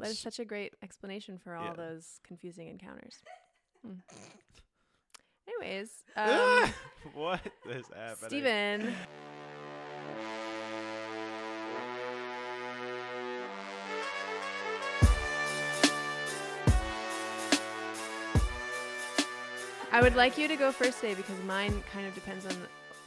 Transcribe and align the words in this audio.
that 0.00 0.08
is 0.10 0.18
such 0.18 0.38
a 0.38 0.44
great 0.44 0.74
explanation 0.82 1.38
for 1.38 1.54
all 1.56 1.66
Yeah. 1.66 1.72
those 1.74 2.20
confusing 2.26 2.68
encounters. 2.68 3.16
Hmm. 3.84 3.94
Anyways, 5.48 5.90
um, 6.16 6.68
what 7.14 7.40
is 7.70 7.86
happening? 7.94 8.28
Steven. 8.28 8.94
I 19.92 20.02
would 20.02 20.16
like 20.16 20.36
you 20.36 20.48
to 20.48 20.56
go 20.56 20.72
first 20.72 21.00
today 21.00 21.14
because 21.14 21.38
mine 21.46 21.82
kind 21.92 22.06
of 22.06 22.14
depends 22.14 22.44
on 22.44 22.54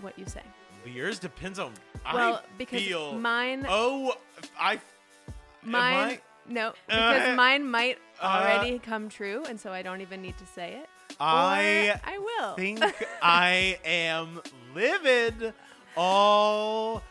what 0.01 0.17
you 0.17 0.25
say. 0.25 0.41
Yours 0.85 1.19
depends 1.19 1.59
on. 1.59 1.73
Well, 2.13 2.35
I 2.35 2.41
because 2.57 2.81
feel. 2.81 3.13
mine, 3.13 3.65
Oh, 3.69 4.15
I. 4.59 4.79
mine, 5.63 5.93
I- 6.17 6.21
no, 6.49 6.73
because 6.87 7.29
Uh, 7.29 7.35
mine 7.35 7.69
might 7.69 7.97
uh, 8.21 8.25
already 8.25 8.79
come 8.79 9.09
true, 9.09 9.43
and 9.47 9.59
so 9.59 9.71
I 9.71 9.81
don't 9.81 10.01
even 10.01 10.21
need 10.21 10.37
to 10.37 10.45
say 10.45 10.73
it. 10.81 10.89
I 11.19 11.91
or 12.03 12.13
I 12.13 12.17
will. 12.19 12.53
think 12.55 12.83
I 13.21 13.77
am 13.83 14.41
livid 14.73 15.53
already. 15.97 17.01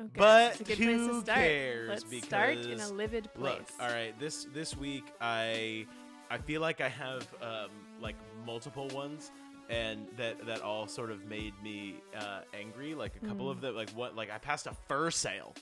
Okay, 0.00 0.10
but 0.16 0.52
it's 0.52 0.60
a 0.60 0.64
good 0.64 0.78
who 0.78 0.84
place 0.84 1.06
to 1.16 1.20
start. 1.22 1.38
cares? 1.38 1.88
Let's 1.88 2.24
start 2.26 2.56
in 2.56 2.64
a 2.64 2.68
Because, 2.74 2.90
livid 2.92 3.34
place. 3.34 3.58
Look, 3.58 3.66
all 3.80 3.90
right. 3.90 4.18
This 4.18 4.46
this 4.54 4.76
week, 4.76 5.04
I 5.20 5.86
I 6.30 6.38
feel 6.38 6.60
like 6.60 6.80
I 6.80 6.88
have 6.88 7.26
um, 7.42 7.70
like 8.00 8.16
multiple 8.46 8.88
ones, 8.88 9.30
and 9.68 10.06
that 10.16 10.44
that 10.46 10.62
all 10.62 10.86
sort 10.86 11.10
of 11.10 11.26
made 11.26 11.52
me 11.62 11.96
uh, 12.16 12.40
angry. 12.58 12.94
Like 12.94 13.16
a 13.16 13.26
couple 13.26 13.46
Mm. 13.46 13.50
of 13.50 13.60
them, 13.60 13.74
like 13.76 13.90
what? 13.90 14.16
Like 14.16 14.30
I 14.30 14.38
passed 14.38 14.66
a 14.66 14.74
fur 14.88 15.10
sale. 15.10 15.54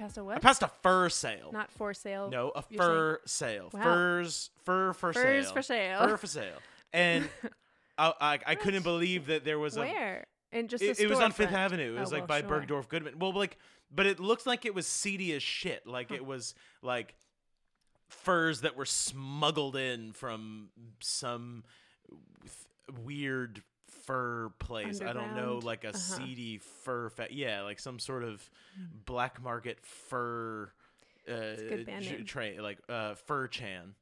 Passed 0.00 0.16
a 0.16 0.20
I 0.20 0.24
what? 0.24 0.40
passed 0.42 0.62
a 0.62 0.68
fur 0.82 1.08
sale. 1.10 1.50
Not 1.52 1.70
for 1.70 1.92
sale. 1.92 2.30
no, 2.30 2.52
a 2.56 2.64
you're 2.70 2.82
fur 2.82 3.20
sale. 3.26 3.68
Wow. 3.72 3.82
Furs, 3.82 4.50
fur 4.64 4.92
for 4.94 5.12
Furs 5.12 5.44
sale. 5.46 5.52
for 5.54 5.62
sale. 5.62 5.98
Fur 6.08 6.16
for 6.16 6.26
sale. 6.26 6.56
And 6.92 7.28
I, 7.98 8.14
I, 8.18 8.38
I 8.46 8.54
couldn't 8.54 8.82
believe 8.82 9.26
that 9.26 9.44
there 9.44 9.58
was 9.58 9.76
a 9.76 9.80
Where? 9.80 10.26
And 10.52 10.70
just 10.70 10.82
it, 10.82 10.98
a 10.98 11.02
it 11.02 11.10
was 11.10 11.20
on 11.20 11.32
Fifth 11.32 11.50
storefront. 11.50 11.52
Avenue. 11.52 11.96
It 11.96 12.00
was 12.00 12.12
Oh, 12.12 12.16
like 12.16 12.28
well, 12.28 12.40
by 12.42 12.48
sure. 12.48 12.60
Bergdorf 12.82 12.88
Goodman. 12.88 13.18
Well, 13.18 13.32
like, 13.32 13.58
but 13.94 14.06
it 14.06 14.18
looked 14.18 14.46
like 14.46 14.64
it 14.64 14.74
was 14.74 14.86
seedy 14.86 15.32
as 15.34 15.42
shit. 15.42 15.86
Like 15.86 16.10
it 16.10 16.24
was 16.24 16.54
like 16.82 17.14
furs 18.08 18.62
that 18.62 18.76
were 18.76 18.86
smuggled 18.86 19.76
in 19.76 20.12
from 20.12 20.70
some 21.00 21.62
th- 22.42 22.98
weird 23.04 23.62
fur 24.10 24.50
place. 24.58 25.00
I 25.00 25.12
don't 25.12 25.34
know, 25.34 25.60
like 25.62 25.84
a 25.84 25.88
Uh-huh. 25.88 25.98
seedy 25.98 26.58
fur. 26.58 27.08
Fa- 27.10 27.28
yeah, 27.30 27.62
like 27.62 27.78
some 27.78 27.98
sort 27.98 28.24
of 28.24 28.48
black 29.06 29.42
market 29.42 29.78
fur. 29.84 30.70
Uh, 31.28 31.54
j- 32.02 32.24
name. 32.34 32.62
like 32.62 32.78
uh, 32.88 33.14
Fur 33.14 33.46
Chan, 33.46 33.94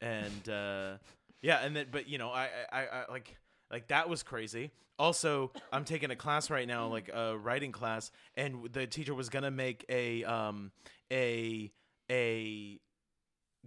and 0.00 0.48
uh, 0.48 0.96
yeah, 1.40 1.58
and 1.64 1.74
then 1.74 1.86
but 1.90 2.08
you 2.08 2.18
know 2.18 2.30
I, 2.30 2.48
I 2.72 2.86
I 2.86 3.04
like 3.10 3.36
like 3.70 3.88
that 3.88 4.08
was 4.08 4.22
crazy. 4.22 4.70
Also, 4.98 5.50
I'm 5.72 5.84
taking 5.84 6.10
a 6.10 6.16
class 6.16 6.50
right 6.50 6.68
now, 6.68 6.86
like 6.88 7.08
a 7.12 7.36
writing 7.38 7.72
class, 7.72 8.10
and 8.36 8.70
the 8.72 8.86
teacher 8.86 9.14
was 9.14 9.28
gonna 9.28 9.50
make 9.50 9.84
a 9.88 10.24
um 10.24 10.72
a 11.10 11.72
a 12.10 12.80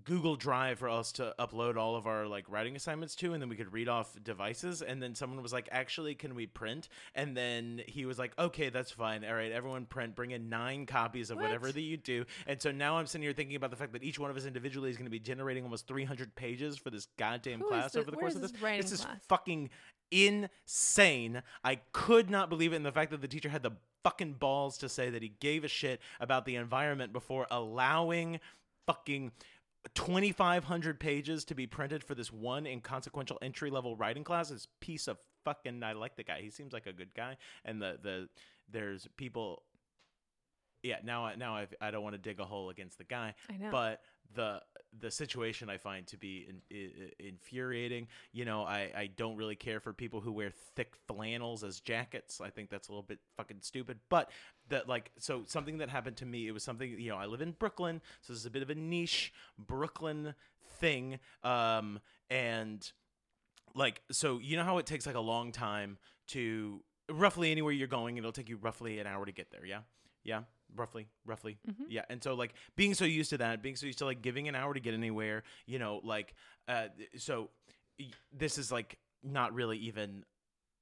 Google 0.04 0.36
Drive 0.36 0.80
for 0.80 0.90
us 0.90 1.12
to 1.14 1.34
upload 1.40 1.78
all 1.78 1.96
of 1.96 2.08
our 2.08 2.28
like 2.28 2.46
writing 2.50 2.76
assignments 2.76 3.16
to, 3.16 3.34
and 3.34 3.42
then 3.42 3.50
we 3.50 3.56
could 3.56 3.74
read 3.74 3.88
off 3.88 4.16
devices. 4.24 4.82
And 4.82 5.02
then 5.02 5.16
someone 5.16 5.42
was 5.42 5.54
like, 5.54 5.68
"Actually, 5.72 6.16
can 6.16 6.36
we 6.36 6.46
print?" 6.46 6.90
And 7.16 7.36
then 7.36 7.82
he 7.88 8.06
was 8.06 8.20
like, 8.20 8.38
"Okay, 8.38 8.70
that's 8.70 8.92
fine. 8.92 9.24
All 9.26 9.34
right, 9.34 9.52
everyone 9.52 9.86
print. 9.86 10.16
Bring 10.16 10.32
in 10.32 10.50
nine 10.50 10.86
copies 10.86 11.30
of 11.32 11.38
whatever 11.38 11.72
that 11.72 11.82
you 11.82 11.98
do." 11.98 12.26
And 12.46 12.62
so 12.62 12.72
now 12.72 12.98
I'm 12.98 13.08
sitting 13.08 13.24
here 13.24 13.34
thinking 13.34 13.56
about 13.56 13.72
the 13.72 13.78
fact 13.78 13.94
that 13.94 14.04
each 14.04 14.20
one 14.20 14.30
of 14.30 14.38
us 14.38 14.46
individually 14.46 14.90
is 14.90 14.98
going 14.98 15.06
to 15.06 15.12
be 15.12 15.20
generating 15.20 15.64
almost 15.64 15.88
300 15.88 16.36
pages 16.36 16.78
for 16.78 16.90
this 16.90 17.08
goddamn 17.18 17.62
Who 17.62 17.68
class 17.68 17.96
over 17.96 18.12
the 18.12 18.18
where 18.18 18.22
course 18.22 18.36
of 18.36 18.42
this 18.42 18.52
this. 18.52 18.62
This 18.62 18.92
is 18.92 19.02
class? 19.06 19.20
fucking 19.28 19.70
insane. 20.12 21.42
I 21.64 21.76
could 21.92 22.30
not 22.30 22.50
believe 22.50 22.74
it. 22.74 22.78
And 22.78 22.86
the 22.86 22.92
fact 22.92 23.12
that 23.12 23.22
the 23.22 23.28
teacher 23.28 23.50
had 23.50 23.64
the 23.64 23.72
fucking 24.04 24.34
balls 24.34 24.78
to 24.78 24.90
say 24.90 25.10
that 25.10 25.22
he 25.22 25.30
gave 25.40 25.64
a 25.64 25.68
shit 25.68 26.00
about 26.20 26.46
the 26.46 26.56
environment 26.56 27.12
before 27.12 27.48
allowing 27.52 28.40
fucking 28.86 29.32
2,500 29.96 31.00
pages 31.00 31.46
to 31.46 31.56
be 31.56 31.68
printed 31.68 32.04
for 32.04 32.16
this 32.16 32.32
one 32.32 32.66
inconsequential 32.66 33.38
entry 33.42 33.70
level 33.70 33.96
writing 33.96 34.24
class 34.24 34.52
is 34.52 34.68
piece 34.80 35.08
of 35.08 35.18
fucking. 35.46 35.84
I 35.84 35.94
like 35.94 36.16
the 36.16 36.24
guy. 36.24 36.42
He 36.42 36.50
seems 36.50 36.74
like 36.74 36.88
a 36.88 36.94
good 36.94 37.14
guy. 37.16 37.38
And 37.66 37.82
the, 37.82 37.98
the, 38.02 38.30
there's 38.72 39.08
people. 39.18 39.64
Yeah, 40.84 40.98
now 41.04 41.26
I 41.26 41.36
now 41.36 41.56
I've, 41.56 41.74
I 41.82 41.92
don't 41.92 42.04
want 42.04 42.14
to 42.14 42.22
dig 42.22 42.40
a 42.40 42.46
hole 42.46 42.70
against 42.70 42.98
the 42.98 43.04
guy, 43.04 43.34
I 43.50 43.58
know. 43.58 43.72
but 43.72 44.02
the 44.36 44.62
the 45.00 45.12
situation 45.12 45.70
I 45.70 45.78
find 45.78 46.08
to 46.08 46.18
be 46.18 46.48
in, 46.50 46.62
i- 46.72 47.12
infuriating. 47.20 48.08
You 48.32 48.46
know, 48.46 48.64
I 48.64 48.92
I 48.96 49.10
don't 49.16 49.36
really 49.36 49.56
care 49.56 49.80
for 49.80 49.94
people 49.94 50.22
who 50.22 50.32
wear 50.32 50.52
thick 50.76 50.96
flannels 51.08 51.64
as 51.64 51.80
jackets. 51.80 52.42
I 52.42 52.50
think 52.50 52.70
that's 52.70 52.88
a 52.88 52.92
little 52.92 53.04
bit 53.04 53.20
fucking 53.36 53.58
stupid. 53.62 54.00
But 54.10 54.32
that 54.70 54.88
like 54.88 55.12
so 55.20 55.44
something 55.46 55.78
that 55.80 55.90
happened 55.90 56.18
to 56.18 56.26
me. 56.26 56.48
It 56.48 56.52
was 56.52 56.64
something 56.64 56.90
you 57.00 57.10
know 57.10 57.18
I 57.18 57.26
live 57.26 57.42
in 57.42 57.52
Brooklyn, 57.52 58.02
so 58.22 58.34
this 58.34 58.40
is 58.40 58.46
a 58.46 58.52
bit 58.52 58.62
of 58.64 58.70
a 58.70 58.76
niche 58.76 59.34
Brooklyn 59.58 60.34
thing. 60.80 61.20
Um 61.44 62.00
and 62.30 62.92
like 63.76 64.02
so 64.12 64.40
you 64.40 64.58
know 64.58 64.64
how 64.64 64.78
it 64.80 64.86
takes 64.86 65.06
like 65.06 65.16
a 65.16 65.20
long 65.20 65.52
time 65.52 65.98
to 66.28 66.82
roughly 67.10 67.52
anywhere 67.52 67.72
you're 67.72 67.88
going 67.88 68.18
it'll 68.18 68.32
take 68.32 68.50
you 68.50 68.58
roughly 68.58 69.00
an 69.00 69.08
hour 69.08 69.26
to 69.26 69.32
get 69.32 69.50
there 69.52 69.66
yeah 69.66 69.80
yeah 70.24 70.42
roughly 70.76 71.08
roughly 71.26 71.58
Mhm. 71.68 71.86
yeah 71.90 72.06
and 72.10 72.22
so 72.24 72.34
like 72.34 72.54
being 72.76 72.94
so 72.94 73.06
used 73.06 73.30
to 73.32 73.38
that 73.38 73.62
being 73.62 73.76
so 73.76 73.86
used 73.86 74.00
to 74.00 74.06
like 74.06 74.22
giving 74.22 74.48
an 74.48 74.56
hour 74.56 74.74
to 74.74 74.80
get 74.80 74.94
anywhere 74.94 75.44
you 75.66 75.80
know 75.80 76.02
like 76.04 76.34
uh 76.68 76.88
so 77.18 77.50
this 78.32 78.58
is 78.58 78.72
like 78.72 79.00
not 79.24 79.54
really 79.54 79.78
even 79.78 80.24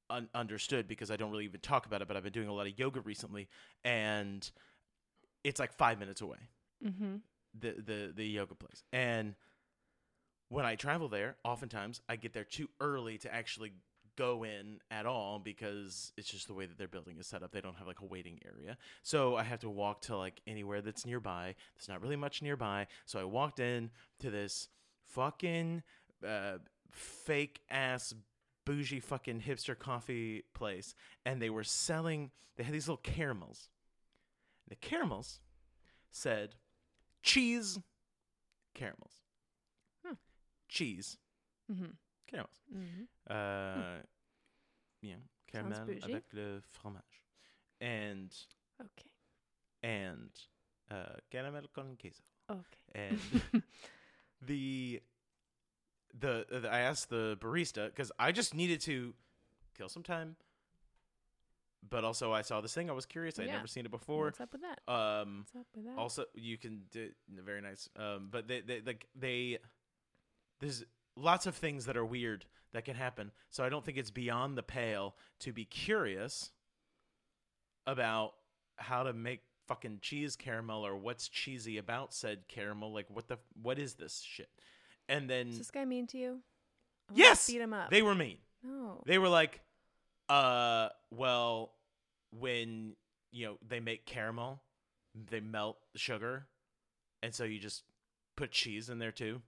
un- 0.10 0.30
understood 0.34 0.88
because 0.88 1.12
i 1.12 1.16
don't 1.16 1.32
really 1.32 1.46
even 1.46 1.60
talk 1.62 1.86
about 1.86 2.02
it 2.02 2.08
but 2.08 2.18
i've 2.18 2.24
been 2.24 2.34
doing 2.34 2.48
a 2.50 2.54
lot 2.54 2.68
of 2.68 2.78
yoga 2.78 3.00
recently 3.02 3.48
and 3.84 4.52
it's 5.44 5.60
like 5.60 5.72
five 5.72 6.00
minutes 6.00 6.22
away 6.22 6.40
mm-hmm. 6.84 7.18
the 7.60 7.72
the 7.82 8.14
the 8.16 8.26
yoga 8.26 8.56
place. 8.56 8.84
And 8.92 9.36
when 10.50 10.66
I 10.66 10.76
travel 10.76 11.08
there, 11.08 11.38
oftentimes 11.44 12.02
I 12.10 12.16
get 12.16 12.34
there 12.34 12.44
too 12.44 12.70
early 12.80 13.18
to 13.20 13.34
actually 13.34 13.74
go 14.16 14.44
in 14.44 14.80
at 14.92 15.06
all 15.06 15.40
because 15.40 16.12
it's 16.18 16.30
just 16.30 16.48
the 16.48 16.54
way 16.54 16.66
that 16.66 16.78
their 16.78 16.88
building 16.88 17.18
is 17.20 17.28
set 17.28 17.44
up. 17.44 17.52
They 17.52 17.62
don't 17.62 17.78
have 17.78 17.88
like 17.88 18.02
a 18.02 18.06
waiting 18.06 18.40
area. 18.46 18.78
So 19.04 19.36
I 19.36 19.44
have 19.44 19.60
to 19.62 19.70
walk 19.70 20.02
to 20.04 20.18
like 20.18 20.42
anywhere 20.48 20.82
that's 20.82 21.06
nearby. 21.06 21.56
There's 21.76 21.90
not 21.90 22.02
really 22.02 22.16
much 22.16 22.42
nearby. 22.42 22.88
So 23.06 23.20
I 23.20 23.24
walked 23.24 23.60
in 23.60 23.92
to 24.20 24.30
this 24.30 24.70
fucking 25.08 25.84
uh, 26.26 26.58
fake 26.92 27.62
ass 27.70 28.14
bougie 28.66 29.00
fucking 29.00 29.42
hipster 29.42 29.78
coffee 29.78 30.44
place 30.56 30.96
and 31.24 31.40
they 31.42 31.52
were 31.52 31.64
selling 31.64 32.32
they 32.58 32.64
had 32.64 32.74
these 32.74 32.88
little 32.88 32.98
caramels. 32.98 33.70
The 34.70 34.76
caramels 34.76 35.40
said 36.10 36.56
cheese 37.22 37.78
caramels. 38.74 39.22
Hmm. 40.04 40.14
Cheese 40.68 41.18
Mm-hmm. 41.72 41.92
Caramels. 42.28 42.62
Mm-hmm. 42.74 43.04
Uh, 43.30 44.02
yeah, 45.02 45.16
caramel 45.52 46.00
avec 46.04 46.24
le 46.34 46.62
fromage, 46.62 47.24
and 47.82 48.34
Okay. 48.82 49.10
and 49.84 50.30
uh, 50.92 51.18
caramel 51.32 51.68
con 51.74 51.96
queso. 52.00 52.24
Okay. 52.50 52.62
And 52.94 53.20
the, 54.42 55.02
the 56.20 56.46
the 56.50 56.70
I 56.70 56.80
asked 56.82 57.10
the 57.10 57.38
barista 57.40 57.88
because 57.88 58.12
I 58.20 58.32
just 58.32 58.54
needed 58.54 58.82
to 58.82 59.14
kill 59.78 59.90
some 59.90 60.04
time, 60.04 60.36
but 61.88 62.04
also 62.04 62.32
I 62.34 62.42
saw 62.42 62.62
this 62.62 62.74
thing. 62.74 62.90
I 62.90 62.94
was 62.94 63.06
curious. 63.06 63.40
I'd 63.40 63.48
Yeah. 63.48 63.54
never 63.56 63.68
seen 63.68 63.86
it 63.86 63.92
before. 63.92 64.26
What's 64.26 64.42
up 64.42 64.52
with 64.52 64.62
that? 64.62 64.80
Um, 64.92 65.46
What's 65.54 65.56
up 65.56 65.68
with 65.76 65.86
that? 65.86 65.98
also 65.98 66.26
you 66.34 66.58
can 66.58 66.84
do 66.92 67.10
very 67.30 67.62
nice 67.62 67.90
um 67.96 68.30
but 68.32 68.48
they, 68.48 68.62
they 68.62 68.82
like 68.82 69.08
they 69.16 69.58
there's 70.60 70.84
lots 71.16 71.46
of 71.46 71.56
things 71.56 71.86
that 71.86 71.96
are 71.98 72.06
weird 72.06 72.46
that 72.74 72.84
can 72.86 72.96
happen 72.96 73.32
so 73.50 73.64
i 73.64 73.70
don't 73.70 73.86
think 73.86 73.98
it's 73.98 74.12
beyond 74.12 74.58
the 74.58 74.64
pale 74.64 75.16
to 75.40 75.54
be 75.54 75.64
curious 75.66 76.52
about 77.88 78.34
how 78.78 79.04
to 79.04 79.14
make 79.14 79.42
fucking 79.68 80.00
cheese 80.02 80.36
caramel 80.36 80.86
or 80.86 80.96
what's 80.96 81.28
cheesy 81.28 81.78
about 81.78 82.14
said 82.14 82.48
caramel 82.48 82.94
like 82.94 83.08
what 83.10 83.28
the 83.28 83.38
what 83.62 83.80
is 83.80 83.94
this 83.96 84.22
shit 84.22 84.50
and 85.10 85.30
then 85.30 85.48
Is 85.48 85.58
this 85.60 85.72
guy 85.72 85.86
mean 85.86 86.08
to 86.08 86.18
you? 86.18 86.40
I 87.10 87.14
yes 87.16 87.48
Beat 87.48 87.62
him 87.62 87.74
up. 87.74 87.90
they 87.90 88.02
were 88.02 88.16
mean 88.16 88.38
no. 88.64 89.02
they 89.06 89.18
were 89.18 89.30
like 89.30 89.62
uh 90.30 90.90
well 91.12 91.72
when 92.32 92.96
you 93.32 93.46
know 93.46 93.58
they 93.68 93.80
make 93.80 94.06
caramel 94.06 94.62
they 95.30 95.40
melt 95.40 95.78
the 95.94 96.00
sugar 96.00 96.46
and 97.24 97.34
so 97.34 97.44
you 97.44 97.58
just 97.60 97.84
put 98.36 98.52
cheese 98.52 98.90
in 98.90 99.00
there 99.00 99.12
too 99.12 99.42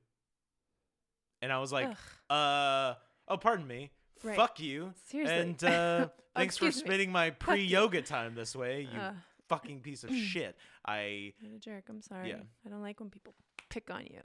and 1.42 1.52
i 1.52 1.60
was 1.60 1.72
like 1.72 1.88
Ugh. 1.88 1.98
uh 2.38 2.94
oh 3.28 3.38
pardon 3.38 3.68
me 3.68 3.92
Right. 4.24 4.36
fuck 4.36 4.60
you 4.60 4.94
Seriously. 5.06 5.36
and 5.38 5.64
uh 5.64 6.08
thanks 6.36 6.58
for 6.58 6.66
excuse 6.66 6.84
me. 6.84 6.88
spending 6.90 7.12
my 7.12 7.30
pre-yoga 7.30 8.02
time 8.02 8.34
this 8.34 8.56
way 8.56 8.88
you 8.94 9.00
Uh, 9.00 9.14
fucking 9.48 9.82
piece 9.82 10.04
of 10.04 10.10
shit. 10.32 10.58
I 10.86 11.34
You're 11.40 11.56
a 11.56 11.60
jerk. 11.60 11.84
I'm 11.88 12.02
sorry. 12.02 12.30
Yeah. 12.30 12.38
I 12.66 12.70
don't 12.70 12.82
like 12.82 13.00
when 13.00 13.10
people 13.10 13.34
pick 13.70 13.90
on 13.92 14.02
you. 14.08 14.22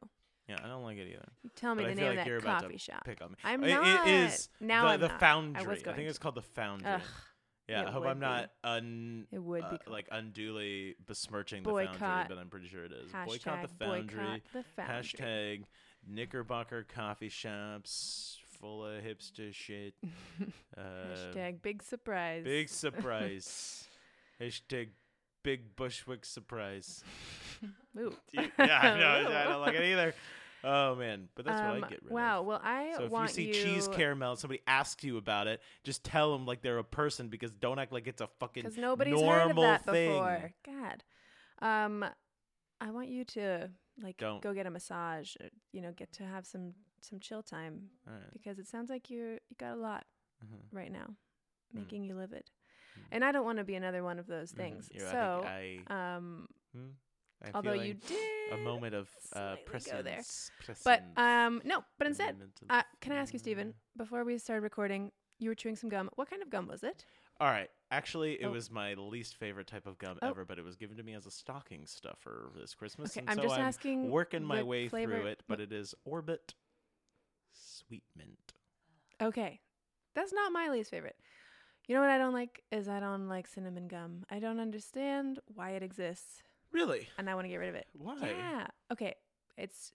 yeah, 0.49 0.57
I 0.65 0.67
don't 0.67 0.83
like 0.83 0.97
it 0.97 1.09
either. 1.09 1.29
You 1.45 1.51
tell 1.55 1.75
me 1.75 1.85
But 1.85 1.89
the 1.89 1.93
I 1.93 1.95
name 2.09 2.17
like 2.17 2.27
of 2.27 2.43
that 2.43 2.63
coffee 2.63 2.77
shop. 2.79 3.05
Pick 3.05 3.21
on 3.23 3.31
me. 3.33 3.37
I'm 3.45 3.61
not. 3.61 4.09
It 4.09 4.11
is 4.13 4.49
now 4.61 4.83
the, 4.85 4.89
I'm 4.95 5.01
the 5.01 5.09
not. 5.09 5.21
foundry. 5.21 5.63
I 5.87 5.91
I, 5.91 5.95
think 5.95 6.09
it's 6.09 6.19
called 6.19 6.35
the 6.37 6.43
foundry. 6.43 6.89
Ugh, 6.91 7.01
yeah, 7.69 7.83
it 7.83 7.89
I 7.89 7.91
hope 7.93 8.05
I'm 8.07 8.19
be. 8.19 8.27
not 8.27 8.51
un 8.65 9.27
it 9.31 9.39
would 9.39 9.63
uh, 9.63 9.71
be 9.71 9.77
called 9.79 9.93
like 9.93 10.09
unduly 10.11 10.97
besmirching 11.07 11.63
the 11.63 11.71
foundry, 11.71 12.25
but 12.29 12.39
I'm 12.39 12.49
pretty 12.49 12.67
sure 12.69 12.85
it 12.85 12.93
is. 12.93 13.13
hashtag 13.13 13.27
boycott 13.27 13.63
the 13.63 13.85
foundry. 13.85 14.19
boycott 14.19 14.41
the 14.53 14.65
foundry. 14.77 14.95
Hashtag 14.95 15.63
Knickerbocker 16.07 16.85
coffee 16.85 17.29
shops 17.29 18.39
full 18.61 18.85
of 18.87 19.03
hipster 19.03 19.53
shit. 19.55 19.95
Uh, 20.75 20.81
Hashtag 21.15 21.61
big 21.61 21.83
surprise. 21.83 22.45
Big 22.45 22.69
surprise. 22.71 23.87
Hashtag 24.41 24.89
big 25.43 25.77
Bushwick 25.77 26.25
surprise. 26.25 27.05
Ooh. 27.99 28.15
yeah, 28.33 28.49
I 28.59 28.99
know. 28.99 29.37
I 29.39 29.45
don't 29.45 29.61
like 29.61 29.75
it 29.75 29.83
either. 29.85 30.15
Oh 30.65 30.95
man, 30.95 31.29
but 31.35 31.45
that's 31.45 31.61
Um, 31.61 31.81
what 31.81 31.85
I 31.85 31.89
get 31.91 32.03
rid 32.05 32.13
wow. 32.13 32.41
of. 32.41 32.47
Well, 32.47 32.61
I 32.65 32.95
So 32.97 33.05
if 33.05 33.13
you 33.13 33.29
see 33.29 33.53
cheese 33.53 33.87
caramel, 33.89 34.37
somebody 34.37 34.63
asks 34.67 35.05
you 35.05 35.19
about 35.19 35.47
it, 35.47 35.61
just 35.85 36.05
tell 36.05 36.33
them 36.33 36.47
like 36.47 36.63
they're 36.63 36.79
a 36.79 36.85
person 36.85 37.29
because 37.29 37.51
don't 37.53 37.79
act 37.79 37.93
like 37.93 38.07
it's 38.07 38.23
a 38.23 38.29
fucking 38.41 38.63
because 38.63 38.79
nobody's 38.79 39.13
normal 39.21 39.63
heard 39.65 39.81
of 39.81 39.85
that 39.85 39.93
thing. 39.93 40.09
before. 40.11 40.53
God. 40.65 41.05
Um, 41.61 42.05
I 42.81 42.91
want 42.91 43.09
you 43.09 43.25
to 43.27 43.71
like 44.03 44.17
Don't. 44.19 44.41
go 44.43 44.53
get 44.55 44.67
a 44.67 44.71
massage. 44.71 45.35
Or, 45.41 45.49
you 45.73 45.81
know, 45.83 45.93
get 45.93 46.13
to 46.13 46.25
have 46.25 46.47
some 46.47 46.75
some 47.01 47.19
chill 47.21 47.43
time 47.43 47.91
right. 48.07 48.33
because 48.33 48.59
it 48.59 48.69
sounds 48.69 48.89
like 48.91 49.11
you're 49.11 49.35
you 49.35 49.57
got 49.59 49.73
a 49.75 49.81
lot 49.81 50.05
Uh-huh. 50.43 50.57
right 50.73 50.91
now, 50.93 51.17
Mm. 51.73 51.75
making 51.75 52.05
you 52.05 52.15
livid. 52.15 52.51
Mm. 52.99 53.03
And 53.13 53.25
I 53.25 53.33
don't 53.33 53.45
want 53.45 53.59
to 53.59 53.65
be 53.65 53.75
another 53.75 54.03
one 54.03 54.19
of 54.19 54.27
those 54.27 54.53
Mhm. 54.53 54.57
things. 54.57 54.91
Yeah, 54.93 55.11
So, 55.11 55.43
I 55.47 55.83
I, 55.89 56.17
um, 56.17 56.47
hmm? 56.73 56.91
I 57.43 57.47
feel 57.47 57.55
although 57.57 57.73
you 57.73 57.95
did 57.95 58.53
a 58.53 58.57
moment 58.59 58.95
of 58.95 59.09
uh, 59.33 59.57
there. 59.57 59.65
presence. 59.65 60.51
But 60.85 61.03
um, 61.17 61.61
no. 61.65 61.85
But 61.99 62.07
instead, 62.07 62.37
uh, 62.71 62.83
can 63.01 63.13
I 63.13 63.17
ask 63.17 63.33
you, 63.33 63.39
Stephen? 63.39 63.75
Before 63.97 64.25
we 64.25 64.39
started 64.39 64.63
recording, 64.63 65.13
you 65.39 65.49
were 65.51 65.55
chewing 65.57 65.77
some 65.77 65.91
gum. 65.91 66.11
What 66.17 66.29
kind 66.31 66.43
of 66.43 66.51
gum 66.51 66.67
was 66.69 66.83
it? 66.83 67.05
All 67.41 67.49
right. 67.49 67.71
Actually, 67.91 68.41
it 68.41 68.47
Oh. 68.47 68.53
was 68.53 68.71
my 68.71 68.95
least 68.95 69.37
favorite 69.37 69.67
type 69.67 69.87
of 69.87 69.99
gum 69.99 70.19
Oh. 70.23 70.29
ever, 70.31 70.45
but 70.45 70.59
it 70.59 70.65
was 70.65 70.77
given 70.77 70.97
to 70.97 71.03
me 71.03 71.13
as 71.15 71.27
a 71.27 71.31
stocking 71.31 71.87
stuffer 71.87 72.51
this 72.55 72.75
Christmas. 72.75 73.11
Okay, 73.11 73.21
and 73.21 73.31
I'm 73.31 73.37
so 73.37 73.43
just 73.43 73.55
I'm 73.57 73.61
asking. 73.67 74.11
working 74.11 74.45
my 74.45 74.63
way 74.63 74.89
flavor. 74.89 75.17
through 75.19 75.27
it, 75.27 75.43
but 75.49 75.61
it 75.61 75.73
is 75.73 75.95
Orbit 76.05 76.55
Sweet 77.53 78.05
Mint. 78.17 78.55
Okay. 79.21 79.61
That's 80.15 80.33
not 80.33 80.53
my 80.53 80.69
least 80.69 80.91
favorite. 80.91 81.17
You 81.87 81.95
know 81.95 82.01
what 82.01 82.11
I 82.11 82.19
don't 82.19 82.33
like 82.33 82.63
is 82.71 82.89
I 82.89 83.01
don't 83.01 83.29
like 83.29 83.47
cinnamon 83.47 83.89
gum. 83.89 84.25
I 84.31 84.39
don't 84.39 84.61
understand 84.61 85.41
why 85.47 85.71
it 85.73 85.83
exists 85.83 86.43
Really? 86.71 87.09
and 87.19 87.29
I 87.29 87.35
want 87.35 87.45
to 87.45 87.49
get 87.49 87.57
rid 87.57 87.69
of 87.71 87.75
it. 87.75 87.89
Why? 87.93 88.17
Yeah. 88.21 88.67
Okay. 88.91 89.15
It's 89.59 89.93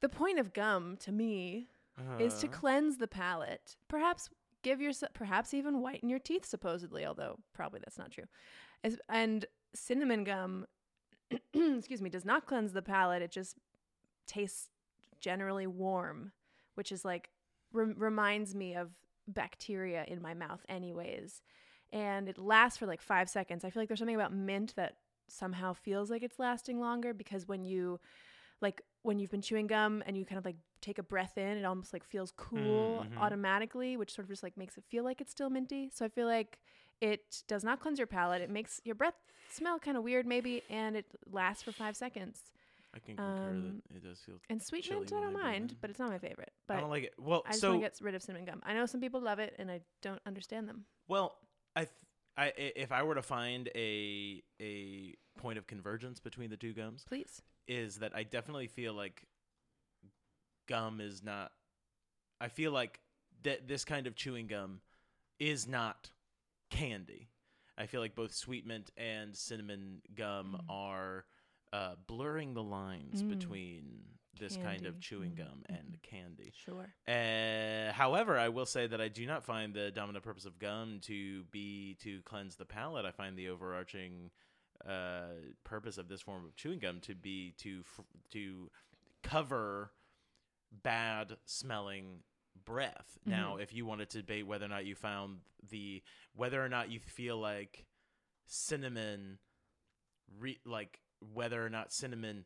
the 0.00 0.08
point 0.08 0.38
of 0.38 0.52
gum 0.52 0.96
to 0.98 1.12
me 1.12 1.68
is 2.18 2.38
to 2.40 2.48
Uh, 2.48 2.50
cleanse 2.50 2.98
the 2.98 3.06
palate. 3.06 3.76
Perhaps 3.88 4.28
give 4.64 4.80
yourself 4.80 5.12
perhaps 5.14 5.54
even 5.54 5.80
whiten 5.80 6.08
your 6.08 6.18
teeth 6.18 6.44
supposedly, 6.44 7.06
although 7.06 7.38
probably 7.52 7.78
that's 7.78 7.98
not 7.98 8.10
true. 8.10 8.24
As, 8.82 8.98
and 9.08 9.46
cinnamon 9.74 10.24
gum 10.24 10.66
excuse 11.54 12.02
me 12.02 12.10
does 12.10 12.24
not 12.24 12.46
cleanse 12.46 12.72
the 12.72 12.82
palate. 12.82 13.22
It 13.22 13.30
just 13.30 13.56
tastes 14.26 14.70
generally 15.20 15.66
warm, 15.66 16.32
which 16.74 16.90
is 16.90 17.04
like 17.04 17.30
rem- 17.72 17.94
reminds 17.96 18.54
me 18.54 18.74
of 18.74 18.90
bacteria 19.28 20.04
in 20.08 20.20
my 20.20 20.34
mouth 20.34 20.64
anyways. 20.68 21.42
And 21.92 22.28
it 22.28 22.38
lasts 22.38 22.78
for 22.78 22.86
like 22.86 23.00
5 23.00 23.28
seconds. 23.28 23.64
I 23.64 23.70
feel 23.70 23.82
like 23.82 23.88
there's 23.88 24.00
something 24.00 24.16
about 24.16 24.32
mint 24.32 24.74
that 24.76 24.96
somehow 25.28 25.72
feels 25.72 26.10
like 26.10 26.22
it's 26.22 26.38
lasting 26.38 26.80
longer 26.80 27.14
because 27.14 27.46
when 27.46 27.64
you 27.64 28.00
like 28.60 28.82
when 29.02 29.18
you've 29.18 29.30
been 29.30 29.42
chewing 29.42 29.66
gum 29.66 30.02
and 30.06 30.16
you 30.16 30.24
kind 30.24 30.38
of 30.38 30.44
like 30.44 30.56
take 30.84 30.98
a 30.98 31.02
breath 31.02 31.36
in, 31.38 31.56
it 31.58 31.64
almost 31.64 31.92
like 31.92 32.04
feels 32.04 32.30
cool 32.36 33.04
Mhm. 33.04 33.18
automatically, 33.18 33.96
which 33.96 34.12
sort 34.12 34.24
of 34.24 34.30
just 34.30 34.42
like 34.42 34.56
makes 34.56 34.76
it 34.78 34.84
feel 34.88 35.04
like 35.04 35.20
it's 35.20 35.30
still 35.32 35.50
minty. 35.50 35.88
So 35.92 36.04
I 36.04 36.08
feel 36.08 36.26
like 36.26 36.58
it 37.00 37.42
does 37.48 37.64
not 37.64 37.80
cleanse 37.80 37.98
your 37.98 38.06
palate. 38.06 38.42
It 38.42 38.50
makes 38.50 38.80
your 38.84 38.94
breath 38.94 39.14
smell 39.50 39.78
kind 39.78 39.96
of 39.96 40.02
weird 40.04 40.26
maybe 40.26 40.62
and 40.70 40.96
it 40.96 41.06
lasts 41.30 41.62
for 41.62 41.72
5 41.72 41.96
seconds. 41.96 42.40
I 42.94 42.98
can 43.00 43.16
concur 43.16 43.50
um, 43.50 43.82
that 43.90 43.96
it 43.96 44.04
does 44.04 44.20
feel. 44.20 44.36
And 44.48 44.62
sweet 44.62 44.88
mint 44.88 45.12
I 45.12 45.20
don't 45.20 45.32
mind, 45.32 45.70
in. 45.72 45.76
but 45.80 45.90
it's 45.90 45.98
not 45.98 46.10
my 46.10 46.18
favorite. 46.18 46.52
But 46.68 46.76
I 46.76 46.80
don't 46.80 46.90
like 46.90 47.04
it. 47.04 47.14
Well, 47.18 47.42
I 47.44 47.50
just 47.50 47.60
so 47.60 47.70
want 47.70 47.82
to 47.82 47.86
get 47.88 47.98
rid 48.00 48.14
of 48.14 48.22
cinnamon 48.22 48.46
gum. 48.46 48.62
I 48.64 48.72
know 48.74 48.86
some 48.86 49.00
people 49.00 49.20
love 49.20 49.38
it 49.40 49.54
and 49.58 49.70
I 49.70 49.80
don't 50.02 50.20
understand 50.26 50.68
them. 50.68 50.84
well, 51.08 51.36
I, 51.74 51.80
th- 51.86 51.90
I, 52.36 52.46
i- 52.46 52.72
if 52.76 52.92
I 52.92 53.02
were 53.02 53.14
to 53.16 53.22
find 53.22 53.68
a 53.74 54.42
a 54.60 55.14
point 55.36 55.58
of 55.58 55.66
convergence 55.66 56.20
between 56.20 56.50
the 56.50 56.56
two 56.56 56.72
gums, 56.72 57.04
Please. 57.08 57.42
is 57.66 57.96
that 57.98 58.14
I 58.14 58.22
definitely 58.22 58.68
feel 58.68 58.94
like 58.94 59.24
gum 60.66 61.00
is 61.00 61.22
not. 61.22 61.52
I 62.40 62.48
feel 62.48 62.72
like 62.72 63.00
that 63.42 63.68
this 63.68 63.84
kind 63.84 64.06
of 64.06 64.14
chewing 64.16 64.46
gum 64.46 64.80
is 65.38 65.66
not 65.66 66.10
candy. 66.70 67.28
I 67.76 67.86
feel 67.86 68.00
like 68.00 68.14
both 68.14 68.34
sweet 68.34 68.66
mint 68.66 68.90
and 68.96 69.36
cinnamon 69.36 70.00
gum 70.14 70.56
Mm. 70.60 70.72
are 70.72 71.24
uh, 71.72 71.96
blurring 72.06 72.54
the 72.54 72.62
lines 72.62 73.22
Mm. 73.22 73.28
between 73.30 74.04
this 74.38 74.56
kind 74.56 74.84
of 74.86 74.94
Candy. 74.94 75.00
chewing 75.00 75.30
Mm, 75.32 75.36
gum 75.36 75.62
and 75.68 75.92
mhm. 75.98 76.02
candy. 76.02 76.52
Sure. 76.56 76.92
Uh, 77.06 77.92
however, 77.92 78.36
I 78.38 78.48
will 78.48 78.66
say 78.66 78.86
that 78.88 79.00
I 79.00 79.06
do 79.08 79.26
not 79.26 79.44
find 79.44 79.72
the 79.74 79.90
dominant 79.92 80.24
purpose 80.24 80.44
of 80.44 80.58
gum 80.58 80.98
to 81.02 81.44
be 81.44 81.94
to 82.00 82.20
cleanse 82.22 82.56
the 82.56 82.64
palate. 82.64 83.04
I 83.04 83.10
find 83.12 83.36
the 83.38 83.48
overarching 83.48 84.30
uh, 84.84 85.34
purpose 85.62 85.98
of 85.98 86.08
this 86.08 86.20
form 86.20 86.44
of 86.44 86.54
chewing 86.56 86.78
gum 86.80 87.00
to 87.02 87.14
be 87.14 87.52
to 87.58 87.84
to 88.32 88.70
cover 89.22 89.92
bad 90.82 91.36
smelling 91.44 92.22
breath. 92.64 93.18
Now, 93.26 93.56
if 93.56 93.72
you 93.74 93.84
wanted 93.86 94.10
to 94.10 94.18
debate 94.18 94.46
whether 94.46 94.64
or 94.66 94.68
not 94.68 94.86
you 94.86 94.94
found 94.94 95.40
the 95.70 96.02
whether 96.34 96.64
or 96.64 96.68
not 96.68 96.90
you 96.90 97.00
feel 97.00 97.38
like 97.38 97.84
cinnamon, 98.46 99.38
re- 100.38 100.60
like 100.64 101.00
whether 101.32 101.64
or 101.64 101.70
not 101.70 101.92
cinnamon 101.92 102.44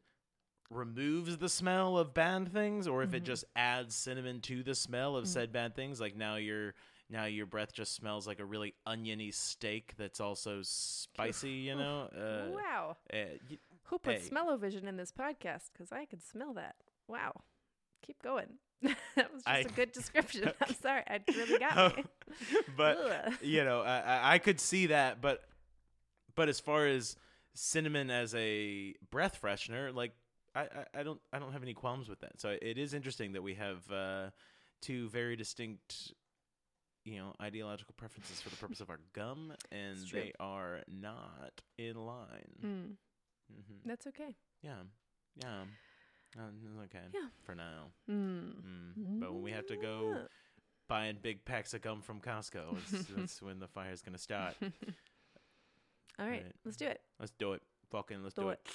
removes 0.71 1.39
the 1.39 1.49
smell 1.49 1.97
of 1.97 2.13
bad 2.13 2.53
things 2.53 2.87
or 2.87 3.03
if 3.03 3.15
it 3.15 3.23
Mhm. 3.23 3.27
just 3.27 3.45
adds 3.57 3.95
cinnamon 3.95 4.41
to 4.43 4.63
the 4.63 4.75
smell 4.75 5.17
of 5.17 5.25
Mhm. 5.25 5.29
said 5.29 5.53
bad 5.53 5.75
things 5.75 5.99
like 5.99 6.15
now 6.15 6.37
your 6.37 6.75
now 7.09 7.25
your 7.25 7.47
breath 7.47 7.73
just 7.73 7.95
smells 7.95 8.27
like 8.27 8.39
a 8.39 8.45
really 8.45 8.75
oniony 8.85 9.31
steak 9.31 9.95
that's 9.97 10.21
also 10.21 10.61
spicy 10.63 11.53
you 11.53 11.75
know 11.75 12.03
uh, 12.09 12.51
wow. 12.55 12.97
uh, 13.11 13.17
y- 13.49 13.59
Who 13.85 13.99
put 13.99 14.17
hey. 14.19 14.21
smell-o-vision 14.21 14.87
in 14.87 14.99
this 14.99 15.11
podcast? 15.11 15.71
Because 15.73 15.91
I 15.91 16.05
could 16.05 16.23
smell 16.23 16.53
that. 16.53 16.77
Wow. 17.07 17.43
Keep 18.07 18.23
going. 18.23 18.47
that 18.83 19.33
was 19.33 19.43
just 19.43 19.47
I- 19.49 19.59
a 19.61 19.65
good 19.65 19.93
description. 19.93 20.51
I'm 20.67 20.75
sorry. 20.75 21.03
I 21.09 21.21
really 21.35 21.59
got 21.59 21.97
me. 21.97 22.05
but 22.77 23.33
you 23.43 23.65
know 23.65 23.81
I, 23.83 23.99
I- 24.01 24.35
I 24.35 24.39
could 24.39 24.61
see 24.61 24.87
that 24.87 25.21
but 25.21 25.43
but 26.35 26.49
as 26.49 26.61
far 26.61 26.87
as 26.87 27.17
cinnamon 27.55 28.11
as 28.11 28.35
a 28.35 28.95
breath 29.11 29.41
freshener 29.43 29.93
like 29.95 30.13
I, 30.55 30.61
I, 30.63 31.01
I 31.01 31.03
don't 31.03 31.21
I 31.33 31.39
don't 31.39 31.53
have 31.53 31.63
any 31.63 31.75
qualms 31.75 32.09
with 32.09 32.21
that 32.21 32.41
so 32.41 32.57
it 32.61 32.79
is 32.79 32.95
interesting 32.95 33.33
that 33.33 33.43
we 33.43 33.55
have 33.55 33.79
uh, 33.91 34.31
two 34.83 35.09
very 35.09 35.35
distinct 35.37 36.13
you 37.05 37.17
know 37.19 37.33
ideological 37.41 37.95
preferences 37.97 38.41
for 38.41 38.51
the 38.51 38.57
purpose 38.57 38.81
of 38.81 38.91
our 38.91 39.01
gum 39.15 39.53
and 39.73 39.97
they 40.13 40.33
are 40.39 40.81
not 40.87 41.61
in 41.79 41.97
line 41.97 42.59
Mm, 42.65 42.93
hmm 43.51 43.75
that's 43.89 44.07
okay. 44.07 44.37
yeah 44.63 44.83
yeah 45.37 45.63
um, 46.37 46.83
okay 46.85 47.05
Yeah. 47.15 47.29
for 47.45 47.55
now 47.55 47.87
Mm. 48.11 48.53
mm. 48.99 49.21
but 49.21 49.33
when 49.33 49.43
we 49.43 49.53
have 49.53 49.67
to 49.67 49.77
go 49.77 50.17
buying 50.89 51.17
big 51.23 51.45
packs 51.45 51.75
of 51.75 51.83
gum 51.83 52.01
from 52.03 52.21
Costco 52.21 52.77
it's, 52.93 53.09
that's 53.17 53.43
when 53.43 53.59
the 53.61 53.69
fire's 53.69 54.03
gonna 54.03 54.19
start 54.19 54.55
All 56.21 56.27
right, 56.27 56.43
Right. 56.43 56.53
let's 56.65 56.77
do 56.77 56.87
it. 56.87 57.01
Let's 57.21 57.31
do 57.39 57.53
it. 57.53 57.63
Fucking 57.93 58.23
let's 58.25 58.35
Do 58.35 58.43
do, 58.43 58.49
it. 58.49 58.61
it. 58.65 58.73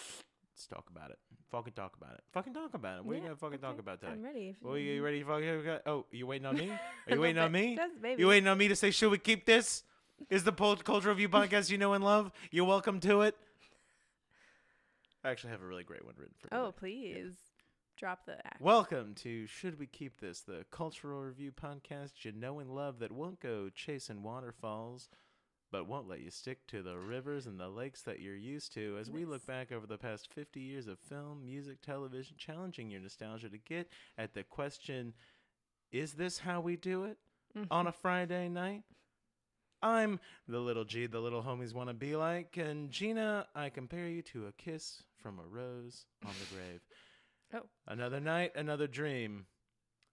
Let's 0.55 0.65
talk 0.67 0.89
about 0.89 1.09
it. 1.11 1.19
Fucking 1.51 1.73
talk 1.73 1.97
about 1.97 2.13
it. 2.13 2.21
Fucking 2.31 2.53
talk 2.53 2.73
about 2.73 2.99
it. 2.99 3.05
What 3.05 3.13
are 3.13 3.15
you 3.17 3.23
gonna 3.23 3.35
fucking 3.35 3.59
talk 3.59 3.79
about 3.79 3.99
today? 3.99 4.13
I'm 4.13 4.23
ready. 4.23 4.55
Well, 4.61 4.77
you, 4.77 4.93
you 4.93 5.03
ready? 5.03 5.19
to 5.19 5.25
Fucking 5.25 5.79
oh, 5.85 6.05
you 6.11 6.25
waiting 6.25 6.45
on 6.45 6.55
me? 6.55 6.69
Are 7.09 7.15
you 7.15 7.19
waiting 7.19 7.39
on 7.41 7.51
me? 7.51 7.75
Just 7.75 7.95
maybe. 8.01 8.21
You 8.21 8.27
waiting 8.29 8.47
on 8.47 8.57
me 8.57 8.69
to 8.69 8.75
say 8.77 8.91
should 8.91 9.11
we 9.11 9.17
keep 9.17 9.45
this? 9.45 9.83
Is 10.29 10.45
the 10.45 10.53
Pol- 10.53 10.77
Culture 10.77 11.09
Review 11.09 11.27
podcast 11.27 11.69
you 11.69 11.77
know 11.77 11.91
and 11.93 12.03
love? 12.03 12.31
You're 12.49 12.63
welcome 12.65 13.01
to 13.01 13.21
it. 13.23 13.35
I 15.23 15.29
actually 15.31 15.51
have 15.51 15.61
a 15.61 15.65
really 15.65 15.83
great 15.83 16.05
one 16.05 16.15
written 16.17 16.35
for 16.37 16.47
you. 16.53 16.61
Oh, 16.61 16.65
today. 16.67 16.77
please. 16.79 17.35
Drop 17.95 18.25
the 18.25 18.33
act. 18.45 18.59
Welcome 18.59 19.13
to 19.15 19.45
Should 19.45 19.77
We 19.79 19.85
Keep 19.85 20.19
This, 20.19 20.41
the 20.41 20.65
cultural 20.71 21.21
review 21.21 21.51
podcast 21.51 22.25
you 22.25 22.31
know 22.31 22.59
and 22.59 22.69
love 22.73 22.97
that 22.99 23.11
won't 23.11 23.39
go 23.39 23.69
chasing 23.73 24.23
waterfalls, 24.23 25.09
but 25.71 25.87
won't 25.87 26.09
let 26.09 26.19
you 26.21 26.31
stick 26.31 26.65
to 26.67 26.81
the 26.81 26.97
rivers 26.97 27.45
and 27.45 27.59
the 27.59 27.69
lakes 27.69 28.01
that 28.01 28.19
you're 28.19 28.35
used 28.35 28.73
to 28.73 28.97
as 28.99 29.11
we 29.11 29.25
look 29.25 29.45
back 29.45 29.71
over 29.71 29.85
the 29.85 29.97
past 29.99 30.27
50 30.33 30.59
years 30.59 30.87
of 30.87 30.97
film, 30.99 31.45
music, 31.45 31.81
television, 31.83 32.35
challenging 32.35 32.89
your 32.89 32.99
nostalgia 32.99 33.47
to 33.49 33.57
get 33.59 33.87
at 34.17 34.33
the 34.33 34.43
question 34.43 35.13
Is 35.91 36.13
this 36.13 36.39
how 36.39 36.59
we 36.61 36.75
do 36.75 37.03
it 37.03 37.19
Mhm. 37.55 37.67
on 37.69 37.85
a 37.85 37.91
Friday 37.91 38.49
night? 38.49 38.81
I'm 39.83 40.19
the 40.47 40.59
little 40.59 40.85
G 40.85 41.05
the 41.05 41.19
little 41.21 41.43
homies 41.43 41.73
want 41.73 41.89
to 41.89 41.93
be 41.93 42.15
like. 42.15 42.57
And 42.57 42.89
Gina, 42.89 43.47
I 43.53 43.69
compare 43.69 44.07
you 44.07 44.23
to 44.23 44.47
a 44.47 44.51
kiss 44.53 45.03
from 45.23 45.39
a 45.39 45.47
rose 45.47 46.05
on 46.25 46.31
the 46.39 46.55
grave. 46.55 46.81
Oh. 47.55 47.61
Another 47.87 48.19
night, 48.19 48.53
another 48.55 48.87
dream. 48.87 49.45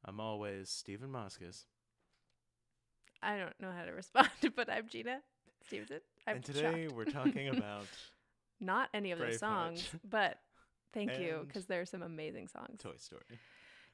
I'm 0.05 0.21
always 0.21 0.69
Stephen 0.69 1.09
Moskis. 1.09 1.65
I 3.23 3.39
don't 3.39 3.59
know 3.59 3.71
how 3.75 3.87
to 3.87 3.93
respond, 3.93 4.29
but 4.57 4.69
I'm 4.69 4.89
Gina 4.89 5.21
Stevenson. 5.67 6.01
I'm 6.27 6.37
and 6.37 6.45
today 6.45 6.85
shocked. 6.85 6.97
we're 6.97 7.05
talking 7.07 7.49
about 7.57 7.87
not 8.61 8.91
any 8.93 9.11
of 9.13 9.19
those 9.19 9.39
songs, 9.39 9.89
but 10.07 10.37
thank 10.93 11.19
you 11.19 11.47
because 11.47 11.65
there 11.65 11.81
are 11.81 11.87
some 11.87 12.03
amazing 12.03 12.47
songs. 12.49 12.79
Toy 12.79 12.97
Story. 12.99 13.23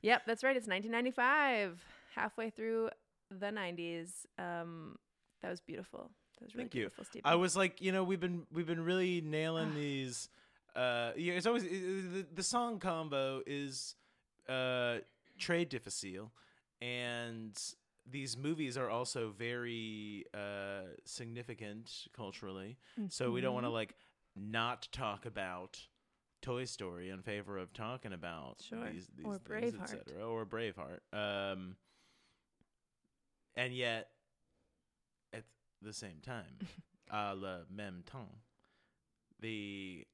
Yep, 0.03 0.23
that's 0.27 0.43
right. 0.43 0.57
It's 0.57 0.67
1995, 0.67 1.81
halfway 2.17 2.51
through 2.51 2.91
the 3.31 3.47
90s. 3.47 4.11
Um, 4.41 4.97
that 5.43 5.51
was 5.51 5.61
beautiful. 5.61 6.11
That 6.41 6.47
was 6.47 6.55
really 6.57 6.65
Thank 6.65 6.75
you. 6.75 6.81
beautiful, 6.81 7.05
Steve. 7.05 7.23
I 7.25 7.37
was 7.37 7.57
like, 7.57 7.81
you 7.81 7.93
know, 7.93 8.03
we've 8.03 8.19
been 8.19 8.43
we've 8.53 8.67
been 8.67 8.85
really 8.85 9.21
nailing 9.21 9.77
these. 9.77 10.29
Uh, 10.77 11.13
yeah, 11.17 11.33
it's 11.35 11.47
always 11.47 11.63
the, 11.65 12.27
the 12.35 12.43
song 12.43 12.79
combo 12.79 13.41
is 13.47 13.95
uh, 14.49 14.99
trade 15.39 15.69
difficile, 15.71 16.33
and 16.83 17.59
these 18.09 18.37
movies 18.37 18.77
are 18.77 18.91
also 18.91 19.31
very 19.37 20.25
uh, 20.35 20.83
significant 21.05 21.91
culturally. 22.15 22.77
So 23.09 23.31
we 23.31 23.41
don't 23.41 23.55
want 23.55 23.65
to 23.67 23.71
like 23.71 23.95
not 24.37 24.87
talk 24.93 25.25
about 25.27 25.81
Toy 26.43 26.65
Story 26.67 27.09
in 27.11 27.23
favor 27.23 27.57
of 27.59 27.73
talking 27.73 28.13
about 28.13 28.59
Sure. 28.63 28.85
these, 28.93 29.09
these 29.17 29.27
Or 29.27 29.39
things, 29.39 29.75
et 29.75 29.81
Braveheart. 29.81 29.89
cetera, 29.89 30.25
or 30.29 30.45
Braveheart. 30.45 31.01
Um, 31.13 31.77
and 33.57 33.73
yet, 33.75 34.11
at 35.33 35.45
the 35.83 35.93
same 35.95 36.21
time, 36.23 36.59
à 37.13 37.35
la 37.41 37.61
même 37.75 38.05
temps, 38.05 38.31
the 39.41 40.07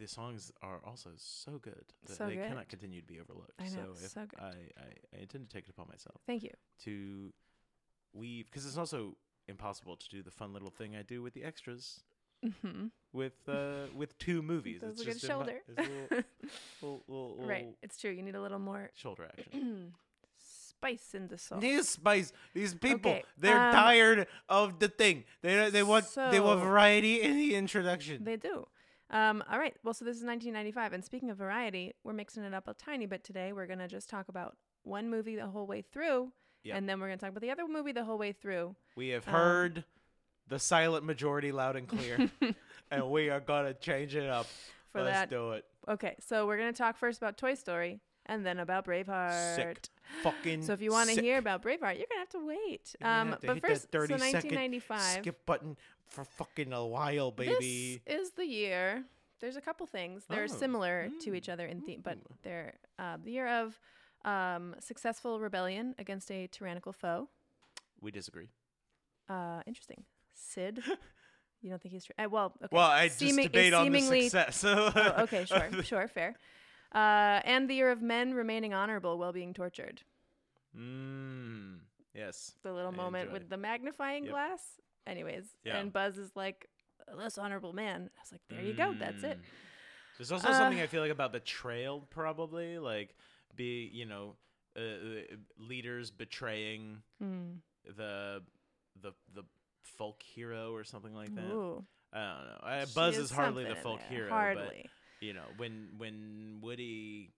the 0.00 0.08
songs 0.08 0.50
are 0.62 0.80
also 0.84 1.10
so 1.16 1.52
good 1.58 1.84
that 2.06 2.16
So 2.16 2.26
they 2.26 2.36
good. 2.36 2.48
cannot 2.48 2.68
continue 2.68 3.00
to 3.00 3.06
be 3.06 3.20
overlooked. 3.20 3.52
I 3.60 3.64
know, 3.64 3.94
so 4.00 4.06
so 4.08 4.20
good. 4.26 4.40
I, 4.40 4.46
I, 4.46 5.16
I 5.16 5.20
intend 5.20 5.48
to 5.48 5.54
take 5.56 5.64
it 5.64 5.70
upon 5.70 5.86
myself 5.88 6.16
Thank 6.26 6.42
you. 6.42 6.50
to 6.84 7.32
weave 8.12 8.46
because 8.46 8.66
it's 8.66 8.76
also 8.78 9.16
impossible 9.48 9.96
to 9.96 10.08
do 10.08 10.22
the 10.22 10.30
fun 10.30 10.52
little 10.52 10.70
thing 10.70 10.96
I 10.96 11.02
do 11.02 11.22
with 11.22 11.34
the 11.34 11.44
extras 11.44 12.00
hmm 12.62 12.86
with 13.12 13.48
uh 13.48 13.86
with 13.94 14.18
two 14.18 14.40
movies. 14.52 14.80
It's 14.82 15.04
just 15.04 15.20
shoulder. 15.26 15.58
it's 15.68 15.78
a 15.78 15.82
little, 15.92 16.08
little, 16.80 17.04
little, 17.08 17.36
right. 17.46 17.66
It's 17.82 17.98
true. 18.00 18.10
You 18.10 18.22
need 18.22 18.34
a 18.34 18.40
little 18.40 18.58
more 18.58 18.90
shoulder 18.94 19.24
action. 19.30 19.92
spice 20.38 21.14
in 21.14 21.28
the 21.28 21.36
song. 21.36 21.60
These 21.60 21.88
spice, 21.90 22.32
these 22.54 22.72
people, 22.74 23.10
Okay, 23.10 23.24
they're 23.36 23.58
um, 23.66 23.72
tired 23.72 24.26
of 24.48 24.78
the 24.78 24.88
thing. 24.88 25.24
They 25.42 25.68
they 25.70 25.82
want 25.82 26.06
they 26.30 26.40
want 26.40 26.60
variety 26.60 27.20
in 27.20 27.36
the 27.36 27.54
introduction. 27.54 28.24
They 28.24 28.36
do. 28.36 28.66
Um, 29.10 29.42
all 29.50 29.58
right. 29.58 29.74
Well, 29.82 29.94
so 29.94 30.04
this 30.04 30.16
is 30.16 30.24
1995. 30.24 30.92
And 30.92 31.04
speaking 31.04 31.30
of 31.30 31.36
variety, 31.36 31.94
we're 32.04 32.12
mixing 32.12 32.44
it 32.44 32.54
up 32.54 32.68
a 32.68 32.74
tiny 32.74 33.06
bit 33.06 33.24
today. 33.24 33.52
We're 33.52 33.66
going 33.66 33.80
to 33.80 33.88
just 33.88 34.08
talk 34.08 34.28
about 34.28 34.56
one 34.84 35.10
movie 35.10 35.36
the 35.36 35.46
whole 35.48 35.66
way 35.66 35.82
through. 35.82 36.32
Yep. 36.64 36.76
And 36.76 36.88
then 36.88 37.00
we're 37.00 37.06
going 37.08 37.18
to 37.18 37.24
talk 37.24 37.30
about 37.30 37.40
the 37.40 37.50
other 37.50 37.66
movie 37.66 37.92
the 37.92 38.04
whole 38.04 38.18
way 38.18 38.32
through. 38.32 38.76
we 38.96 39.08
have 39.08 39.26
um, 39.26 39.34
heard 39.34 39.84
the 40.48 40.58
silent 40.58 41.04
majority 41.04 41.52
loud 41.52 41.76
and 41.76 41.88
clear, 41.88 42.28
and 42.90 43.08
we 43.08 43.30
are 43.30 43.38
gonna 43.38 43.72
change 43.72 44.16
it 44.16 44.28
up. 44.28 44.46
For 44.92 45.02
Let's 45.02 45.20
that. 45.20 45.30
do 45.30 45.52
it. 45.52 45.64
Okay. 45.88 46.16
So 46.18 46.46
we're 46.46 46.56
going 46.58 46.72
to 46.72 46.76
talk 46.76 46.96
first 46.96 47.18
about 47.18 47.38
Toy 47.38 47.54
Story 47.54 48.00
and 48.26 48.44
then 48.44 48.58
about 48.58 48.84
Braveheart. 48.84 49.54
Sick. 49.54 49.88
Fucking. 50.22 50.62
So 50.62 50.72
if 50.72 50.82
you 50.82 50.90
want 50.90 51.10
to 51.10 51.20
hear 51.20 51.38
about 51.38 51.62
Braveheart, 51.62 51.96
you're 51.98 52.06
to 52.06 52.18
have 52.18 52.28
to 52.30 52.44
wait. 52.46 52.94
You're 53.00 53.08
Um, 53.10 53.28
have 53.30 53.40
to 53.40 53.46
but 53.46 53.60
first, 53.60 53.82
so 53.82 53.88
30 53.92 54.18
second 54.18 54.20
1995. 54.32 55.00
skip 55.22 55.46
button 55.46 55.76
for 56.08 56.24
fucking 56.24 56.72
a 56.72 56.84
while, 56.86 57.30
baby. 57.30 58.00
This 58.06 58.20
is 58.20 58.30
the 58.32 58.46
year. 58.46 59.04
There's 59.40 59.56
a 59.56 59.60
couple 59.60 59.86
things. 59.86 60.24
They're 60.28 60.44
Oh. 60.44 60.46
similar 60.46 61.08
to 61.22 61.34
each 61.34 61.48
other 61.48 61.66
in 61.66 61.80
theme, 61.82 62.00
but 62.02 62.18
they're 62.42 62.74
uh, 62.98 63.16
the 63.24 63.30
year 63.30 63.48
of 63.48 63.78
um, 64.24 64.74
successful 64.80 65.40
rebellion 65.40 65.94
against 65.98 66.30
a 66.30 66.46
tyrannical 66.48 66.92
foe. 66.92 67.28
we 68.02 68.10
disagree. 68.10 68.48
Uh, 69.28 69.62
interesting. 69.66 70.04
Sid. 70.34 70.82
you 71.62 71.70
don't 71.70 71.80
think 71.80 71.92
he's 71.94 72.04
tr- 72.04 72.12
uh, 72.18 72.28
well? 72.28 72.52
Okay. 72.62 72.68
Well, 72.76 72.90
I 72.90 73.06
just 73.08 73.18
Seeming- 73.20 73.46
debate 73.46 73.72
on 73.72 73.90
the 73.90 74.00
success. 74.00 74.56
So 74.58 74.92
Oh, 74.94 75.22
okay, 75.22 75.44
sure, 75.46 75.82
sure, 75.84 76.08
fair. 76.08 76.34
Uh, 76.92 77.40
and 77.44 77.68
the 77.70 77.74
year 77.74 77.90
of 77.90 78.02
men 78.02 78.34
remaining 78.34 78.74
honorable 78.74 79.18
while 79.18 79.32
being 79.32 79.54
tortured. 79.54 80.02
Mm, 80.76 81.78
yes. 82.14 82.54
The 82.62 82.72
little 82.72 82.92
I 82.92 82.96
moment 82.96 83.24
enjoy. 83.28 83.32
with 83.40 83.48
the 83.50 83.56
magnifying 83.56 84.24
Yep. 84.24 84.32
glass. 84.32 84.80
Anyways, 85.06 85.56
Yeah. 85.64 85.78
and 85.78 85.92
Buzz 85.92 86.18
is 86.18 86.34
like 86.36 86.68
a 87.08 87.16
less 87.16 87.38
honorable 87.38 87.72
man. 87.72 88.10
I 88.16 88.20
was 88.20 88.32
like, 88.32 88.42
there 88.48 88.62
you 88.62 88.74
go, 88.74 88.94
that's 88.94 89.22
it. 89.22 89.38
Mm. 89.38 89.44
There's 90.18 90.32
also 90.32 90.48
Uh, 90.48 90.52
something 90.52 90.80
I 90.80 90.86
feel 90.86 91.00
like 91.02 91.10
about 91.10 91.32
betrayal, 91.32 92.02
probably 92.10 92.78
like 92.78 93.16
be 93.54 93.86
you 93.92 94.04
know 94.06 94.36
uh, 94.76 94.80
uh, 94.80 95.22
leaders 95.58 96.10
betraying 96.10 97.02
Mm. 97.22 97.60
the 97.84 98.44
the 99.00 99.12
the 99.32 99.44
folk 99.82 100.22
hero 100.22 100.72
or 100.74 100.84
something 100.84 101.14
like 101.14 101.34
that. 101.34 101.50
Ooh. 101.50 101.84
I 102.12 102.18
don't 102.36 102.46
know. 102.46 102.60
I, 102.62 102.84
Buzz 102.94 103.16
is 103.16 103.30
hardly 103.30 103.64
the 103.64 103.76
folk 103.76 104.00
hero, 104.02 104.28
Hardly. 104.30 104.82
but 104.84 104.90
you 105.20 105.32
know 105.34 105.44
when 105.56 105.88
when 105.98 106.58
Woody 106.62 107.30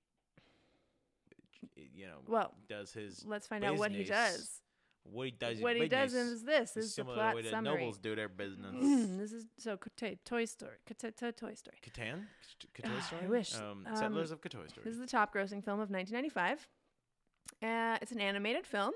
you 1.95 2.07
know 2.07 2.19
Well, 2.27 2.53
does 2.69 2.93
his 2.93 3.25
Let's 3.27 3.47
find 3.47 3.65
out 3.65 3.77
what 3.77 3.91
he 3.93 4.05
does. 4.05 4.61
what 5.05 5.25
he 5.27 5.31
does 5.33 5.61
what 5.61 5.77
he 5.77 5.89
does 5.89 6.15
is 6.15 6.43
this. 6.45 6.71
is 6.71 6.75
This 6.75 6.85
is 6.87 6.95
the 6.97 7.05
plot 7.05 7.35
way 7.35 7.43
the 7.43 7.51
summary. 7.51 7.79
nobles 7.79 7.99
do 7.99 8.15
their 8.15 8.29
business. 8.29 8.75
Mm, 8.75 9.19
this 9.23 9.33
is 9.33 9.47
so 9.59 9.79
Toy, 9.97 10.19
Toy 10.25 10.45
Story. 10.45 10.77
Toy 10.99 11.31
Toy 11.33 11.55
Story. 11.55 11.79
Catan? 11.85 12.25
Ah, 12.25 12.69
Katoy 12.75 13.25
I 13.25 13.29
wish. 13.29 13.55
Um, 13.55 13.87
Um, 13.89 13.97
Settlers 13.97 14.31
of 14.31 14.41
Katoy 14.41 14.69
Story. 14.69 14.85
This 14.85 14.95
is 14.95 15.01
the 15.01 15.07
top 15.07 15.33
grossing 15.35 15.65
film 15.65 15.81
of 15.81 15.91
1995. 15.91 16.69
Uh, 17.63 17.99
it's 18.03 18.13
an 18.13 18.21
animated 18.21 18.67
film. 18.67 18.93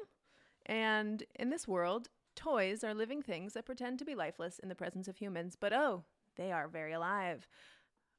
And 0.67 1.23
in 1.37 1.51
this 1.51 1.69
world, 1.69 2.09
toys 2.35 2.83
are 2.83 2.95
living 2.95 3.23
things 3.23 3.53
that 3.55 3.65
pretend 3.65 3.99
to 4.01 4.05
be 4.05 4.15
lifeless 4.17 4.59
in 4.59 4.69
the 4.69 4.75
presence 4.75 5.07
of 5.09 5.17
humans, 5.17 5.57
but 5.59 5.73
oh, 5.73 6.03
they 6.37 6.51
are 6.51 6.67
very 6.69 6.93
alive. 6.93 7.47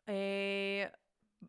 A, 0.10 0.88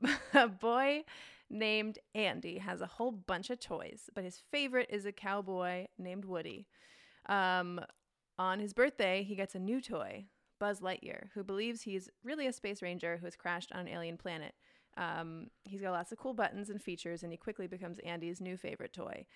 a 0.35 0.49
boy 0.49 1.05
named 1.51 1.99
Andy 2.15 2.59
has 2.59 2.81
a 2.81 2.87
whole 2.87 3.13
bunch 3.13 3.51
of 3.51 3.61
toys, 3.61 4.11
but 4.15 4.25
his 4.25 4.43
favorite 4.51 4.89
is 4.91 5.07
a 5.07 5.13
cowboy 5.13 5.87
named 5.99 6.25
Woody. 6.25 6.67
Um, 7.29 7.81
on 8.39 8.61
his 8.61 8.73
birthday, 8.73 9.23
he 9.23 9.35
gets 9.35 9.55
a 9.55 9.59
new 9.59 9.81
toy, 9.81 10.27
Buzz 10.61 10.81
Lightyear, 10.81 11.29
who 11.35 11.43
believes 11.43 11.83
he's 11.83 12.09
really 12.23 12.47
a 12.47 12.53
space 12.53 12.83
ranger 12.83 13.17
who 13.17 13.27
has 13.27 13.37
crashed 13.37 13.73
on 13.73 13.81
an 13.81 13.89
alien 13.89 14.17
planet. 14.17 14.55
Um, 14.97 15.49
he's 15.65 15.81
got 15.81 15.93
lots 15.93 16.13
of 16.13 16.19
cool 16.19 16.35
buttons 16.35 16.71
and 16.71 16.83
features, 16.83 17.23
and 17.23 17.33
he 17.33 17.37
quickly 17.39 17.67
becomes 17.67 17.99
Andy's 18.01 18.41
new 18.41 18.57
favorite 18.57 18.93
toy. 18.93 19.27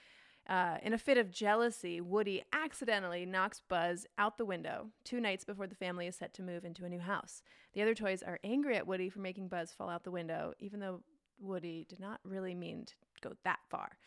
Uh, 0.49 0.77
in 0.83 0.93
a 0.93 0.99
fit 0.99 1.19
of 1.19 1.31
jealousy, 1.31 2.01
Woody 2.01 2.43
accidentally 2.53 3.25
knocks 3.25 3.63
Buzz 3.69 4.07
out 4.19 4.39
the 4.39 4.45
window 4.45 4.89
two 5.05 5.21
nights 5.21 5.45
before 5.45 5.67
the 5.67 5.75
family 5.75 6.07
is 6.07 6.17
set 6.17 6.35
to 6.35 6.43
move 6.43 6.65
into 6.65 6.85
a 6.85 6.89
new 6.89 6.99
house. 6.99 7.43
The 7.75 7.83
other 7.83 7.95
toys 7.95 8.23
are 8.23 8.41
angry 8.43 8.77
at 8.77 8.87
Woody 8.87 9.09
for 9.09 9.21
making 9.21 9.49
Buzz 9.49 9.73
fall 9.73 9.89
out 9.89 10.03
the 10.03 10.11
window, 10.11 10.53
even 10.59 10.81
though 10.81 11.03
Woody 11.41 11.87
did 11.89 12.01
not 12.01 12.21
really 12.25 12.55
mean 12.55 12.87
to 12.87 12.95
go 13.21 13.35
that 13.45 13.61
far. 13.71 13.99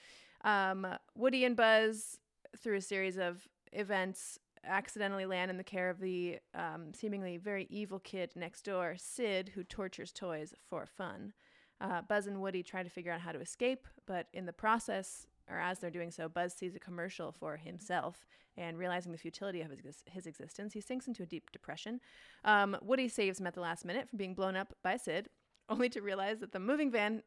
Um, 0.44 0.86
Woody 1.16 1.46
and 1.46 1.56
Buzz, 1.56 2.18
through 2.58 2.78
a 2.78 2.82
series 2.82 3.18
of 3.18 3.48
events, 3.72 4.38
accidentally 4.66 5.26
land 5.26 5.52
in 5.52 5.58
the 5.58 5.64
care 5.64 5.90
of 5.90 6.00
the 6.00 6.40
um, 6.54 6.94
seemingly 6.94 7.38
very 7.38 7.68
evil 7.70 8.00
kid 8.00 8.32
next 8.36 8.64
door, 8.64 8.96
Sid, 8.98 9.52
who 9.56 9.64
tortures 9.64 10.12
toys 10.12 10.54
for 10.70 10.86
fun. 10.86 11.34
Uh, 11.80 12.02
Buzz 12.02 12.28
and 12.28 12.42
Woody 12.42 12.64
try 12.64 12.84
to 12.84 12.90
figure 12.90 13.12
out 13.12 13.22
how 13.22 13.32
to 13.32 13.42
escape, 13.42 13.88
but 14.06 14.28
in 14.34 14.46
the 14.46 14.54
process, 14.54 15.28
or 15.50 15.60
as 15.60 15.80
they're 15.80 15.90
doing 15.92 16.12
so, 16.12 16.28
Buzz 16.30 16.54
sees 16.54 16.76
a 16.76 16.80
commercial 16.80 17.32
for 17.32 17.58
himself, 17.58 18.26
and 18.58 18.78
realizing 18.78 19.12
the 19.12 19.18
futility 19.18 19.62
of 19.62 19.70
his, 19.72 20.04
his 20.06 20.26
existence, 20.26 20.74
he 20.74 20.82
sinks 20.82 21.08
into 21.08 21.24
a 21.24 21.26
deep 21.26 21.52
depression. 21.52 22.00
Um, 22.44 22.78
Woody 22.82 23.08
saves 23.08 23.40
him 23.40 23.48
at 23.48 23.54
the 23.54 23.62
last 23.62 23.86
minute 23.86 24.10
from 24.10 24.18
being 24.18 24.34
blown 24.34 24.56
up 24.56 24.74
by 24.84 24.98
Sid, 24.98 25.30
only 25.70 25.90
to 25.90 26.02
realize 26.02 26.40
that 26.40 26.52
the 26.52 26.60
moving 26.60 26.90
van 26.92 27.22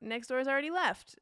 next 0.00 0.28
door 0.28 0.38
has 0.38 0.48
already 0.48 0.70
left. 0.70 1.16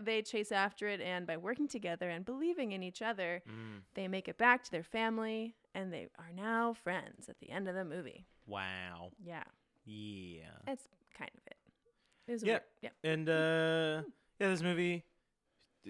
They 0.00 0.22
chase 0.22 0.50
after 0.50 0.88
it, 0.88 1.00
and 1.02 1.26
by 1.26 1.36
working 1.36 1.68
together 1.68 2.08
and 2.08 2.24
believing 2.24 2.72
in 2.72 2.82
each 2.82 3.02
other, 3.02 3.42
Mm, 3.46 3.82
they 3.94 4.08
make 4.08 4.26
it 4.26 4.38
back 4.38 4.64
to 4.64 4.70
their 4.70 4.82
family, 4.82 5.54
and 5.74 5.92
they 5.92 6.08
are 6.18 6.30
now 6.34 6.72
friends 6.72 7.28
at 7.28 7.38
the 7.40 7.50
end 7.50 7.68
of 7.68 7.74
the 7.74 7.84
movie. 7.84 8.24
wow. 8.46 9.10
Yeah, 9.22 9.44
Yeah. 9.84 10.44
that's 10.66 10.88
kind 11.16 11.30
of 11.36 11.42
it. 11.46 11.56
It 12.26 12.32
was 12.32 12.42
Yeah. 12.42 12.52
weird. 12.52 12.62
Yeah. 12.80 12.90
And 13.04 13.28
uh 13.28 14.02
yeah, 14.40 14.48
this 14.48 14.62
movie 14.62 15.04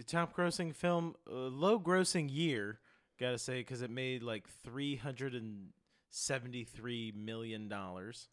top 0.07 0.35
grossing 0.37 0.75
film, 0.75 1.15
uh, 1.31 1.35
low 1.35 1.79
grossing 1.79 2.29
year, 2.33 2.81
got 3.21 3.33
to 3.33 3.39
say 3.39 3.63
cuz 3.65 3.83
it 3.83 3.91
made 3.91 4.23
like 4.23 4.49
373 4.49 7.13
million 7.17 7.69
dollars 7.69 8.29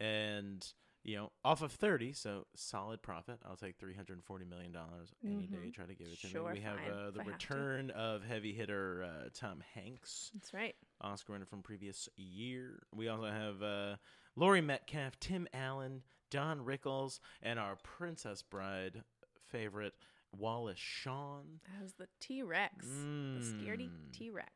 and 0.00 0.72
you 1.04 1.16
know, 1.16 1.30
off 1.42 1.62
of 1.62 1.72
30, 1.72 2.12
so 2.12 2.44
solid 2.54 3.00
profit. 3.00 3.38
I'll 3.46 3.56
take 3.56 3.78
340 3.78 4.44
million 4.44 4.72
dollars 4.72 5.14
any 5.24 5.46
day. 5.46 5.56
Mhm. 5.68 5.72
Try 5.74 5.86
to 5.86 5.94
give 5.94 6.08
it 6.08 6.20
to 6.20 6.26
Sure, 6.26 6.48
me. 6.52 6.58
We 6.58 6.64
have 6.64 6.76
fine, 6.78 6.90
uh, 6.90 7.10
the 7.12 7.20
I 7.20 7.24
have 7.24 7.38
to. 7.38 7.54
return 7.54 7.90
of 7.92 8.24
heavy 8.24 8.52
hitter 8.52 9.04
uh, 9.04 9.30
Tom 9.32 9.60
Hanks, 9.74 10.30
That's 10.34 10.52
right. 10.52 10.76
Oscar 11.00 11.32
winner 11.32 11.46
from 11.46 11.62
previous 11.62 12.10
year. 12.16 12.82
We 12.92 13.08
also 13.08 13.30
have 13.30 13.62
uh, 13.62 13.96
Laurie 14.36 14.60
Metcalf, 14.60 15.18
Tim 15.18 15.48
Allen, 15.54 16.02
Don 16.30 16.62
Rickles, 16.66 17.20
and 17.40 17.58
our 17.58 17.76
Princess 17.76 18.42
Bride 18.42 19.02
favorite 19.50 19.94
Wallace 20.36 20.78
Shawn. 20.78 21.60
That 21.72 21.82
was 21.82 21.94
the 21.94 22.06
T 22.20 22.42
Rex. 22.42 22.86
The 22.86 23.40
scaredy 23.40 23.88
Mm. 23.88 24.12
T 24.12 24.30
Rex. 24.30 24.50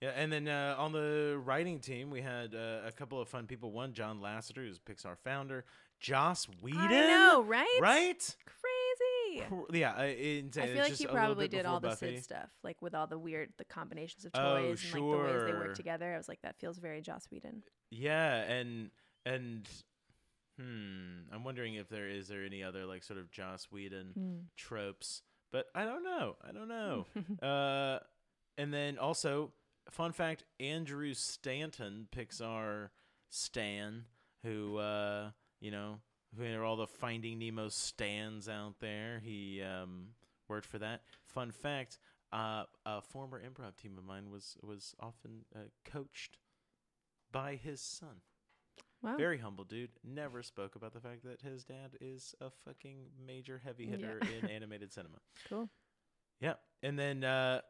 Yeah, 0.00 0.10
and 0.14 0.32
then 0.32 0.46
uh, 0.46 0.76
on 0.78 0.92
the 0.92 1.40
writing 1.44 1.80
team, 1.80 2.10
we 2.10 2.22
had 2.22 2.54
uh, 2.54 2.82
a 2.86 2.92
couple 2.92 3.20
of 3.20 3.28
fun 3.28 3.46
people. 3.48 3.72
One, 3.72 3.92
John 3.94 4.20
Lasseter, 4.20 4.64
who's 4.66 4.78
Pixar 4.78 5.16
founder. 5.24 5.64
Joss 5.98 6.46
Whedon. 6.62 6.80
I 6.80 7.06
know, 7.08 7.42
right? 7.42 7.78
Right? 7.80 8.36
Crazy. 8.46 9.44
Yeah, 9.72 9.94
uh, 9.98 10.04
insane. 10.04 10.62
I 10.62 10.66
feel 10.68 10.76
like 10.78 10.88
just 10.90 11.00
he 11.02 11.06
probably 11.08 11.48
did 11.48 11.66
all 11.66 11.80
the 11.80 11.88
Buffy. 11.88 12.14
Sid 12.16 12.24
stuff, 12.24 12.48
like 12.62 12.80
with 12.80 12.94
all 12.94 13.06
the 13.08 13.18
weird, 13.18 13.52
the 13.58 13.64
combinations 13.64 14.24
of 14.24 14.30
Oh, 14.34 14.56
toys 14.58 14.84
and 14.84 15.02
like 15.02 15.10
the 15.10 15.16
ways 15.18 15.42
they 15.46 15.52
work 15.52 15.74
together. 15.74 16.14
I 16.14 16.16
was 16.16 16.28
like, 16.28 16.40
that 16.42 16.56
feels 16.60 16.78
very 16.78 17.00
Joss 17.02 17.26
Whedon. 17.30 17.62
Yeah, 17.90 18.34
and 18.36 18.90
and 19.26 19.68
hmm, 20.58 21.32
I'm 21.32 21.44
wondering 21.44 21.74
if 21.74 21.88
there 21.88 22.08
is 22.08 22.28
there 22.28 22.44
any 22.44 22.62
other 22.62 22.84
like 22.84 23.04
sort 23.04 23.18
of 23.18 23.30
Joss 23.30 23.68
Whedon 23.70 24.14
Mm. 24.18 24.40
tropes, 24.56 25.22
but 25.52 25.66
I 25.74 25.84
don't 25.84 26.04
know. 26.04 26.36
I 26.46 26.52
don't 26.52 26.68
know. 26.68 27.06
uh, 27.46 27.98
and 28.56 28.72
then 28.74 28.98
also, 28.98 29.52
fun 29.90 30.12
fact: 30.12 30.44
Andrew 30.60 31.14
Stanton, 31.14 32.08
Pixar 32.14 32.90
Stan, 33.30 34.04
who 34.42 34.76
uh, 34.78 35.30
you 35.60 35.70
know, 35.70 36.00
who 36.36 36.44
are 36.44 36.64
all 36.64 36.76
the 36.76 36.86
Finding 36.86 37.38
Nemo 37.38 37.68
stands 37.68 38.48
out 38.48 38.80
there. 38.80 39.20
He 39.24 39.62
um, 39.62 40.08
worked 40.48 40.66
for 40.66 40.78
that. 40.78 41.02
Fun 41.24 41.50
fact: 41.52 41.98
uh, 42.32 42.64
a 42.84 43.00
former 43.00 43.40
improv 43.40 43.76
team 43.76 43.96
of 43.96 44.04
mine 44.04 44.30
was 44.30 44.56
was 44.62 44.94
often 45.00 45.44
uh, 45.54 45.60
coached 45.84 46.38
by 47.30 47.54
his 47.54 47.80
son. 47.80 48.22
Wow. 49.02 49.16
Very 49.16 49.38
humble 49.38 49.64
dude. 49.64 49.90
Never 50.04 50.42
spoke 50.42 50.74
about 50.76 50.92
the 50.92 51.00
fact 51.00 51.24
that 51.24 51.40
his 51.42 51.64
dad 51.64 51.96
is 52.00 52.34
a 52.40 52.50
fucking 52.64 53.06
major 53.26 53.60
heavy 53.64 53.84
Yeah. 53.84 53.90
hitter 53.96 54.20
in 54.42 54.50
animated 54.50 54.92
cinema. 54.92 55.18
cool. 55.48 55.68
Yeah. 56.40 56.54
And 56.82 56.98
then 56.98 57.24
uh 57.24 57.60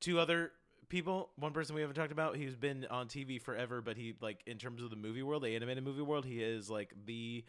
two 0.00 0.18
other 0.18 0.52
people, 0.88 1.30
one 1.36 1.52
person 1.52 1.74
we 1.74 1.80
haven't 1.82 1.96
talked 1.96 2.12
about, 2.12 2.36
he's 2.36 2.56
been 2.56 2.86
on 2.90 3.08
TV 3.08 3.40
forever, 3.40 3.80
but 3.82 3.96
he 3.96 4.14
like 4.20 4.42
in 4.46 4.58
terms 4.58 4.82
of 4.82 4.90
the 4.90 4.96
movie 4.96 5.22
world, 5.22 5.42
the 5.42 5.54
animated 5.54 5.84
movie 5.84 6.02
world, 6.02 6.24
he 6.24 6.42
is 6.42 6.68
like 6.70 6.92
the 7.06 7.44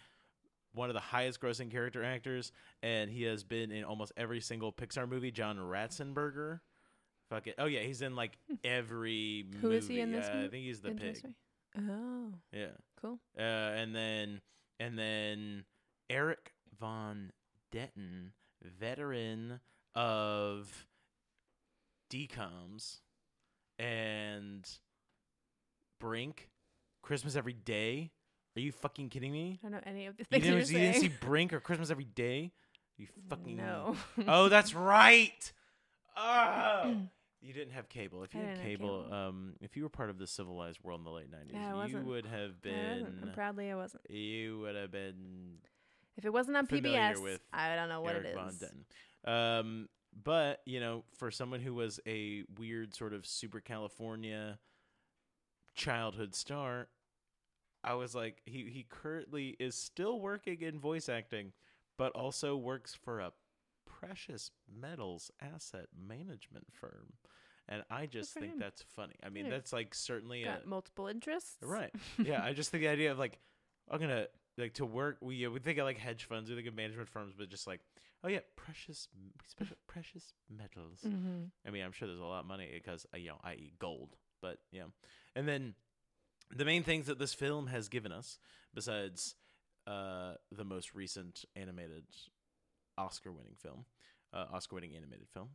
one 0.73 0.89
of 0.89 0.93
the 0.93 0.99
highest 0.99 1.41
grossing 1.41 1.71
character 1.71 2.03
actors 2.03 2.51
and 2.83 3.09
he 3.09 3.23
has 3.23 3.43
been 3.43 3.71
in 3.71 3.83
almost 3.83 4.11
every 4.15 4.39
single 4.39 4.71
Pixar 4.71 5.09
movie, 5.09 5.31
John 5.31 5.57
Ratzenberger. 5.57 6.59
Fuck 7.29 7.47
it. 7.47 7.55
Oh 7.57 7.65
yeah, 7.65 7.81
he's 7.81 8.01
in 8.01 8.15
like 8.15 8.37
every 8.63 9.45
Who 9.61 9.67
movie. 9.69 9.77
is 9.77 9.87
he 9.87 9.99
in 10.01 10.11
this 10.11 10.27
Uh, 10.27 10.43
I 10.45 10.47
think 10.47 10.65
he's 10.65 10.81
the 10.81 10.89
In 10.89 10.97
pig. 10.97 11.23
Oh, 11.77 12.33
Yeah. 12.51 12.71
cool. 13.01 13.19
Uh, 13.37 13.41
and 13.41 13.95
then 13.95 14.41
and 14.79 14.97
then 14.97 15.65
Erik 16.09 16.53
Von 16.79 17.31
Detten, 17.71 18.31
veteran 18.63 19.59
of 19.95 20.87
DComs 22.11 22.99
and 23.77 24.67
Brink, 25.99 26.49
Christmas 27.03 27.35
Every 27.35 27.53
Day. 27.53 28.11
Are 28.57 28.61
you 28.61 28.71
fucking 28.71 29.09
kidding 29.09 29.31
me? 29.31 29.59
I 29.63 29.67
don't 29.69 29.71
know 29.73 29.79
any 29.85 30.07
of 30.07 30.17
the 30.17 30.23
You 30.23 30.25
things 30.41 30.45
you're 30.47 30.59
didn't, 30.59 30.71
you 30.71 30.79
didn't 30.79 31.01
see. 31.01 31.07
Brink 31.21 31.53
or 31.53 31.59
Christmas 31.59 31.91
Every 31.91 32.03
Day? 32.05 32.51
You 32.97 33.07
fucking 33.29 33.55
no. 33.55 33.95
Oh, 34.27 34.49
that's 34.49 34.73
right. 34.73 35.51
Oh. 36.21 36.95
You 37.41 37.53
didn't 37.53 37.73
have 37.73 37.87
cable. 37.87 38.23
If 38.23 38.35
I 38.35 38.39
you 38.39 38.45
had 38.45 38.61
cable, 38.61 39.03
cable. 39.03 39.13
um, 39.13 39.53
if 39.61 39.77
you 39.77 39.83
were 39.83 39.89
part 39.89 40.09
of 40.09 40.17
the 40.17 40.27
civilized 40.27 40.79
world 40.83 40.99
in 40.99 41.05
the 41.05 41.11
late 41.11 41.31
nineties, 41.31 41.53
Yeah, 41.55 41.75
I 41.75 41.85
you 41.85 41.99
would 42.01 42.25
have 42.25 42.61
been 42.61 43.23
I 43.23 43.33
proudly 43.33 43.71
I 43.71 43.75
wasn't. 43.75 44.09
you 44.09 44.59
would 44.59 44.75
have 44.75 44.91
been 44.91 45.59
If 46.17 46.25
it 46.25 46.33
wasn't 46.33 46.57
on 46.57 46.67
PBS, 46.67 47.39
I 47.53 47.75
don't 47.75 47.89
know 47.89 48.01
what 48.01 48.15
Eric 48.15 48.27
it 48.35 48.37
is. 48.51 48.63
Um, 49.25 49.87
but 50.23 50.61
you 50.65 50.79
know, 50.79 51.05
for 51.17 51.31
someone 51.31 51.61
who 51.61 51.73
was 51.73 51.99
a 52.05 52.43
weird 52.57 52.93
sort 52.93 53.13
of 53.13 53.25
super 53.25 53.61
California 53.61 54.59
childhood 55.75 56.35
star, 56.35 56.87
I 57.83 57.93
was 57.93 58.13
like, 58.13 58.41
he 58.45 58.65
he 58.69 58.85
currently 58.89 59.55
is 59.59 59.75
still 59.75 60.19
working 60.19 60.61
in 60.61 60.79
voice 60.79 61.07
acting, 61.07 61.53
but 61.97 62.11
also 62.13 62.57
works 62.57 62.93
for 62.93 63.19
a 63.19 63.31
precious 63.85 64.51
metals 64.73 65.31
asset 65.41 65.87
management 65.97 66.67
firm. 66.71 67.13
And 67.69 67.83
I 67.89 68.07
just 68.07 68.33
think 68.33 68.53
him. 68.53 68.59
that's 68.59 68.81
funny. 68.95 69.13
I 69.23 69.29
mean, 69.29 69.45
Yeah. 69.45 69.51
that's 69.51 69.71
like 69.71 69.93
certainly 69.93 70.43
a, 70.43 70.59
multiple 70.65 71.07
interests. 71.07 71.55
Right. 71.61 71.93
yeah, 72.17 72.43
I 72.43 72.53
just 72.53 72.71
think 72.71 72.81
the 72.81 72.87
idea 72.89 73.11
of 73.11 73.19
like 73.19 73.39
I'm 73.89 73.99
gonna 73.99 74.27
like 74.57 74.73
to 74.75 74.85
work. 74.85 75.17
We 75.21 75.47
we 75.47 75.59
think 75.59 75.77
of 75.77 75.85
like 75.85 75.97
hedge 75.97 76.25
funds, 76.25 76.49
we 76.49 76.55
think 76.55 76.67
of 76.67 76.75
management 76.75 77.09
firms, 77.09 77.33
but 77.37 77.49
just 77.49 77.67
like 77.67 77.81
oh 78.23 78.27
yeah, 78.27 78.39
precious 78.55 79.07
special 79.47 79.77
precious 79.87 80.33
metals. 80.49 80.99
Mm-hmm. 81.05 81.45
I 81.65 81.69
mean, 81.69 81.83
I'm 81.83 81.91
sure 81.91 82.07
there's 82.07 82.19
a 82.19 82.25
lot 82.25 82.41
of 82.41 82.45
money 82.47 82.69
because 82.73 83.05
uh, 83.13 83.17
you 83.17 83.29
know, 83.29 83.39
i.e., 83.43 83.73
gold. 83.79 84.15
But 84.41 84.57
yeah, 84.71 84.83
and 85.35 85.47
then 85.47 85.75
the 86.55 86.65
main 86.65 86.83
things 86.83 87.05
that 87.05 87.19
this 87.19 87.33
film 87.33 87.67
has 87.67 87.87
given 87.87 88.11
us, 88.11 88.39
besides 88.73 89.35
uh, 89.85 90.33
the 90.51 90.63
most 90.65 90.95
recent 90.95 91.45
animated 91.55 92.05
Oscar-winning 92.97 93.55
film, 93.61 93.85
uh, 94.33 94.45
Oscar-winning 94.53 94.95
animated 94.95 95.27
film, 95.33 95.49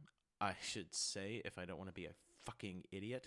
I 0.45 0.57
should 0.63 0.95
say, 0.95 1.41
if 1.45 1.59
I 1.59 1.65
don't 1.65 1.79
want 1.79 1.89
to 1.89 1.95
be 1.95 2.07
a 2.07 2.13
fucking 2.45 2.85
idiot, 2.93 3.27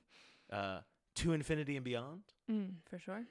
uh, 0.52 0.80
to 1.16 1.32
infinity 1.32 1.76
and 1.76 1.84
beyond. 1.84 2.22
Mm, 2.50 2.74
for 2.88 2.98
sure. 2.98 3.24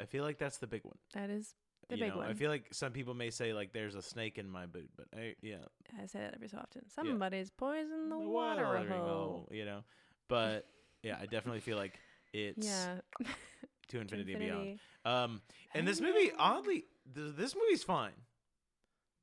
I 0.00 0.04
feel 0.06 0.24
like 0.24 0.38
that's 0.38 0.58
the 0.58 0.66
big 0.66 0.84
one. 0.84 0.96
That 1.14 1.30
is 1.30 1.54
the 1.88 1.96
you 1.96 2.04
big 2.04 2.14
know, 2.14 2.20
I 2.22 2.34
feel 2.34 2.50
like 2.50 2.66
some 2.72 2.92
people 2.92 3.14
may 3.14 3.30
say 3.30 3.52
like 3.52 3.72
there's 3.72 3.94
a 3.94 4.02
snake 4.02 4.38
in 4.38 4.48
my 4.48 4.66
boot, 4.66 4.90
but 4.96 5.06
I 5.16 5.34
yeah, 5.42 5.56
I 6.00 6.06
say 6.06 6.20
that 6.20 6.34
every 6.34 6.48
so 6.48 6.58
often. 6.58 6.88
Somebody's 6.88 7.50
poisoned 7.50 8.10
the, 8.10 8.16
the 8.16 8.20
water 8.20 8.64
watering 8.64 8.88
hole. 8.88 9.48
you 9.50 9.64
know. 9.64 9.80
But 10.28 10.66
yeah, 11.02 11.16
I 11.20 11.26
definitely 11.26 11.60
feel 11.60 11.76
like 11.76 11.98
it's 12.32 12.66
Yeah. 12.66 12.96
to 13.18 13.24
To 13.88 14.00
infinity, 14.00 14.34
and 14.34 14.40
beyond. 14.40 14.78
Um, 15.04 15.42
and 15.74 15.86
this 15.88 16.00
movie, 16.00 16.30
oddly, 16.38 16.84
th- 17.14 17.34
this 17.36 17.56
movie's 17.56 17.82
fine, 17.82 18.12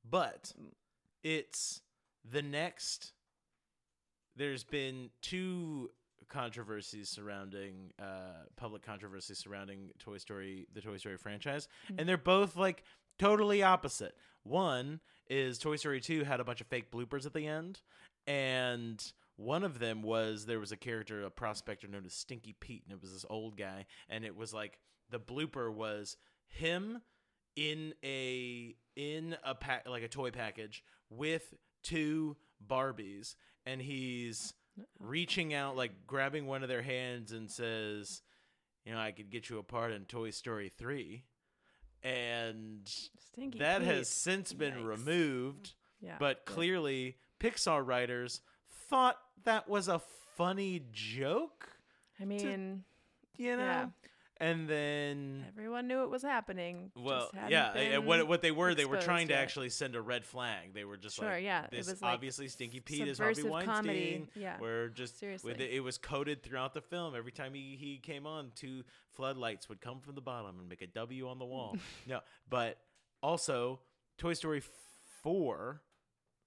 but 0.08 0.52
it's 1.22 1.80
the 2.30 2.42
next. 2.42 3.12
There's 4.38 4.64
been 4.64 5.10
two 5.20 5.90
controversies 6.28 7.08
surrounding 7.08 7.90
uh 7.98 8.44
public 8.56 8.82
controversies 8.82 9.38
surrounding 9.38 9.90
Toy 9.98 10.18
Story 10.18 10.66
the 10.74 10.80
Toy 10.82 10.98
Story 10.98 11.16
franchise 11.16 11.68
Mm. 11.90 12.00
and 12.00 12.08
they're 12.08 12.18
both 12.18 12.54
like 12.56 12.84
totally 13.18 13.62
opposite. 13.62 14.14
One 14.42 15.00
is 15.30 15.58
Toy 15.58 15.76
Story 15.76 16.00
2 16.00 16.24
had 16.24 16.40
a 16.40 16.44
bunch 16.44 16.60
of 16.60 16.66
fake 16.66 16.90
bloopers 16.90 17.24
at 17.26 17.32
the 17.32 17.46
end 17.46 17.80
and 18.26 19.02
one 19.36 19.64
of 19.64 19.78
them 19.78 20.02
was 20.02 20.44
there 20.46 20.60
was 20.60 20.70
a 20.72 20.76
character 20.76 21.22
a 21.22 21.30
prospector 21.30 21.88
known 21.88 22.04
as 22.04 22.12
Stinky 22.12 22.54
Pete 22.60 22.82
and 22.84 22.92
it 22.92 23.00
was 23.00 23.12
this 23.12 23.24
old 23.30 23.56
guy 23.56 23.86
and 24.10 24.24
it 24.24 24.36
was 24.36 24.52
like 24.52 24.78
the 25.10 25.18
blooper 25.20 25.72
was 25.72 26.16
him 26.46 27.00
in 27.56 27.94
a 28.04 28.74
in 28.96 29.34
a 29.44 29.54
pack 29.54 29.88
like 29.88 30.02
a 30.02 30.08
toy 30.08 30.30
package 30.30 30.84
with 31.08 31.54
two 31.82 32.36
Barbies 32.66 33.34
and 33.68 33.80
he's 33.82 34.54
reaching 34.98 35.52
out 35.54 35.76
like 35.76 35.92
grabbing 36.06 36.46
one 36.46 36.62
of 36.62 36.68
their 36.68 36.82
hands 36.82 37.32
and 37.32 37.50
says 37.50 38.22
you 38.84 38.92
know 38.92 38.98
I 38.98 39.10
could 39.12 39.30
get 39.30 39.50
you 39.50 39.58
a 39.58 39.62
part 39.62 39.92
in 39.92 40.04
Toy 40.04 40.30
Story 40.30 40.68
3 40.76 41.24
and 42.02 42.80
Stinky 42.86 43.58
that 43.58 43.80
Pete. 43.80 43.88
has 43.88 44.08
since 44.08 44.52
been 44.52 44.74
Yikes. 44.74 44.86
removed 44.86 45.72
Yeah. 46.00 46.16
but 46.18 46.44
clearly 46.44 47.16
Pixar 47.40 47.84
writers 47.86 48.40
thought 48.88 49.18
that 49.44 49.68
was 49.68 49.88
a 49.88 50.00
funny 50.36 50.82
joke 50.92 51.68
I 52.20 52.24
mean, 52.24 52.84
you 53.36 53.56
know 53.56 53.62
Yeah. 53.64 53.86
And 54.40 54.68
then 54.68 55.44
everyone 55.48 55.88
knew 55.88 56.02
it 56.04 56.10
was 56.10 56.22
happening. 56.22 56.90
well, 56.96 57.30
yeah, 57.48 57.72
and 57.76 58.06
what 58.06 58.26
what 58.28 58.40
they 58.42 58.50
were, 58.50 58.74
they 58.74 58.84
were 58.84 59.00
trying 59.00 59.28
to 59.28 59.34
actually 59.34 59.68
send 59.70 59.96
a 59.96 60.00
red 60.00 60.24
flag. 60.24 60.74
They 60.74 60.84
were 60.84 60.96
just 60.96 61.16
Sure, 61.16 61.28
like, 61.28 61.42
yeah, 61.44 61.64
it 61.64 61.70
this 61.72 61.88
like 61.88 62.12
obviously 62.14 62.48
Stinky 62.48 62.80
Pete 62.80 63.08
is 63.08 63.18
Harvey 63.18 63.42
Weinstein. 63.42 63.74
comedy. 63.74 64.26
Yeah. 64.34 64.56
We're 64.60 64.88
just 64.88 65.18
Seriously. 65.18 65.52
with 65.52 65.60
it, 65.60 65.70
it 65.72 65.80
was 65.80 65.98
coded 65.98 66.42
throughout 66.42 66.72
the 66.74 66.80
film. 66.82 67.14
Every 67.16 67.32
time 67.32 67.54
he 67.54 67.76
he 67.78 67.98
came 67.98 68.26
on, 68.26 68.52
two 68.54 68.84
floodlights 69.10 69.68
would 69.68 69.80
come 69.80 70.00
from 70.00 70.14
the 70.14 70.20
bottom 70.20 70.58
and 70.60 70.68
make 70.68 70.82
a 70.82 70.86
W 70.86 71.28
on 71.28 71.38
the 71.38 71.44
wall. 71.46 71.76
no, 72.06 72.20
but 72.48 72.78
also 73.22 73.80
Toy 74.18 74.34
Story 74.34 74.62
four. 75.22 75.82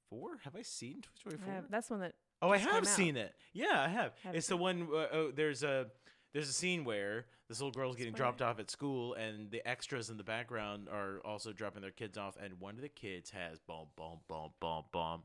Four? 0.09 0.39
Have 0.43 0.55
I 0.55 0.61
seen 0.61 1.01
Toy 1.01 1.09
Story 1.19 1.37
four? 1.37 1.63
that's 1.69 1.89
one 1.89 2.01
that 2.01 2.13
Oh, 2.41 2.49
I 2.49 2.57
have 2.57 2.69
came 2.71 2.77
out. 2.79 2.87
seen 2.87 3.17
it. 3.17 3.33
Yeah, 3.53 3.81
I 3.83 3.87
have. 3.87 4.13
Have 4.23 4.33
it's 4.35 4.47
the 4.47 4.57
one. 4.57 4.87
Uh, 4.91 5.05
oh, 5.13 5.31
there's 5.33 5.61
a 5.63 5.87
there's 6.33 6.49
a 6.49 6.53
scene 6.53 6.83
where 6.83 7.25
this 7.51 7.59
little 7.59 7.73
girl's 7.73 7.97
getting 7.97 8.13
Spoiler. 8.13 8.29
dropped 8.31 8.41
off 8.41 8.59
at 8.61 8.71
school, 8.71 9.13
and 9.15 9.51
the 9.51 9.61
extras 9.67 10.09
in 10.09 10.15
the 10.15 10.23
background 10.23 10.87
are 10.89 11.19
also 11.25 11.51
dropping 11.51 11.81
their 11.81 11.91
kids 11.91 12.17
off, 12.17 12.37
and 12.41 12.61
one 12.61 12.75
of 12.75 12.81
the 12.81 12.87
kids 12.87 13.31
has 13.31 13.59
boom, 13.59 13.87
boom, 13.97 14.19
boom, 14.29 14.51
boom, 14.61 14.83
boom, 14.93 15.23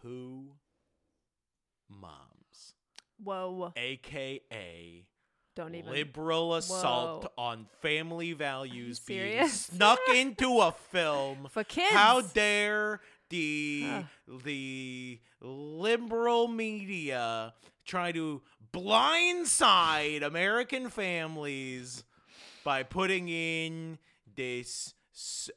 two 0.00 0.52
moms, 1.90 2.72
Whoa. 3.22 3.74
aka 3.76 5.04
Don't 5.54 5.74
even. 5.74 5.92
liberal 5.92 6.54
assault 6.54 7.24
Whoa. 7.36 7.44
on 7.44 7.66
family 7.82 8.32
values 8.32 9.00
being 9.00 9.46
snuck 9.48 9.98
into 10.14 10.60
a 10.60 10.72
film. 10.72 11.48
For 11.50 11.62
kids. 11.64 11.92
How 11.92 12.22
dare 12.22 13.02
the 13.34 14.04
the 14.44 15.20
liberal 15.40 16.48
media 16.48 17.52
try 17.84 18.12
to 18.12 18.42
blindside 18.72 20.22
American 20.22 20.88
families 20.88 22.04
by 22.64 22.82
putting 22.82 23.28
in 23.28 23.98
this 24.36 24.94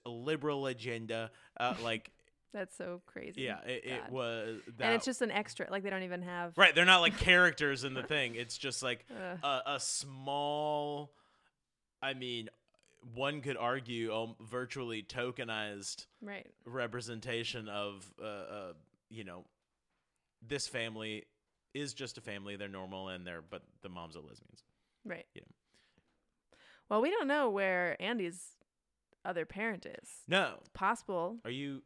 liberal 0.05 0.65
agenda? 0.67 1.31
Uh, 1.59 1.75
like, 1.83 2.11
That's 2.53 2.75
so 2.75 3.01
crazy. 3.05 3.41
yeah, 3.41 3.59
it, 3.65 3.83
it 3.85 4.11
was. 4.11 4.59
That, 4.77 4.85
and 4.85 4.95
it's 4.95 5.05
just 5.05 5.21
an 5.21 5.31
extra. 5.31 5.67
Like 5.69 5.83
they 5.83 5.89
don't 5.89 6.03
even 6.03 6.23
have. 6.23 6.57
right. 6.57 6.73
They're 6.73 6.85
not 6.85 7.01
like 7.01 7.17
characters 7.19 7.83
in 7.83 7.93
the 7.93 8.03
thing. 8.03 8.35
It's 8.35 8.57
just 8.57 8.81
like 8.81 9.05
a, 9.43 9.61
a 9.65 9.79
small. 9.79 11.11
I 12.01 12.13
mean, 12.13 12.49
one 13.13 13.41
could 13.41 13.57
argue 13.57 14.13
um, 14.13 14.35
virtually 14.41 15.03
tokenized 15.03 16.05
right. 16.21 16.47
representation 16.65 17.69
of 17.69 18.05
uh, 18.21 18.25
uh 18.25 18.73
you 19.09 19.23
know 19.23 19.45
this 20.45 20.67
family 20.67 21.25
is 21.73 21.93
just 21.93 22.17
a 22.17 22.21
family 22.21 22.55
they're 22.55 22.67
normal 22.67 23.09
and 23.09 23.25
they're 23.25 23.43
but 23.49 23.61
the 23.81 23.89
moms 23.89 24.15
are 24.15 24.21
lesbians 24.21 24.63
Right. 25.07 25.25
You 25.33 25.41
know. 25.41 26.57
Well, 26.89 27.01
we 27.01 27.09
don't 27.09 27.27
know 27.27 27.49
where 27.49 28.01
Andy's 28.01 28.55
other 29.25 29.45
parent 29.45 29.85
is. 29.85 30.09
no 30.27 30.55
It's 30.59 30.69
possible. 30.69 31.37
are 31.43 31.51
you 31.51 31.81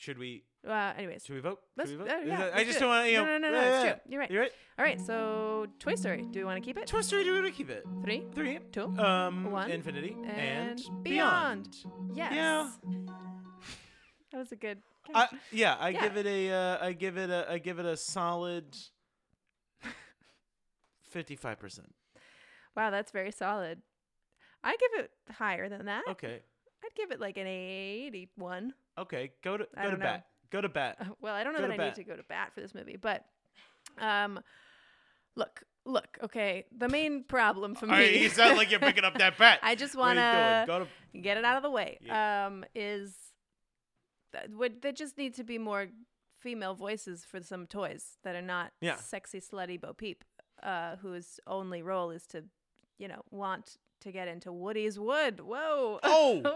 should 0.00 0.18
we 0.18 0.44
Uh, 0.66 0.92
anyways. 0.96 1.24
should 1.26 1.34
we 1.34 1.40
vote 1.40 1.60
Let's- 1.76 1.90
should 1.90 1.98
we 2.00 2.04
vote 2.06 2.12
uh, 2.14 2.20
yeah, 2.24 2.36
that- 2.38 2.54
i 2.54 2.64
just 2.64 2.78
do 2.78 2.84
don't 2.84 2.88
want 2.94 3.04
to 3.06 3.10
you 3.12 3.18
No, 3.18 3.24
know 3.26 3.38
no, 3.38 3.48
no, 3.48 3.50
no, 3.52 3.60
yeah, 3.60 3.74
it's 3.76 3.84
yeah. 3.84 3.92
true. 3.92 4.00
You're 4.10 4.20
right. 4.20 4.30
you're 4.32 4.42
right 4.42 4.52
All 4.78 4.84
right. 4.84 5.00
So 5.00 5.66
Toy 5.78 5.94
Story. 5.94 6.22
Do 6.32 6.38
we 6.40 6.44
want 6.44 6.56
to 6.60 6.64
keep 6.66 6.78
it? 6.78 6.86
toy 6.86 7.02
story 7.02 7.22
do 7.24 7.32
we 7.34 7.40
want 7.40 7.52
to 7.52 7.56
keep 7.60 7.70
it 7.70 7.84
Three, 8.04 8.20
three 8.34 8.58
two, 8.72 8.86
um 8.98 9.50
one, 9.50 9.70
infinity 9.70 10.16
and, 10.26 10.80
and 10.80 11.02
beyond, 11.04 11.68
Yes. 12.14 12.32
Yeah. 12.34 12.70
That 14.32 14.38
was 14.38 14.52
a 14.52 14.56
good. 14.56 14.78
I, 15.14 15.26
yeah 15.50 15.74
i 15.80 15.88
Yeah. 15.90 16.00
give 16.02 16.16
it 16.22 16.26
a 16.26 16.40
uh, 16.52 16.86
i 16.88 16.92
give 16.92 17.16
it 17.18 17.30
a 17.30 17.40
i 17.54 17.58
give 17.58 17.78
it 17.82 17.86
a 17.86 17.96
solid 17.96 18.66
55% 21.14 21.80
wow, 22.76 22.90
that's 22.90 23.10
very 23.10 23.32
solid. 23.32 23.82
I 24.62 24.76
give 24.76 25.04
it 25.04 25.10
higher 25.32 25.68
than 25.68 25.86
that. 25.86 26.04
okay 26.08 26.40
I'd 26.84 26.94
give 26.94 27.10
it 27.10 27.20
like 27.20 27.36
an 27.36 27.46
81. 27.46 28.72
Okay 29.00 29.32
go 29.42 29.56
to 29.56 29.66
go 29.76 29.82
to 29.90 29.96
know. 29.96 29.96
bat 29.98 30.26
go 30.50 30.60
to 30.60 30.68
bat 30.68 30.98
well, 31.20 31.34
I 31.34 31.44
don't 31.44 31.52
know 31.52 31.60
Go 31.60 31.66
that 31.68 31.74
I 31.74 31.76
bat. 31.76 31.86
need 31.96 32.04
to 32.04 32.10
go 32.10 32.16
to 32.16 32.22
bat 32.24 32.52
for 32.54 32.60
this 32.60 32.74
movie, 32.74 32.96
but 33.00 33.24
um, 33.98 34.40
look, 35.36 35.62
look. 35.84 36.18
Okay, 36.22 36.64
the 36.76 36.88
main 36.88 37.24
problem 37.24 37.74
for 37.74 37.86
All 37.90 37.92
right, 37.92 38.12
me. 38.12 38.22
you 38.22 38.28
sound 38.28 38.56
like 38.56 38.70
you're 38.70 38.80
picking 38.80 39.04
up 39.04 39.18
that 39.18 39.38
bat. 39.42 39.58
I 39.62 39.74
just 39.74 39.94
want 39.96 40.18
are 40.18 40.60
you 40.60 40.66
doing? 40.66 40.86
to 41.14 41.18
get 41.20 41.36
it 41.36 41.44
out 41.44 41.56
of 41.56 41.62
the 41.62 41.70
way. 41.70 41.98
Yeah. 42.02 42.46
Um, 42.46 42.64
is 42.74 43.14
that 44.32 44.50
would 44.50 44.82
there 44.82 44.92
just 44.92 45.18
need 45.18 45.34
to 45.34 45.44
be 45.44 45.58
more 45.58 45.88
female 46.40 46.74
voices 46.74 47.24
for 47.24 47.40
some 47.42 47.66
toys 47.66 48.16
that 48.24 48.34
are 48.34 48.42
not 48.42 48.72
Yeah. 48.80 48.96
sexy 48.96 49.40
slutty 49.40 49.80
Bo 49.80 49.92
Peep, 49.92 50.24
uh, 50.62 50.96
whose 50.96 51.38
only 51.46 51.82
role 51.82 52.10
is 52.10 52.26
to, 52.28 52.44
you 52.98 53.08
know, 53.08 53.22
want 53.30 53.76
to 54.00 54.12
get 54.12 54.28
into 54.28 54.52
Woody's 54.52 54.98
wood. 54.98 55.40
Whoa. 55.40 55.98
Oh. 56.02 56.42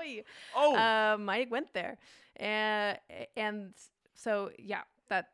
Oh, 0.57 0.75
um, 0.77 1.29
I 1.29 1.47
went 1.51 1.73
there, 1.73 1.99
and 2.37 2.99
and 3.37 3.75
so 4.15 4.51
yeah, 4.59 4.83
that 5.09 5.29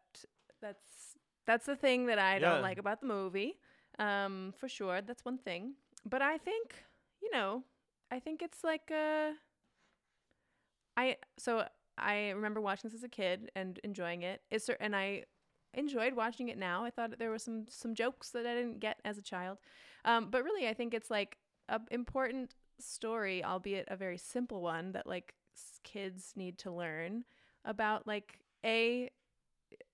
that's 0.61 1.16
that's 1.46 1.66
the 1.66 1.77
thing 1.77 2.07
that 2.07 2.18
I 2.18 2.38
Yeah. 2.38 2.51
don't 2.51 2.62
like 2.62 2.79
about 2.79 3.01
the 3.01 3.07
movie, 3.07 3.59
um, 3.99 4.53
for 4.57 4.68
sure. 4.68 5.01
That's 5.03 5.25
one 5.25 5.38
thing, 5.38 5.75
but 6.05 6.23
I 6.23 6.38
think 6.38 6.75
you 7.23 7.31
know, 7.33 7.62
I 8.11 8.18
think 8.18 8.42
it's 8.42 8.64
like 8.64 8.90
uh, 8.90 9.33
I 10.96 11.16
so 11.38 11.64
I 11.99 12.31
remember 12.31 12.61
watching 12.61 12.88
this 12.90 12.99
as 12.99 13.05
a 13.05 13.09
kid 13.09 13.51
and 13.55 13.79
enjoying 13.85 14.23
it. 14.23 14.42
It's 14.51 14.68
and 14.81 14.94
I 14.96 15.25
enjoyed 15.75 16.14
watching 16.14 16.49
it 16.49 16.59
now. 16.59 16.85
I 16.85 16.90
thought 16.90 17.18
there 17.18 17.31
were 17.31 17.38
some 17.38 17.66
some 17.68 17.94
jokes 17.94 18.31
that 18.31 18.46
I 18.46 18.55
didn't 18.55 18.81
get 18.81 18.99
as 19.05 19.18
a 19.18 19.23
child, 19.23 19.59
um, 20.05 20.29
but 20.31 20.44
really 20.44 20.68
I 20.68 20.75
think 20.75 20.94
it's 20.94 21.11
like 21.11 21.38
a 21.70 21.80
important 21.90 22.54
story, 22.80 23.44
albeit 23.44 23.87
a 23.88 23.96
very 23.96 24.18
simple 24.18 24.62
one 24.62 24.92
that 24.92 25.06
like 25.06 25.35
kids 25.85 26.35
need 26.37 26.59
to 26.59 26.70
learn 26.72 27.24
about 27.64 28.06
like 28.06 28.40
a 28.64 29.11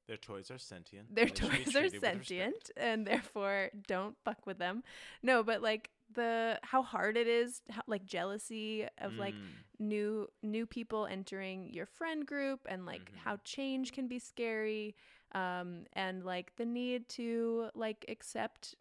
their 0.08 0.16
toys 0.16 0.50
are 0.50 0.58
sentient. 0.58 1.08
their 1.10 1.28
toys 1.28 1.76
are 1.76 1.88
treated 1.88 2.02
with 2.02 2.14
respect. 2.14 2.52
sentient 2.52 2.70
and 2.76 3.06
therefore 3.06 3.70
don't 3.86 4.16
fuck 4.24 4.46
with 4.46 4.58
them. 4.58 4.82
No, 5.22 5.42
but 5.42 5.62
like 5.62 5.90
the 6.14 6.58
how 6.62 6.82
hard 6.82 7.16
it 7.16 7.26
is, 7.28 7.62
how, 7.70 7.82
like 7.86 8.04
jealousy 8.06 8.86
of 8.98 9.18
like 9.18 9.34
Mm, 9.34 9.64
new 9.78 10.28
new 10.42 10.66
people 10.66 11.06
entering 11.06 11.70
your 11.72 11.86
friend 11.86 12.26
group 12.26 12.60
and 12.68 12.86
like 12.86 13.12
Mhm. 13.14 13.20
how 13.24 13.38
change 13.44 13.92
can 13.92 14.08
be 14.08 14.18
scary 14.18 14.94
um 15.34 15.84
and 15.94 16.24
like 16.24 16.54
the 16.56 16.64
need 16.64 17.08
to 17.08 17.68
like 17.74 18.04
accept 18.08 18.74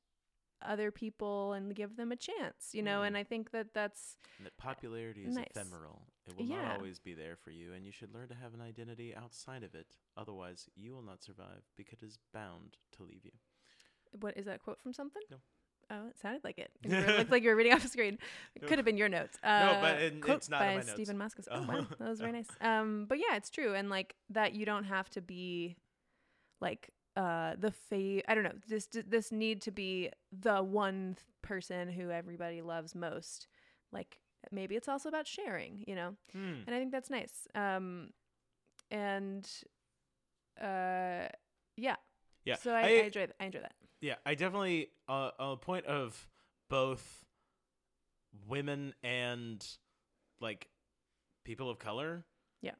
other 0.70 0.92
people 0.92 1.54
and 1.54 1.76
give 1.76 1.96
them 1.98 2.12
a 2.12 2.16
chance 2.16 2.70
you 2.74 2.82
know 2.84 3.00
Mm. 3.02 3.08
and 3.08 3.18
i 3.18 3.24
think 3.24 3.52
that 3.52 3.74
that's 3.74 4.18
and 4.38 4.46
that 4.46 4.58
popularity 4.58 5.24
is 5.26 5.36
Nice. 5.36 5.48
ephemeral. 5.52 6.02
It 6.28 6.36
will 6.38 6.46
Yeah. 6.46 6.62
not 6.70 6.78
always 6.78 6.98
be 7.00 7.14
there 7.14 7.36
for 7.36 7.52
you, 7.52 7.72
and 7.74 7.86
you 7.86 7.92
should 7.92 8.12
learn 8.12 8.28
to 8.30 8.34
have 8.36 8.54
an 8.56 8.62
identity 8.62 9.16
outside 9.16 9.62
of 9.64 9.76
it. 9.76 9.96
Otherwise, 10.18 10.68
you 10.76 10.92
will 10.94 11.04
not 11.04 11.22
survive 11.24 11.62
because 11.78 12.02
it 12.02 12.08
is 12.08 12.18
bound 12.34 12.78
to 12.94 13.04
leave 13.04 13.24
you. 13.26 13.32
what 14.20 14.36
is 14.38 14.46
that 14.46 14.62
quote 14.64 14.80
from 14.82 14.94
something 14.94 15.22
No. 15.30 15.38
oh 15.92 16.08
it 16.08 16.18
sounded 16.18 16.44
like 16.44 16.58
it 16.58 16.72
it 16.84 17.18
looked 17.18 17.32
like 17.32 17.44
you 17.44 17.50
were 17.50 17.56
reading 17.56 17.74
off 17.74 17.84
the 17.84 17.90
screen 17.90 18.18
it 18.56 18.62
No. 18.62 18.68
could 18.68 18.78
have 18.80 18.86
been 18.86 18.98
your 18.98 19.10
notes 19.10 19.38
uh, 19.44 19.82
but 19.82 20.02
it- 20.02 20.22
quote 20.22 20.38
it's 20.38 20.50
not 20.50 20.60
by 20.62 20.68
my 20.70 20.76
notes. 20.76 20.92
stephen 20.94 21.18
Moskowitz. 21.18 21.48
oh 21.52 21.60
Oh. 21.62 21.68
wow 21.74 21.88
that 22.00 22.10
was 22.10 22.20
very 22.22 22.32
nice 22.32 22.48
um 22.62 23.06
but 23.10 23.18
yeah 23.20 23.36
it's 23.36 23.50
true 23.50 23.74
and 23.76 23.90
like 23.90 24.16
that 24.30 24.54
you 24.54 24.66
don't 24.66 24.86
have 24.86 25.10
to 25.12 25.22
be 25.22 25.76
like 26.62 26.90
uh 27.16 27.56
the 27.58 27.72
fa- 27.72 28.30
I 28.30 28.36
don't 28.36 28.44
know 28.44 28.58
this 28.68 28.88
this 28.88 29.32
need 29.32 29.62
to 29.64 29.72
be 29.72 30.10
the 30.32 30.62
one 30.64 31.16
th- 31.18 31.26
person 31.42 31.90
who 31.90 32.10
everybody 32.12 32.62
loves 32.62 32.94
most 32.96 33.48
like 33.92 34.20
maybe 34.52 34.76
it's 34.76 34.88
also 34.90 35.10
about 35.10 35.28
sharing 35.28 35.84
you 35.88 35.96
know 35.96 36.16
Hmm. 36.34 36.62
and 36.68 36.76
I 36.76 36.80
think 36.80 36.92
that's 36.92 37.10
nice 37.10 37.48
um 37.56 38.10
and 38.92 39.50
uh 40.62 41.28
yeah 41.78 41.96
Yeah, 42.46 42.56
so 42.58 42.72
I, 42.74 42.80
I, 42.82 42.84
I- 42.86 42.90
enjoy 43.06 43.26
th- 43.26 43.36
I 43.40 43.46
enjoy 43.46 43.60
that 43.62 43.76
Yeah, 44.02 44.16
I 44.26 44.36
definitely 44.36 44.90
uh, 45.08 45.32
on 45.40 45.52
the 45.52 45.58
point 45.58 45.86
of 45.86 46.28
both 46.70 47.26
women 48.48 48.94
and 49.04 49.66
like 50.42 50.68
people 51.44 51.70
of 51.70 51.80
color. 51.80 52.26
Yeah. 52.62 52.72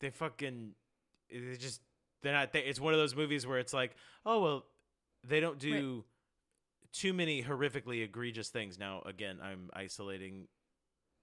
they 0.00 0.10
fucking 0.10 0.72
they 1.30 1.56
just 1.56 1.80
they're 2.24 2.32
not. 2.32 2.52
They, 2.52 2.60
it's 2.60 2.80
one 2.80 2.92
of 2.92 2.98
those 2.98 3.14
movies 3.14 3.46
where 3.46 3.58
it's 3.58 3.72
like, 3.72 3.94
oh 4.26 4.42
well, 4.42 4.64
they 5.22 5.38
don't 5.38 5.58
do 5.60 6.04
too 6.92 7.12
many 7.12 7.42
horrifically 7.42 8.02
egregious 8.02 8.48
things. 8.48 8.78
Now, 8.78 9.02
again, 9.06 9.38
I'm 9.42 9.70
isolating. 9.72 10.48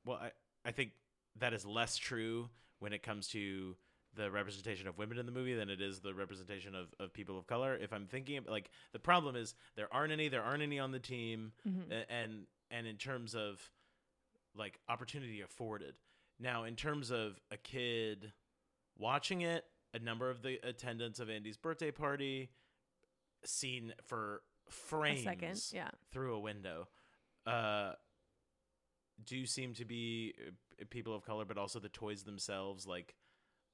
Well, 0.05 0.17
I 0.21 0.31
I 0.63 0.71
think 0.71 0.91
that 1.39 1.53
is 1.53 1.65
less 1.65 1.97
true 1.97 2.49
when 2.79 2.93
it 2.93 3.03
comes 3.03 3.27
to 3.29 3.75
the 4.13 4.29
representation 4.29 4.87
of 4.87 4.97
women 4.97 5.17
in 5.17 5.25
the 5.25 5.31
movie 5.31 5.53
than 5.55 5.69
it 5.69 5.79
is 5.81 6.01
the 6.01 6.13
representation 6.13 6.75
of, 6.75 6.87
of 6.99 7.13
people 7.13 7.37
of 7.39 7.47
color. 7.47 7.77
If 7.77 7.93
I'm 7.93 8.07
thinking 8.07 8.37
of, 8.37 8.47
like 8.47 8.69
the 8.91 8.99
problem 8.99 9.35
is 9.37 9.55
there 9.77 9.87
aren't 9.93 10.11
any, 10.11 10.27
there 10.27 10.43
aren't 10.43 10.61
any 10.63 10.79
on 10.79 10.91
the 10.91 10.99
team, 10.99 11.53
Mhm. 11.67 12.03
and 12.09 12.45
and 12.69 12.87
in 12.87 12.97
terms 12.97 13.35
of 13.35 13.61
like 14.55 14.79
opportunity 14.89 15.41
afforded. 15.41 15.93
Now, 16.39 16.63
in 16.65 16.75
terms 16.75 17.09
of 17.11 17.39
a 17.51 17.57
kid 17.57 18.33
watching 18.97 19.41
it, 19.41 19.63
a 19.93 19.99
number 19.99 20.29
of 20.29 20.41
the 20.41 20.59
attendants 20.63 21.19
of 21.19 21.29
Andy's 21.29 21.57
birthday 21.57 21.91
party 21.91 22.49
seen 23.43 23.93
for 24.03 24.41
a 24.67 24.71
frames 24.71 25.23
second 25.23 25.61
yeah. 25.73 25.89
through 26.11 26.35
a 26.35 26.39
window. 26.39 26.87
Uh 27.45 27.93
do 29.25 29.45
seem 29.45 29.73
to 29.75 29.85
be 29.85 30.33
uh, 30.47 30.83
people 30.89 31.13
of 31.13 31.23
color 31.23 31.45
but 31.45 31.57
also 31.57 31.79
the 31.79 31.89
toys 31.89 32.23
themselves 32.23 32.87
like 32.87 33.13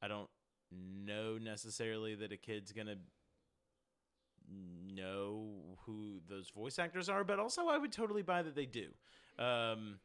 i 0.02 0.08
don't 0.08 0.30
know 0.72 1.38
necessarily 1.38 2.16
that 2.16 2.34
a 2.34 2.38
kid's 2.38 2.74
gonna 2.74 2.98
know 4.50 5.78
who 5.86 6.20
those 6.30 6.50
voice 6.50 6.80
actors 6.80 7.08
are 7.08 7.24
but 7.24 7.40
also 7.40 7.68
i 7.68 7.78
would 7.78 7.92
totally 7.92 8.22
buy 8.22 8.42
that 8.42 8.56
they 8.56 8.66
do. 8.66 8.88
Um 9.40 10.00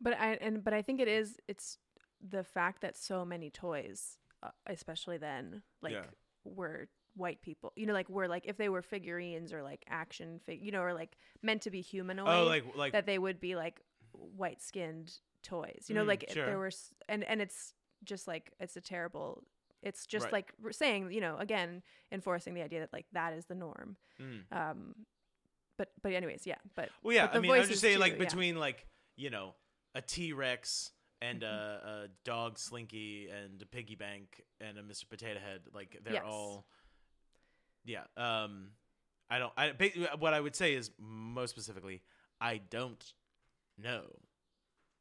But 0.00 0.18
I 0.18 0.38
and 0.40 0.64
but 0.64 0.72
I 0.72 0.82
think 0.82 1.00
it 1.00 1.08
is 1.08 1.38
it's 1.46 1.78
the 2.20 2.44
fact 2.44 2.80
that 2.82 2.96
so 2.96 3.24
many 3.24 3.50
toys, 3.50 4.18
uh, 4.42 4.50
especially 4.66 5.18
then, 5.18 5.62
like 5.82 5.92
Yeah. 5.92 6.06
were 6.44 6.88
white 7.14 7.42
people. 7.42 7.72
You 7.76 7.86
know, 7.86 7.92
like 7.92 8.08
were 8.08 8.28
like 8.28 8.44
if 8.46 8.56
they 8.56 8.68
were 8.68 8.82
figurines 8.82 9.52
or 9.52 9.62
like 9.62 9.84
action 9.88 10.40
fig, 10.46 10.62
you 10.62 10.70
know, 10.72 10.80
or 10.82 10.94
like 10.94 11.16
meant 11.42 11.62
to 11.62 11.70
be 11.70 11.80
humanoid. 11.80 12.28
Oh, 12.28 12.44
like 12.44 12.64
like 12.76 12.92
that 12.92 13.06
they 13.06 13.18
would 13.18 13.40
be 13.40 13.56
like 13.56 13.80
white 14.12 14.62
skinned 14.62 15.12
toys. 15.42 15.86
You 15.88 15.94
know, 15.94 16.04
Mm, 16.04 16.08
like 16.08 16.24
sure. 16.30 16.46
there 16.46 16.58
were, 16.58 16.70
and 17.08 17.24
and 17.24 17.40
it's 17.42 17.74
just 18.04 18.26
like 18.28 18.52
it's 18.60 18.76
a 18.76 18.80
terrible. 18.80 19.42
It's 19.82 20.06
just 20.06 20.24
Right. 20.24 20.32
like 20.34 20.52
we're 20.60 20.72
saying, 20.72 21.10
you 21.10 21.20
know, 21.22 21.36
again, 21.38 21.82
enforcing 22.12 22.52
the 22.54 22.60
idea 22.62 22.80
that 22.80 22.92
like 22.92 23.06
that 23.12 23.32
is 23.32 23.46
the 23.46 23.54
norm. 23.54 23.96
mm. 24.20 24.42
Um, 24.52 24.94
but 25.78 25.88
but 26.02 26.12
anyways, 26.12 26.46
yeah. 26.46 26.58
But 26.74 26.90
Well, 27.02 27.14
yeah. 27.14 27.26
but 27.26 27.30
I 27.32 27.34
the 27.36 27.40
mean, 27.42 27.52
I'm 27.52 27.66
just 27.66 27.80
saying, 27.80 27.94
too, 27.94 28.00
like 28.00 28.12
yeah. 28.12 28.18
between 28.18 28.56
like 28.58 28.86
you 29.16 29.30
know 29.30 29.54
a 29.94 30.02
T 30.02 30.32
Rex 30.34 30.92
and 31.22 31.42
Mm-hmm. 31.42 31.88
a, 31.88 32.08
dog 32.24 32.58
Slinky 32.58 33.28
and 33.28 33.60
a 33.62 33.66
piggy 33.66 33.94
bank 33.94 34.42
and 34.60 34.78
a 34.78 34.82
Mr. 34.82 35.08
Potato 35.08 35.38
Head, 35.40 35.60
like 35.74 35.98
they're 36.04 36.14
Yes. 36.14 36.22
all. 36.26 36.66
Yeah. 37.84 38.04
Um, 38.16 38.68
I 39.28 39.38
don't. 39.38 39.52
I 39.56 39.72
what 40.18 40.34
I 40.34 40.40
would 40.40 40.56
say 40.56 40.74
is 40.74 40.90
most 40.98 41.50
specifically, 41.50 42.02
I 42.40 42.58
don't 42.58 43.04
know 43.78 44.04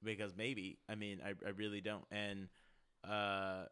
because 0.03 0.35
maybe 0.37 0.77
I 0.87 0.95
mean 0.95 1.19
I 1.25 1.29
I 1.45 1.49
really 1.49 1.81
don't 1.81 2.05
and 2.11 2.47
uh 3.03 3.65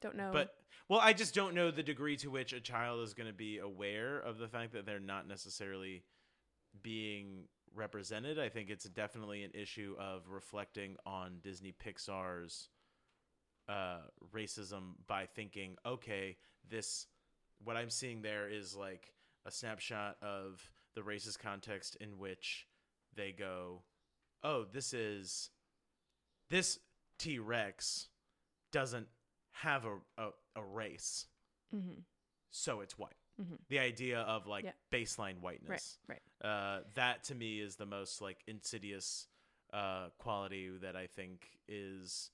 don't 0.00 0.16
know. 0.16 0.30
but 0.32 0.54
well 0.88 1.00
I 1.00 1.12
just 1.12 1.34
don't 1.34 1.54
know 1.54 1.70
the 1.70 1.82
degree 1.82 2.16
to 2.18 2.28
which 2.30 2.52
a 2.52 2.60
child 2.60 3.00
is 3.02 3.12
going 3.14 3.26
to 3.26 3.32
be 3.34 3.58
aware 3.58 4.18
of 4.18 4.38
the 4.38 4.48
fact 4.48 4.72
that 4.72 4.86
they're 4.86 5.00
not 5.00 5.26
necessarily 5.28 6.04
being 6.82 7.44
represented. 7.74 8.38
I 8.38 8.48
think 8.48 8.70
it's 8.70 8.84
definitely 8.84 9.44
an 9.44 9.50
issue 9.54 9.94
of 9.98 10.28
reflecting 10.28 10.96
on 11.06 11.38
Disney 11.42 11.72
Pixar's 11.72 12.68
uh, 13.68 13.98
racism 14.34 14.92
by 15.06 15.26
thinking, 15.26 15.76
okay, 15.84 16.36
this 16.68 17.06
what 17.64 17.76
I'm 17.76 17.90
seeing 17.90 18.22
there 18.22 18.48
is 18.48 18.74
like 18.76 19.12
a 19.46 19.50
snapshot 19.50 20.16
of 20.22 20.62
the 20.94 21.00
racist 21.02 21.38
context 21.38 21.96
in 22.00 22.18
which 22.18 22.66
they 23.14 23.32
go, 23.32 23.82
oh, 24.42 24.64
this 24.72 24.94
is 24.94 25.50
this 26.50 26.78
T 27.18 27.38
Rex 27.38 28.08
doesn't 28.72 29.08
have 29.52 29.84
a, 29.86 29.96
a, 30.22 30.28
a 30.56 30.62
race, 30.64 31.26
hmm 31.70 32.00
so 32.50 32.80
it's 32.80 32.96
white. 32.98 33.12
hmm 33.38 33.56
The 33.68 33.78
idea 33.78 34.20
of 34.20 34.46
like 34.46 34.64
Yeah. 34.64 34.72
baseline 34.90 35.34
right, 35.34 35.42
whiteness 35.42 35.98
right. 36.08 36.22
Uh, 36.44 36.80
that 36.94 37.24
to 37.24 37.34
me 37.34 37.60
is 37.60 37.76
the 37.76 37.86
most 37.86 38.20
like 38.22 38.38
insidious 38.46 39.26
uh, 39.72 40.08
quality 40.18 40.70
that 40.80 40.96
I 40.96 41.06
think 41.06 41.46
is 41.68 42.30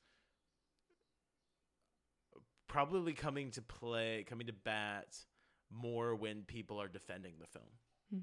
probably 2.68 3.12
coming 3.12 3.50
to 3.52 3.62
play, 3.62 4.24
coming 4.28 4.46
to 4.46 4.52
bat 4.52 5.16
more 5.70 6.14
when 6.14 6.42
people 6.42 6.80
are 6.80 6.88
defending 6.88 7.34
the 7.40 7.46
film. 7.46 7.64
Hmm. 8.12 8.18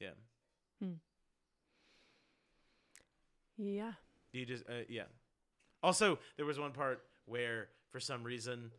Yeah, 0.00 0.10
Yeah. 3.56 3.92
you 4.32 4.46
just 4.46 4.64
uh, 4.68 4.84
yeah. 4.88 5.04
Also, 5.82 6.18
there 6.36 6.46
was 6.46 6.58
one 6.58 6.72
part 6.72 7.02
where 7.26 7.68
for 7.90 7.98
some 8.00 8.22
reason 8.22 8.70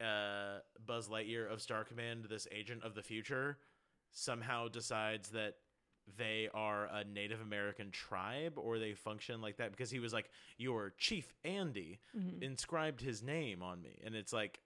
uh, 0.00 0.58
Buzz 0.86 1.08
Lightyear 1.08 1.50
of 1.52 1.60
Star 1.60 1.84
Command, 1.84 2.26
this 2.30 2.46
agent 2.52 2.84
of 2.84 2.94
the 2.94 3.02
future, 3.02 3.58
somehow 4.12 4.68
decides 4.68 5.30
that 5.30 5.54
they 6.16 6.48
are 6.54 6.86
a 6.86 7.04
Native 7.04 7.40
American 7.40 7.90
tribe 7.90 8.54
or 8.56 8.78
they 8.78 8.94
function 8.94 9.40
like 9.42 9.58
that 9.58 9.70
because 9.70 9.90
he 9.90 9.98
was 10.00 10.12
like, 10.12 10.30
Your 10.56 10.94
Chief 10.98 11.32
Andy 11.44 12.00
hmm 12.12 12.42
inscribed 12.42 13.00
his 13.00 13.22
name 13.22 13.62
on 13.62 13.82
me. 13.82 13.98
And 14.04 14.14
it's 14.14 14.32
like, 14.32 14.60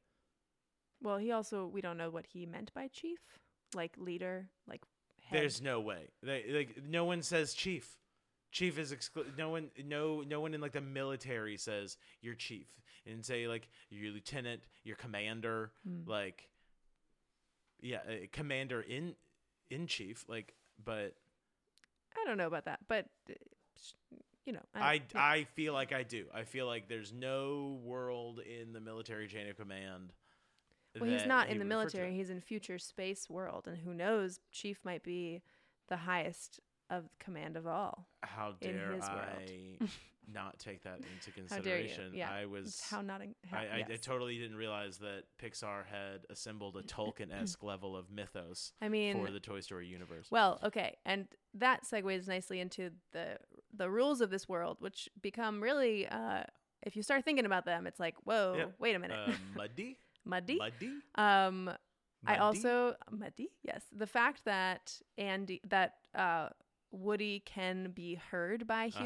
Well, 1.03 1.19
he 1.19 1.33
also 1.33 1.67
we 1.67 1.81
don't 1.81 1.97
know 1.99 2.11
what 2.11 2.27
he 2.27 2.47
meant 2.47 2.73
by 2.75 2.89
chief, 2.89 3.19
like 3.75 3.93
leader, 3.99 4.49
like 4.69 4.83
head. 5.23 5.41
there's 5.41 5.61
no 5.61 5.81
way. 5.81 6.11
They, 6.23 6.45
like, 6.49 6.83
no 6.89 7.05
one 7.05 7.23
says 7.23 7.55
chief. 7.55 7.97
Chief 8.53 8.79
is 8.79 8.93
exclu- 8.93 9.37
no 9.37 9.49
one 9.49 9.71
no 9.83 10.21
no 10.21 10.41
one 10.41 10.53
in 10.55 10.61
like 10.61 10.73
the 10.73 10.81
military 10.83 11.57
says 11.57 11.97
you're 12.21 12.35
chief 12.35 12.69
and 13.07 13.25
say 13.25 13.49
like 13.49 13.69
your 13.91 14.13
lieutenant, 14.13 14.63
your 14.85 14.97
commander, 14.97 15.73
Mm. 15.89 16.07
like 16.07 16.49
yeah, 17.81 17.99
uh, 18.09 18.13
commander 18.31 18.81
in 18.81 19.15
in 19.71 19.87
chief 19.87 20.25
like 20.29 20.55
but 20.85 21.15
I 22.21 22.25
don't 22.27 22.37
know 22.37 22.47
about 22.47 22.67
that, 22.67 22.81
but 22.89 23.07
you 24.45 24.53
know, 24.53 24.61
I, 24.75 24.95
yeah. 24.95 25.01
I 25.15 25.47
feel 25.55 25.73
like 25.73 25.93
I 25.93 26.03
do. 26.03 26.27
I 26.35 26.43
feel 26.43 26.67
like 26.67 26.89
there's 26.89 27.13
no 27.13 27.79
world 27.83 28.41
in 28.41 28.73
the 28.73 28.81
military 28.81 29.29
chain 29.29 29.49
of 29.49 29.57
command. 29.57 30.13
well, 31.01 31.09
he's 31.09 31.27
not 31.27 31.47
he 31.47 31.53
in 31.53 31.59
the 31.59 31.65
would 31.65 31.71
refer 31.71 31.89
to 31.89 31.97
military. 31.97 32.17
He's 32.17 32.31
in 32.31 32.41
future 32.41 32.79
space 32.79 33.31
world, 33.31 33.67
and 33.67 33.79
who 33.79 33.95
knows? 33.95 34.41
Chief 34.51 34.81
might 34.85 35.03
be 35.03 35.43
the 35.89 35.97
highest 35.97 36.61
of 36.91 37.05
command 37.19 37.57
of 37.57 37.67
all. 37.67 38.09
How 38.23 38.55
dare 38.61 38.99
I 39.01 39.15
world. 39.15 39.91
not 40.33 40.59
take 40.59 40.83
that 40.85 41.01
into 41.15 41.31
How 41.49 41.59
dare 41.59 41.79
you? 41.79 41.89
consideration? 41.89 42.13
Yeah, 42.15 42.31
I 42.31 42.41
It's 42.43 42.51
was 42.51 42.83
how 42.91 43.01
not. 43.01 43.23
In, 43.23 43.35
how, 43.51 43.59
I, 43.59 43.61
I, 43.63 43.87
I 43.93 43.97
totally 43.97 44.39
didn't 44.39 44.57
realize 44.57 44.99
that 44.99 45.25
Pixar 45.43 45.85
had 45.87 46.27
assembled 46.31 46.77
a 46.77 46.83
Tolkien-esque 46.95 47.63
level 47.63 47.97
of 47.97 48.11
mythos 48.11 48.73
I 48.81 48.89
mean, 48.89 49.13
for 49.15 49.31
the 49.31 49.41
Toy 49.41 49.61
Story 49.61 49.87
universe. 49.87 50.29
Well, 50.31 50.59
okay, 50.65 50.97
and 51.05 51.27
that 51.55 51.85
segues 51.85 52.29
nicely 52.29 52.61
into 52.61 52.91
the 53.13 53.39
the 53.75 53.89
rules 53.91 54.21
of 54.21 54.31
this 54.31 54.49
world, 54.49 54.77
which 54.81 55.09
become 55.23 55.63
really, 55.63 56.07
uh, 56.07 56.43
if 56.83 56.95
you 56.97 57.03
start 57.03 57.25
thinking 57.25 57.47
about 57.47 57.65
them, 57.65 57.87
it's 57.87 57.99
like, 57.99 58.15
whoa, 58.25 58.55
Yep. 58.59 58.73
wait 58.79 58.97
a 58.97 58.99
minute, 58.99 59.19
uh, 59.19 59.33
muddy, 59.57 59.99
muddy. 60.25 60.59
muddy. 60.59 60.93
Um, 61.15 61.71
I 62.27 62.37
also 62.37 62.95
muddy, 63.11 63.49
yes, 63.65 63.83
the 63.91 64.07
fact 64.07 64.45
that 64.45 65.01
Andy 65.19 65.61
that 65.69 65.95
uh, 66.15 66.51
Woody 66.93 67.41
can 67.45 67.91
be 67.91 68.15
heard 68.17 68.67
by 68.67 68.87
Uh-huh. 68.87 69.03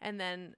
And 0.00 0.20
then 0.20 0.54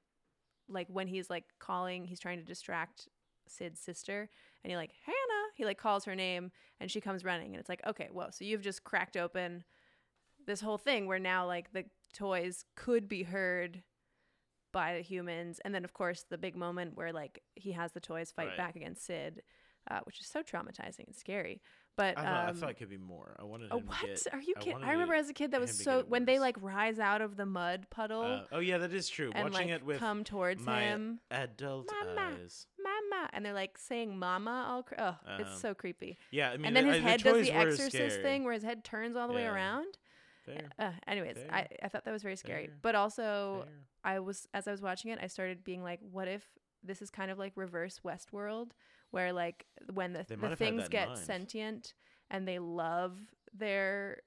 like 0.69 0.87
when 0.89 1.09
he's 1.09 1.29
like 1.31 1.45
calling, 1.59 2.05
he's 2.05 2.21
trying 2.21 2.39
to 2.39 2.45
distract 2.45 3.09
Sid's 3.49 3.81
sister, 3.81 4.29
and 4.63 4.71
he 4.71 4.77
like 4.77 4.93
Hannah, 5.05 5.49
he 5.57 5.65
like 5.65 5.79
calls 5.79 6.05
her 6.05 6.15
name, 6.15 6.51
and 6.81 6.91
she 6.91 7.01
comes 7.01 7.25
running, 7.25 7.49
and 7.53 7.57
it's 7.61 7.69
like, 7.69 7.83
okay, 7.87 8.09
whoa, 8.13 8.29
so 8.31 8.45
you've 8.45 8.63
just 8.63 8.85
cracked 8.85 9.17
open 9.17 9.65
this 10.47 10.61
whole 10.61 10.79
thing 10.79 11.07
where 11.07 11.19
now 11.19 11.47
like 11.47 11.73
the 11.73 11.85
toys 12.15 12.65
could 12.77 13.09
be 13.09 13.23
heard 13.25 13.83
by 14.73 14.95
the 14.95 15.01
humans 15.03 15.61
and 15.65 15.75
then 15.75 15.85
of 15.85 15.93
course 15.93 16.25
the 16.31 16.39
big 16.39 16.57
moment 16.57 16.97
where 16.97 17.13
like 17.13 17.43
he 17.57 17.73
has 17.73 17.93
the 17.93 18.01
toys 18.01 18.31
fight 18.33 18.49
Right. 18.49 18.57
back 18.57 18.77
against 18.77 19.05
sid 19.05 19.43
uh, 19.91 20.01
which 20.05 20.21
is 20.21 20.27
so 20.27 20.43
traumatizing 20.43 21.07
and 21.07 21.15
scary 21.17 21.61
but 21.97 22.17
I, 22.17 22.23
thought, 22.23 22.27
I 22.27 22.49
um, 22.49 22.57
thought 22.57 22.71
it 22.71 22.79
could 22.79 22.89
be 22.89 22.97
more. 22.97 23.37
I 23.39 23.45
wanted 23.45 23.69
oh, 23.71 23.79
what 23.79 24.01
get. 24.01 24.27
are 24.33 24.41
you 24.41 24.55
I 24.57 24.61
kidding 24.61 24.73
wanted 24.75 24.89
i 24.89 24.93
remember 24.93 25.15
as 25.15 25.29
a 25.29 25.33
kid 25.35 25.51
that 25.51 25.61
was 25.61 25.77
so 25.77 26.05
when 26.09 26.25
they 26.25 26.39
like 26.39 26.57
rise 26.61 26.99
out 26.99 27.21
of 27.21 27.37
the 27.37 27.47
mud 27.47 27.87
puddle 27.91 28.23
Uh, 28.23 28.43
oh 28.53 28.59
yeah, 28.61 28.79
that 28.79 28.93
is 28.95 29.09
true. 29.09 29.31
and 29.35 29.53
Watching 29.53 29.69
like 29.69 29.77
it 29.77 29.85
with 29.85 29.99
come 29.99 30.25
towards 30.25 30.65
him 30.65 31.21
adult 31.31 31.91
Mama. 32.07 32.37
eyes. 32.43 32.67
mama 32.83 33.29
and 33.33 33.45
they're 33.45 33.53
like 33.53 33.77
saying 33.77 34.19
mama 34.19 34.67
all 34.69 34.83
cr- 34.83 34.95
oh 34.99 35.17
Um, 35.27 35.41
it's 35.41 35.61
so 35.61 35.75
creepy 35.75 36.19
Yeah, 36.31 36.51
I 36.51 36.57
mean, 36.57 36.67
and 36.67 36.77
then 36.77 36.87
the, 36.87 36.95
his 36.95 37.03
uh, 37.03 37.07
head 37.09 37.21
the 37.21 37.33
does 37.33 37.47
the 37.47 37.53
exorcist 37.53 38.21
thing 38.23 38.45
where 38.45 38.55
his 38.55 38.63
head 38.63 38.85
turns 38.85 39.17
all 39.17 39.29
the 39.29 39.35
way 39.35 39.47
around 39.47 39.99
uh, 40.79 40.91
anyways 41.07 41.37
I, 41.51 41.69
I 41.83 41.89
thought 41.89 42.05
that 42.05 42.13
was 42.13 42.23
very 42.23 42.37
scary 42.37 42.67
Fair. 42.67 42.75
but 42.83 42.95
also 42.95 43.65
fair. 43.65 43.75
I 44.15 44.19
was 44.21 44.49
as 44.55 44.67
I 44.67 44.71
was 44.71 44.81
watching 44.83 45.11
it, 45.11 45.19
I 45.23 45.27
started 45.27 45.63
being 45.63 45.83
like, 45.83 46.01
what 46.11 46.27
if 46.27 46.43
this 46.83 47.03
is 47.03 47.11
kind 47.11 47.31
of 47.31 47.39
like 47.39 47.53
reverse 47.55 48.01
Westworld, 48.05 48.71
where 49.11 49.33
like 49.33 49.67
when 49.93 50.13
the, 50.13 50.25
the 50.29 50.57
things 50.57 50.89
get 50.89 51.19
sentient 51.19 51.95
and 52.31 52.47
they 52.47 52.59
love 52.59 53.19
their 53.53 54.23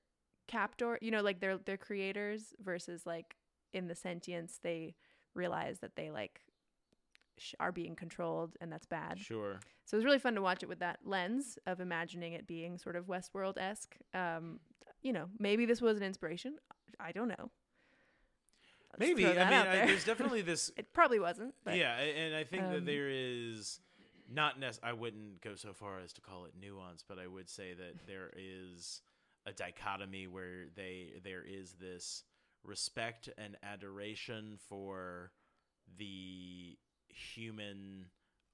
captor, 0.48 0.98
you 1.02 1.12
know, 1.12 1.22
like 1.22 1.40
their 1.40 1.58
their 1.58 1.78
creators 1.78 2.54
versus 2.64 3.06
like 3.06 3.36
in 3.74 3.88
the 3.88 3.96
sentience 3.96 4.60
they 4.62 4.96
realize 5.34 5.80
that 5.80 5.96
they 5.96 6.12
like 6.12 6.42
sh- 7.38 7.56
are 7.60 7.72
being 7.72 7.96
controlled 7.96 8.56
and 8.62 8.72
that's 8.72 8.86
bad. 8.86 9.20
Sure. 9.20 9.60
So 9.86 9.96
it 9.96 10.00
was 10.00 10.06
really 10.06 10.20
fun 10.20 10.36
to 10.36 10.42
watch 10.42 10.64
it 10.64 10.70
with 10.70 10.80
that 10.80 11.00
lens 11.06 11.58
of 11.66 11.80
imagining 11.80 12.34
it 12.34 12.48
being 12.48 12.78
sort 12.78 12.96
of 12.96 13.06
Westworld 13.06 13.58
esque. 13.58 13.98
Um, 14.14 14.60
you 15.02 15.12
know, 15.12 15.26
maybe 15.40 15.66
this 15.66 15.82
was 15.82 15.98
an 15.98 16.04
inspiration. 16.04 16.56
I 17.00 17.12
don't 17.12 17.28
know. 17.28 17.52
Maybe. 18.98 19.26
I 19.26 19.30
mean, 19.30 19.38
out 19.40 19.68
I, 19.68 19.86
there's 19.88 20.06
definitely 20.06 20.42
this. 20.44 20.72
It 20.78 20.94
probably 20.94 21.20
wasn't. 21.20 21.56
But 21.64 21.78
yeah, 21.78 21.96
and 21.98 22.36
I 22.36 22.44
think 22.44 22.64
um, 22.64 22.72
that 22.74 22.86
there 22.86 23.10
is 23.10 23.80
not 24.34 24.60
nec- 24.60 24.80
I 24.84 24.94
wouldn't 24.94 25.42
go 25.42 25.56
so 25.56 25.74
far 25.74 26.00
as 26.00 26.14
to 26.14 26.22
call 26.22 26.46
it 26.46 26.54
nuance, 26.60 27.04
but 27.08 27.20
I 27.20 27.28
would 27.28 27.50
say 27.50 27.74
that 27.74 27.94
there 28.08 28.32
is 28.36 29.02
a 29.46 29.52
dichotomy 29.52 30.28
where 30.28 30.66
they 30.76 31.14
there 31.24 31.44
is 31.46 31.74
this 31.74 32.24
respect 32.64 33.30
and 33.38 33.58
adoration 33.62 34.58
for 34.70 35.32
the 35.98 36.78
human 37.10 38.06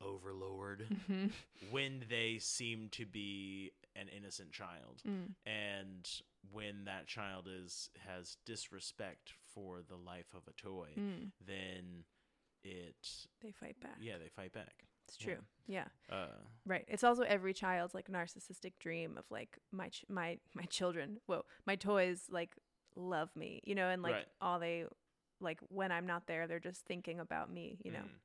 overlord 0.02 0.88
Mhm. 1.10 1.32
when 1.72 2.04
they 2.10 2.40
seem 2.40 2.90
to 2.90 3.06
be 3.06 3.72
an 3.96 4.08
innocent 4.10 4.52
child 4.52 5.02
Mm. 5.06 5.36
and 5.46 6.10
when 6.52 6.86
that 6.86 7.06
child 7.08 7.48
is 7.48 7.90
has 8.08 8.38
disrespect 8.46 9.34
for 9.54 9.82
the 9.82 9.98
life 9.98 10.34
of 10.34 10.48
a 10.48 10.54
toy 10.54 10.90
Mm. 10.98 11.32
then 11.46 12.06
it 12.64 13.28
They 13.42 13.52
fight 13.52 13.80
back. 13.80 13.98
yeah 14.00 14.18
they 14.18 14.30
fight 14.30 14.54
back 14.54 14.86
It's 15.10 15.18
true. 15.18 15.38
Yeah. 15.68 15.86
Uh, 16.12 16.28
Right. 16.66 16.86
It's 16.88 17.04
also 17.04 17.24
every 17.24 17.54
child's 17.54 17.94
like 17.96 18.08
narcissistic 18.10 18.74
dream 18.80 19.18
of 19.18 19.26
like 19.32 19.58
my 19.72 19.90
ch- 19.90 20.06
my 20.10 20.40
my 20.54 20.64
children. 20.64 21.20
Whoa, 21.26 21.44
my 21.66 21.76
toys 21.76 22.26
like 22.30 22.56
love 22.96 23.36
me, 23.36 23.62
you 23.66 23.76
know, 23.76 23.90
and 23.90 24.02
like 24.04 24.14
Right. 24.14 24.28
all 24.42 24.60
they 24.60 24.86
like 25.42 25.60
when 25.70 25.92
I'm 25.92 26.06
not 26.06 26.28
there, 26.28 26.48
they're 26.48 26.60
just 26.60 26.86
thinking 26.86 27.20
about 27.20 27.52
me, 27.52 27.80
you 27.84 27.92
know. 27.92 28.00
mm. 28.00 28.20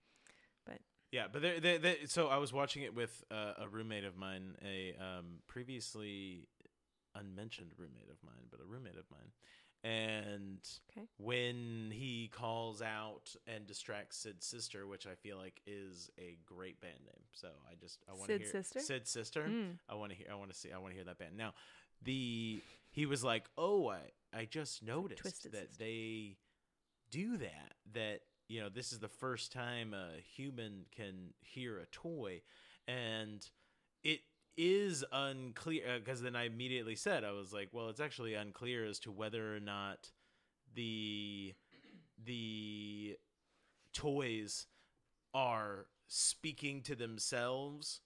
But- 0.67 0.81
yeah, 1.11 1.27
but 1.33 1.41
they 1.43 1.59
they 1.61 1.79
they 1.79 2.07
so 2.07 2.29
I 2.29 2.37
was 2.39 2.53
watching 2.53 2.83
it 2.83 2.95
with 2.95 3.23
uh, 3.31 3.55
a 3.59 3.69
roommate 3.69 4.05
of 4.05 4.17
mine, 4.17 4.57
a 4.65 4.95
um, 5.01 5.41
previously 5.47 6.49
unmentioned 7.15 7.73
roommate 7.79 8.11
of 8.11 8.17
mine, 8.25 8.49
but 8.51 8.61
a 8.61 8.65
roommate 8.65 8.97
of 8.99 9.05
mine. 9.11 9.31
And 9.85 10.67
Okay. 10.91 11.07
when 11.19 11.91
he 11.93 12.29
calls 12.29 12.81
out 12.81 13.37
and 13.47 13.67
distracts 13.67 14.17
Sid's 14.17 14.47
sister, 14.47 14.87
which 14.87 15.07
I 15.07 15.15
feel 15.15 15.37
like 15.37 15.61
is 15.67 16.11
a 16.19 16.39
great 16.47 16.81
band 16.81 17.01
name, 17.05 17.25
so 17.33 17.49
I 17.71 17.75
just 17.75 18.03
I 18.09 18.13
want 18.13 18.29
to 18.29 18.33
Sid's 18.39 18.51
hear 18.51 18.63
sister? 18.63 18.81
Sid's 18.81 19.11
sister. 19.11 19.45
Mm. 19.47 19.79
I 19.89 19.95
want 19.95 20.11
to 20.13 20.17
hear. 20.17 20.29
I 20.33 20.37
want 20.37 20.51
to 20.51 20.57
see. 20.59 20.73
I 20.73 20.79
want 20.79 20.93
to 20.93 20.95
hear 20.97 21.05
that 21.05 21.19
band. 21.19 21.37
Now, 21.37 21.53
the 22.03 22.63
he 22.91 23.05
was 23.05 23.23
like, 23.23 23.45
"Oh, 23.59 23.89
I 23.91 24.01
I 24.33 24.47
just 24.47 24.83
noticed 24.83 25.21
Twisted 25.21 25.53
that 25.53 25.69
Sister. 25.69 25.85
they 25.85 26.39
do 27.11 27.37
that. 27.37 27.75
That 27.93 28.21
you 28.49 28.63
know, 28.63 28.71
this 28.71 28.91
is 28.93 29.01
the 29.01 29.09
first 29.09 29.53
time 29.53 29.93
a 29.93 30.19
human 30.35 30.87
can 30.97 31.35
hear 31.41 31.79
a 31.79 31.87
toy, 31.87 32.41
and 32.89 33.47
is 34.57 35.05
unclear 35.13 35.83
uh, 35.95 35.99
because 35.99 36.23
then 36.23 36.37
I 36.37 36.45
immediately 36.45 36.95
said 36.97 37.25
I 37.25 37.33
was 37.33 37.53
like, 37.53 37.69
well, 37.73 37.89
it's 37.89 38.01
actually 38.01 38.35
unclear 38.35 38.85
as 38.85 38.99
to 39.01 39.11
whether 39.13 39.55
or 39.57 39.61
not 39.61 40.11
the 40.75 41.55
the 42.25 43.17
toys 43.93 44.67
are 45.35 45.87
speaking 46.07 46.83
to 46.83 46.95
themselves 46.95 48.01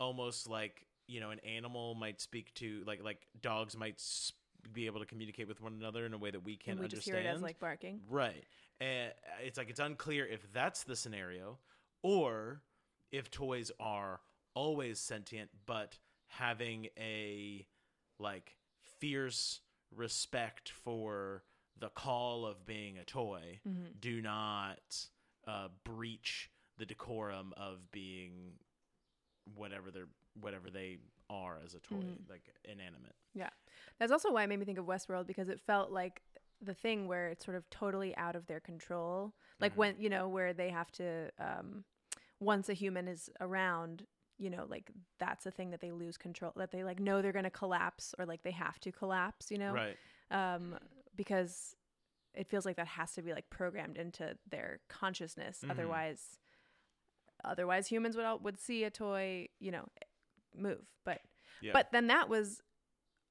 almost 0.00 0.48
like 0.48 0.86
you 1.06 1.20
know 1.20 1.30
an 1.30 1.38
animal 1.40 1.94
might 1.94 2.20
speak 2.20 2.52
to 2.54 2.82
like 2.86 3.02
like 3.02 3.26
dogs 3.40 3.76
might 3.76 3.94
s- 3.94 4.32
be 4.72 4.86
able 4.86 5.00
to 5.00 5.06
communicate 5.06 5.48
with 5.48 5.60
one 5.60 5.74
another 5.74 6.06
in 6.06 6.14
a 6.14 6.18
way 6.18 6.30
that 6.30 6.42
we 6.44 6.56
can't 6.56 6.76
and 6.78 6.80
we 6.80 6.88
just 6.88 7.06
understand 7.08 7.24
hear 7.24 7.32
it 7.32 7.36
as 7.36 7.42
like 7.42 7.58
barking. 7.60 8.00
right 8.08 8.44
and 8.80 9.12
it's 9.44 9.58
like 9.58 9.68
it's 9.70 9.80
unclear 9.80 10.26
if 10.26 10.50
that's 10.52 10.84
the 10.84 10.96
scenario 10.96 11.58
or 12.02 12.62
if 13.10 13.30
toys 13.30 13.70
are 13.78 14.20
always 14.54 14.98
sentient 14.98 15.50
but 15.66 15.98
having 16.26 16.88
a 16.98 17.66
like 18.18 18.56
fierce 18.98 19.60
respect 19.94 20.70
for 20.70 21.42
the 21.78 21.88
call 21.90 22.46
of 22.46 22.64
being 22.66 22.98
a 22.98 23.04
toy 23.04 23.60
hmm 23.64 23.86
do 24.00 24.20
not 24.20 25.06
uh, 25.46 25.68
breach 25.84 26.50
the 26.78 26.86
decorum 26.86 27.52
of 27.56 27.90
being 27.92 28.52
whatever 29.54 29.90
they're 29.90 30.08
whatever 30.40 30.70
they 30.70 30.98
are 31.28 31.58
as 31.64 31.74
a 31.74 31.78
toy, 31.80 31.96
Mhm. 31.96 32.28
like 32.28 32.54
inanimate. 32.64 33.14
Yeah. 33.34 33.50
That's 33.98 34.10
also 34.12 34.32
why 34.32 34.44
it 34.44 34.46
made 34.48 34.58
me 34.58 34.64
think 34.64 34.78
of 34.78 34.86
Westworld 34.86 35.26
because 35.26 35.48
it 35.48 35.60
felt 35.60 35.90
like 35.90 36.22
the 36.60 36.74
thing 36.74 37.06
where 37.06 37.28
it's 37.28 37.44
sort 37.44 37.56
of 37.56 37.68
totally 37.70 38.16
out 38.16 38.34
of 38.34 38.46
their 38.46 38.60
control. 38.60 39.34
Like 39.60 39.72
Mhm. 39.74 39.76
when, 39.76 40.00
you 40.00 40.08
know, 40.08 40.28
where 40.28 40.52
they 40.54 40.70
have 40.70 40.90
to 40.92 41.30
um 41.38 41.84
once 42.40 42.68
a 42.68 42.74
human 42.74 43.08
is 43.08 43.30
around, 43.40 44.06
you 44.38 44.50
know, 44.50 44.66
like 44.68 44.90
that's 45.18 45.46
a 45.46 45.50
thing 45.50 45.70
that 45.70 45.80
they 45.80 45.92
lose 45.92 46.16
control 46.16 46.52
that 46.56 46.70
they 46.72 46.84
like 46.84 46.98
know 47.00 47.22
they're 47.22 47.32
going 47.32 47.44
to 47.44 47.50
collapse 47.50 48.14
or 48.18 48.26
like 48.26 48.42
they 48.42 48.50
have 48.50 48.78
to 48.80 48.92
collapse, 48.92 49.50
you 49.50 49.58
know? 49.58 49.72
Right. 49.72 49.96
Um 50.30 50.78
because 51.14 51.76
it 52.34 52.48
feels 52.48 52.64
like 52.64 52.76
that 52.76 52.86
has 52.86 53.12
to 53.12 53.22
be 53.22 53.32
like 53.32 53.48
programmed 53.50 53.98
into 53.98 54.36
their 54.50 54.80
consciousness 54.88 55.62
Mhm. 55.62 55.70
otherwise 55.70 56.38
otherwise 57.44 57.86
humans 57.86 58.16
would 58.16 58.24
all, 58.24 58.38
would 58.38 58.58
see 58.58 58.84
a 58.84 58.90
toy, 58.90 59.48
you 59.58 59.70
know, 59.70 59.86
move. 60.54 60.80
But 61.04 61.20
Yeah. 61.60 61.72
but 61.72 61.88
then 61.92 62.06
that 62.08 62.28
was 62.28 62.62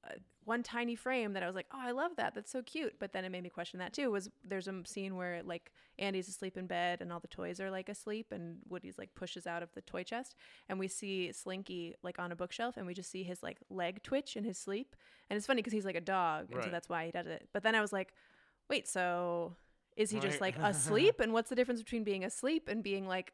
uh, 0.04 0.14
one 0.44 0.62
tiny 0.62 0.94
frame 0.94 1.32
that 1.34 1.42
I 1.42 1.46
was 1.46 1.54
like, 1.54 1.66
oh, 1.72 1.80
I 1.80 1.92
love 1.92 2.12
that. 2.16 2.34
That's 2.34 2.50
so 2.50 2.62
cute. 2.62 2.94
But 2.98 3.12
then 3.12 3.24
it 3.24 3.30
made 3.30 3.42
me 3.42 3.48
question 3.48 3.78
that 3.78 3.92
too. 3.92 4.10
Was 4.10 4.30
there's 4.44 4.68
a 4.68 4.82
scene 4.84 5.16
where 5.16 5.42
like 5.44 5.72
Andy's 5.98 6.28
asleep 6.28 6.56
in 6.56 6.66
bed 6.66 7.00
and 7.00 7.12
all 7.12 7.20
the 7.20 7.28
toys 7.28 7.60
are 7.60 7.70
like 7.70 7.88
asleep, 7.88 8.32
and 8.32 8.58
Woody's 8.68 8.98
like 8.98 9.14
pushes 9.14 9.46
out 9.46 9.62
of 9.62 9.72
the 9.74 9.82
toy 9.82 10.02
chest, 10.02 10.34
and 10.68 10.78
we 10.78 10.88
see 10.88 11.32
Slinky 11.32 11.94
like 12.02 12.18
on 12.18 12.32
a 12.32 12.36
bookshelf, 12.36 12.76
and 12.76 12.86
we 12.86 12.94
just 12.94 13.10
see 13.10 13.22
his 13.22 13.42
like 13.42 13.58
leg 13.70 14.02
twitch 14.02 14.36
in 14.36 14.44
his 14.44 14.58
sleep, 14.58 14.96
and 15.30 15.36
it's 15.36 15.46
funny 15.46 15.60
because 15.60 15.72
he's 15.72 15.84
like 15.84 15.96
a 15.96 16.00
dog, 16.00 16.46
and 16.52 16.62
so 16.62 16.70
that's 16.70 16.88
why 16.88 17.06
he 17.06 17.12
does 17.12 17.26
it. 17.26 17.48
But 17.52 17.62
then 17.62 17.74
I 17.74 17.80
was 17.80 17.92
like, 17.92 18.12
wait, 18.68 18.88
so 18.88 19.56
is 19.96 20.10
he 20.10 20.20
just 20.20 20.40
like 20.40 20.56
asleep? 20.62 21.20
and 21.20 21.32
what's 21.32 21.50
the 21.50 21.56
difference 21.56 21.82
between 21.82 22.04
being 22.04 22.24
asleep 22.24 22.68
and 22.68 22.82
being 22.82 23.06
like, 23.06 23.32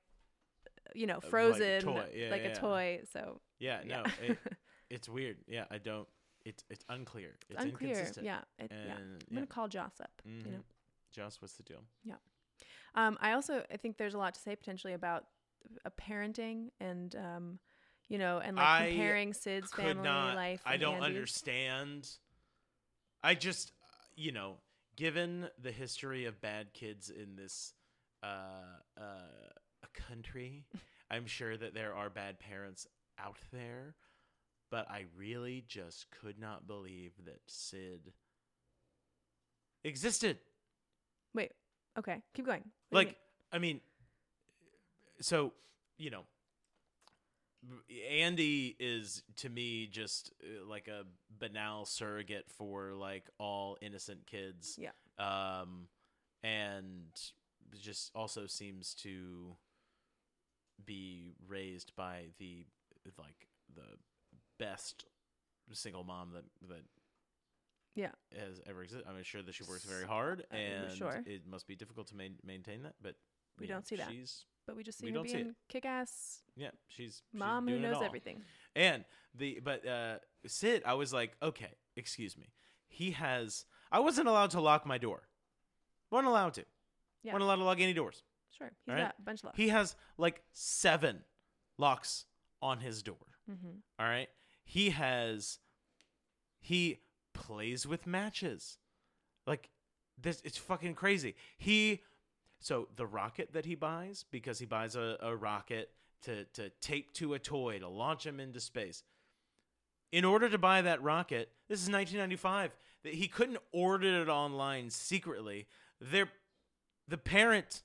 you 0.95 1.07
know, 1.07 1.15
uh, 1.15 1.17
like 1.17 1.25
a 1.25 1.31
frozen 1.31 1.83
toy. 1.83 2.09
Yeah, 2.15 2.31
like 2.31 2.43
yeah. 2.43 2.51
a 2.51 2.55
toy? 2.55 3.01
So 3.13 3.41
yeah, 3.59 3.81
yeah. 3.85 4.03
no, 4.03 4.05
it, 4.23 4.39
it's 4.91 5.09
weird. 5.09 5.39
Yeah, 5.47 5.65
I 5.71 5.79
don't. 5.79 6.09
It's 6.49 6.65
it's 6.71 6.85
unclear. 6.89 7.37
It's 7.51 7.63
unclear. 7.63 7.91
inconsistent. 7.91 8.25
Yeah, 8.27 8.39
it, 8.59 8.71
yeah. 8.73 8.95
I'm 8.95 9.19
yeah, 9.29 9.35
gonna 9.35 9.47
call 9.47 9.69
Joss 9.69 10.01
up. 10.01 10.11
mhm. 10.27 10.47
You 10.47 10.53
know. 10.53 10.65
Joss, 11.15 11.41
what's 11.41 11.55
the 11.55 11.63
deal? 11.63 11.83
Yeah. 12.05 12.15
Um, 12.95 13.19
I 13.21 13.33
also 13.33 13.63
I 13.73 13.77
think 13.77 13.99
there's 13.99 14.15
a 14.15 14.19
lot 14.19 14.35
to 14.35 14.41
say 14.41 14.57
potentially 14.57 14.95
about 14.95 15.25
a 15.85 15.91
parenting 15.91 16.71
and 16.81 17.15
um, 17.17 17.59
you 18.09 18.19
know, 18.19 18.39
and 18.39 18.57
like 18.57 18.67
I 18.67 18.89
comparing 18.89 19.33
Sid's 19.35 19.71
Could 19.71 19.85
family 19.85 20.05
not. 20.05 20.35
life. 20.37 20.63
I 20.65 20.73
and 20.75 20.81
don't 20.81 20.95
Andy's. 20.97 21.07
understand. 21.09 22.09
I 23.23 23.35
just, 23.35 23.73
uh, 23.83 23.87
you 24.17 24.33
know, 24.33 24.55
given 24.97 25.49
the 25.61 25.73
history 25.73 26.25
of 26.25 26.41
bad 26.41 26.73
kids 26.73 27.11
in 27.11 27.37
this 27.37 27.75
uh, 28.23 28.27
uh, 28.99 29.03
country, 29.93 30.65
I'm 31.11 31.27
sure 31.27 31.57
that 31.57 31.75
there 31.75 31.95
are 31.95 32.09
bad 32.09 32.39
parents 32.39 32.87
out 33.19 33.39
there, 33.53 33.95
but 34.71 34.91
I 34.91 35.05
really 35.17 35.65
just 35.67 36.07
could 36.11 36.39
not 36.39 36.67
believe 36.67 37.13
that 37.25 37.41
Sid 37.47 38.13
existed. 39.85 40.39
Wait. 41.35 41.53
Okay, 41.99 42.23
keep 42.35 42.47
going. 42.47 42.65
What 42.91 43.07
Like, 43.07 43.17
I 43.53 43.59
mean, 43.59 43.81
so 45.21 45.53
you 45.97 46.11
know, 46.11 46.23
Andy 48.19 48.77
is 48.79 49.23
to 49.37 49.49
me 49.49 49.87
just 49.87 50.33
uh, 50.43 50.65
like 50.67 50.89
a 50.89 51.03
banal 51.39 51.85
surrogate 51.85 52.47
for 52.49 52.95
like 52.95 53.25
all 53.39 53.77
innocent 53.81 54.27
kids. 54.27 54.79
Yeah. 54.79 54.91
Um, 55.19 55.89
and 56.43 57.09
just 57.81 58.13
also 58.15 58.47
seems 58.47 58.95
to 58.95 59.57
be 60.85 61.35
raised 61.49 61.95
by 61.97 62.27
the 62.39 62.65
like 63.19 63.49
the 63.75 63.97
best 64.59 65.05
single 65.73 66.05
mom 66.05 66.33
that 66.33 66.45
that 66.69 66.83
Yeah. 67.95 68.13
has 68.37 68.61
ever 68.67 68.83
existed. 68.83 69.07
I'm 69.09 69.23
sure 69.23 69.43
that 69.43 69.55
she 69.55 69.65
works 69.65 69.85
very 69.85 70.07
hard, 70.07 70.47
and 70.51 70.93
sure. 70.93 71.23
it 71.27 71.47
must 71.47 71.67
be 71.67 71.77
difficult 71.77 72.07
to 72.09 72.17
main, 72.17 72.37
maintain 72.43 72.83
that. 72.83 72.95
But 73.01 73.17
We 73.59 73.67
don't 73.67 73.87
see 73.87 73.97
that. 73.97 74.11
She's 74.11 74.45
but 74.67 74.77
we 74.77 74.83
just 74.83 74.99
see 74.99 75.07
we 75.07 75.13
her 75.13 75.23
being 75.23 75.57
kick-ass 75.69 76.43
yeah, 76.55 76.71
she's 76.89 77.23
she's 77.31 77.39
mom 77.41 77.67
who 77.67 77.79
knows 77.79 78.03
everything. 78.03 78.43
And 78.77 79.05
the 79.35 79.61
but 79.61 79.87
uh 79.87 80.19
Sid, 80.47 80.83
I 80.85 80.95
was 80.95 81.13
like, 81.13 81.37
okay, 81.43 81.75
excuse 81.97 82.37
me. 82.37 82.53
He 82.89 83.13
has. 83.13 83.65
I 83.91 84.01
wasn't 84.01 84.29
allowed 84.29 84.51
to 84.51 84.61
lock 84.61 84.87
my 84.87 84.99
door. 84.99 85.29
wasn't 86.11 86.29
allowed 86.29 86.55
to. 86.55 86.65
Yeah. 87.23 87.33
wasn't 87.33 87.45
allowed 87.45 87.57
to 87.57 87.65
lock 87.65 87.81
any 87.81 87.93
doors. 87.95 88.23
Sure, 88.51 88.71
he's 88.85 88.93
Alright. 88.93 89.07
got 89.07 89.15
a 89.19 89.23
bunch 89.23 89.41
of 89.41 89.45
love. 89.47 89.57
He 89.57 89.69
has 89.69 89.97
like 90.19 90.43
seven 90.53 91.25
locks 91.79 92.27
on 92.61 92.81
his 92.81 93.03
door. 93.03 93.27
mm-hmm. 93.51 93.79
All 93.99 94.07
right. 94.07 94.29
He 94.71 94.91
has 94.91 95.59
he 96.61 96.99
plays 97.33 97.87
with 97.87 98.07
matches. 98.07 98.77
Like 99.47 99.71
this 100.21 100.43
it's 100.45 100.59
fucking 100.59 100.95
crazy. 100.95 101.35
He 101.57 102.03
so 102.61 102.89
the 102.97 103.07
rocket 103.07 103.55
that 103.55 103.65
he 103.65 103.75
buys 103.75 104.27
because 104.31 104.59
he 104.59 104.67
buys 104.67 104.95
a, 104.95 105.17
a 105.23 105.35
rocket 105.35 105.89
to 106.25 106.45
to 106.53 106.69
tape 106.83 107.15
to 107.15 107.33
a 107.33 107.39
toy 107.39 107.79
to 107.79 107.89
launch 107.89 108.27
him 108.27 108.39
into 108.41 108.61
space. 108.61 109.03
In 110.13 110.27
order 110.27 110.51
to 110.51 110.59
buy 110.59 110.83
that 110.83 111.03
rocket, 111.03 111.49
this 111.69 111.81
is 111.83 111.89
1995. 111.91 112.77
That 113.05 113.15
he 113.15 113.27
couldn't 113.27 113.59
order 113.73 114.21
it 114.21 114.29
online 114.29 114.91
secretly. 114.91 115.67
Their 116.01 116.29
the 117.09 117.19
parent 117.19 117.83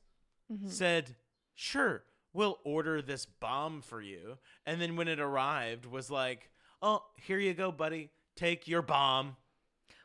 Mm-hmm. 0.51 0.67
said, 0.67 1.15
"Sure, 1.55 2.03
we'll 2.33 2.59
order 2.65 3.01
this 3.01 3.25
bomb 3.25 3.81
for 3.81 4.01
you." 4.01 4.37
And 4.65 4.81
then 4.81 4.97
when 4.97 5.07
it 5.07 5.19
arrived, 5.21 5.85
was 5.85 6.11
like, 6.11 6.49
"Oh, 6.83 7.03
here 7.15 7.39
you 7.39 7.55
go, 7.55 7.71
buddy. 7.71 8.11
Take 8.35 8.67
your 8.67 8.83
bomb." 8.83 9.37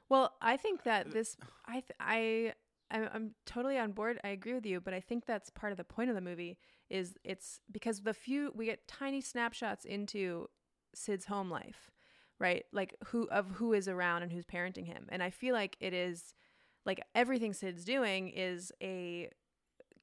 Well, 0.08 0.34
I 0.40 0.56
think 0.56 0.84
that 0.84 1.10
this, 1.10 1.36
I, 1.66 1.72
th- 1.72 1.92
I, 2.00 2.54
I'm, 2.90 3.08
I'm 3.12 3.30
totally 3.44 3.78
on 3.78 3.92
board. 3.92 4.18
I 4.24 4.28
agree 4.28 4.54
with 4.54 4.64
you, 4.64 4.80
but 4.80 4.94
I 4.94 5.00
think 5.00 5.26
that's 5.26 5.50
part 5.50 5.70
of 5.70 5.76
the 5.76 5.84
point 5.84 6.08
of 6.08 6.16
the 6.16 6.22
movie 6.22 6.56
is 6.88 7.14
it's 7.24 7.60
because 7.70 8.00
the 8.00 8.14
few 8.14 8.50
we 8.54 8.64
get 8.64 8.88
tiny 8.88 9.20
snapshots 9.20 9.84
into 9.84 10.46
Sid's 10.94 11.26
home 11.26 11.50
life, 11.50 11.90
right? 12.38 12.64
Like 12.72 12.94
who 13.08 13.28
of 13.28 13.50
who 13.52 13.74
is 13.74 13.88
around 13.88 14.22
and 14.22 14.32
who's 14.32 14.46
parenting 14.46 14.86
him, 14.86 15.06
and 15.10 15.22
I 15.22 15.30
feel 15.30 15.54
like 15.54 15.76
it 15.80 15.92
is 15.92 16.32
like 16.86 17.02
everything 17.14 17.52
Sid's 17.52 17.84
doing 17.84 18.30
is 18.30 18.72
a, 18.82 19.28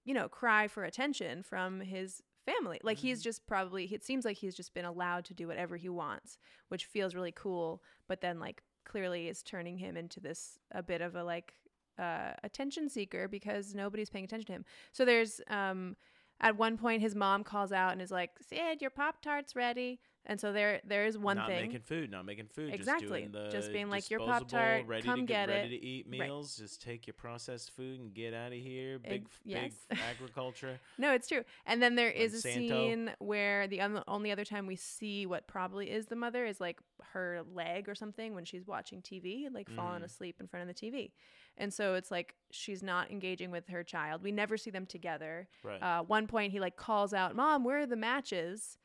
you 0.04 0.14
know, 0.14 0.30
cry 0.30 0.68
for 0.68 0.84
attention 0.84 1.42
from 1.42 1.82
his 1.82 2.22
family. 2.46 2.80
Like 2.84 2.98
he's 3.00 3.20
Mhm. 3.22 3.24
just 3.24 3.48
probably 3.48 3.86
it 3.94 4.04
seems 4.04 4.26
like 4.26 4.38
he's 4.38 4.56
just 4.56 4.74
been 4.74 4.86
allowed 4.86 5.26
to 5.26 5.34
do 5.34 5.48
whatever 5.48 5.78
he 5.78 5.90
wants, 5.90 6.38
which 6.70 6.86
feels 6.86 7.16
really 7.16 7.32
cool, 7.32 7.82
but 8.08 8.22
then 8.22 8.40
like 8.40 8.62
clearly 8.86 9.28
is 9.28 9.42
turning 9.44 9.78
him 9.80 9.98
into 9.98 10.20
this 10.20 10.60
a 10.72 10.84
bit 10.84 11.02
of 11.02 11.16
a 11.16 11.24
like 11.24 11.56
uh 11.98 12.34
attention 12.44 12.90
seeker 12.90 13.28
because 13.28 13.74
nobody's 13.74 14.10
paying 14.10 14.26
attention 14.26 14.48
to 14.48 14.54
him. 14.54 14.66
So 14.92 15.06
there's 15.06 15.42
um 15.48 15.96
at 16.40 16.58
one 16.58 16.78
point 16.78 17.02
his 17.02 17.16
mom 17.16 17.44
calls 17.44 17.72
out 17.72 17.94
and 17.94 18.02
is 18.02 18.12
like, 18.12 18.32
"Sid, 18.42 18.82
your 18.82 18.92
pop 18.92 19.22
tart's 19.22 19.56
ready." 19.56 20.00
And 20.28 20.40
so 20.40 20.52
there 20.52 20.82
there 20.86 21.06
is 21.06 21.18
one 21.18 21.38
not 21.38 21.48
thing 21.48 21.68
making 21.68 21.82
food, 21.82 22.10
not 22.10 22.26
making 22.26 22.48
food. 22.48 22.74
Exactly. 22.74 23.22
Just, 23.22 23.32
doing 23.32 23.46
the 23.46 23.50
Just 23.52 23.72
being 23.72 23.90
like, 23.92 24.10
"Your 24.10 24.20
Pop-Tart, 24.22 24.88
ready 24.88 25.04
come 25.04 25.20
to 25.22 25.26
get 25.26 25.50
ready 25.50 25.76
it." 25.76 25.80
to 25.80 25.86
eat 25.86 26.08
Right. 26.10 26.20
meals. 26.22 26.58
Just 26.58 26.82
take 26.82 27.06
your 27.06 27.14
processed 27.14 27.76
food 27.76 28.00
and 28.00 28.12
get 28.14 28.34
out 28.34 28.52
of 28.52 28.58
here. 28.58 28.98
Big, 28.98 29.22
Ex- 29.26 29.40
yes. 29.44 29.74
big 29.88 30.00
agriculture. 30.10 30.80
No, 30.98 31.14
it's 31.14 31.28
true. 31.28 31.44
And 31.68 31.82
then 31.82 31.94
there 31.94 32.10
is 32.10 32.34
a 32.34 32.42
scene 32.42 33.12
where 33.20 33.68
the 33.68 33.82
un- 33.82 34.04
only 34.08 34.32
other 34.32 34.46
time 34.46 34.66
we 34.66 34.76
see 34.76 35.26
what 35.28 35.48
probably 35.48 35.92
is 35.92 36.08
the 36.08 36.16
mother 36.16 36.46
is 36.46 36.60
like 36.60 36.80
her 37.14 37.44
leg 37.54 37.88
or 37.88 37.94
something 37.94 38.34
when 38.34 38.46
she's 38.46 38.66
watching 38.66 39.02
TV, 39.04 39.48
like 39.54 39.70
falling 39.70 40.02
Mm. 40.02 40.06
asleep 40.06 40.38
in 40.40 40.48
front 40.48 40.68
of 40.68 40.76
the 40.76 40.80
TV. 40.90 41.12
And 41.58 41.74
so 41.74 41.94
it's 41.94 42.10
like 42.12 42.36
she's 42.52 42.82
not 42.84 43.12
engaging 43.12 43.52
with 43.52 43.68
her 43.70 43.84
child. 43.84 44.24
We 44.24 44.32
never 44.32 44.58
see 44.58 44.72
them 44.72 44.86
together. 44.88 45.48
Right. 45.64 45.82
Uh, 45.82 46.04
one 46.04 46.28
point 46.28 46.52
he 46.52 46.60
like 46.60 46.76
calls 46.78 47.14
out, 47.14 47.36
"Mom, 47.36 47.64
where 47.64 47.80
are 47.80 47.86
the 47.86 47.96
matches?" 47.96 48.78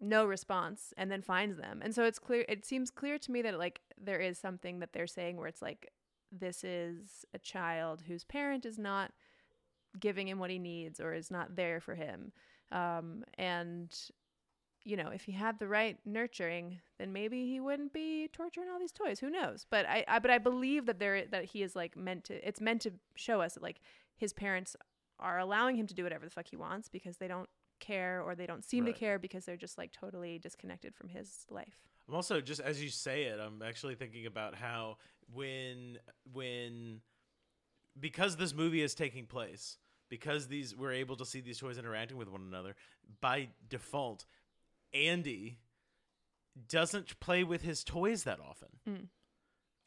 No 0.00 0.26
response, 0.26 0.92
and 0.96 1.10
then 1.10 1.22
finds 1.22 1.56
them. 1.56 1.80
And 1.82 1.94
so 1.94 2.04
it's 2.04 2.18
clear. 2.18 2.44
It 2.48 2.66
seems 2.66 2.90
clear 2.90 3.18
to 3.18 3.32
me 3.32 3.42
that 3.42 3.58
like 3.58 3.80
there 3.96 4.20
is 4.20 4.38
something 4.38 4.80
that 4.80 4.92
they're 4.92 5.06
saying 5.06 5.36
where 5.36 5.46
it's 5.46 5.62
like 5.62 5.90
this 6.30 6.64
is 6.64 7.24
a 7.32 7.38
child 7.38 8.02
whose 8.06 8.24
parent 8.24 8.66
is 8.66 8.78
not 8.78 9.12
giving 9.98 10.28
him 10.28 10.38
what 10.38 10.50
he 10.50 10.58
needs 10.58 11.00
or 11.00 11.14
is 11.14 11.30
not 11.30 11.56
there 11.56 11.80
for 11.80 11.94
him. 11.94 12.32
Um, 12.72 13.24
and 13.38 13.94
you 14.84 14.96
know, 14.96 15.08
if 15.08 15.24
he 15.24 15.32
had 15.32 15.58
the 15.58 15.66
right 15.66 15.98
nurturing, 16.04 16.78
then 16.98 17.12
maybe 17.12 17.44
he 17.46 17.58
wouldn't 17.58 17.92
be 17.92 18.28
torturing 18.32 18.68
all 18.70 18.78
these 18.78 18.92
toys. 18.92 19.18
Who 19.18 19.30
knows? 19.30 19.66
But 19.68 19.84
I, 19.86 20.04
I 20.06 20.18
but 20.20 20.30
I 20.30 20.38
believe 20.38 20.86
that 20.86 21.00
there 21.00 21.24
that 21.26 21.46
he 21.46 21.62
is 21.62 21.74
like 21.74 21.96
meant 21.96 22.24
to. 22.24 22.46
It's 22.46 22.60
meant 22.60 22.82
to 22.82 22.92
show 23.16 23.40
us 23.40 23.54
that 23.54 23.62
like 23.62 23.80
his 24.16 24.32
parents 24.32 24.76
are 25.18 25.38
allowing 25.38 25.76
him 25.76 25.86
to 25.88 25.94
do 25.94 26.04
whatever 26.04 26.24
the 26.24 26.30
fuck 26.30 26.46
he 26.48 26.56
wants 26.56 26.88
because 26.88 27.16
they 27.16 27.26
don't 27.26 27.48
care 27.80 28.22
or 28.22 28.34
they 28.34 28.46
don't 28.46 28.64
seem 28.64 28.84
Right. 28.84 28.94
to 28.94 28.98
care 28.98 29.18
because 29.18 29.44
they're 29.44 29.56
just 29.56 29.78
like 29.78 29.92
totally 29.92 30.38
disconnected 30.38 30.94
from 30.94 31.08
his 31.08 31.46
life. 31.50 31.78
I'm 32.08 32.14
also 32.14 32.40
just 32.40 32.60
as 32.60 32.82
you 32.82 32.88
say 32.88 33.24
it, 33.24 33.38
I'm 33.40 33.62
actually 33.62 33.94
thinking 33.96 34.26
about 34.26 34.54
how 34.54 34.98
when 35.32 35.98
when 36.32 37.00
because 37.98 38.36
this 38.36 38.54
movie 38.54 38.82
is 38.82 38.94
taking 38.94 39.26
place, 39.26 39.78
because 40.08 40.48
these 40.48 40.76
we're 40.76 40.92
able 40.92 41.16
to 41.16 41.24
see 41.24 41.40
these 41.40 41.58
toys 41.58 41.78
interacting 41.78 42.16
with 42.16 42.28
one 42.28 42.42
another, 42.42 42.76
by 43.20 43.48
default, 43.68 44.24
Andy 44.94 45.58
doesn't 46.68 47.18
play 47.20 47.44
with 47.44 47.62
his 47.62 47.84
toys 47.84 48.24
that 48.24 48.38
often. 48.40 48.68
Mm. 48.88 49.08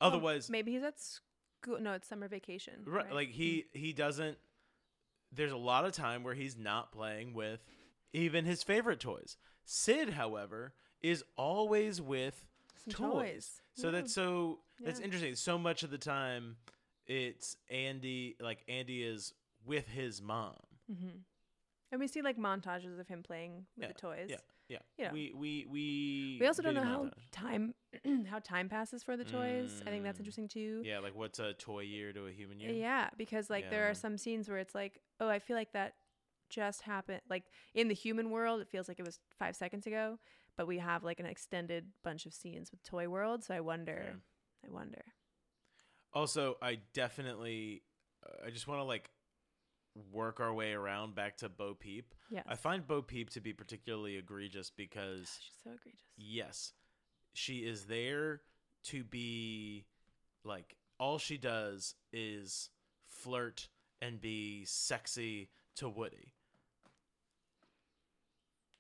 Otherwise, 0.02 0.50
Maybe 0.50 0.72
he's 0.74 0.84
at 0.84 1.00
school. 1.00 1.80
No, 1.80 1.94
it's 1.94 2.08
summer 2.08 2.28
vacation. 2.28 2.84
right, 2.86 3.06
right? 3.06 3.14
like 3.14 3.30
he 3.30 3.66
he 3.74 3.94
doesn't 3.94 4.38
there's 5.32 5.52
a 5.52 5.58
lot 5.58 5.86
of 5.86 5.92
time 5.92 6.24
where 6.24 6.34
he's 6.34 6.58
not 6.58 6.92
playing 6.92 7.34
with 7.34 7.64
even 8.14 8.46
his 8.46 8.64
favorite 8.64 9.00
toys. 9.00 9.38
Sid, 9.66 10.12
however, 10.12 10.74
is 11.02 11.24
always 11.38 12.02
with 12.02 12.46
Some 12.90 13.12
toys. 13.12 13.62
So 13.76 13.88
Yeah. 13.88 13.92
that's 13.92 14.14
so 14.14 14.60
that's 14.80 15.00
Yeah. 15.00 15.06
interesting. 15.06 15.36
So 15.36 15.58
much 15.58 15.84
of 15.84 15.92
the 15.92 15.98
time, 15.98 16.58
it's 17.08 17.58
Andy. 17.70 18.36
Like 18.40 18.64
Andy 18.68 19.04
is 19.04 19.34
with 19.66 19.88
his 19.88 20.22
mom. 20.22 20.56
Mm-hmm. 20.92 21.18
And 21.92 22.00
we 22.00 22.08
see 22.08 22.22
like 22.22 22.38
montages 22.38 23.00
of 23.00 23.08
him 23.08 23.24
playing 23.24 23.66
with 23.76 23.84
Yeah, 23.84 23.88
the 23.88 23.94
toys. 23.94 24.28
Yeah, 24.30 24.38
yeah. 24.68 24.80
Yeah. 24.98 25.12
We 25.12 25.34
we 25.36 25.66
we. 25.70 26.38
We 26.40 26.48
also 26.48 26.62
don't 26.62 26.76
know 26.76 26.84
how 26.84 27.10
time 27.32 27.74
how 28.30 28.40
time 28.40 28.70
passes 28.70 29.04
for 29.04 29.18
the 29.18 29.26
toys. 29.26 29.82
I 29.86 29.90
think 29.90 30.04
that's 30.04 30.18
Mm. 30.18 30.22
interesting 30.22 30.48
too. 30.48 30.82
Yeah, 30.86 31.00
like 31.00 31.16
what's 31.16 31.40
a 31.40 31.54
toy 31.54 31.82
year 31.82 32.14
to 32.14 32.28
a 32.28 32.32
human 32.32 32.60
year? 32.60 32.72
Yeah, 32.72 33.10
because 33.18 33.50
like 33.50 33.70
there 33.70 33.90
are 33.90 33.94
some 33.94 34.18
scenes 34.18 34.48
where 34.50 34.60
it's 34.60 34.76
like, 34.76 35.00
oh, 35.20 35.28
I 35.30 35.40
feel 35.40 35.56
like 35.56 35.74
that 35.74 35.96
just 36.50 36.82
happened. 36.82 37.22
Like 37.30 37.44
in 37.74 37.88
the 37.88 37.94
human 37.94 38.30
world, 38.30 38.62
it 38.62 38.70
feels 38.70 38.88
like 38.88 39.00
it 39.00 39.06
was 39.06 39.20
five 39.38 39.56
seconds 39.56 39.88
ago, 39.88 40.20
but 40.58 40.68
we 40.68 40.80
have 40.80 41.04
like 41.04 41.20
an 41.20 41.26
extended 41.26 41.86
bunch 42.04 42.26
of 42.26 42.34
scenes 42.34 42.72
with 42.72 42.84
Toy 42.84 43.08
World. 43.08 43.44
So 43.44 43.54
I 43.54 43.60
wonder, 43.62 44.04
Yeah. 44.06 44.70
I 44.70 44.74
wonder. 44.74 45.04
Also, 46.14 46.58
I 46.62 46.80
definitely, 46.94 47.84
uh, 48.26 48.48
I 48.48 48.50
just 48.50 48.68
want 48.68 48.80
to 48.80 48.84
like 48.84 49.10
work 50.12 50.40
our 50.40 50.54
way 50.54 50.72
around 50.74 51.16
back 51.16 51.38
to 51.38 51.50
Bo 51.50 51.74
Peep. 51.74 52.14
Yes, 52.30 52.44
I 52.48 52.56
find 52.56 52.86
Bo 52.88 53.02
Peep 53.02 53.30
to 53.32 53.42
be 53.42 53.54
particularly 53.54 54.18
egregious 54.18 54.72
because 54.76 55.30
she's 55.42 55.54
so 55.64 55.72
egregious. 55.72 56.02
yes, 56.18 56.74
she 57.34 57.58
is 57.60 57.86
there 57.86 58.42
to 58.86 59.04
be 59.04 59.86
like 60.44 60.78
all 61.00 61.18
she 61.18 61.38
does 61.38 61.96
is 62.14 62.70
flirt 63.08 63.68
and 64.02 64.20
be 64.22 64.64
sexy 64.66 65.50
to 65.76 65.90
Woody. 65.90 66.34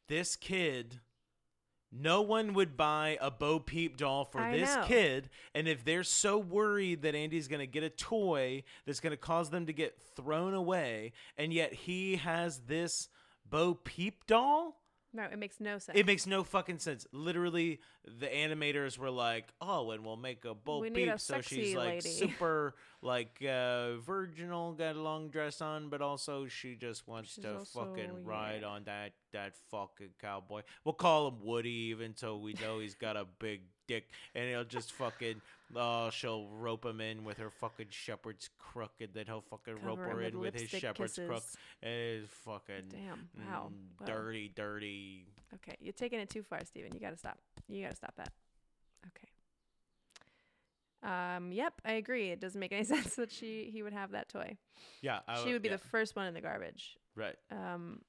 This 0.10 0.36
kid 0.36 1.00
no 1.92 2.22
one 2.22 2.54
would 2.54 2.78
buy 2.78 3.18
a 3.20 3.32
Bo 3.32 3.60
Peep 3.60 3.98
doll 3.98 4.24
for 4.24 4.40
I 4.40 4.58
this 4.58 4.76
know. 4.76 4.84
kid. 4.84 5.30
And 5.56 5.68
if 5.68 5.84
they're 5.84 6.04
so 6.04 6.38
worried 6.38 7.02
that 7.02 7.16
Andy's 7.16 7.48
going 7.48 7.62
to 7.62 7.68
get 7.68 7.84
a 7.84 7.90
toy 7.90 8.64
that's 8.86 9.00
going 9.00 9.12
to 9.12 9.18
cause 9.18 9.50
them 9.50 9.66
to 9.66 9.74
get 9.74 10.00
thrown 10.16 10.54
away, 10.54 11.14
and 11.38 11.52
yet 11.52 11.74
he 11.74 12.18
has 12.18 12.60
this 12.68 13.10
Bo 13.50 13.74
Peep 13.74 14.28
doll, 14.28 14.80
No, 15.12 15.24
it 15.24 15.40
makes 15.40 15.60
no 15.60 15.80
sense. 15.80 15.98
it 15.98 16.06
makes 16.06 16.28
no 16.28 16.44
fucking 16.44 16.78
sense. 16.80 17.08
Literally, 17.12 17.80
the 18.06 18.28
animators 18.28 18.98
were 18.98 19.10
like, 19.10 19.48
"Oh, 19.60 19.90
and 19.92 20.06
we'll 20.06 20.18
make 20.18 20.46
a 20.46 20.54
Bo 20.54 20.80
We 20.82 20.92
Peep, 20.92 21.10
a 21.10 21.18
so 21.18 21.42
she's 21.42 21.74
like 21.76 21.88
lady." 21.88 22.10
super 22.10 22.76
like 23.02 23.44
uh, 23.44 23.96
virginal, 23.98 24.74
got 24.74 24.96
a 24.96 25.02
long 25.02 25.30
dress 25.30 25.62
on, 25.62 25.90
but 25.90 26.02
also 26.02 26.46
she 26.48 26.76
just 26.76 27.08
wants 27.08 27.34
She's 27.34 27.44
to 27.44 27.58
also- 27.58 27.86
fucking 27.86 28.24
ride 28.24 28.62
yeah. 28.62 28.68
on 28.68 28.84
that 28.84 29.14
that 29.34 29.56
fucking 29.72 30.12
cowboy. 30.22 30.62
We'll 30.84 30.94
call 30.94 31.28
him 31.30 31.38
Woody, 31.44 31.90
even 31.92 32.16
so 32.16 32.38
we 32.38 32.54
know 32.54 32.80
he's 32.80 32.96
got 32.96 33.18
a 33.18 33.26
big 33.40 33.62
dick, 33.90 34.08
and 34.34 34.48
he'll 34.50 34.64
just 34.64 34.92
fucking." 34.94 35.42
Oh, 35.76 36.10
she'll 36.10 36.48
rope 36.48 36.84
him 36.84 37.00
in 37.00 37.24
with 37.24 37.38
her 37.38 37.52
fucking 37.52 37.88
shepherd's 37.92 38.50
crook, 38.58 38.94
and 39.02 39.10
then 39.14 39.26
he'll 39.28 39.42
fucking 39.52 39.76
rope 39.84 40.00
her 40.00 40.20
in 40.22 40.40
with 40.40 40.56
his 40.56 40.68
shepherd's 40.68 41.14
crook. 41.16 41.44
kisses. 41.44 41.58
It 41.84 41.90
is 41.90 42.28
fucking 42.44 42.86
Damn! 42.90 43.30
Wow. 43.48 43.70
mm, 43.72 44.00
Wow. 44.02 44.08
dirty, 44.08 44.52
dirty. 44.56 45.28
Okay, 45.54 45.76
you're 45.80 45.94
taking 45.94 46.20
it 46.20 46.30
too 46.30 46.42
far, 46.42 46.64
Steven. 46.66 46.92
You 46.94 47.00
got 47.00 47.12
to 47.12 47.18
stop. 47.18 47.38
You 47.68 47.84
got 47.84 47.92
to 47.92 47.96
stop 47.98 48.16
that. 48.16 48.32
Okay. 49.08 49.28
Um. 51.38 51.52
Yep, 51.52 51.82
I 51.86 51.94
agree. 51.94 52.30
It 52.32 52.40
doesn't 52.40 52.60
make 52.60 52.72
any 52.74 52.84
sense 52.96 53.16
that 53.16 53.32
she 53.32 53.70
he 53.72 53.84
would 53.84 53.94
have 53.94 54.12
that 54.12 54.30
toy. 54.30 54.58
Yeah, 55.02 55.20
I, 55.28 55.44
she 55.44 55.54
would 55.54 55.62
be 55.62 55.70
yeah, 55.70 55.76
the 55.76 55.84
first 55.90 56.16
one 56.16 56.26
in 56.26 56.34
the 56.34 56.42
garbage. 56.42 56.98
right. 57.16 57.36
Um. 57.52 58.02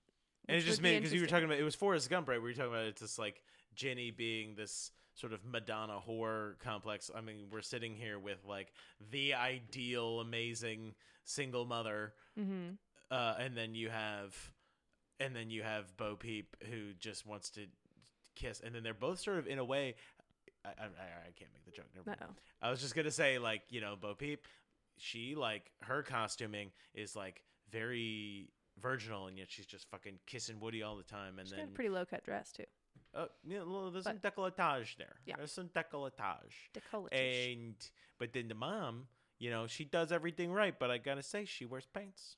And 0.48 0.56
it 0.58 0.62
just 0.62 0.82
made 0.82 0.96
because 0.98 1.12
you 1.12 1.20
were 1.20 1.26
talking 1.28 1.44
about 1.44 1.58
it 1.58 1.62
was 1.62 1.74
Forrest 1.76 2.08
Gump, 2.10 2.26
right? 2.28 2.40
Where 2.40 2.48
you 2.50 2.56
talking 2.56 2.72
about 2.72 2.86
it's 2.86 3.00
just 3.00 3.18
like 3.18 3.40
Jenny 3.76 4.10
being 4.10 4.54
this 4.56 4.90
sort 5.14 5.32
of 5.32 5.44
Madonna 5.44 5.98
whore 6.06 6.58
complex. 6.60 7.10
I 7.14 7.20
mean, 7.20 7.46
we're 7.50 7.60
sitting 7.62 7.94
here 7.96 8.18
with 8.18 8.38
like 8.46 8.72
the 9.10 9.34
ideal, 9.34 10.20
amazing 10.20 10.94
single 11.24 11.64
mother, 11.64 12.14
Mm-hmm. 12.38 12.70
uh, 13.10 13.34
and 13.38 13.56
then 13.56 13.74
you 13.74 13.90
have, 13.90 14.34
and 15.18 15.34
then 15.36 15.50
you 15.50 15.62
have 15.62 15.96
Bo 15.96 16.16
Peep 16.16 16.56
who 16.70 16.94
just 16.98 17.26
wants 17.26 17.50
to 17.50 17.66
kiss, 18.36 18.60
and 18.64 18.74
then 18.74 18.82
they're 18.82 18.94
both 18.94 19.20
sort 19.20 19.38
of 19.38 19.46
in 19.46 19.58
a 19.58 19.64
way. 19.64 19.94
I, 20.64 20.68
I, 20.68 20.84
I 20.84 21.30
can't 21.38 21.50
make 21.54 21.64
the 21.64 21.70
joke. 21.70 21.86
Never 21.94 22.08
mind. 22.20 22.34
I 22.62 22.70
was 22.70 22.80
just 22.80 22.94
gonna 22.94 23.10
say, 23.10 23.38
like, 23.38 23.62
you 23.70 23.80
know, 23.80 23.96
Bo 24.00 24.14
Peep, 24.14 24.46
she 24.96 25.34
like 25.34 25.70
her 25.82 26.02
costuming 26.02 26.70
is 26.94 27.14
like 27.16 27.42
very 27.70 28.48
virginal, 28.80 29.26
and 29.26 29.36
yet 29.38 29.46
she's 29.50 29.66
just 29.66 29.88
fucking 29.90 30.18
kissing 30.26 30.60
Woody 30.60 30.82
all 30.82 30.96
the 30.96 31.02
time. 31.02 31.38
And 31.38 31.46
She's 31.48 31.56
then, 31.56 31.66
got 31.66 31.72
a 31.72 31.74
pretty 31.74 31.90
low 31.90 32.04
cut 32.04 32.24
dress 32.24 32.52
too. 32.52 32.64
Uh, 33.14 33.26
you 33.46 33.58
know, 33.58 33.90
there's 33.90 34.04
some 34.04 34.18
decolletage 34.18 34.96
there. 34.96 35.16
Yeah. 35.26 35.34
there's 35.36 35.52
some 35.52 35.68
decolletage. 35.68 36.70
Decolletage. 36.74 37.52
And 37.62 37.74
but 38.18 38.32
then 38.32 38.48
the 38.48 38.54
mom, 38.54 39.06
you 39.38 39.50
know, 39.50 39.66
she 39.66 39.84
does 39.84 40.12
everything 40.12 40.52
right, 40.52 40.78
but 40.78 40.90
I 40.90 40.98
gotta 40.98 41.22
say, 41.22 41.44
she 41.44 41.64
wears 41.64 41.86
pants. 41.86 42.36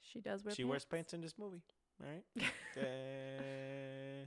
she 0.00 0.20
does 0.20 0.44
wear. 0.44 0.54
she 0.54 0.64
wears 0.64 0.84
pants 0.84 1.14
in 1.14 1.20
this 1.20 1.34
movie. 1.38 1.62
All 2.02 2.08
right. 2.10 2.24
Uh, 2.76 4.26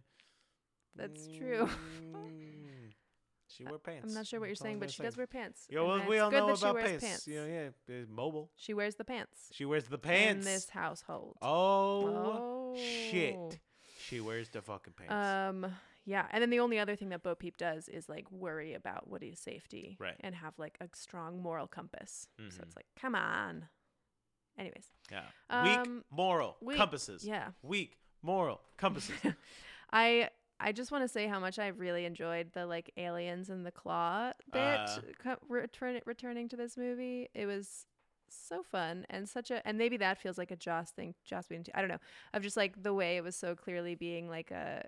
That's 0.95 1.28
true. 1.28 1.69
she 3.47 3.63
wear 3.65 3.78
pants. 3.78 4.05
I'm 4.09 4.13
not 4.15 4.25
sure 4.25 4.39
what 4.39 4.45
you're 4.47 4.53
That's 4.55 4.61
saying, 4.61 4.80
but 4.80 4.89
she 4.89 4.97
say. 4.97 5.03
does 5.03 5.17
wear 5.17 5.28
pants. 5.28 5.65
Yeah, 5.69 5.82
well, 5.82 6.01
we 6.07 6.17
all 6.19 6.32
know 6.32 6.49
about 6.49 6.78
pants. 6.80 7.03
pants. 7.03 7.28
Yeah, 7.28 7.45
yeah, 7.45 7.69
it's 7.88 8.09
mobile. 8.09 8.49
She 8.55 8.73
wears 8.73 8.95
the 8.95 9.03
pants. 9.03 9.49
She 9.51 9.65
wears 9.65 9.84
the 9.86 9.97
pants 9.97 10.45
in 10.47 10.53
this 10.53 10.69
household. 10.69 11.38
oh, 11.41 12.07
Oh. 12.07 12.75
shit! 12.78 13.59
She 14.08 14.20
wears 14.22 14.49
the 14.49 14.62
fucking 14.62 14.93
pants. 14.93 15.14
Um. 15.14 15.72
Yeah, 16.05 16.26
and 16.32 16.41
then 16.41 16.49
the 16.49 16.62
only 16.62 16.80
other 16.80 16.95
thing 16.95 17.10
that 17.10 17.22
Bo 17.22 17.36
Peep 17.36 17.58
does 17.58 17.89
is 17.89 18.08
like 18.08 18.32
worry 18.32 18.74
about 18.74 19.10
Woody's 19.10 19.39
safety, 19.41 19.97
Right. 19.99 20.16
And 20.22 20.34
have 20.36 20.58
like 20.58 20.78
a 20.80 20.88
strong 20.93 21.41
moral 21.41 21.68
compass. 21.68 22.30
So 22.38 22.43
Mhm. 22.43 22.64
it's 22.64 22.76
like, 22.78 22.86
come 22.97 23.14
on. 23.14 23.68
Anyways, 24.58 24.88
yeah, 25.12 25.26
um, 25.49 25.64
weak 25.66 26.03
moral 26.10 26.58
weak- 26.62 26.78
compasses. 26.78 27.26
yeah, 27.26 27.51
Weak 27.62 27.97
moral 28.22 28.62
compasses. 28.78 29.16
I 29.91 30.30
I 30.60 30.72
just 30.72 30.91
want 30.91 31.03
to 31.03 31.08
say 31.08 31.28
how 31.28 31.39
much 31.39 31.60
I 31.60 31.68
really 31.68 32.05
enjoyed 32.05 32.53
the 32.53 32.66
like 32.66 32.91
aliens 32.97 33.49
and 33.49 33.66
the 33.66 33.72
claw 33.72 34.32
bit 34.51 34.62
Uh. 34.89 34.99
co- 35.20 35.38
return, 35.49 35.99
returning 36.05 36.47
to 36.49 36.55
this 36.55 36.76
movie. 36.78 37.30
It 37.36 37.45
was 37.45 37.86
so 38.30 38.63
fun 38.63 39.05
and 39.09 39.28
such 39.28 39.51
a 39.51 39.65
and 39.67 39.78
maybe 39.78 39.97
that 39.97 40.17
feels 40.19 40.38
like 40.38 40.51
a 40.51 40.55
Joss 40.55 40.91
thing. 40.91 41.15
Joss 41.25 41.47
being 41.47 41.63
too, 41.63 41.71
I 41.75 41.82
don't 41.82 41.89
know 41.89 41.99
of 42.34 42.43
just 42.43 42.57
like 42.57 42.82
the 42.82 42.93
way 42.93 43.17
it 43.17 43.23
was 43.23 43.36
so 43.36 43.55
clearly 43.55 43.95
being 43.95 44.30
like 44.30 44.51
a. 44.51 44.86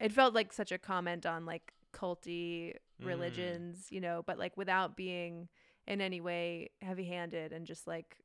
It 0.00 0.12
felt 0.12 0.34
like 0.34 0.52
such 0.52 0.70
a 0.72 0.78
comment 0.78 1.26
on 1.26 1.44
like 1.46 1.72
culty 1.92 2.74
Mm. 3.00 3.06
religions, 3.06 3.86
you 3.90 4.00
know, 4.00 4.22
but 4.26 4.38
like 4.38 4.56
without 4.56 4.96
being 4.96 5.48
in 5.86 6.00
any 6.00 6.20
way 6.20 6.70
heavy-handed 6.82 7.52
and 7.52 7.66
just 7.66 7.86
like 7.86 8.16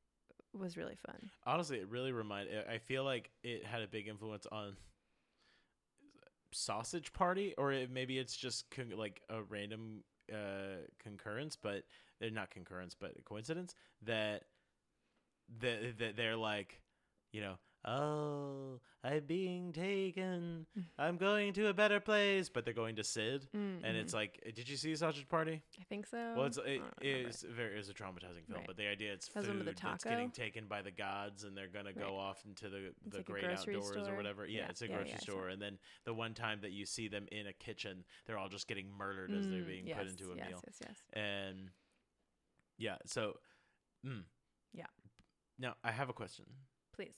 was 0.53 0.77
really 0.77 0.97
fun. 1.05 1.29
Honestly, 1.45 1.77
it 1.77 1.89
really 1.89 2.11
reminded. 2.11 2.67
I 2.67 2.77
feel 2.77 3.03
like 3.03 3.31
it 3.43 3.65
had 3.65 3.81
a 3.81 3.87
big 3.87 4.07
influence 4.07 4.45
on 4.51 4.75
Sausage 6.51 7.11
Party, 7.13 7.53
or 7.57 7.71
it, 7.71 7.89
maybe 7.91 8.19
it's 8.19 8.35
just 8.35 8.69
con- 8.71 8.93
like 8.95 9.21
a 9.29 9.41
random 9.43 10.03
uh, 10.31 10.85
concurrence, 11.01 11.55
but 11.55 11.83
they're 12.23 12.31
not 12.31 12.49
concurrence, 12.49 12.95
but 12.97 13.11
a 13.19 13.21
coincidence 13.21 13.75
that 14.03 14.43
that 15.59 15.97
that 15.99 16.15
they're 16.15 16.37
like, 16.37 16.81
you 17.33 17.41
know, 17.41 17.55
oh, 17.85 18.79
I'm 19.03 19.25
being 19.25 19.73
taken. 19.73 20.65
Mm. 20.77 20.83
I'm 20.97 21.17
going 21.17 21.51
to 21.53 21.67
a 21.67 21.73
better 21.73 21.99
place, 21.99 22.47
but 22.47 22.63
they're 22.63 22.73
going 22.73 22.95
to 22.95 23.03
Sid, 23.03 23.47
Mm, 23.55 23.79
and 23.83 23.97
it's 23.97 24.13
like, 24.13 24.41
did 24.55 24.69
you 24.69 24.77
see 24.77 24.95
Sausage 24.95 25.27
Party? 25.27 25.61
I 25.79 25.83
think 25.89 26.05
so. 26.07 26.33
Well, 26.35 26.45
it's 26.45 26.57
it 26.57 26.77
don't 26.79 26.93
remember. 27.03 27.29
is 27.29 27.45
very 27.49 27.77
is 27.79 27.89
a 27.89 27.93
traumatizing 27.93 28.47
film, 28.47 28.59
Right. 28.59 28.67
but 28.67 28.77
the 28.77 28.87
idea 28.87 29.11
it's 29.13 29.27
food 29.27 29.75
that's 29.83 30.03
getting 30.05 30.31
taken 30.31 30.67
by 30.67 30.81
the 30.81 30.91
gods, 30.91 31.43
and 31.43 31.57
they're 31.57 31.67
gonna 31.67 31.91
go 31.93 32.01
Right. 32.01 32.09
off 32.29 32.45
into 32.45 32.69
the 32.69 32.85
It's 33.05 33.11
the 33.11 33.17
like 33.17 33.25
great 33.25 33.43
outdoors 33.45 34.07
or 34.07 34.15
whatever. 34.15 34.45
Yeah, 34.45 34.61
Yeah, 34.61 34.69
it's 34.69 34.81
a 34.81 34.87
yeah, 34.87 34.95
grocery 34.95 35.11
yeah, 35.11 35.17
store, 35.19 35.49
and 35.49 35.61
then 35.61 35.77
the 36.05 36.13
one 36.13 36.33
time 36.33 36.61
that 36.61 36.71
you 36.71 36.85
see 36.85 37.09
them 37.09 37.27
in 37.31 37.47
a 37.47 37.53
kitchen, 37.53 38.05
they're 38.25 38.37
all 38.37 38.49
just 38.49 38.67
getting 38.67 38.89
murdered 38.89 39.31
as 39.33 39.47
they're 39.49 39.63
Mm, 39.63 39.67
being 39.67 39.87
yes, 39.87 39.97
put 39.97 40.07
into 40.07 40.31
a 40.31 40.35
yes, 40.37 40.47
meal, 40.47 40.61
Yes, 40.65 40.77
yes, 40.81 40.97
and 41.13 41.69
yeah, 42.83 42.97
so, 43.05 43.33
mm. 44.05 44.23
Yeah. 44.73 44.87
Now 45.57 45.75
I 45.83 45.91
have 45.91 46.09
a 46.09 46.13
question. 46.13 46.45
Please. 46.95 47.15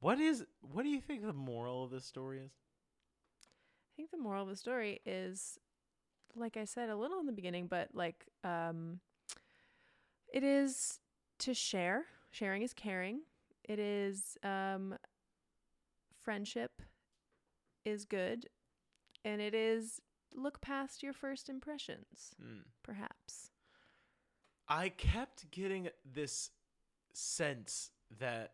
What 0.00 0.18
is 0.20 0.44
what 0.60 0.82
do 0.82 0.88
you 0.90 1.00
think 1.00 1.22
the 1.22 1.32
moral 1.32 1.84
of 1.84 1.90
this 1.90 2.04
story 2.04 2.38
is? 2.40 2.52
I 3.42 3.92
think 3.96 4.10
the 4.10 4.18
moral 4.18 4.42
of 4.44 4.48
the 4.48 4.56
story 4.56 5.00
is, 5.06 5.58
like 6.36 6.56
I 6.56 6.64
said 6.66 6.88
a 6.90 6.96
little 6.96 7.18
in 7.20 7.26
the 7.26 7.32
beginning, 7.32 7.66
but 7.66 7.88
like, 7.94 8.26
um, 8.44 9.00
it 10.32 10.44
is 10.44 11.00
to 11.40 11.54
share. 11.54 12.04
Sharing 12.30 12.62
is 12.62 12.74
caring. 12.74 13.22
It 13.64 13.78
is, 13.78 14.36
um, 14.44 14.94
friendship 16.22 16.82
is 17.84 18.04
good, 18.04 18.46
and 19.24 19.40
it 19.40 19.54
is 19.54 20.00
look 20.34 20.60
past 20.60 21.02
your 21.02 21.12
first 21.14 21.48
impressions, 21.48 22.34
Mm. 22.40 22.64
perhaps. 22.82 23.50
I 24.68 24.90
kept 24.90 25.50
getting 25.50 25.88
this 26.04 26.50
sense 27.12 27.90
that 28.18 28.52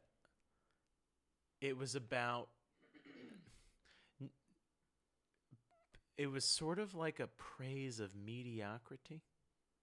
it 1.60 1.76
was 1.76 1.94
about 1.94 2.48
it 6.16 6.28
was 6.28 6.44
sort 6.44 6.78
of 6.78 6.94
like 6.94 7.18
a 7.20 7.26
praise 7.26 8.00
of 8.00 8.14
mediocrity 8.14 9.22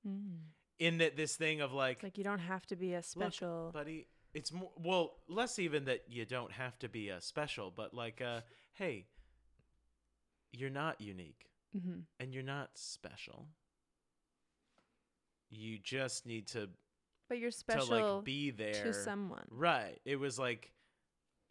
Mm. 0.08 0.40
in 0.80 0.98
that 0.98 1.16
this 1.16 1.36
thing 1.36 1.62
of 1.62 1.74
like, 1.74 1.98
It's 1.98 2.04
like 2.04 2.18
you 2.18 2.24
don't 2.24 2.40
have 2.40 2.66
to 2.68 2.76
be 2.76 2.96
a 2.96 3.04
special. 3.04 3.70
buddy 3.72 4.08
it's 4.34 4.52
more 4.52 4.72
well 4.78 5.18
less 5.28 5.60
even 5.60 5.86
that 5.86 6.06
you 6.08 6.26
don't 6.26 6.52
have 6.54 6.80
to 6.80 6.90
be 6.90 7.10
a 7.10 7.22
special 7.22 7.70
but 7.70 7.94
like 7.94 8.20
uh 8.20 8.42
hey 8.74 9.06
you're 10.52 10.72
not 10.72 11.00
unique 11.00 11.52
mm-hmm. 11.78 12.00
and 12.20 12.34
you're 12.34 12.42
not 12.42 12.72
special 12.74 13.46
you 15.52 15.78
just 15.78 16.26
need 16.26 16.48
to 16.48 16.70
But 17.30 17.40
you're 17.40 17.52
to 17.52 17.84
like 17.84 18.24
be 18.24 18.52
there 18.52 18.74
to 18.84 18.94
someone. 18.94 19.46
Right. 19.50 20.00
It 20.06 20.16
was 20.16 20.40
like, 20.40 20.72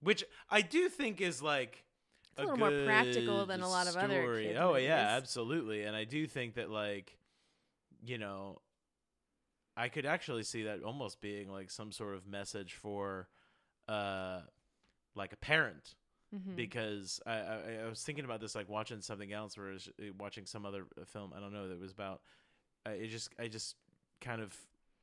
which 0.02 0.24
I 0.50 0.62
do 0.62 0.88
think 0.88 1.20
is 1.20 1.42
like 1.42 1.84
It's 2.36 2.48
a 2.50 2.54
little 2.54 2.56
more 2.58 2.84
practical 2.86 3.46
than 3.46 3.60
a 3.60 3.68
lot 3.68 3.86
of 3.86 3.96
other 3.96 4.22
story. 4.22 4.46
kids' 4.46 4.58
Oh 4.60 4.76
yeah, 4.76 5.16
absolutely. 5.16 5.84
And 5.84 5.94
I 5.94 6.04
do 6.04 6.26
think 6.26 6.54
that 6.54 6.70
like, 6.70 7.18
you 8.04 8.18
know, 8.18 8.60
I 9.76 9.88
could 9.88 10.06
actually 10.06 10.42
see 10.42 10.64
that 10.64 10.82
almost 10.82 11.20
being 11.20 11.50
like 11.50 11.70
some 11.70 11.92
sort 11.92 12.14
of 12.14 12.26
message 12.26 12.74
for, 12.74 13.28
uh, 13.88 14.40
like 15.14 15.32
a 15.32 15.36
parent 15.36 15.94
Mm-hmm. 16.32 16.54
because 16.54 17.20
I, 17.26 17.32
I 17.32 17.78
I 17.86 17.88
was 17.88 18.04
thinking 18.04 18.24
about 18.24 18.40
this 18.40 18.54
like 18.54 18.68
watching 18.68 19.00
something 19.00 19.32
else 19.32 19.58
or 19.58 19.72
uh, 19.72 20.12
watching 20.16 20.46
some 20.46 20.64
other 20.64 20.86
uh, 20.96 21.04
film 21.04 21.32
I 21.36 21.40
don't 21.40 21.52
know 21.52 21.66
that 21.66 21.80
was 21.80 21.90
about 21.90 22.20
I 22.86 22.90
it 22.92 23.08
just 23.08 23.30
I 23.36 23.48
just 23.48 23.74
kind 24.20 24.40
of 24.40 24.54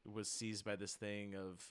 was 0.05 0.29
seized 0.29 0.63
by 0.65 0.75
this 0.75 0.93
thing 0.93 1.35
of 1.35 1.63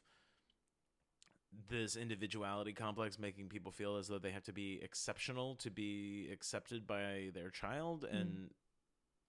this 1.69 1.97
individuality 1.97 2.73
complex 2.73 3.19
making 3.19 3.49
people 3.49 3.73
feel 3.73 3.97
as 3.97 4.09
though 4.09 4.19
they 4.19 4.31
have 4.31 4.43
to 4.45 4.53
be 4.53 4.79
exceptional 4.83 5.55
to 5.55 5.71
be 5.71 6.29
accepted 6.33 6.87
by 6.87 7.31
their 7.33 7.49
child 7.51 8.03
Mm. 8.05 8.21
and 8.21 8.51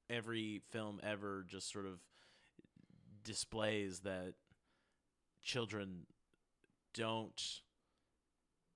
every 0.09 0.61
film 0.69 0.99
ever 1.03 1.45
just 1.47 1.71
sort 1.71 1.85
of 1.85 1.99
displays 3.23 3.99
that 3.99 4.33
children 5.41 6.05
don't 6.93 7.61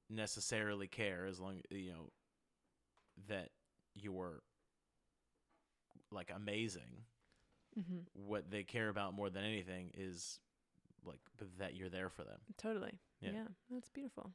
necessarily 0.10 0.88
care 0.88 1.26
as 1.26 1.40
long 1.40 1.62
you 1.70 1.92
know 1.92 2.12
that 3.28 3.50
you're 3.96 4.44
like 6.12 6.32
amazing 6.36 7.06
mm-hmm. 7.80 8.00
what 8.14 8.50
they 8.52 8.64
care 8.64 8.90
about 8.90 9.14
more 9.14 9.30
than 9.30 9.44
anything 9.44 9.92
is 9.98 10.40
like 11.06 11.20
that 11.60 11.76
you're 11.76 11.90
there 11.90 12.10
for 12.10 12.24
them 12.24 12.40
Totally. 12.58 12.94
Yeah. 13.22 13.32
Yeah. 13.34 13.48
That's 13.72 13.90
beautiful. 13.90 14.32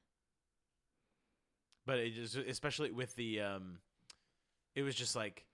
but 1.87 1.99
it 1.99 2.15
just 2.15 2.37
especially 2.37 2.91
with 2.91 3.15
the 3.17 3.41
um 3.41 3.79
it 4.75 4.83
was 4.83 4.95
just 4.95 5.15
like 5.17 5.45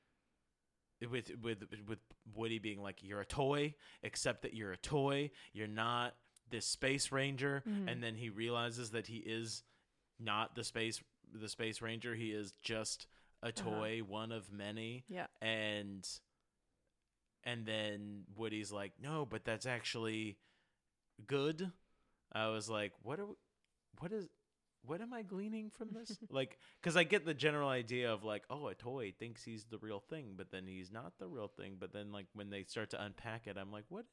with 1.11 1.31
with 1.43 1.65
with 1.89 1.99
Woody 2.35 2.59
being 2.59 2.81
like 2.81 3.03
you're 3.03 3.21
a 3.21 3.27
toy 3.27 3.75
except 4.03 4.43
that 4.43 4.55
you're 4.55 4.73
a 4.73 4.77
toy 4.77 5.31
you're 5.53 5.67
not 5.67 6.15
this 6.51 6.67
space 6.67 7.11
ranger 7.11 7.63
Mhm. 7.69 7.91
and 7.91 8.03
then 8.03 8.15
he 8.15 8.29
realizes 8.31 8.91
that 8.91 9.07
he 9.07 9.17
is 9.17 9.65
not 10.21 10.55
the 10.55 10.63
space 10.65 11.03
the 11.35 11.49
space 11.49 11.81
ranger 11.83 12.15
he 12.15 12.31
is 12.31 12.53
just 12.63 13.07
a 13.43 13.51
toy 13.51 14.01
one 14.07 14.31
of 14.33 14.53
many 14.53 15.05
Yeah. 15.09 15.27
and 15.41 16.09
and 17.45 17.67
then 17.67 18.23
Woody's 18.37 18.73
like 18.73 18.93
no 19.03 19.27
but 19.29 19.45
that's 19.45 19.67
actually 19.67 20.39
good 21.27 21.71
I 22.33 22.49
was 22.49 22.69
like 22.69 22.93
what 23.03 23.21
are 23.21 23.27
we, 23.27 23.35
what 23.99 24.13
is 24.13 24.29
what 24.85 25.01
am 25.01 25.13
I 25.13 25.23
gleaning 25.23 25.71
from 25.71 25.91
this? 25.93 26.19
like, 26.31 26.59
because 26.81 26.97
I 26.97 27.05
get 27.05 27.25
the 27.25 27.35
general 27.35 27.69
idea 27.69 28.13
of 28.13 28.25
like, 28.25 28.43
oh, 28.51 28.67
a 28.69 28.75
toy 28.75 29.13
thinks 29.19 29.45
he's 29.45 29.65
the 29.65 29.79
real 29.79 30.01
thing, 30.01 30.35
but 30.37 30.51
then 30.51 30.67
he's 30.67 30.91
not 30.91 31.13
the 31.19 31.29
real 31.29 31.49
thing. 31.49 31.77
But 31.79 31.93
then, 31.93 32.11
like, 32.13 32.27
when 32.35 32.51
they 32.51 32.65
start 32.65 32.91
to 32.91 33.03
unpack 33.03 33.47
it, 33.47 33.57
I'm 33.57 33.71
like, 33.71 33.85
what? 33.89 34.07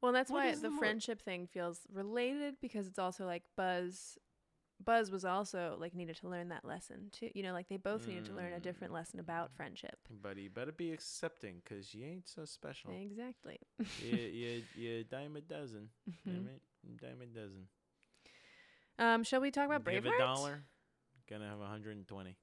Well, 0.00 0.12
that's 0.12 0.30
What 0.30 0.44
why 0.44 0.54
the 0.54 0.70
friendship 0.72 1.22
thing 1.22 1.46
feels 1.46 1.80
related 1.92 2.56
because 2.60 2.86
it's 2.86 2.98
also 2.98 3.24
like 3.24 3.44
Buzz. 3.56 4.18
Buzz 4.82 5.10
was 5.10 5.24
also 5.24 5.76
like 5.78 5.94
needed 5.94 6.16
to 6.16 6.28
learn 6.28 6.48
that 6.48 6.64
lesson 6.64 7.10
too. 7.12 7.30
You 7.34 7.42
know, 7.42 7.52
like 7.52 7.68
they 7.68 7.76
both 7.76 8.06
needed 8.06 8.24
to 8.26 8.32
learn 8.34 8.52
a 8.52 8.60
different 8.60 8.92
Mm. 8.92 8.96
lesson 8.96 9.20
about 9.20 9.52
friendship. 9.54 9.98
But 10.22 10.36
you 10.36 10.50
better 10.50 10.72
be 10.72 10.92
accepting, 10.92 11.62
cause 11.68 11.94
you 11.94 12.04
ain't 12.06 12.28
so 12.28 12.44
special. 12.44 12.90
Exactly. 12.92 13.58
you, 14.02 14.16
you, 14.16 14.62
you 14.74 15.04
dime 15.04 15.36
a 15.36 15.40
dozen. 15.40 15.88
Mhm. 16.08 16.14
Damn 16.26 16.48
it, 16.48 16.62
dime 17.00 17.22
a 17.22 17.26
dozen. 17.26 17.68
Um, 18.98 19.24
shall 19.24 19.40
we 19.40 19.50
talk 19.50 19.66
about 19.66 19.84
Give 19.84 20.02
Braveheart? 20.04 20.14
a 20.14 20.18
dollar, 20.18 20.64
gonna 21.28 21.48
have 21.48 21.58
120. 21.58 22.36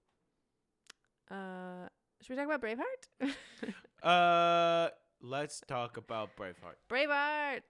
Uh, 1.29 1.87
should 2.21 2.29
we 2.29 2.35
talk 2.35 2.45
about 2.45 2.61
Braveheart? 2.61 3.33
Uh, 4.03 4.89
let's 5.21 5.61
talk 5.67 5.95
about 5.97 6.35
Braveheart. 6.35 6.77
Braveheart, 6.89 7.61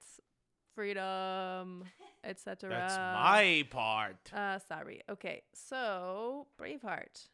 freedom, 0.74 1.84
etc. 2.24 2.70
That's 2.70 2.98
my 2.98 3.66
part. 3.70 4.32
Uh, 4.34 4.60
sorry. 4.60 5.02
Okay, 5.10 5.44
so 5.54 6.48
Braveheart. 6.60 7.28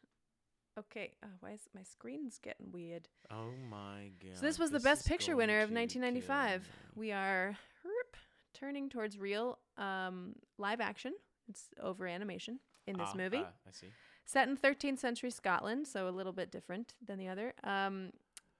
Okay, 0.79 1.11
uh, 1.23 1.27
why 1.39 1.51
is 1.53 1.61
my 1.73 1.81
screen's 1.83 2.37
getting 2.37 2.71
weird? 2.71 3.07
Oh 3.31 3.51
my 3.69 4.11
god. 4.21 4.35
So 4.35 4.41
this 4.41 4.59
was 4.59 4.69
the 4.71 4.79
Best 4.79 5.07
Picture 5.07 5.35
winner 5.35 5.59
of 5.61 5.71
1995. 5.71 6.67
We 6.95 7.11
are 7.11 7.57
turning 8.53 8.89
towards 8.89 9.17
real 9.17 9.57
um, 9.77 10.35
live 10.57 10.79
action. 10.81 11.13
It's 11.49 11.65
over 11.81 12.07
animation 12.07 12.59
in 12.87 12.97
this 12.97 13.09
Ah, 13.13 13.17
movie. 13.17 13.41
ah, 13.43 13.51
I 13.67 13.71
see. 13.71 13.87
Set 14.25 14.47
in 14.49 14.57
13th 14.57 14.99
century 14.99 15.31
Scotland, 15.31 15.87
so 15.87 16.07
a 16.07 16.11
little 16.11 16.33
bit 16.33 16.51
different 16.51 16.93
than 17.05 17.17
the 17.17 17.27
other. 17.29 17.53
Um, 17.63 18.11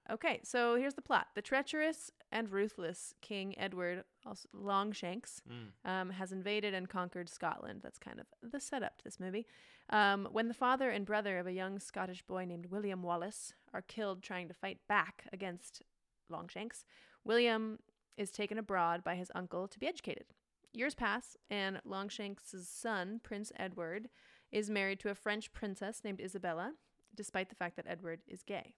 okay, 0.10 0.39
so 0.43 0.76
here's 0.76 0.93
the 0.95 1.01
plot: 1.01 1.28
the 1.36 1.41
treacherous 1.41 2.12
and 2.32 2.49
ruthless 2.51 3.14
King 3.22 3.58
Edward, 3.58 4.03
also 4.26 4.47
Longshanks, 4.53 5.41
Mm. 5.49 5.89
um, 5.89 6.10
has 6.12 6.32
invaded 6.32 6.74
and 6.74 6.89
conquered 6.89 7.30
Scotland. 7.30 7.82
That's 7.84 7.99
kind 7.99 8.20
of 8.20 8.28
the 8.41 8.60
setup 8.60 8.97
to 8.97 9.03
this 9.03 9.20
movie. 9.20 9.45
Um, 9.89 10.28
when 10.32 10.47
the 10.49 10.53
father 10.53 10.89
and 10.89 11.05
brother 11.05 11.39
of 11.39 11.47
a 11.47 11.53
young 11.53 11.80
Scottish 11.80 12.22
boy 12.24 12.45
named 12.45 12.66
William 12.68 13.01
Wallace 13.03 13.53
are 13.74 13.82
killed 13.82 14.22
trying 14.22 14.47
to 14.49 14.53
fight 14.53 14.80
back 14.89 15.26
against 15.32 15.82
Longshanks, 16.30 16.84
William 17.24 17.80
is 18.18 18.32
taken 18.32 18.58
abroad 18.58 19.03
by 19.03 19.16
his 19.16 19.32
uncle 19.36 19.68
to 19.68 19.80
be 19.80 19.88
educated. 19.88 20.26
Years 20.74 20.95
pass, 20.95 21.38
and 21.49 21.80
Longshanks' 21.86 22.68
son, 22.68 23.20
Prince 23.24 23.51
Edward, 23.55 24.10
is 24.51 24.70
married 24.70 24.99
to 24.99 25.10
a 25.10 25.16
French 25.16 25.53
princess 25.53 26.01
named 26.03 26.20
Isabella, 26.20 26.74
despite 27.16 27.49
the 27.49 27.55
fact 27.55 27.76
that 27.78 27.86
Edward 27.88 28.22
is 28.28 28.43
gay. 28.43 28.76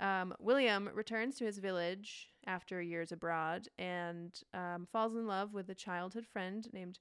Um, 0.00 0.32
William 0.38 0.88
returns 0.94 1.36
to 1.36 1.44
his 1.44 1.58
village 1.58 2.28
after 2.46 2.80
years 2.80 3.10
abroad 3.10 3.68
and 3.78 4.38
um, 4.54 4.86
falls 4.92 5.14
in 5.14 5.26
love 5.26 5.52
with 5.52 5.68
a 5.70 5.74
childhood 5.74 6.26
friend 6.26 6.68
named 6.72 6.98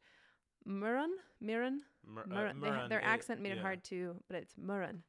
Murron. 0.67 1.11
Mirren. 1.39 1.81
Mur- 2.05 2.25
uh. 2.31 2.53
They 2.59 2.89
their 2.89 2.99
it- 2.99 3.05
accent 3.05 3.41
made 3.41 3.51
it 3.51 3.57
yeah. 3.57 3.61
hard 3.61 3.83
to, 3.85 4.15
but 4.27 4.37
it's 4.37 4.55
Murron. 4.57 5.03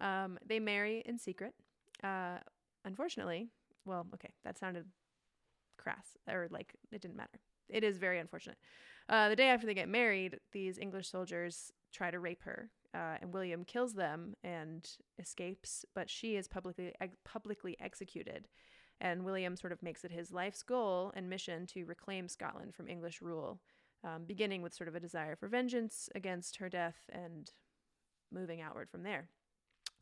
Uh. 0.00 0.04
Um, 0.04 0.38
they 0.46 0.60
marry 0.60 1.02
in 1.06 1.18
secret. 1.18 1.54
Uh, 2.04 2.38
unfortunately, 2.84 3.48
well, 3.84 4.06
okay, 4.14 4.32
that 4.44 4.58
sounded 4.58 4.84
crass, 5.78 6.16
or 6.28 6.48
like 6.50 6.74
it 6.92 7.00
didn't 7.00 7.16
matter. 7.16 7.40
It 7.68 7.84
is 7.84 7.98
very 7.98 8.18
unfortunate. 8.18 8.58
Uh, 9.08 9.28
the 9.28 9.36
day 9.36 9.48
after 9.48 9.66
they 9.66 9.74
get 9.74 9.88
married, 9.88 10.38
these 10.52 10.78
English 10.78 11.10
soldiers 11.10 11.72
try 11.92 12.10
to 12.10 12.20
rape 12.20 12.42
her, 12.42 12.70
uh, 12.94 13.16
and 13.20 13.32
William 13.32 13.64
kills 13.64 13.94
them 13.94 14.34
and 14.42 14.88
escapes, 15.18 15.84
but 15.94 16.10
she 16.10 16.36
is 16.36 16.48
publicly 16.48 16.92
ex- 17.00 17.16
publicly 17.24 17.76
executed. 17.80 18.48
And 19.00 19.24
William 19.24 19.56
sort 19.56 19.72
of 19.72 19.82
makes 19.82 20.04
it 20.04 20.10
his 20.10 20.30
life's 20.30 20.62
goal 20.62 21.12
and 21.14 21.30
mission 21.30 21.66
to 21.68 21.84
reclaim 21.84 22.28
Scotland 22.28 22.74
from 22.74 22.88
English 22.88 23.22
rule, 23.22 23.60
um, 24.04 24.24
beginning 24.26 24.60
with 24.60 24.74
sort 24.74 24.88
of 24.88 24.94
a 24.94 25.00
desire 25.00 25.36
for 25.36 25.48
vengeance 25.48 26.08
against 26.14 26.56
her 26.56 26.68
death 26.68 27.08
and 27.10 27.52
moving 28.30 28.60
outward 28.60 28.90
from 28.90 29.02
there. 29.02 29.28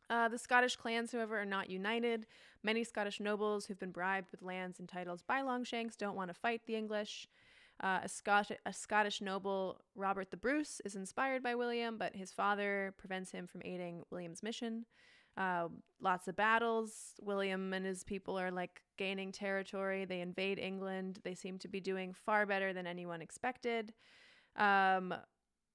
Uh, 0.09 0.27
the 0.27 0.37
Scottish 0.39 0.75
clans, 0.75 1.11
however, 1.11 1.39
are 1.39 1.45
not 1.45 1.69
united. 1.69 2.25
Many 2.63 2.83
Scottish 2.83 3.19
nobles 3.19 3.65
who've 3.65 3.79
been 3.79 3.91
bribed 3.91 4.31
with 4.31 4.41
lands 4.41 4.79
and 4.79 4.89
titles 4.89 5.21
by 5.21 5.41
Longshanks 5.41 5.95
don't 5.95 6.15
want 6.15 6.29
to 6.29 6.33
fight 6.33 6.61
the 6.65 6.75
English. 6.75 7.27
Uh, 7.81 7.99
a, 8.03 8.09
Scot- 8.09 8.51
a 8.65 8.73
Scottish 8.73 9.21
noble, 9.21 9.79
Robert 9.95 10.31
the 10.31 10.37
Bruce, 10.37 10.81
is 10.83 10.95
inspired 10.95 11.41
by 11.41 11.55
William, 11.55 11.97
but 11.97 12.15
his 12.15 12.31
father 12.31 12.93
prevents 12.97 13.31
him 13.31 13.47
from 13.47 13.61
aiding 13.63 14.03
William's 14.11 14.43
mission. 14.43 14.85
Uh, 15.37 15.69
lots 16.01 16.27
of 16.27 16.35
battles. 16.35 17.13
William 17.21 17.71
and 17.73 17.85
his 17.85 18.03
people 18.03 18.37
are 18.37 18.51
like 18.51 18.81
gaining 18.97 19.31
territory. 19.31 20.03
They 20.03 20.19
invade 20.19 20.59
England. 20.59 21.19
They 21.23 21.35
seem 21.35 21.57
to 21.59 21.69
be 21.69 21.79
doing 21.79 22.13
far 22.13 22.45
better 22.45 22.73
than 22.73 22.85
anyone 22.85 23.21
expected. 23.21 23.93
Um, 24.57 25.13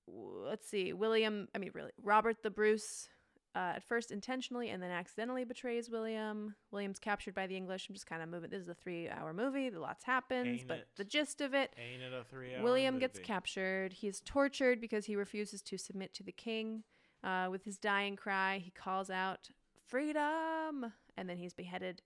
let's 0.07 0.69
see. 0.69 0.93
William, 0.93 1.49
I 1.55 1.59
mean, 1.59 1.71
really, 1.73 1.93
Robert 2.03 2.43
the 2.43 2.51
Bruce 2.51 3.09
uh, 3.55 3.75
at 3.77 3.85
first 3.85 4.11
intentionally 4.11 4.71
and 4.71 4.83
then 4.83 4.91
accidentally 4.91 5.45
betrays 5.45 5.89
William. 5.89 6.57
William's 6.73 6.99
captured 6.99 7.35
by 7.35 7.47
the 7.47 7.57
English. 7.57 7.89
I'm 7.89 7.95
just 7.95 8.07
kind 8.07 8.23
of 8.23 8.29
moving. 8.29 8.51
This 8.51 8.63
is 8.63 8.69
a 8.69 8.75
three 8.75 9.09
hour 9.09 9.33
movie. 9.33 9.71
Lots 9.71 10.05
happens, 10.05 10.61
Ain't 10.61 10.69
but 10.69 10.79
it? 10.79 10.89
the 10.97 11.05
gist 11.05 11.41
of 11.41 11.55
it 11.55 11.73
Ain't 11.79 12.03
it 12.03 12.13
a 12.13 12.25
three 12.25 12.55
hour 12.55 12.63
William 12.63 12.99
gets 12.99 13.19
captured. 13.19 13.93
He's 13.93 14.21
tortured 14.21 14.81
because 14.81 15.05
he 15.07 15.15
refuses 15.15 15.63
to 15.63 15.79
submit 15.79 16.13
to 16.15 16.23
the 16.23 16.33
king. 16.33 16.83
Uh, 17.23 17.49
with 17.51 17.65
his 17.65 17.79
dying 17.79 18.17
cry, 18.17 18.59
he 18.59 18.71
calls 18.71 19.09
out, 19.09 19.49
Freedom! 19.87 20.93
And 21.17 21.29
then 21.31 21.39
he's 21.39 21.55
beheaded. 21.55 22.03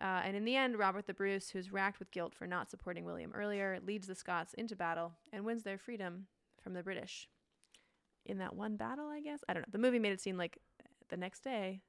Uh, 0.00 0.22
and 0.24 0.36
in 0.36 0.44
the 0.44 0.56
end, 0.56 0.78
Robert 0.78 1.06
the 1.06 1.14
Bruce, 1.14 1.50
who's 1.50 1.72
racked 1.72 1.98
with 1.98 2.10
guilt 2.10 2.34
for 2.34 2.46
not 2.46 2.70
supporting 2.70 3.04
William 3.04 3.32
earlier, 3.34 3.78
leads 3.86 4.06
the 4.06 4.14
Scots 4.14 4.54
into 4.54 4.76
battle 4.76 5.12
and 5.32 5.44
wins 5.44 5.62
their 5.62 5.78
freedom 5.78 6.26
from 6.62 6.74
the 6.74 6.82
British. 6.82 7.28
In 8.24 8.38
that 8.38 8.56
one 8.56 8.76
battle, 8.76 9.08
I 9.08 9.20
guess? 9.20 9.40
I 9.48 9.54
don't 9.54 9.62
know. 9.62 9.68
The 9.70 9.78
movie 9.78 10.00
made 10.00 10.12
it 10.12 10.20
seem 10.20 10.36
like 10.36 10.58
the 11.08 11.16
next 11.16 11.44
day 11.44 11.82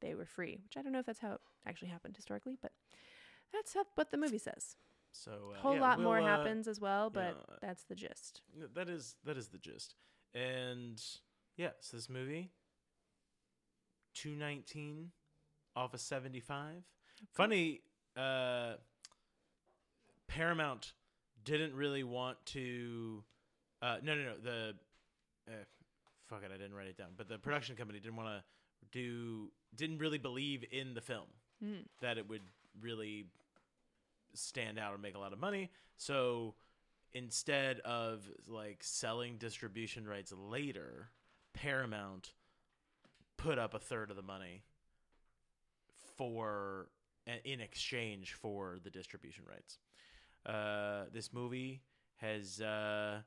they 0.00 0.14
were 0.14 0.26
free, 0.26 0.60
which 0.62 0.76
I 0.76 0.82
don't 0.82 0.92
know 0.92 0.98
if 0.98 1.06
that's 1.06 1.20
how 1.20 1.32
it 1.34 1.40
actually 1.66 1.88
happened 1.88 2.16
historically, 2.16 2.56
but 2.60 2.72
that's 3.52 3.74
how, 3.74 3.84
what 3.94 4.10
the 4.10 4.16
movie 4.16 4.38
says. 4.38 4.76
So 5.12 5.30
A 5.54 5.58
uh, 5.58 5.60
whole 5.60 5.74
yeah, 5.76 5.80
lot 5.80 6.00
more 6.00 6.16
we'll, 6.16 6.24
uh, 6.24 6.36
happens 6.36 6.66
as 6.66 6.80
well, 6.80 7.08
but 7.08 7.36
yeah, 7.36 7.56
that's 7.62 7.84
the 7.84 7.94
gist. 7.94 8.42
That 8.74 8.88
is 8.88 9.14
that 9.24 9.36
is 9.36 9.48
the 9.48 9.58
gist. 9.58 9.94
And 10.34 11.00
yeah, 11.56 11.70
so 11.80 11.96
this 11.96 12.10
movie 12.10 12.50
219 14.14 15.10
off 15.76 15.94
of 15.94 16.00
75. 16.00 16.82
Funny 17.32 17.80
uh 18.16 18.74
Paramount 20.26 20.92
didn't 21.44 21.74
really 21.74 22.02
want 22.02 22.38
to 22.46 23.22
uh 23.82 23.96
no 24.02 24.14
no 24.14 24.22
no 24.22 24.34
the 24.42 24.74
uh, 25.48 25.64
fuck 26.28 26.42
it 26.44 26.50
I 26.52 26.56
didn't 26.56 26.74
write 26.74 26.86
it 26.86 26.96
down 26.96 27.08
but 27.16 27.28
the 27.28 27.38
production 27.38 27.76
company 27.76 28.00
didn't 28.00 28.16
want 28.16 28.28
to 28.28 28.44
do 28.94 29.50
didn't 29.74 29.98
really 29.98 30.18
believe 30.18 30.64
in 30.70 30.94
the 30.94 31.00
film 31.02 31.26
Mm. 31.62 31.84
that 32.00 32.18
it 32.18 32.28
would 32.28 32.42
really 32.80 33.26
stand 34.34 34.78
out 34.78 34.92
or 34.92 34.98
make 34.98 35.14
a 35.14 35.18
lot 35.18 35.32
of 35.32 35.38
money. 35.38 35.70
So 35.96 36.54
instead 37.12 37.80
of 37.80 38.28
like 38.48 38.82
selling 38.82 39.38
distribution 39.38 40.06
rights 40.06 40.32
later, 40.32 41.10
Paramount 41.52 42.32
put 43.36 43.58
up 43.58 43.72
a 43.74 43.78
third 43.78 44.10
of 44.10 44.16
the 44.16 44.22
money 44.22 44.64
for 46.16 46.88
in 47.44 47.60
exchange 47.60 48.34
for 48.34 48.78
the 48.82 48.90
distribution 48.90 49.44
rights. 49.48 49.78
Uh, 50.44 51.04
this 51.12 51.32
movie 51.32 51.80
has 52.16 52.60
uh, 52.60 53.20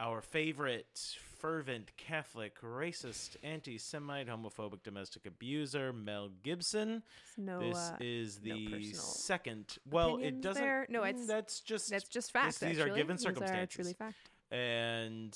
our 0.00 0.20
favorite 0.20 1.16
fervent 1.38 1.90
Catholic, 1.96 2.60
racist, 2.62 3.36
anti-Semite, 3.42 4.28
homophobic, 4.28 4.82
domestic 4.82 5.26
abuser 5.26 5.92
Mel 5.92 6.30
Gibson. 6.42 7.02
No, 7.36 7.60
this 7.60 7.76
uh, 7.76 7.96
is 8.00 8.38
the 8.38 8.68
personal 8.68 8.94
second. 9.02 9.76
Well, 9.90 10.18
it 10.18 10.40
doesn't. 10.40 10.62
there? 10.62 10.86
No, 10.88 11.04
it's- 11.04 11.26
that's 11.26 11.60
just 11.60 11.90
that's 11.90 12.08
just 12.08 12.32
fact. 12.32 12.60
these 12.60 12.78
are 12.78 12.82
actually. 12.82 12.98
given 12.98 13.16
These 13.16 13.26
are 13.26 13.28
circumstances. 13.30 13.74
truly 13.74 13.92
fact. 13.94 14.16
and 14.50 15.32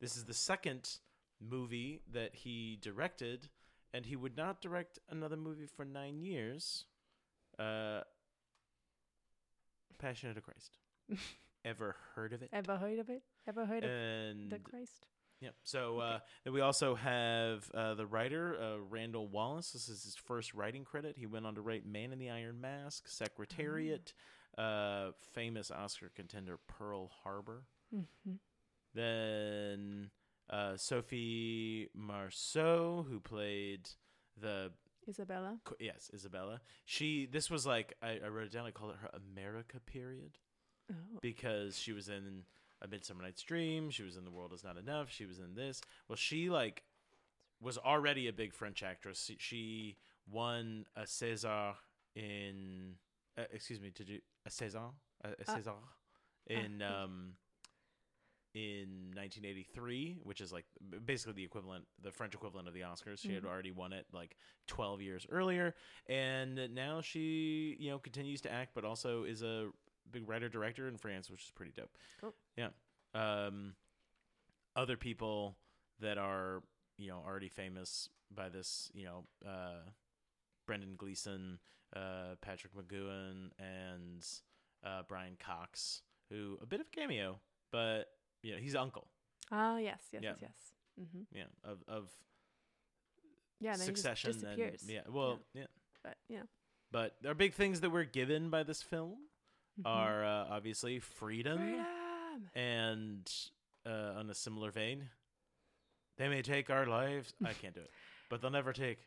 this 0.00 0.16
is 0.16 0.24
the 0.24 0.34
second 0.34 0.98
movie 1.40 2.00
that 2.12 2.34
he 2.34 2.78
directed, 2.80 3.48
and 3.94 4.06
he 4.06 4.16
would 4.16 4.36
not 4.36 4.60
direct 4.60 4.98
another 5.10 5.36
movie 5.36 5.66
for 5.66 5.84
nine 5.84 6.20
years. 6.20 6.84
Uh, 7.58 8.00
Passion 9.98 10.28
of 10.28 10.34
the 10.34 10.42
Christ. 10.42 10.76
Ever 11.64 11.96
heard 12.14 12.32
of 12.32 12.42
it? 12.42 12.50
Ever 12.52 12.76
heard 12.76 12.98
of 12.98 13.08
it? 13.08 13.22
Ever 13.48 13.64
heard 13.66 13.84
of 13.84 13.90
and 13.90 14.50
the 14.50 14.58
Christ? 14.58 15.06
yeah. 15.40 15.50
So 15.62 15.98
uh, 16.00 16.18
then 16.44 16.52
we 16.52 16.60
also 16.60 16.94
have 16.94 17.70
uh, 17.74 17.94
the 17.94 18.06
writer 18.06 18.56
uh, 18.60 18.78
Randall 18.88 19.28
Wallace. 19.28 19.70
This 19.72 19.88
is 19.88 20.02
his 20.04 20.16
first 20.16 20.54
writing 20.54 20.84
credit. 20.84 21.16
He 21.16 21.26
went 21.26 21.46
on 21.46 21.54
to 21.54 21.60
write 21.60 21.86
Man 21.86 22.12
in 22.12 22.18
the 22.18 22.30
Iron 22.30 22.60
Mask, 22.60 23.06
Secretariat, 23.08 24.12
uh, 24.58 25.10
famous 25.34 25.70
Oscar 25.70 26.10
contender 26.14 26.58
Pearl 26.66 27.10
Harbor. 27.22 27.64
Mm-hmm. 27.94 28.32
Then 28.94 30.10
uh, 30.50 30.76
Sophie 30.76 31.88
Marceau, 31.94 33.06
who 33.08 33.20
played 33.20 33.88
the 34.40 34.72
Isabella. 35.08 35.58
yes 35.78 36.10
Isabella. 36.12 36.60
She 36.84 37.26
this 37.26 37.48
was 37.50 37.64
like 37.66 37.94
I, 38.02 38.18
I 38.24 38.28
wrote 38.28 38.46
it 38.46 38.52
down. 38.52 38.66
I 38.66 38.70
called 38.72 38.92
it 38.92 38.96
her 39.02 39.10
America 39.14 39.78
period 39.80 40.38
Oh. 40.88 41.18
because 41.20 41.76
she 41.76 41.92
was 41.92 42.08
in 42.08 42.44
A 42.82 42.88
Midsummer 42.88 43.22
Night's 43.22 43.42
Dream. 43.42 43.90
She 43.90 44.02
was 44.02 44.16
in 44.16 44.24
The 44.24 44.30
World 44.30 44.52
Is 44.52 44.62
Not 44.64 44.76
Enough. 44.76 45.10
She 45.10 45.24
was 45.26 45.38
in 45.38 45.54
this. 45.54 45.80
Well, 46.08 46.16
she 46.16 46.50
like 46.50 46.82
was 47.60 47.78
already 47.78 48.28
a 48.28 48.32
big 48.32 48.52
French 48.52 48.82
actress. 48.82 49.30
She, 49.38 49.96
won 50.28 50.84
a 50.96 51.02
César 51.02 51.74
in 52.16 52.94
uh, 53.38 53.44
excuse 53.52 53.80
me, 53.80 53.90
did 53.94 54.08
you 54.08 54.20
a 54.44 54.50
César 54.50 54.90
a, 55.24 55.28
a 55.28 55.30
Uh, 55.30 55.56
César 55.56 55.74
in 56.48 56.82
uh, 56.82 57.02
um 57.04 57.32
in 58.54 59.12
1983, 59.14 60.18
which 60.22 60.40
is 60.40 60.50
like 60.52 60.64
basically 61.04 61.34
the 61.34 61.44
equivalent, 61.44 61.84
the 62.02 62.10
French 62.10 62.34
equivalent 62.34 62.66
of 62.66 62.72
the 62.74 62.80
Oscars. 62.80 63.18
She 63.20 63.34
had 63.34 63.42
Mhm. 63.42 63.48
already 63.48 63.70
won 63.70 63.92
it 63.92 64.06
like 64.12 64.36
12 64.66 65.02
years 65.02 65.26
earlier, 65.30 65.74
and 66.06 66.74
now 66.74 67.02
she, 67.02 67.76
you 67.78 67.90
know, 67.90 67.98
continues 67.98 68.40
to 68.42 68.50
act, 68.50 68.72
but 68.74 68.84
also 68.84 69.24
is 69.24 69.42
a 69.42 69.70
big 70.10 70.26
writer 70.26 70.48
director 70.48 70.88
in 70.88 70.96
France, 70.96 71.30
which 71.30 71.44
is 71.44 71.50
pretty 71.50 71.72
dope. 71.72 71.98
Cool. 72.18 72.34
Yeah. 72.56 72.68
Um, 73.14 73.74
other 74.74 74.96
people 74.96 75.56
that 76.00 76.18
are 76.18 76.62
you 76.98 77.08
know 77.08 77.22
already 77.26 77.48
famous 77.48 78.08
by 78.34 78.48
this, 78.48 78.90
you 78.94 79.04
know, 79.04 79.24
uh, 79.46 79.88
Brendan 80.66 80.96
Gleeson, 80.96 81.58
uh, 81.94 82.34
Patrick 82.40 82.72
McGoohan, 82.74 83.50
and 83.58 84.26
uh, 84.84 85.02
Brian 85.08 85.36
Cox, 85.38 86.02
who 86.30 86.58
a 86.62 86.66
bit 86.66 86.80
of 86.80 86.86
a 86.86 86.90
cameo, 86.90 87.38
but 87.72 88.06
you 88.42 88.52
know 88.52 88.58
he's 88.58 88.74
uncle. 88.74 89.08
Oh 89.52 89.76
yes, 89.76 90.00
yes, 90.12 90.22
Yeah. 90.22 90.30
yes, 90.40 90.50
yes. 90.98 91.06
Mm-hmm. 91.06 91.36
Yeah, 91.36 91.44
of 91.64 91.78
of 91.88 92.10
Yeah, 93.60 93.72
and 93.72 93.80
succession 93.80 94.32
he 94.34 94.40
disappears. 94.40 94.82
and 94.82 94.90
yeah, 94.90 95.00
well, 95.08 95.38
yeah. 95.54 95.66
but 96.02 96.16
you 96.28 96.38
know, 96.38 96.44
but 96.90 97.14
are 97.26 97.34
big 97.34 97.54
things 97.54 97.80
that 97.80 97.90
we're 97.90 98.04
given 98.04 98.50
by 98.50 98.62
this 98.64 98.82
film 98.82 99.16
Mhm. 99.80 99.82
are 99.86 100.24
uh, 100.24 100.46
obviously 100.50 100.98
freedom, 100.98 101.58
freedom. 101.58 101.86
And 102.54 103.30
uh, 103.86 104.18
on 104.18 104.30
a 104.30 104.34
similar 104.34 104.70
vein, 104.70 105.08
they 106.18 106.28
may 106.28 106.42
take 106.42 106.70
our 106.70 106.86
lives. 106.86 107.32
I 107.44 107.52
can't 107.52 107.74
do 107.74 107.80
it, 107.80 107.90
but 108.30 108.40
they'll 108.40 108.50
never 108.50 108.72
take 108.72 108.98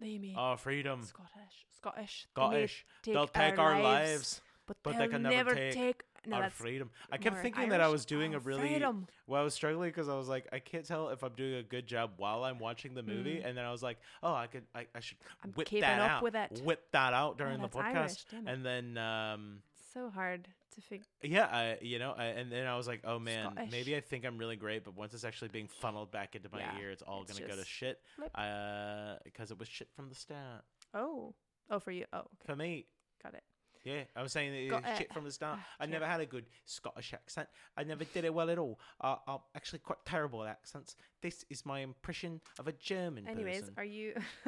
They 0.00 0.18
mean 0.18 0.36
our 0.36 0.56
freedom. 0.56 1.02
Scottish. 1.02 1.66
Scottish. 1.76 2.26
They 2.34 2.42
may 2.42 2.46
Scottish, 2.48 2.86
they'll 3.04 3.26
take 3.28 3.58
our 3.58 3.80
lives, 3.82 4.40
but, 4.66 4.76
but 4.82 4.92
they 4.92 4.98
they'll 5.00 5.08
can 5.10 5.22
never 5.22 5.54
take 5.54 6.02
no, 6.28 6.36
our 6.36 6.42
that's 6.42 6.54
freedom. 6.56 6.90
I 7.12 7.18
kept 7.18 7.36
more 7.36 7.42
thinking 7.44 7.68
that 7.68 7.80
I 7.80 7.84
Irish. 7.84 7.92
was 7.92 8.04
doing 8.04 8.34
Oh, 8.34 8.38
a 8.38 8.40
really 8.40 8.60
freedom. 8.68 9.06
well. 9.28 9.40
I 9.40 9.44
was 9.44 9.54
struggling 9.54 9.90
because 9.90 10.08
I 10.08 10.16
was 10.16 10.26
like, 10.28 10.48
I 10.52 10.58
can't 10.58 10.84
tell 10.84 11.10
if 11.10 11.22
I'm 11.22 11.34
doing 11.34 11.54
a 11.54 11.62
good 11.62 11.86
job 11.86 12.10
while 12.16 12.42
I'm 12.42 12.58
watching 12.58 12.94
the 12.94 13.02
movie, 13.04 13.36
Mm. 13.36 13.46
and 13.48 13.56
then 13.58 13.64
I 13.64 13.70
was 13.70 13.80
like, 13.80 13.98
oh, 14.24 14.34
I 14.34 14.48
could, 14.48 14.64
I, 14.74 14.86
I 14.92 14.98
should 14.98 15.18
I'm 15.44 15.52
whip 15.52 15.68
keeping 15.68 15.82
that 15.82 16.00
up 16.00 16.10
out, 16.10 16.22
with 16.24 16.34
it. 16.34 16.60
whip 16.64 16.82
that 16.90 17.12
out 17.12 17.38
during 17.38 17.60
the 17.60 17.68
that's 17.68 17.76
podcast, 17.76 17.94
Irish, 17.96 18.24
damn 18.30 18.48
it. 18.48 18.50
and 18.52 18.66
then 18.66 18.98
um, 18.98 19.58
so 19.94 20.10
hard 20.10 20.48
to 20.76 20.80
figure. 20.82 21.04
yeah, 21.22 21.46
I, 21.46 21.78
you 21.82 21.98
know, 21.98 22.14
I, 22.16 22.26
and 22.26 22.50
then 22.52 22.66
I 22.66 22.76
was 22.76 22.86
like, 22.86 23.00
oh 23.04 23.18
man, 23.18 23.50
Scottish. 23.52 23.72
maybe 23.72 23.96
I 23.96 24.00
think 24.00 24.24
I'm 24.24 24.38
really 24.38 24.56
great, 24.56 24.84
but 24.84 24.94
once 24.96 25.12
it's 25.14 25.24
actually 25.24 25.48
being 25.48 25.68
funneled 25.68 26.10
back 26.12 26.36
into 26.36 26.48
my 26.52 26.60
Yeah, 26.60 26.78
ear, 26.80 26.90
it's 26.90 27.02
all 27.02 27.22
it's 27.22 27.32
gonna 27.38 27.50
go 27.50 27.56
to 27.56 27.64
shit, 27.64 28.00
uh, 28.34 29.16
because 29.24 29.50
it 29.50 29.58
was 29.58 29.68
shit 29.68 29.88
from 29.94 30.08
the 30.08 30.14
start 30.14 30.62
Oh, 30.94 31.34
oh, 31.70 31.78
for 31.80 31.90
you. 31.90 32.04
Oh, 32.12 32.18
okay, 32.20 32.28
for 32.46 32.56
me. 32.56 32.86
got 33.22 33.34
it. 33.34 33.42
Yeah, 33.84 34.02
I 34.16 34.22
was 34.22 34.32
saying 34.32 34.68
Got 34.68 34.82
was 34.82 34.92
it. 34.92 34.98
shit 34.98 35.12
from 35.12 35.22
the 35.24 35.30
start. 35.30 35.58
Ah, 35.60 35.66
I 35.78 35.84
yeah. 35.84 35.90
never 35.90 36.06
had 36.06 36.20
a 36.20 36.26
good 36.26 36.44
Scottish 36.64 37.14
accent. 37.14 37.48
I 37.76 37.84
never 37.84 38.02
did 38.04 38.24
it 38.24 38.34
well 38.34 38.50
at 38.50 38.58
all. 38.58 38.80
Uh, 39.00 39.16
I'm 39.28 39.38
actually 39.54 39.78
quite 39.78 40.04
terrible 40.04 40.42
at 40.42 40.48
accents. 40.50 40.96
This 41.22 41.44
is 41.50 41.64
my 41.64 41.80
impression 41.80 42.40
of 42.58 42.66
a 42.66 42.72
German 42.72 43.28
Anyways, 43.28 43.60
person. 43.60 43.74
are 43.76 43.84
you? 43.84 44.14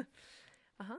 uh 0.79 0.83
huh. 0.83 0.95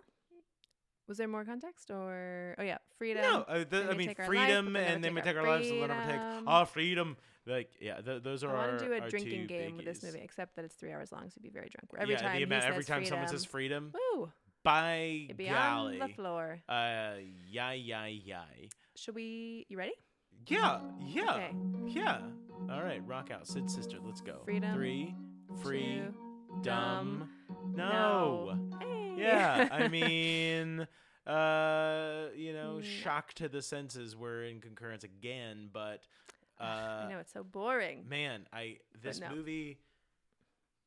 Was 1.11 1.19
there 1.19 1.27
more 1.27 1.45
context, 1.45 1.91
or 1.91 2.55
oh 2.57 2.63
yeah, 2.63 2.79
freedom? 2.97 3.23
no, 3.23 3.41
uh, 3.49 3.65
the, 3.69 3.91
I 3.91 3.95
mean 3.97 4.15
life, 4.17 4.27
freedom, 4.27 4.73
never 4.75 4.87
and 4.87 5.03
then 5.03 5.13
we 5.13 5.21
take 5.23 5.35
our 5.35 5.43
our 5.43 5.57
lives, 5.59 5.69
and 5.69 5.81
they'll 5.81 5.89
never 5.89 6.03
take 6.03 6.21
freedom. 6.21 6.45
our 6.49 6.67
freedom. 6.67 7.17
Like, 7.47 7.71
yeah, 7.81 8.01
th- 8.01 8.23
those 8.23 8.45
are 8.45 8.51
our. 8.51 8.57
I 8.57 8.67
want 8.69 8.79
to 8.79 8.85
do 8.87 8.93
a 8.93 9.11
drinking 9.11 9.49
game 9.49 9.77
with 9.77 9.87
this 9.87 10.05
movie, 10.05 10.21
except 10.23 10.55
that 10.55 10.65
it's 10.65 10.77
three 10.77 10.93
hours 10.93 11.11
long, 11.11 11.23
so 11.23 11.33
you'd 11.35 11.43
be 11.43 11.49
very 11.53 11.69
drunk. 11.69 11.91
Every 11.99 12.15
yeah, 12.15 12.21
time 12.21 12.43
amount, 12.45 12.65
every 12.65 12.85
time 12.85 13.05
someone 13.05 13.27
says 13.27 13.45
freedom, 13.45 13.93
woo, 14.15 14.31
by 14.63 15.25
you'd 15.27 15.37
be 15.37 15.51
on 15.51 15.99
the 15.99 16.07
floor. 16.15 16.61
uh, 16.69 17.15
yay, 17.51 17.79
yay, 17.79 18.23
yay. 18.25 18.69
Should 18.95 19.17
we? 19.17 19.67
You 19.69 19.79
ready? 19.79 19.95
Yeah, 20.47 20.79
yeah, 21.05 21.33
Okay. 21.33 21.51
yeah. 21.89 22.19
All 22.71 22.85
right, 22.85 23.03
rock 23.05 23.33
out, 23.33 23.49
Sid 23.49 23.69
sister. 23.69 23.97
Let's 24.01 24.21
go. 24.21 24.43
Freedom, 24.45 24.75
Three, 24.75 25.13
free, 25.61 26.03
Two, 26.07 26.15
dumb. 26.63 27.29
no. 27.75 28.55
No. 28.55 28.79
Hey. 28.79 29.00
Yeah, 29.21 29.69
I 29.71 29.89
mean, 29.89 30.87
uh, 31.27 32.27
you 32.37 32.53
know, 32.53 32.79
Mm. 32.81 32.85
shock 32.85 33.33
to 33.35 33.49
the 33.49 33.63
senses. 33.63 34.17
We're 34.17 34.45
in 34.45 34.61
concurrence 34.61 35.05
again, 35.05 35.69
but 35.73 36.03
uh, 36.61 36.65
I 36.65 37.07
know 37.09 37.19
it's 37.19 37.33
so 37.33 37.43
boring. 37.45 38.09
man, 38.09 38.47
I 38.53 38.79
this 39.01 39.21
no. 39.21 39.31
movie. 39.35 39.79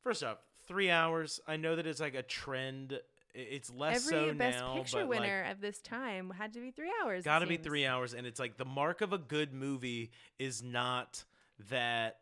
First 0.02 0.22
off, 0.22 0.38
three 0.66 0.90
hours. 0.90 1.40
I 1.46 1.56
know 1.56 1.76
that 1.76 1.86
it's 1.86 2.00
like 2.00 2.14
a 2.14 2.22
trend. 2.22 3.00
It's 3.34 3.68
less 3.70 4.06
Every 4.06 4.28
so 4.28 4.34
Best 4.34 4.58
now, 4.60 4.74
Picture 4.74 4.98
but 4.98 5.08
like, 5.10 5.20
winner 5.20 5.42
of 5.50 5.60
this 5.60 5.80
time 5.80 6.30
had 6.30 6.52
to 6.52 6.60
be 6.60 6.70
three 6.70 6.92
hours. 7.02 7.24
Got 7.24 7.40
to 7.40 7.46
be 7.46 7.56
three 7.56 7.84
hours, 7.86 8.14
and 8.14 8.26
it's 8.28 8.38
like 8.38 8.58
the 8.58 8.64
mark 8.64 9.00
of 9.00 9.12
a 9.12 9.18
good 9.18 9.52
movie 9.52 10.12
is 10.38 10.62
not 10.62 11.24
that 11.70 12.18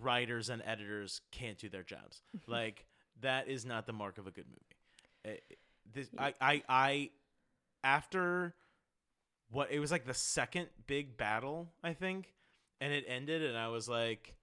writers 0.00 0.50
and 0.50 0.62
editors 0.66 1.20
can't 1.30 1.58
do 1.58 1.68
their 1.68 1.82
jobs. 1.82 2.22
like 2.46 2.84
that 3.22 3.48
is 3.48 3.64
not 3.64 3.86
the 3.86 3.92
mark 3.92 4.18
of 4.18 4.26
a 4.26 4.30
good 4.30 4.46
movie. 4.48 4.73
Uh, 5.26 5.30
this, 5.92 6.08
I, 6.18 6.34
I, 6.40 6.62
I, 6.68 7.10
after 7.82 8.54
what 9.50 9.70
it 9.70 9.78
was 9.78 9.90
like 9.90 10.06
the 10.06 10.14
second 10.14 10.68
big 10.86 11.16
battle, 11.16 11.70
I 11.82 11.92
think, 11.94 12.32
and 12.80 12.92
it 12.92 13.04
ended, 13.08 13.42
and 13.42 13.56
I 13.56 13.68
was 13.68 13.88
like. 13.88 14.34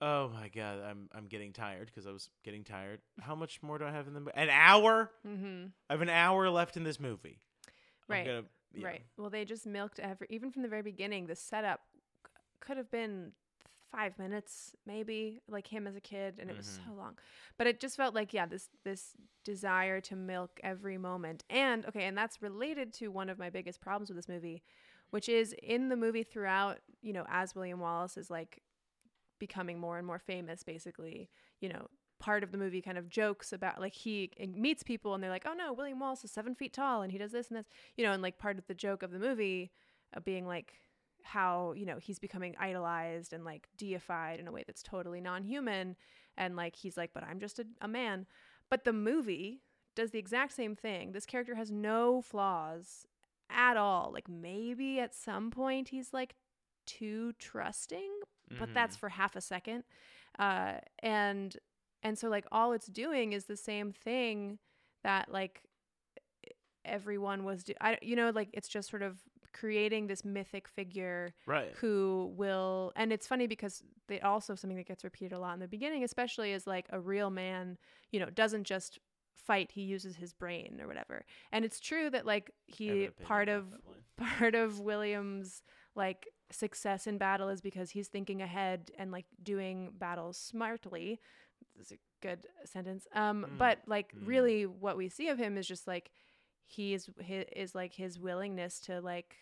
Oh 0.00 0.28
my 0.28 0.48
god, 0.48 0.80
I'm 0.82 1.08
I'm 1.14 1.26
getting 1.26 1.52
tired 1.52 1.86
because 1.86 2.06
I 2.06 2.10
was 2.10 2.28
getting 2.42 2.64
tired. 2.64 3.00
How 3.20 3.34
much 3.34 3.62
more 3.62 3.78
do 3.78 3.86
I 3.86 3.92
have 3.92 4.06
in 4.08 4.12
the 4.12 4.38
an 4.38 4.50
hour? 4.50 5.10
Mm-hmm. 5.26 5.66
I 5.88 5.92
have 5.92 6.02
an 6.02 6.10
hour 6.10 6.50
left 6.50 6.76
in 6.76 6.82
this 6.82 6.98
movie. 7.00 7.38
Right. 8.08 8.26
gonna- 8.26 8.42
yeah. 8.74 8.86
Right. 8.86 9.02
Well, 9.16 9.30
they 9.30 9.44
just 9.44 9.66
milked 9.66 10.00
every 10.00 10.26
even 10.30 10.50
from 10.50 10.62
the 10.62 10.68
very 10.68 10.82
beginning. 10.82 11.26
The 11.26 11.36
setup 11.36 11.80
could 12.60 12.76
have 12.76 12.90
been 12.90 13.32
five 13.94 14.18
minutes, 14.18 14.74
maybe, 14.86 15.40
like 15.48 15.66
him 15.66 15.86
as 15.86 15.96
a 15.96 16.00
kid, 16.00 16.34
and 16.38 16.50
it 16.50 16.56
was 16.56 16.66
so 16.86 16.92
long. 16.96 17.14
But 17.56 17.66
it 17.66 17.80
just 17.80 17.96
felt 17.96 18.14
like 18.14 18.32
yeah, 18.32 18.46
this 18.46 18.68
this 18.84 19.12
desire 19.44 20.00
to 20.02 20.16
milk 20.16 20.58
every 20.62 20.98
moment. 20.98 21.44
And 21.48 21.86
okay, 21.86 22.04
and 22.04 22.16
that's 22.16 22.42
related 22.42 22.92
to 22.94 23.08
one 23.08 23.28
of 23.28 23.38
my 23.38 23.50
biggest 23.50 23.80
problems 23.80 24.08
with 24.08 24.16
this 24.16 24.28
movie, 24.28 24.62
which 25.10 25.28
is 25.28 25.54
in 25.62 25.88
the 25.88 25.96
movie 25.96 26.22
throughout. 26.22 26.78
You 27.02 27.12
know, 27.12 27.24
as 27.28 27.54
William 27.54 27.80
Wallace 27.80 28.16
is 28.16 28.30
like 28.30 28.62
becoming 29.38 29.78
more 29.78 29.98
and 29.98 30.06
more 30.06 30.18
famous, 30.18 30.62
basically, 30.62 31.30
you 31.60 31.68
know. 31.68 31.88
Part 32.20 32.42
of 32.42 32.52
the 32.52 32.58
movie 32.58 32.80
kind 32.80 32.96
of 32.96 33.10
jokes 33.10 33.52
about 33.52 33.80
like 33.80 33.92
he 33.92 34.30
meets 34.54 34.82
people 34.82 35.14
and 35.14 35.22
they're 35.22 35.30
like, 35.30 35.44
oh 35.46 35.52
no, 35.52 35.74
William 35.74 35.98
Wallace 35.98 36.24
is 36.24 36.30
seven 36.30 36.54
feet 36.54 36.72
tall 36.72 37.02
and 37.02 37.12
he 37.12 37.18
does 37.18 37.32
this 37.32 37.48
and 37.48 37.58
this 37.58 37.66
you 37.96 38.04
know, 38.04 38.12
and 38.12 38.22
like 38.22 38.38
part 38.38 38.56
of 38.56 38.66
the 38.66 38.72
joke 38.72 39.02
of 39.02 39.10
the 39.10 39.18
movie 39.18 39.72
uh, 40.16 40.20
being 40.20 40.46
like 40.46 40.72
how, 41.24 41.72
you 41.76 41.86
know, 41.86 41.98
he's 41.98 42.18
becoming 42.18 42.54
idolized 42.58 43.32
and 43.32 43.44
like 43.44 43.68
deified 43.76 44.40
in 44.40 44.48
a 44.48 44.52
way 44.52 44.64
that's 44.66 44.82
totally 44.82 45.20
non 45.20 45.42
human. 45.44 45.96
And 46.36 46.56
like 46.56 46.76
he's 46.76 46.96
like, 46.96 47.12
but 47.14 47.24
I'm 47.24 47.40
just 47.40 47.58
a, 47.58 47.66
a 47.80 47.88
man. 47.88 48.26
But 48.70 48.84
the 48.84 48.92
movie 48.92 49.62
does 49.96 50.10
the 50.10 50.18
exact 50.18 50.52
same 50.52 50.74
thing. 50.76 51.12
This 51.12 51.26
character 51.26 51.54
has 51.54 51.70
no 51.70 52.20
flaws 52.22 53.06
at 53.50 53.76
all. 53.76 54.10
Like 54.12 54.28
maybe 54.28 55.00
at 55.00 55.14
some 55.14 55.50
point 55.50 55.88
he's 55.88 56.12
like 56.12 56.34
too 56.86 57.32
trusting, 57.38 58.10
but 58.58 58.70
Mhm. 58.70 58.74
that's 58.74 58.96
for 58.96 59.08
half 59.10 59.36
a 59.36 59.40
second. 59.40 59.84
Uh, 60.38 60.74
and 61.00 61.56
and 62.02 62.18
so 62.18 62.28
like 62.28 62.46
all 62.52 62.72
it's 62.72 62.86
doing 62.86 63.32
is 63.32 63.44
the 63.46 63.56
same 63.56 63.92
thing 63.92 64.58
that 65.02 65.30
like 65.30 65.62
everyone 66.84 67.44
was 67.44 67.64
do- 67.64 67.74
I 67.80 67.98
you 68.02 68.14
know 68.16 68.30
like 68.30 68.50
it's 68.52 68.68
just 68.68 68.90
sort 68.90 69.02
of 69.02 69.18
creating 69.54 70.06
this 70.06 70.24
mythic 70.24 70.68
figure 70.68 71.32
right. 71.46 71.72
who 71.80 72.32
will 72.36 72.92
and 72.96 73.12
it's 73.12 73.26
funny 73.26 73.46
because 73.46 73.82
they 74.08 74.20
also 74.20 74.54
something 74.54 74.76
that 74.76 74.86
gets 74.86 75.04
repeated 75.04 75.32
a 75.32 75.38
lot 75.38 75.54
in 75.54 75.60
the 75.60 75.68
beginning 75.68 76.04
especially 76.04 76.52
is 76.52 76.66
like 76.66 76.86
a 76.90 77.00
real 77.00 77.30
man 77.30 77.78
you 78.10 78.20
know 78.20 78.28
doesn't 78.28 78.64
just 78.64 78.98
fight 79.44 79.70
he 79.72 79.82
uses 79.82 80.16
his 80.16 80.32
brain 80.32 80.78
or 80.80 80.86
whatever. 80.86 81.24
And 81.52 81.64
it's 81.64 81.80
true 81.80 82.10
that 82.10 82.26
like 82.26 82.50
I 82.80 82.84
have 82.84 82.96
an 82.96 83.02
he 83.18 83.24
part 83.24 83.48
of 83.48 83.66
part 84.16 84.54
of 84.54 84.78
william's 84.80 85.62
like 85.96 86.28
success 86.50 87.06
in 87.06 87.18
battle 87.18 87.48
is 87.48 87.60
because 87.60 87.90
he's 87.90 88.08
thinking 88.08 88.42
ahead 88.42 88.90
and 88.98 89.10
like 89.10 89.26
doing 89.42 89.92
battles 89.98 90.38
smartly. 90.38 91.20
This 91.76 91.86
is 91.86 91.92
a 91.92 92.26
good 92.26 92.46
sentence. 92.64 93.06
Um 93.14 93.44
Mm, 93.44 93.58
but 93.58 93.78
like 93.86 94.14
mm. 94.14 94.26
really 94.26 94.66
what 94.66 94.96
we 94.96 95.08
see 95.08 95.28
of 95.28 95.38
him 95.38 95.58
is 95.58 95.66
just 95.66 95.86
like 95.86 96.10
he 96.66 96.94
is 96.94 97.08
his, 97.20 97.44
is 97.54 97.74
like 97.74 97.94
his 97.94 98.18
willingness 98.18 98.80
to 98.80 99.00
like 99.00 99.36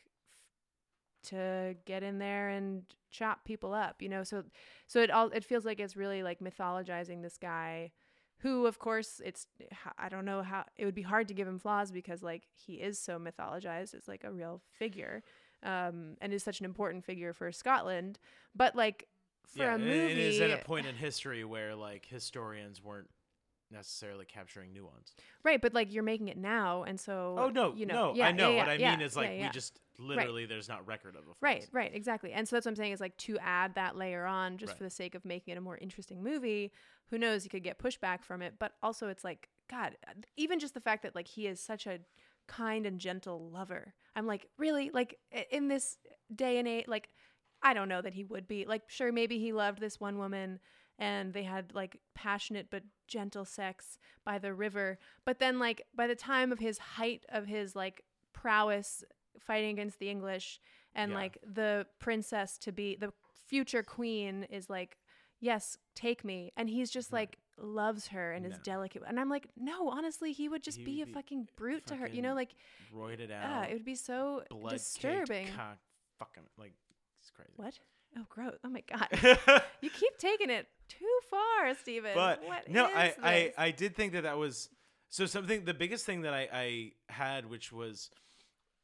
f- 1.25 1.29
to 1.31 1.75
get 1.85 2.03
in 2.03 2.19
there 2.19 2.49
and 2.49 2.83
chop 3.11 3.45
people 3.45 3.73
up 3.73 4.03
you 4.03 4.09
know? 4.09 4.25
So 4.25 4.45
so 4.87 5.01
it 5.01 5.11
all 5.11 5.29
it 5.29 5.45
feels 5.45 5.65
like 5.65 5.81
it's 5.81 5.97
really 5.97 6.23
like 6.23 6.41
mythologizing 6.41 7.23
this 7.23 7.39
guy 7.39 7.93
who 8.39 8.67
of 8.67 8.81
course 8.81 9.21
it's 9.25 9.47
i 9.99 10.09
don't 10.09 10.25
know 10.25 10.43
how 10.43 10.65
it 10.77 10.85
would 10.85 10.97
be 10.97 11.03
hard 11.03 11.29
to 11.29 11.35
give 11.35 11.47
him 11.47 11.61
flaws 11.61 11.93
because 11.93 12.25
like 12.25 12.43
he 12.55 12.75
is 12.75 12.99
so 12.99 13.19
mythologized 13.19 13.95
as 13.95 14.09
like 14.09 14.25
a 14.25 14.33
real 14.33 14.61
figure 14.79 15.23
um 15.63 16.17
and 16.21 16.33
is 16.33 16.43
such 16.43 16.59
an 16.59 16.65
important 16.67 17.05
figure 17.05 17.33
for 17.33 17.53
scotland. 17.53 18.19
But 18.55 18.75
like 18.75 19.07
for 19.47 19.63
yeah, 19.63 19.75
a 19.77 19.79
movie 19.79 20.13
it 20.13 20.19
is 20.19 20.41
at 20.41 20.51
a 20.51 20.59
point 20.59 20.87
in 20.87 20.95
history 20.97 21.45
where 21.45 21.75
like 21.77 22.07
historians 22.07 22.83
weren't 22.83 23.09
necessarily 23.73 24.25
capturing 24.25 24.73
nuance. 24.73 25.15
right 25.45 25.61
but 25.61 25.73
like 25.75 25.93
you're 25.93 26.03
making 26.03 26.29
it 26.29 26.37
now 26.37 26.83
and 26.85 27.01
so 27.01 27.37
Oh 27.39 27.49
no, 27.49 27.75
you 27.75 27.87
know 27.87 28.13
no, 28.13 28.15
yeah, 28.15 28.27
I 28.29 28.33
know. 28.33 28.51
yeah, 28.51 28.57
what 28.67 28.79
yeah, 28.81 28.91
I 28.91 28.97
mean 28.97 29.05
is 29.05 29.17
like 29.17 29.31
we 29.41 29.49
just 29.51 29.81
literally 29.99 30.47
there's 30.47 30.69
not 30.69 30.87
record 30.87 31.17
of 31.17 31.23
a 31.23 31.33
Right, 31.41 31.67
right, 31.73 31.91
exactly. 31.95 32.33
And 32.33 32.49
so 32.49 32.57
that's 32.57 32.67
what 32.67 32.71
I'm 32.73 32.77
saying 32.77 32.93
is 32.93 33.01
like 33.01 33.17
to 33.19 33.39
add 33.39 33.75
that 33.75 33.97
layer 33.97 34.25
on 34.27 34.59
just 34.59 34.71
Right. 34.73 34.79
for 34.79 34.85
the 34.85 34.91
sake 34.91 35.15
of 35.15 35.25
making 35.25 35.53
it 35.53 35.59
a 35.59 35.61
more 35.61 35.77
interesting 35.79 36.23
movie. 36.23 36.73
Who 37.11 37.19
knows? 37.19 37.45
You 37.45 37.51
could 37.51 37.63
get 37.63 37.79
pushback 37.79 38.23
from 38.25 38.43
it, 38.43 38.55
but 38.59 38.73
also 38.83 39.09
it's 39.09 39.25
like 39.25 39.49
God. 39.71 39.97
Even 40.37 40.59
just 40.59 40.75
the 40.75 40.81
fact 40.81 41.03
that 41.03 41.15
like 41.15 41.29
he 41.29 41.47
is 41.47 41.61
such 41.61 41.87
a 41.87 41.99
kind 42.49 42.87
and 42.87 42.99
gentle 42.99 43.51
lover. 43.51 43.95
I'm 44.17 44.27
like 44.27 44.47
really 44.59 44.91
like 44.91 45.19
in 45.51 45.69
this 45.69 45.99
day 46.35 46.59
and 46.59 46.67
age. 46.69 46.87
Like 46.89 47.09
I 47.63 47.75
don't 47.75 47.89
know 47.89 48.03
that 48.03 48.15
he 48.15 48.25
would 48.25 48.49
be 48.49 48.65
like 48.65 48.83
sure 48.89 49.13
maybe 49.13 49.39
he 49.39 49.53
loved 49.53 49.81
this 49.81 50.01
one 50.01 50.19
woman 50.19 50.59
and 51.03 51.33
they 51.33 51.43
had 51.43 51.65
like 51.75 52.01
passionate 52.15 52.67
but 52.71 52.83
gentle 53.09 53.45
sex 53.45 53.99
by 54.25 54.39
the 54.39 54.53
river. 54.55 54.99
But 55.25 55.39
then 55.39 55.59
like 55.59 55.83
by 55.95 56.07
the 56.07 56.15
time 56.15 56.53
of 56.53 56.59
his 56.59 56.79
height 56.79 57.25
of 57.29 57.47
his 57.47 57.75
like 57.77 58.05
prowess 58.33 59.05
fighting 59.41 59.71
against 59.77 59.99
the 59.99 60.09
English 60.09 60.61
and 60.95 61.11
Yeah. 61.13 61.19
like 61.23 61.39
the 61.43 61.87
princess 61.99 62.59
to 62.59 62.71
be 62.73 62.97
the 62.97 63.13
future 63.53 63.83
queen 63.83 64.45
is 64.59 64.71
like 64.71 64.97
yes 65.41 65.77
take 65.95 66.25
me 66.25 66.53
and 66.57 66.69
he's 66.71 66.91
just 66.91 67.13
like 67.13 67.39
loves 67.59 68.09
her 68.09 68.33
and 68.33 68.47
is 68.47 68.59
delicate. 68.65 69.03
And 69.07 69.21
I'm 69.21 69.29
like, 69.29 69.47
no, 69.57 69.89
honestly, 69.91 70.33
he 70.33 70.49
would 70.49 70.63
just 70.63 70.79
He 70.79 70.85
be 70.85 70.99
would 70.99 71.03
a 71.03 71.07
be 71.07 71.13
fucking 71.13 71.49
brute 71.57 71.87
to 71.89 71.97
her. 71.97 72.07
You 72.09 72.23
know, 72.23 72.35
like, 72.35 72.55
roided 72.95 73.29
yeah, 73.29 73.65
it 73.65 73.75
would 73.75 73.85
be 73.85 73.95
so 73.95 74.43
disturbing. 74.69 75.49
cock, 75.55 75.79
fucking 76.19 76.45
like 76.57 76.73
it's 77.21 77.31
crazy. 77.31 77.53
What? 77.57 77.79
Oh, 78.17 78.25
gross. 78.29 78.55
Oh 78.65 78.69
my 78.69 78.83
god. 78.91 79.09
you 79.81 79.91
keep 79.91 80.19
taking 80.19 80.51
it 80.51 80.67
too 80.89 81.19
far, 81.31 81.75
Steven. 81.75 82.13
but 82.15 82.43
what 82.47 82.69
no, 82.69 82.87
I, 82.87 83.15
I? 83.23 83.53
I 83.57 83.71
did 83.71 83.97
think 83.97 84.13
that 84.13 84.23
that 84.25 84.37
was 84.39 84.69
so 85.09 85.27
something. 85.27 85.65
The 85.65 85.75
biggest 85.75 86.05
thing 86.05 86.23
that 86.23 86.35
I 86.35 86.49
I 86.53 86.93
had, 87.09 87.49
which 87.49 87.73
was 87.73 88.11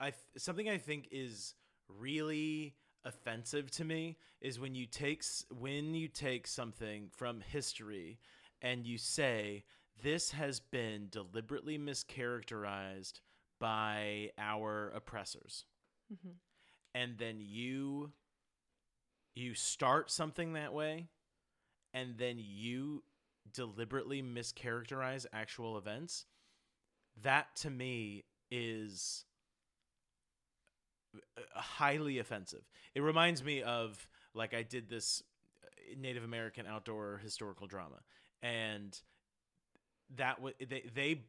I 0.01 0.13
something 0.37 0.69
I 0.69 0.79
think 0.79 1.09
is 1.11 1.55
really 1.89 2.75
offensive 3.05 3.71
to 3.73 3.85
me 3.85 4.17
is 4.41 4.59
when 4.61 4.75
you 4.75 4.87
take 4.87 5.23
when 5.51 5.95
you 5.95 6.09
take 6.09 6.47
something 6.47 7.09
from 7.17 7.41
history 7.41 8.19
and 8.61 8.85
you 8.87 8.99
say 8.99 9.65
this 10.03 10.31
has 10.33 10.61
been 10.61 11.09
deliberately 11.11 11.79
mischaracterized 11.79 13.21
by 13.61 14.31
our 14.39 14.91
oppressors 14.95 15.65
Mhm. 16.13 16.35
and 16.95 17.19
then 17.19 17.41
you 17.41 18.13
you 19.35 19.55
start 19.55 20.11
something 20.11 20.55
that 20.55 20.73
way 20.73 21.09
and 21.95 22.19
then 22.19 22.37
you 22.39 23.03
deliberately 23.53 24.23
mischaracterize 24.23 25.27
actual 25.33 25.79
events 25.79 26.27
that 27.23 27.55
to 27.57 27.71
me 27.71 28.25
is 28.51 29.25
highly 31.55 32.19
offensive. 32.19 32.63
It 32.95 33.01
reminds 33.01 33.43
me 33.43 33.63
of 33.63 34.07
like 34.35 34.55
i 34.55 34.63
did 34.63 34.89
this 34.89 35.23
uh, 35.65 35.95
native 35.99 36.25
american 36.25 36.67
outdoor 36.67 37.21
historical 37.23 37.67
drama 37.67 37.97
and 38.43 39.01
that 40.17 40.41
was 40.41 40.55
they, 40.61 40.85
they 40.95 41.23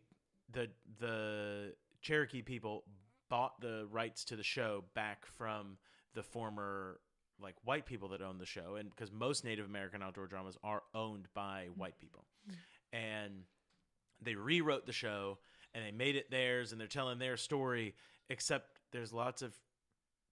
the 0.51 0.69
the 0.99 1.73
cherokee 2.01 2.41
people 2.41 2.83
bought 3.29 3.59
the 3.61 3.87
rights 3.91 4.23
to 4.25 4.35
the 4.35 4.43
show 4.43 4.83
back 4.95 5.25
from 5.25 5.77
the 6.13 6.23
former 6.23 6.99
like 7.41 7.55
white 7.63 7.85
people 7.85 8.09
that 8.09 8.21
own 8.21 8.37
the 8.37 8.45
show 8.45 8.75
and 8.75 8.89
because 8.89 9.11
most 9.11 9.43
native 9.43 9.65
american 9.65 10.01
outdoor 10.01 10.27
dramas 10.27 10.57
are 10.63 10.83
owned 10.93 11.27
by 11.33 11.67
white 11.75 11.97
people. 11.99 12.25
And 12.91 13.43
they 14.21 14.35
rewrote 14.35 14.85
the 14.85 14.91
show 14.93 15.37
and 15.73 15.85
they 15.85 15.91
made 15.91 16.15
it 16.15 16.31
theirs 16.31 16.71
and 16.71 16.81
they're 16.81 16.87
telling 16.87 17.19
their 17.19 17.37
story 17.37 17.95
except 18.29 18.79
there's 18.91 19.13
lots 19.13 19.41
of 19.41 19.55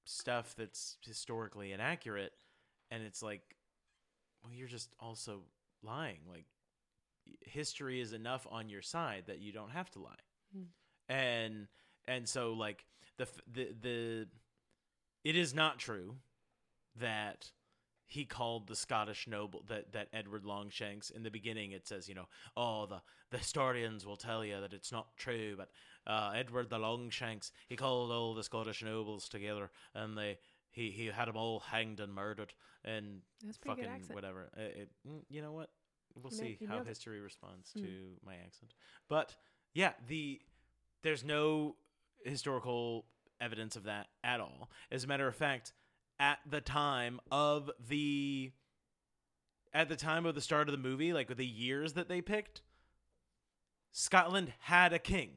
stuff 0.06 0.56
that's 0.58 0.98
historically 1.02 1.72
inaccurate 1.72 2.34
and 2.92 3.04
it's 3.04 3.22
like 3.22 3.42
well 4.44 4.54
you're 4.54 4.68
just 4.68 4.94
also 5.00 5.42
lying. 5.84 6.20
Like 6.30 6.46
history 7.42 8.00
is 8.02 8.14
enough 8.14 8.48
on 8.50 8.70
your 8.70 8.82
side 8.82 9.26
that 9.28 9.40
you 9.40 9.52
don't 9.52 9.72
have 9.72 9.90
to 9.92 10.00
lie. 10.00 10.24
Hmm. 10.54 10.64
and 11.10 11.68
and 12.08 12.28
so 12.28 12.54
like 12.54 12.86
the 13.18 13.28
the 13.52 13.76
the 13.82 14.28
it 15.24 15.36
is 15.36 15.54
not 15.54 15.78
true 15.78 16.16
that 17.00 17.52
he 18.10 18.24
called 18.24 18.68
the 18.68 18.76
Scottish 18.76 19.28
noble 19.28 19.64
that 19.68 19.92
that 19.92 20.08
Edward 20.14 20.46
Longshanks 20.46 21.10
in 21.10 21.24
the 21.24 21.30
beginning 21.32 21.72
it 21.72 21.88
says 21.88 22.08
you 22.08 22.16
know 22.16 22.28
oh 22.56 22.86
the 22.86 23.02
the 23.32 23.38
historians 23.38 24.06
will 24.06 24.16
tell 24.16 24.46
you 24.46 24.62
that 24.62 24.72
it's 24.74 24.92
not 24.94 25.08
true 25.18 25.56
but 25.58 25.70
uh, 26.10 26.32
Edward 26.34 26.70
the 26.70 26.78
Longshanks 26.80 27.52
he 27.68 27.76
called 27.76 28.12
all 28.12 28.34
the 28.34 28.44
Scottish 28.44 28.82
nobles 28.84 29.28
together 29.28 29.70
and 29.94 30.18
they 30.18 30.38
he 30.72 30.90
he 30.92 31.08
had 31.08 31.28
them 31.28 31.36
all 31.36 31.60
hanged 31.60 32.00
and 32.00 32.14
murdered 32.14 32.54
and 32.86 33.22
That's 33.44 33.58
a 33.58 33.68
good 33.68 33.78
fucking 33.86 34.04
whatever. 34.14 34.50
Uh, 34.56 34.62
it, 34.62 34.90
mm, 35.06 35.20
you 35.30 35.42
know 35.42 35.52
what? 35.52 35.70
We'll 36.16 36.32
You 36.32 36.38
see 36.38 36.58
you 36.62 36.68
how 36.68 36.76
nailed 36.76 36.88
it. 36.88 36.90
history 36.92 37.20
responds 37.20 37.72
Mm. 37.78 37.82
to 37.82 37.90
my 38.26 38.36
accent. 38.36 38.74
But 39.10 39.36
yeah 39.74 39.92
the 40.08 40.40
there's 41.04 41.26
no 41.26 41.76
historical 42.24 43.06
evidence 43.42 43.76
of 43.76 43.84
that 43.84 44.08
at 44.24 44.40
all. 44.40 44.70
As 44.92 45.04
a 45.04 45.08
matter 45.08 45.28
of 45.28 45.36
fact 45.36 45.74
at 46.20 46.40
the 46.50 46.62
time 46.62 47.20
of 47.32 47.70
the 47.90 48.52
at 49.74 49.90
the 49.90 49.96
time 49.96 50.26
of 50.26 50.34
the 50.34 50.42
start 50.42 50.68
of 50.68 50.72
the 50.72 50.90
movie 50.90 51.14
like 51.14 51.30
with 51.30 51.38
the 51.38 51.46
years 51.46 51.94
that 51.94 52.10
they 52.10 52.22
picked 52.22 52.62
Scotland 53.92 54.54
had 54.60 54.94
a 54.94 55.00
king. 55.00 55.32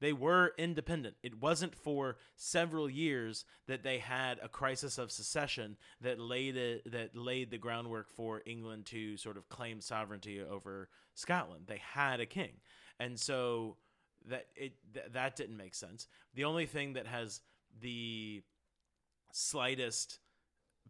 They 0.00 0.12
were 0.12 0.54
independent. 0.58 1.14
It 1.22 1.40
wasn't 1.40 1.76
for 1.76 2.16
several 2.34 2.90
years 2.90 3.44
that 3.68 3.84
they 3.84 3.98
had 3.98 4.40
a 4.42 4.48
crisis 4.48 4.98
of 4.98 5.12
secession 5.12 5.76
that 6.00 6.18
laid 6.18 6.56
it 6.56 6.90
that 6.90 7.14
laid 7.14 7.50
the 7.50 7.58
groundwork 7.58 8.08
for 8.10 8.42
England 8.44 8.86
to 8.86 9.16
sort 9.18 9.36
of 9.36 9.48
claim 9.48 9.80
sovereignty 9.80 10.40
over 10.40 10.88
Scotland. 11.14 11.66
They 11.66 11.80
had 11.92 12.18
a 12.18 12.26
king. 12.26 12.54
And 12.98 13.20
so 13.20 13.76
that 14.26 14.46
it 14.56 14.72
th- 14.94 15.12
that 15.12 15.36
didn't 15.36 15.56
make 15.56 15.74
sense. 15.74 16.08
The 16.34 16.44
only 16.44 16.66
thing 16.66 16.94
that 16.94 17.06
has 17.06 17.40
the 17.80 18.42
slightest 19.32 20.18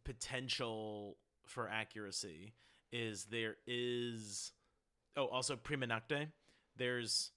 potential 0.05 1.17
for 1.47 1.69
accuracy 1.69 2.55
is 2.93 3.25
there 3.27 3.57
is 3.67 4.53
oh 5.17 5.27
also 5.27 5.57
prima 5.57 5.87
nocte 5.87 6.29
there's 6.77 7.31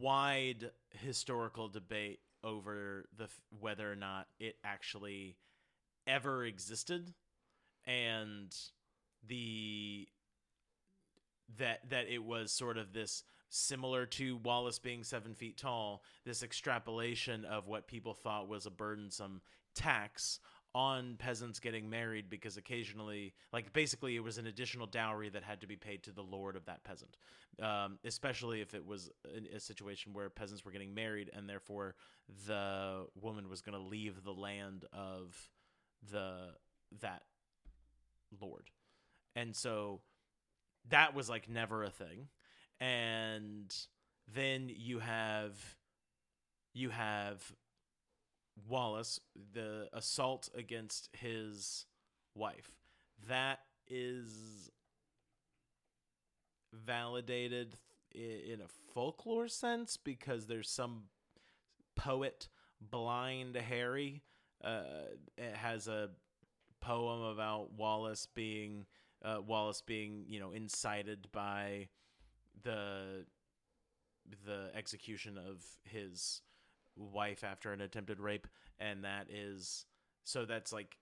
wide 0.00 0.70
historical 0.90 1.68
debate 1.68 2.20
over 2.44 3.06
the 3.16 3.28
whether 3.60 3.90
or 3.90 3.96
not 3.96 4.26
it 4.38 4.56
actually 4.64 5.36
ever 6.06 6.44
existed 6.44 7.12
and 7.86 8.54
the 9.26 10.06
that 11.58 11.80
that 11.90 12.06
it 12.08 12.22
was 12.22 12.52
sort 12.52 12.76
of 12.76 12.92
this 12.92 13.24
similar 13.48 14.06
to 14.06 14.36
Wallace 14.38 14.78
being 14.78 15.02
seven 15.02 15.34
feet 15.34 15.56
tall, 15.56 16.02
this 16.24 16.42
extrapolation 16.42 17.44
of 17.44 17.66
what 17.66 17.86
people 17.86 18.14
thought 18.14 18.48
was 18.48 18.66
a 18.66 18.70
burdensome 18.70 19.40
tax 19.74 20.40
on 20.74 21.16
peasants 21.18 21.58
getting 21.60 21.88
married 21.88 22.28
because 22.28 22.56
occasionally, 22.56 23.32
like 23.52 23.72
basically, 23.72 24.16
it 24.16 24.22
was 24.22 24.38
an 24.38 24.46
additional 24.46 24.86
dowry 24.86 25.28
that 25.30 25.42
had 25.42 25.60
to 25.60 25.66
be 25.66 25.76
paid 25.76 26.02
to 26.02 26.12
the 26.12 26.22
lord 26.22 26.56
of 26.56 26.64
that 26.66 26.84
peasant, 26.84 27.16
um, 27.62 27.98
especially 28.04 28.60
if 28.60 28.74
it 28.74 28.86
was 28.86 29.10
a, 29.24 29.56
a 29.56 29.60
situation 29.60 30.12
where 30.12 30.28
peasants 30.28 30.64
were 30.64 30.70
getting 30.70 30.94
married 30.94 31.30
and 31.34 31.48
therefore 31.48 31.94
the 32.46 33.06
woman 33.20 33.48
was 33.48 33.62
going 33.62 33.76
to 33.76 33.84
leave 33.88 34.22
the 34.22 34.32
land 34.32 34.84
of 34.92 35.48
the 36.12 36.50
that 37.00 37.22
lord, 38.40 38.70
and 39.34 39.56
so 39.56 40.00
that 40.90 41.14
was 41.14 41.30
like 41.30 41.48
never 41.48 41.82
a 41.82 41.90
thing 41.90 42.28
and 42.80 43.74
then 44.34 44.70
you 44.74 44.98
have 44.98 45.76
you 46.74 46.90
have 46.90 47.52
Wallace 48.68 49.20
the 49.52 49.88
assault 49.92 50.48
against 50.54 51.08
his 51.12 51.86
wife. 52.34 52.72
That 53.28 53.60
is 53.86 54.70
validated 56.72 57.76
in 58.14 58.60
a 58.60 58.92
folklore 58.92 59.48
sense 59.48 59.96
because 59.96 60.46
there's 60.46 60.68
some 60.68 61.04
poet 61.96 62.48
blind 62.80 63.56
harry 63.56 64.22
uh 64.62 64.82
it 65.36 65.54
has 65.54 65.88
a 65.88 66.08
poem 66.80 67.22
about 67.22 67.72
wallace 67.72 68.28
being 68.34 68.86
uh, 69.24 69.38
wallace 69.44 69.82
being 69.82 70.24
you 70.28 70.38
know 70.38 70.52
incited 70.52 71.26
by 71.32 71.88
the 72.62 73.24
the 74.44 74.70
execution 74.74 75.38
of 75.38 75.64
his 75.84 76.42
wife 76.96 77.44
after 77.44 77.72
an 77.72 77.80
attempted 77.80 78.20
rape 78.20 78.46
and 78.78 79.04
that 79.04 79.26
is 79.30 79.86
so 80.24 80.44
that's 80.44 80.72
like 80.72 80.96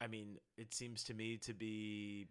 i 0.00 0.06
mean 0.06 0.38
it 0.56 0.74
seems 0.74 1.04
to 1.04 1.14
me 1.14 1.36
to 1.36 1.52
be 1.52 2.26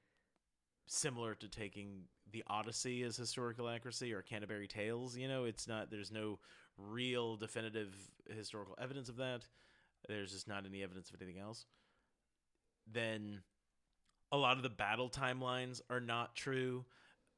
similar 0.88 1.34
to 1.36 1.48
taking 1.48 2.02
the 2.32 2.44
odyssey 2.48 3.04
as 3.04 3.16
historical 3.16 3.70
accuracy 3.70 4.14
or 4.14 4.22
canterbury 4.22 4.68
tales 4.68 5.18
you 5.18 5.28
know? 5.28 5.46
It's 5.46 5.68
not 5.68 5.90
there's 5.90 6.12
no 6.12 6.40
real 6.78 7.38
definitive 7.38 7.94
historical 8.30 8.76
evidence 8.80 9.10
of 9.10 9.18
that. 9.18 9.46
There's 10.08 10.32
just 10.32 10.48
not 10.48 10.66
any 10.66 10.84
evidence 10.84 11.10
of 11.10 11.22
anything 11.22 11.42
else. 11.42 11.66
Then 12.92 13.42
a 14.32 14.38
lot 14.38 14.58
of 14.58 14.64
the 14.64 14.70
battle 14.70 15.10
timelines 15.10 15.82
are 15.90 16.00
not 16.00 16.36
true 16.36 16.86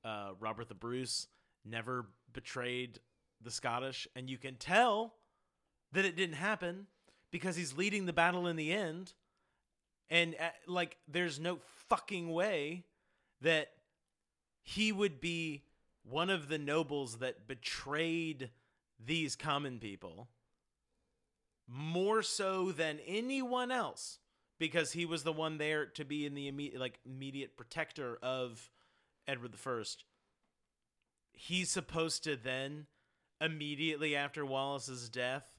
uh, 0.08 0.30
Robert 0.40 0.70
the 0.70 0.76
Bruce 0.76 1.28
never 1.66 2.06
betrayed 2.34 3.00
the 3.42 3.52
Scottish, 3.52 4.08
and 4.16 4.30
you 4.30 4.38
can 4.38 4.56
tell 4.56 5.16
that 5.92 6.06
it 6.06 6.16
didn't 6.16 6.36
happen 6.36 6.88
because 7.32 7.56
he's 7.56 7.78
leading 7.78 8.06
the 8.06 8.14
battle 8.14 8.48
in 8.48 8.56
the 8.56 8.72
end, 8.72 9.14
and 10.10 10.36
uh, 10.40 10.50
like 10.66 10.98
there's 11.08 11.40
no 11.40 11.60
fucking 11.90 12.32
way 12.32 12.86
that 13.42 13.70
he 14.64 14.92
would 14.92 15.20
be 15.20 15.64
one 16.04 16.30
of 16.30 16.48
the 16.48 16.58
nobles 16.58 17.18
that 17.18 17.48
betrayed 17.48 18.50
these 19.04 19.36
common 19.36 19.78
people 19.78 20.30
more 21.68 22.24
so 22.24 22.72
than 22.72 23.00
anyone 23.06 23.72
else 23.72 24.20
because 24.58 24.94
he 24.94 25.06
was 25.06 25.24
the 25.24 25.34
one 25.34 25.58
there 25.58 25.86
to 25.86 26.06
be 26.06 26.26
in 26.26 26.34
the 26.34 26.48
immediate 26.48 26.80
like 26.80 27.00
immediate 27.06 27.58
protector 27.58 28.18
of 28.24 28.72
Edward 29.28 29.52
the 29.52 29.58
First. 29.58 30.04
He's 31.32 31.70
supposed 31.70 32.24
to 32.24 32.36
then 32.36 32.88
immediately 33.40 34.16
after 34.16 34.46
Wallace's 34.46 35.10
death 35.10 35.58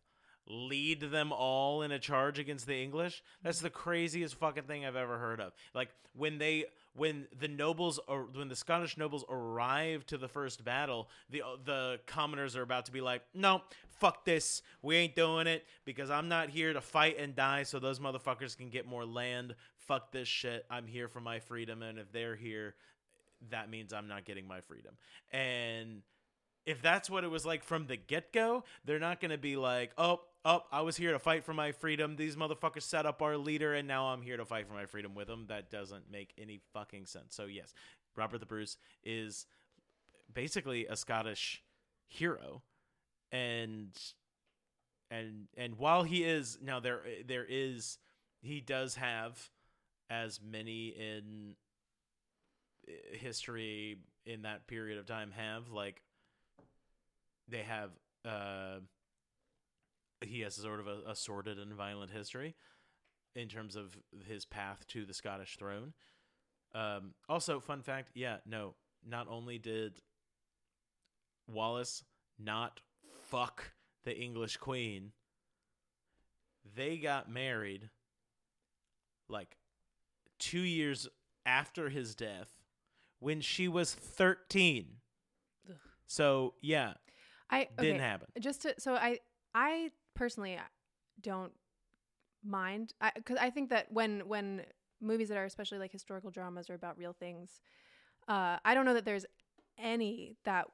lead 0.49 1.01
them 1.01 1.31
all 1.31 1.83
in 1.83 1.93
a 1.93 1.99
charge 1.99 2.39
against 2.39 2.67
the 2.67 2.83
English. 2.83 3.23
That's 3.43 3.61
the 3.61 3.71
craziest 3.71 4.35
fucking 4.37 4.65
thing 4.65 4.85
I've 4.85 4.97
ever 4.97 5.19
heard 5.19 5.41
of. 5.41 5.53
Like 5.75 5.91
when 6.15 6.39
they 6.39 6.65
when 6.95 7.27
the 7.39 7.49
nobles 7.49 8.01
or 8.09 8.27
when 8.33 8.49
the 8.49 8.57
Scottish 8.57 8.97
nobles 8.97 9.25
arrive 9.29 10.07
to 10.07 10.19
the 10.19 10.29
first 10.29 10.65
battle, 10.65 11.09
the 11.31 11.43
the 11.65 12.01
commoners 12.07 12.57
are 12.57 12.63
about 12.63 12.87
to 12.87 12.93
be 12.93 13.01
like, 13.01 13.23
"No, 13.35 13.63
fuck 13.89 14.25
this. 14.25 14.63
We 14.83 14.97
ain't 14.97 15.15
doing 15.15 15.47
it 15.47 15.65
because 15.85 16.11
I'm 16.11 16.29
not 16.29 16.49
here 16.49 16.73
to 16.73 16.81
fight 16.81 17.19
and 17.19 17.37
die 17.37 17.63
so 17.63 17.79
those 17.79 18.01
motherfuckers 18.01 18.57
can 18.57 18.71
get 18.71 18.87
more 18.87 19.05
land. 19.05 19.55
Fuck 19.77 20.13
this 20.13 20.29
shit. 20.29 20.65
I'm 20.71 20.87
here 20.87 21.09
for 21.09 21.21
my 21.21 21.41
freedom 21.41 21.83
and 21.83 21.99
if 21.99 22.11
they're 22.11 22.37
here, 22.37 22.75
that 23.51 23.71
means 23.71 23.93
I'm 23.93 24.09
not 24.09 24.25
getting 24.25 24.47
my 24.47 24.61
freedom." 24.61 24.97
And 25.31 26.03
if 26.67 26.83
that's 26.83 27.09
what 27.09 27.25
it 27.25 27.29
was 27.29 27.47
like 27.47 27.65
from 27.65 27.87
the 27.87 27.97
get 27.97 28.33
go, 28.33 28.65
they're 28.85 28.99
not 28.99 29.21
going 29.21 29.31
to 29.31 29.39
be 29.39 29.57
like, 29.57 29.93
oh, 29.97 30.21
oh, 30.45 30.65
I 30.71 30.83
was 30.83 30.97
here 30.97 31.13
to 31.13 31.19
fight 31.19 31.45
for 31.45 31.55
my 31.55 31.73
freedom. 31.73 32.17
These 32.17 32.37
motherfuckers 32.37 32.83
set 32.83 33.07
up 33.07 33.23
our 33.23 33.37
leader, 33.39 33.73
and 33.75 33.89
now 33.89 34.09
I'm 34.09 34.21
here 34.21 34.37
to 34.37 34.45
fight 34.45 34.69
for 34.69 34.75
my 34.75 34.85
freedom 34.87 35.15
with 35.15 35.29
them. 35.29 35.47
That 35.49 35.71
doesn't 35.71 36.11
make 36.11 36.35
any 36.37 36.61
fucking 36.75 37.07
sense. 37.07 37.35
So, 37.35 37.47
yes, 37.47 37.73
Robert 38.17 38.39
the 38.39 38.47
Bruce 38.47 38.77
is 39.03 39.47
basically 40.33 40.87
a 40.87 40.97
Scottish 40.97 41.63
hero. 42.07 42.63
And. 43.33 43.91
And 45.11 45.49
and 45.57 45.79
while 45.79 46.03
he 46.03 46.23
is 46.23 46.59
now 46.63 46.81
there 46.81 47.01
there 47.27 47.47
is 47.49 47.97
he 48.43 48.61
does 48.61 48.97
have 48.97 49.49
as 50.11 50.39
many 50.39 50.89
in 50.89 51.55
history 53.13 53.99
in 54.27 54.43
that 54.43 54.67
period 54.67 54.99
of 54.99 55.07
time 55.07 55.31
have 55.31 55.71
like 55.71 56.03
they 57.49 57.63
have 57.63 57.91
uh 58.25 58.79
he 60.21 60.41
has 60.41 60.55
sort 60.55 60.81
of 60.81 60.87
a, 60.87 61.11
a 61.11 61.15
sordid 61.15 61.59
and 61.59 61.73
violent 61.75 62.11
history 62.11 62.55
in 63.35 63.49
terms 63.49 63.77
of 63.77 63.97
his 64.27 64.45
path 64.45 64.85
to 64.89 65.05
the 65.05 65.15
Scottish 65.15 65.57
throne. 65.57 65.93
Um, 66.75 67.15
also, 67.29 67.61
fun 67.61 67.83
fact, 67.83 68.11
yeah, 68.15 68.39
no, 68.45 68.75
not 69.07 69.29
only 69.29 69.59
did 69.59 70.03
Wallace 71.47 72.05
not 72.39 72.81
fuck 73.23 73.73
the 74.05 74.17
English 74.17 74.57
queen, 74.57 75.13
they 76.77 76.99
got 76.99 77.31
married 77.31 77.91
like 79.29 79.57
two 80.39 80.61
years 80.61 81.09
after 81.47 81.89
his 81.89 82.15
death 82.15 82.58
when 83.21 83.41
she 83.41 83.69
was 83.69 83.95
13. 83.95 84.87
Ugh. 85.69 85.77
So, 86.07 86.55
yeah, 86.61 86.95
I 87.51 87.69
didn't 87.79 88.01
happen. 88.01 88.29
just 88.41 88.63
to 88.63 88.75
so 88.79 88.95
I 88.95 89.19
I 89.55 89.91
personally 90.15 90.57
uh, 90.57 90.61
don't 91.21 91.53
mind 92.45 92.93
because 93.15 93.37
I, 93.39 93.51
think 93.51 93.71
that 93.71 93.91
when 93.91 94.21
when 94.29 94.63
movies 95.01 95.29
that 95.29 95.39
are 95.39 95.45
especially 95.45 95.79
like 95.79 95.93
historical 95.93 96.31
dramas 96.31 96.71
are 96.71 96.75
about 96.75 96.99
real 96.99 97.13
things, 97.13 97.61
uh, 98.29 98.59
I 98.65 98.75
don't 98.75 98.85
know 98.85 98.95
that 98.95 99.05
there's 99.05 99.27
any 99.79 100.37
that 100.45 100.67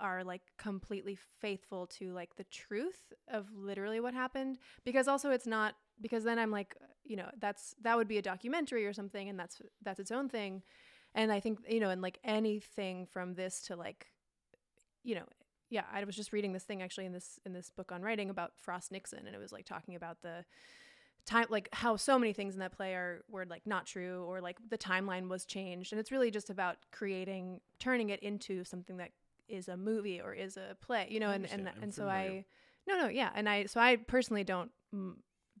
are 0.00 0.24
like 0.24 0.42
completely 0.58 1.16
faithful 1.40 1.86
to 1.86 2.12
like 2.12 2.34
the 2.36 2.44
truth 2.44 3.12
of 3.28 3.46
literally 3.54 4.00
what 4.00 4.12
happened 4.12 4.58
because 4.84 5.06
also 5.06 5.30
it's 5.30 5.46
not 5.46 5.76
because 6.00 6.24
then 6.24 6.38
I'm 6.38 6.50
like 6.50 6.74
you 7.04 7.16
know 7.16 7.30
that's 7.38 7.76
that 7.82 7.96
would 7.96 8.08
be 8.08 8.18
a 8.18 8.22
documentary 8.22 8.86
or 8.86 8.92
something 8.92 9.28
and 9.28 9.38
that's 9.38 9.62
that's 9.82 10.00
its 10.00 10.10
own 10.10 10.28
thing 10.28 10.62
and 11.14 11.32
I 11.32 11.40
think 11.40 11.60
you 11.68 11.80
know 11.80 11.90
and 11.90 12.02
like 12.02 12.18
anything 12.24 13.06
from 13.06 13.34
this 13.34 13.62
to 13.62 13.76
like 13.76 14.06
you 15.02 15.14
know 15.14 15.24
yeah, 15.70 15.84
I 15.92 16.04
was 16.04 16.14
just 16.14 16.32
reading 16.32 16.52
this 16.52 16.62
thing 16.62 16.82
actually 16.82 17.06
in 17.06 17.12
this 17.12 17.40
in 17.44 17.52
this 17.52 17.70
book 17.70 17.90
on 17.90 18.02
writing 18.02 18.30
about 18.30 18.52
Frost 18.56 18.92
Nixon, 18.92 19.26
and 19.26 19.34
it 19.34 19.38
was 19.38 19.52
like 19.52 19.64
talking 19.64 19.96
about 19.96 20.22
the 20.22 20.44
time, 21.26 21.46
like 21.48 21.68
how 21.72 21.96
so 21.96 22.18
many 22.18 22.32
things 22.32 22.54
in 22.54 22.60
that 22.60 22.72
play 22.72 22.94
are 22.94 23.24
were 23.28 23.44
like 23.44 23.66
not 23.66 23.86
true, 23.86 24.24
or 24.28 24.40
like 24.40 24.58
the 24.68 24.78
timeline 24.78 25.28
was 25.28 25.44
changed, 25.44 25.92
and 25.92 25.98
it's 25.98 26.12
really 26.12 26.30
just 26.30 26.48
about 26.48 26.76
creating, 26.92 27.60
turning 27.80 28.10
it 28.10 28.20
into 28.20 28.62
something 28.64 28.98
that 28.98 29.10
is 29.48 29.68
a 29.68 29.76
movie 29.76 30.20
or 30.20 30.32
is 30.32 30.56
a 30.56 30.76
play, 30.80 31.08
you 31.10 31.18
know, 31.18 31.30
and 31.30 31.50
and 31.50 31.68
and 31.82 31.92
so. 31.92 32.06
I, 32.06 32.44
no, 32.86 32.98
no, 32.98 33.08
yeah, 33.08 33.30
and 33.34 33.48
I 33.48 33.66
so 33.66 33.80
I 33.80 33.96
personally 33.96 34.44
don't. 34.44 34.70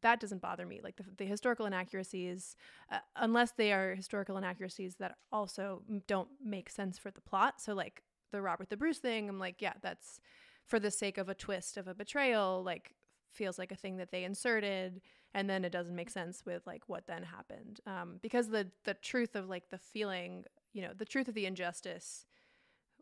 That 0.04 0.20
doesn't 0.20 0.42
bother 0.42 0.66
me. 0.66 0.80
Like 0.84 0.96
the, 0.96 1.04
the 1.16 1.24
historical 1.24 1.64
inaccuracies, 1.64 2.56
uh, 2.92 2.98
unless 3.16 3.52
they 3.52 3.72
are 3.72 3.94
historical 3.94 4.36
inaccuracies 4.36 4.96
that 4.96 5.14
also 5.32 5.82
don't 6.06 6.28
make 6.44 6.68
sense 6.68 6.98
for 6.98 7.10
the 7.10 7.22
plot. 7.22 7.54
So 7.58 7.72
like 7.72 8.02
the 8.30 8.42
Robert 8.42 8.68
the 8.68 8.76
Bruce 8.76 8.98
thing, 8.98 9.30
I'm 9.30 9.38
like, 9.38 9.62
yeah, 9.62 9.72
that's 9.80 10.20
for 10.66 10.78
the 10.78 10.90
sake 10.90 11.16
of 11.16 11.30
a 11.30 11.34
twist 11.34 11.78
of 11.78 11.88
a 11.88 11.94
betrayal, 11.94 12.62
like 12.62 12.94
feels 13.32 13.58
like 13.58 13.72
a 13.72 13.76
thing 13.76 13.96
that 13.96 14.10
they 14.10 14.24
inserted 14.24 15.00
and 15.32 15.48
then 15.48 15.64
it 15.64 15.72
doesn't 15.72 15.96
make 15.96 16.10
sense 16.10 16.44
with 16.44 16.66
like 16.66 16.82
what 16.86 17.06
then 17.06 17.22
happened. 17.22 17.80
Um, 17.86 18.18
because 18.20 18.48
the 18.50 18.68
the 18.84 18.94
truth 18.94 19.34
of 19.34 19.48
like 19.48 19.70
the 19.70 19.78
feeling, 19.78 20.44
you 20.74 20.82
know, 20.82 20.92
the 20.94 21.06
truth 21.06 21.28
of 21.28 21.34
the 21.34 21.46
injustice 21.46 22.26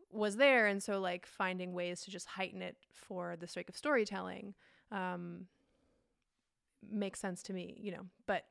was 0.09 0.37
there 0.37 0.67
and 0.67 0.81
so 0.81 1.01
like 1.01 1.25
finding 1.25 1.73
ways 1.73 2.01
to 2.01 2.11
just 2.11 2.27
heighten 2.27 2.61
it 2.61 2.77
for 2.93 3.35
the 3.35 3.47
sake 3.47 3.67
of 3.67 3.75
storytelling 3.75 4.53
um 4.91 5.47
makes 6.91 7.19
sense 7.19 7.43
to 7.43 7.53
me, 7.53 7.77
you 7.79 7.91
know. 7.91 8.05
But 8.25 8.45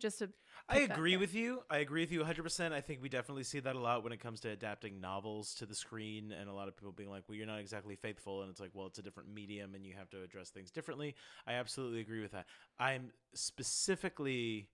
just 0.00 0.18
to 0.20 0.30
I 0.68 0.78
agree 0.78 1.16
with 1.16 1.34
you. 1.34 1.62
I 1.68 1.78
agree 1.78 2.02
with 2.02 2.12
you 2.12 2.20
100%. 2.20 2.72
I 2.72 2.80
think 2.80 3.02
we 3.02 3.08
definitely 3.08 3.44
see 3.44 3.60
that 3.60 3.76
a 3.76 3.78
lot 3.78 4.02
when 4.02 4.12
it 4.12 4.20
comes 4.20 4.40
to 4.40 4.50
adapting 4.50 5.00
novels 5.00 5.54
to 5.56 5.66
the 5.66 5.74
screen 5.74 6.32
and 6.32 6.48
a 6.48 6.52
lot 6.52 6.68
of 6.68 6.76
people 6.76 6.92
being 6.92 7.10
like, 7.10 7.24
"Well, 7.28 7.36
you're 7.36 7.46
not 7.46 7.58
exactly 7.58 7.96
faithful." 7.96 8.42
And 8.42 8.50
it's 8.50 8.60
like, 8.60 8.70
"Well, 8.72 8.86
it's 8.86 8.98
a 8.98 9.02
different 9.02 9.28
medium 9.32 9.74
and 9.74 9.84
you 9.84 9.94
have 9.94 10.08
to 10.10 10.22
address 10.22 10.50
things 10.50 10.70
differently." 10.70 11.14
I 11.46 11.54
absolutely 11.54 12.00
agree 12.00 12.20
with 12.20 12.32
that. 12.32 12.46
I'm 12.78 13.12
specifically 13.34 14.68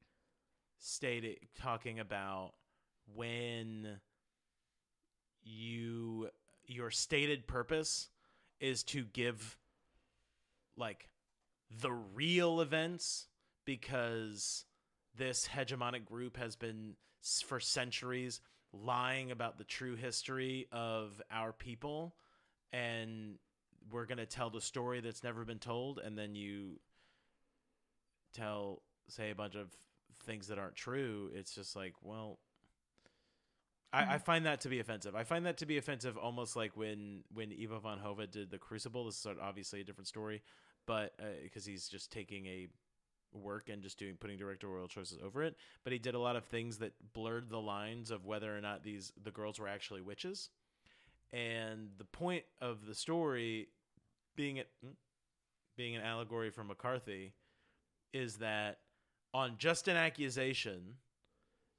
stated 0.79 1.39
talking 1.57 1.99
about 1.99 2.53
when 3.15 4.01
you 5.43 6.29
your 6.67 6.91
stated 6.91 7.47
purpose 7.47 8.11
is 8.61 8.83
to 8.83 9.05
give 9.05 9.57
like 10.77 11.09
the 11.71 11.93
real 11.93 12.61
events 12.61 13.27
because 13.65 14.65
this 15.17 15.49
hegemonic 15.49 16.05
group 16.05 16.37
has 16.37 16.57
been 16.57 16.95
for 17.47 17.59
centuries 17.59 18.41
lying 18.73 19.31
about 19.31 19.59
the 19.59 19.65
true 19.65 19.97
history 19.97 20.67
of 20.71 21.21
our 21.31 21.53
people 21.53 22.15
and 22.73 23.39
we're 23.91 24.07
going 24.07 24.19
to 24.19 24.27
tell 24.27 24.51
the 24.51 24.61
story 24.61 25.01
that's 25.01 25.25
never 25.25 25.45
been 25.45 25.59
told 25.59 25.99
and 25.99 26.17
then 26.19 26.35
you 26.35 26.79
tell 28.35 28.83
say 29.09 29.31
a 29.31 29.35
bunch 29.35 29.55
of 29.55 29.69
things 30.25 30.49
that 30.49 30.59
aren't 30.59 30.75
true 30.77 31.31
it's 31.35 31.55
just 31.55 31.75
like 31.75 31.95
well 32.03 32.39
I, 33.93 34.15
I 34.15 34.19
Mhm. 34.19 34.25
find 34.25 34.47
that 34.47 34.61
to 34.63 34.69
be 34.69 34.81
offensive. 34.81 35.15
I 35.15 35.23
find 35.25 35.47
that 35.47 35.59
to 35.59 35.67
be 35.67 35.79
offensive, 35.79 36.19
almost 36.19 36.55
like 36.57 36.77
when 36.77 37.23
when 37.33 37.53
Ivo 37.53 37.79
van 37.79 37.99
Hove 37.99 38.31
did 38.31 38.51
the 38.51 38.59
Crucible. 38.59 39.05
This 39.07 39.25
is 39.25 39.27
obviously 39.41 39.81
a 39.81 39.85
different 39.85 40.09
story, 40.09 40.43
but 40.87 41.19
because 41.43 41.65
he's 41.65 41.89
just 41.89 42.11
taking 42.11 42.47
a 42.47 42.69
work 43.33 43.69
and 43.69 43.83
just 43.83 43.99
doing 43.99 44.17
putting 44.19 44.39
directorial 44.39 44.89
choices 44.89 45.19
over 45.25 45.43
it. 45.43 45.57
But 45.85 45.93
he 45.93 45.99
did 45.99 46.15
a 46.15 46.19
lot 46.19 46.37
of 46.37 46.45
things 46.45 46.79
that 46.79 46.93
blurred 47.13 47.51
the 47.51 47.61
lines 47.61 48.11
of 48.11 48.25
whether 48.25 48.57
or 48.57 48.61
not 48.61 48.83
these 48.83 49.13
the 49.23 49.31
girls 49.31 49.59
were 49.59 49.69
actually 49.69 50.01
witches. 50.01 50.51
And 51.33 51.89
the 51.99 52.05
point 52.05 52.45
of 52.61 52.87
the 52.87 52.95
story, 52.95 53.69
being 54.37 54.57
it 54.59 54.69
mm, 54.85 54.93
being 55.77 55.97
an 55.97 56.03
allegory 56.03 56.51
from 56.51 56.69
McCarthy, 56.69 57.33
is 58.13 58.37
that 58.37 58.79
on 59.35 59.57
just 59.59 59.89
an 59.89 59.97
accusation, 59.97 60.95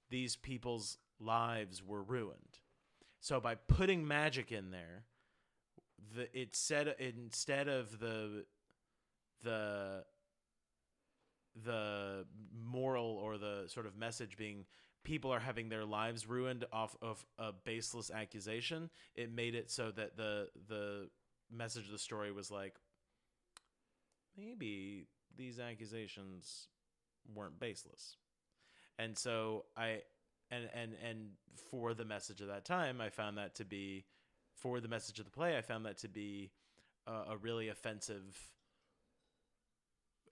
these 0.09 0.35
people's 0.35 0.97
lives 1.19 1.83
were 1.83 2.03
ruined. 2.03 2.59
So 3.19 3.39
by 3.39 3.55
putting 3.55 4.07
magic 4.07 4.51
in 4.51 4.69
there, 4.71 5.05
the 6.15 6.39
it 6.39 6.55
said 6.55 6.95
instead 6.99 7.67
of 7.67 7.99
the 7.99 8.45
the 9.43 10.03
the 11.65 12.25
moral 12.53 13.19
or 13.23 13.37
the 13.37 13.63
sort 13.67 13.85
of 13.85 13.97
message 13.97 14.37
being 14.37 14.65
people 15.03 15.33
are 15.33 15.39
having 15.39 15.69
their 15.69 15.85
lives 15.85 16.27
ruined 16.27 16.65
off 16.71 16.95
of 17.01 17.25
a 17.39 17.51
baseless 17.63 18.11
accusation, 18.11 18.89
it 19.15 19.31
made 19.31 19.55
it 19.55 19.71
so 19.71 19.91
that 19.91 20.17
the 20.17 20.49
the 20.67 21.09
message 21.49 21.85
of 21.85 21.91
the 21.91 21.97
story 21.97 22.31
was 22.31 22.51
like 22.51 22.75
maybe 24.37 25.07
these 25.35 25.59
accusations 25.59 26.67
weren't 27.33 27.59
baseless. 27.59 28.17
And 28.99 29.17
so 29.17 29.65
I 29.75 30.01
and 30.51 30.69
and 30.73 30.91
and 31.07 31.29
for 31.71 31.93
the 31.93 32.05
message 32.05 32.41
of 32.41 32.47
that 32.47 32.65
time, 32.65 33.01
I 33.01 33.09
found 33.09 33.37
that 33.37 33.55
to 33.55 33.65
be 33.65 34.05
for 34.53 34.79
the 34.79 34.87
message 34.87 35.19
of 35.19 35.25
the 35.25 35.31
play, 35.31 35.57
I 35.57 35.61
found 35.61 35.85
that 35.85 35.99
to 35.99 36.09
be 36.09 36.51
a, 37.05 37.31
a 37.31 37.37
really 37.37 37.69
offensive 37.69 38.37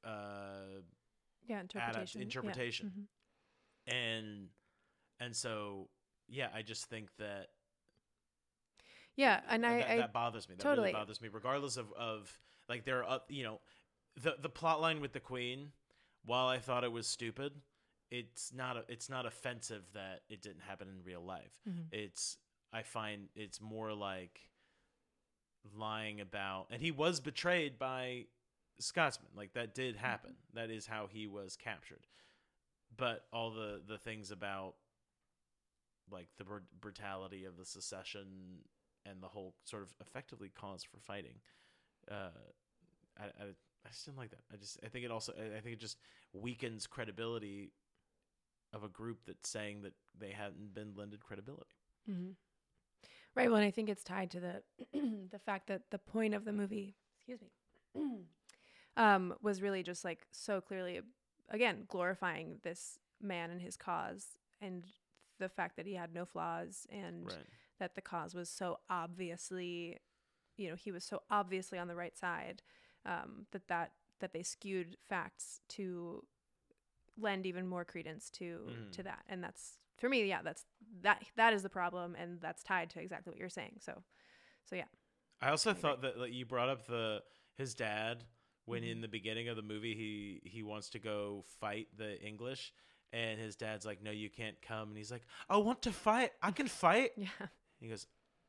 uh 0.06 0.82
Yeah, 1.48 1.62
interpretation. 1.62 2.22
Yeah. 2.22 2.26
interpretation. 2.26 2.92
Mhm. 3.88 3.94
and 3.94 4.50
and 5.20 5.36
so 5.36 5.90
yeah, 6.28 6.50
I 6.54 6.62
just 6.62 6.86
think 6.86 7.10
that 7.18 7.50
Yeah, 9.16 9.42
and 9.50 9.66
I, 9.66 9.78
that, 9.80 9.90
I 9.92 9.98
that 9.98 10.14
bothers 10.14 10.50
me. 10.50 10.56
That 10.56 10.62
totally- 10.64 10.88
really 10.88 10.94
bothers 10.94 11.22
me, 11.22 11.30
regardless 11.30 11.78
of 11.78 11.92
of 11.94 12.38
like 12.68 12.84
there 12.86 13.04
are 13.04 13.22
you 13.30 13.44
know, 13.44 13.62
the 14.16 14.36
the 14.40 14.50
plot 14.50 14.82
line 14.82 15.02
with 15.02 15.14
the 15.14 15.20
queen. 15.20 15.72
While 16.26 16.48
I 16.48 16.58
thought 16.58 16.84
it 16.84 16.92
was 16.92 17.06
stupid, 17.08 17.62
it's 18.10 18.52
not 18.52 18.78
a, 18.78 18.86
it's 18.90 19.10
not 19.10 19.26
offensive 19.28 19.84
that 19.94 20.22
it 20.28 20.42
didn't 20.42 20.62
happen 20.62 20.88
in 20.90 21.04
real 21.04 21.24
life. 21.24 21.52
Mhm. 21.70 21.88
It's 21.92 22.38
I 22.74 22.82
find 22.84 23.30
it's 23.36 23.62
more 23.62 23.94
like 23.94 24.50
lying 25.74 26.20
about, 26.22 26.68
and 26.72 26.82
he 26.82 26.92
was 26.92 27.20
betrayed 27.20 27.78
by 27.78 28.26
Scotsman. 28.80 29.32
Like 29.36 29.54
that 29.54 29.74
did 29.76 29.96
happen. 29.96 30.36
That 30.54 30.70
is 30.70 30.86
how 30.86 31.08
he 31.12 31.28
was 31.28 31.56
captured. 31.56 32.08
But 32.96 33.26
all 33.34 33.52
the 33.52 33.82
the 33.86 33.98
things 33.98 34.32
about 34.32 34.76
like 36.12 36.28
the 36.38 36.44
br- 36.44 36.58
brutality 36.80 37.46
of 37.46 37.58
the 37.58 37.66
secession 37.66 38.60
and 39.06 39.22
the 39.22 39.28
whole 39.28 39.56
sort 39.64 39.84
of 39.84 39.94
effectively 40.02 40.50
cause 40.50 40.84
for 40.84 41.00
fighting. 41.00 41.36
Uh, 42.10 42.30
I, 43.20 43.24
I, 43.26 43.46
I 43.86 43.90
just 43.90 44.06
didn't 44.06 44.18
like 44.18 44.32
that. 44.32 44.44
I 44.54 44.58
just 44.58 44.80
I 44.84 44.88
think 44.88 45.06
it 45.06 45.12
also 45.12 45.34
I 45.34 45.60
think 45.62 45.74
it 45.74 45.80
just 45.80 45.98
weakens 46.34 46.88
credibility 46.88 47.72
of 48.74 48.84
a 48.84 48.90
group 48.90 49.20
that's 49.26 49.50
saying 49.50 49.82
that 49.84 49.94
they 50.20 50.32
hadn't 50.32 50.74
been 50.74 50.94
lended 50.96 51.22
credibility. 51.24 51.76
hmm 52.06 52.32
Right. 53.36 53.50
Well, 53.50 53.58
and 53.58 53.66
I 53.66 53.72
think 53.72 53.90
it's 53.90 54.04
tied 54.04 54.32
to 54.32 54.40
the 54.40 54.64
the 55.32 55.40
fact 55.40 55.68
that 55.68 55.82
the 55.92 55.98
point 56.00 56.34
of 56.34 56.46
the 56.46 56.54
movie, 56.54 56.96
excuse 57.18 57.42
me, 57.42 57.52
um, 58.98 59.34
was 59.42 59.62
really 59.62 59.84
just 59.84 60.04
like 60.06 60.26
so 60.32 60.62
clearly, 60.62 61.02
again, 61.50 61.86
glorifying 61.88 62.60
this 62.64 63.00
man 63.22 63.50
and 63.52 63.62
his 63.62 63.78
cause, 63.78 64.38
and 64.62 64.86
the 65.40 65.50
fact 65.50 65.76
that 65.78 65.86
he 65.86 65.96
had 65.96 66.14
no 66.14 66.26
flaws, 66.26 66.88
and 66.92 67.28
Right. 67.28 67.46
that 67.80 67.96
the 67.96 68.02
cause 68.02 68.34
was 68.34 68.50
so 68.50 68.80
obviously, 68.90 70.00
you 70.58 70.70
know, 70.70 70.76
he 70.76 70.92
was 70.92 71.04
so 71.04 71.22
obviously 71.30 71.78
on 71.78 71.88
the 71.88 71.96
right 71.96 72.18
side, 72.18 72.62
um, 73.06 73.46
that 73.52 73.68
that 73.68 73.92
that 74.20 74.34
they 74.34 74.44
skewed 74.44 74.98
facts 75.04 75.60
to 75.70 76.24
lend 77.18 77.46
even 77.46 77.68
more 77.68 77.86
credence 77.86 78.30
to 78.32 78.60
Mhm. 78.70 78.92
to 78.92 79.04
that, 79.04 79.24
and 79.28 79.44
that's 79.44 79.80
for 79.98 80.10
me, 80.10 80.26
yeah, 80.26 80.42
that's 80.42 80.66
that 81.02 81.24
that 81.36 81.54
is 81.54 81.64
the 81.64 81.70
problem, 81.70 82.16
and 82.16 82.42
that's 82.42 82.64
tied 82.64 82.90
to 82.92 83.00
exactly 83.00 83.32
what 83.32 83.40
you're 83.40 83.50
saying. 83.50 83.78
So, 83.80 84.04
so 84.66 84.76
yeah, 84.76 84.86
I 85.42 85.50
also 85.50 85.72
I 85.72 85.74
thought 85.74 86.02
that 86.02 86.18
like, 86.18 86.34
you 86.34 86.46
brought 86.46 86.70
up 86.70 86.86
the 86.88 87.24
his 87.56 87.74
dad 87.74 88.24
when 88.66 88.84
in 88.84 88.94
mm-hmm. 88.94 89.02
the 89.02 89.08
beginning 89.08 89.48
of 89.48 89.56
the 89.56 89.62
movie 89.62 89.96
he 89.96 90.50
he 90.50 90.64
wants 90.64 90.90
to 90.90 91.00
go 91.00 91.44
fight 91.60 91.88
the 91.98 92.20
English 92.22 92.74
and 93.14 93.40
his 93.40 93.56
dad's 93.56 93.86
like 93.86 94.04
no 94.04 94.12
you 94.12 94.30
can't 94.30 94.62
come. 94.62 94.90
And 94.90 94.98
he's 94.98 95.12
like 95.12 95.24
I 95.50 95.58
want 95.58 95.82
to 95.84 95.92
fight. 95.92 96.32
I 96.42 96.52
can 96.52 96.68
fight. 96.68 97.12
Yeah, 97.18 97.48
he 97.80 97.88
goes 97.88 98.08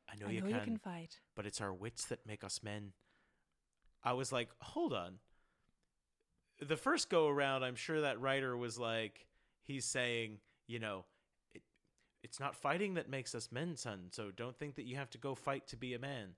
I 0.08 0.16
know, 0.16 0.26
I 0.26 0.30
you, 0.30 0.40
know 0.40 0.46
can, 0.48 0.56
you 0.56 0.62
can 0.62 0.78
fight. 0.78 1.18
but 1.34 1.46
it's 1.46 1.60
our 1.60 1.72
wits 1.72 2.06
that 2.06 2.26
make 2.26 2.44
us 2.44 2.62
men. 2.62 2.92
I 4.02 4.14
was 4.14 4.32
like 4.32 4.48
hold 4.60 4.92
on. 4.92 5.14
The 6.60 6.76
first 6.76 7.10
go 7.10 7.28
around 7.28 7.62
I'm 7.62 7.76
sure 7.76 8.00
that 8.00 8.20
writer 8.20 8.56
was 8.56 8.78
like 8.78 9.26
he's 9.62 9.84
saying 9.84 10.38
you 10.66 10.78
know 10.78 11.04
it, 11.54 11.62
it's 12.22 12.40
not 12.40 12.56
fighting 12.56 12.94
that 12.94 13.10
makes 13.10 13.34
us 13.34 13.50
men 13.52 13.76
son 13.76 14.06
so 14.10 14.30
don't 14.34 14.56
think 14.58 14.76
that 14.76 14.86
you 14.86 14.96
have 14.96 15.10
to 15.10 15.18
go 15.18 15.34
fight 15.34 15.66
to 15.68 15.76
be 15.76 15.92
a 15.94 15.98
man. 15.98 16.30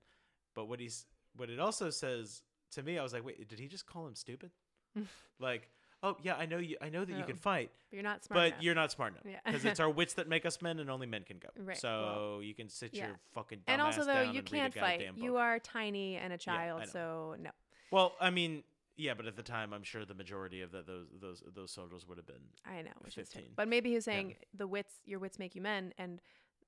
But 0.53 0.67
what 0.67 0.79
he's 0.81 1.05
what 1.35 1.49
it 1.49 1.59
also 1.59 1.89
says 1.89 2.41
to 2.71 2.83
me 2.83 2.97
I 2.97 3.03
was 3.03 3.13
like 3.13 3.25
wait 3.25 3.47
did 3.47 3.59
he 3.59 3.67
just 3.67 3.85
call 3.85 4.07
him 4.07 4.15
stupid 4.15 4.51
like 5.39 5.69
oh 6.03 6.17
yeah 6.23 6.35
I 6.35 6.45
know 6.45 6.57
you 6.57 6.77
I 6.81 6.89
know 6.89 7.05
that 7.05 7.11
you 7.13 7.23
Oh, 7.23 7.27
can 7.27 7.35
fight 7.35 7.71
But 7.89 7.95
you're 7.95 8.03
not 8.03 8.23
smart. 8.23 8.37
but 8.37 8.47
enough. 8.47 8.61
you're 8.63 8.75
not 8.75 8.91
smart 8.91 9.13
enough 9.13 9.23
Yeah. 9.25 9.39
because 9.45 9.65
it's 9.65 9.79
our 9.79 9.89
wits 9.99 10.13
that 10.15 10.27
make 10.27 10.45
us 10.45 10.61
men 10.61 10.79
and 10.79 10.89
only 10.89 11.07
men 11.07 11.23
can 11.23 11.37
go 11.39 11.49
Right, 11.57 11.77
so 11.77 11.89
well, 12.37 12.43
you 12.43 12.53
can 12.53 12.69
sit 12.69 12.93
yeah. 12.93 13.07
your 13.07 13.19
fucking 13.33 13.59
down. 13.65 13.73
and 13.73 13.81
also 13.81 14.01
though 14.05 14.13
down 14.25 14.33
you 14.33 14.39
and 14.39 14.51
read 14.51 14.59
a 14.59 14.69
can't 14.69 14.75
fight. 14.75 15.09
You 15.17 15.37
are 15.37 15.59
tiny 15.59 16.15
and 16.15 16.31
a 16.33 16.37
child, 16.37 16.81
know. 16.81 16.85
so 16.87 17.35
no. 17.39 17.51
well 17.91 18.13
I 18.19 18.29
mean 18.29 18.63
yeah 18.97 19.13
but 19.13 19.25
at 19.27 19.35
the 19.35 19.43
time 19.43 19.73
I'm 19.73 19.83
sure 19.83 20.05
the 20.05 20.13
majority 20.13 20.61
of 20.61 20.71
the, 20.71 20.81
those 20.83 21.07
those 21.21 21.43
those 21.55 21.71
soldiers 21.71 22.05
would 22.07 22.17
have 22.17 22.27
been 22.27 22.43
I 22.65 22.81
know, 22.81 22.91
15. 23.09 23.43
But 23.55 23.67
maybe 23.67 23.89
he 23.89 23.95
was 23.95 24.05
saying 24.05 24.35
the 24.53 24.67
wits, 24.67 24.93
your 25.05 25.19
wits 25.19 25.37
make 25.39 25.55
you 25.55 25.61
men, 25.61 25.93
and 25.97 26.21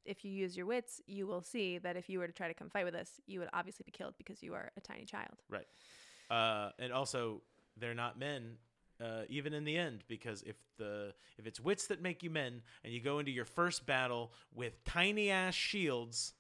if 0.06 0.24
you 0.26 0.32
use 0.32 0.56
your 0.58 0.66
wits, 0.66 1.02
you 1.08 1.28
will 1.28 1.41
see 1.41 1.78
that 1.80 1.95
if 1.97 2.10
you 2.10 2.20
were 2.20 2.28
to 2.28 2.34
try 2.34 2.47
to 2.47 2.54
come 2.54 2.70
fight 2.70 2.86
with 2.86 2.95
us, 2.95 3.20
you 3.28 3.39
would 3.39 3.49
obviously 3.54 3.84
be 3.86 3.91
killed 3.91 4.14
because 4.18 4.41
you 4.43 4.54
are 4.54 4.72
a 4.78 4.82
tiny 4.82 5.06
child. 5.06 5.41
Right. 5.49 5.68
Uh, 6.30 6.72
and 6.80 6.91
also 6.93 7.41
they're 7.78 7.93
not 7.93 8.18
men 8.18 8.58
uh, 9.04 9.24
even 9.30 9.54
in 9.54 9.64
the 9.64 9.78
end 9.78 10.04
because 10.08 10.43
if 10.43 10.56
the 10.78 11.14
if 11.38 11.45
it's 11.47 11.60
wits 11.60 11.88
that 11.88 12.02
make 12.02 12.22
you 12.24 12.30
men 12.30 12.62
and 12.84 12.93
you 12.93 12.99
go 13.02 13.20
into 13.20 13.32
your 13.32 13.45
first 13.45 13.86
battle 13.86 14.32
with 14.54 14.84
tiny 14.86 15.30
ass 15.32 15.54
shields 15.56 16.34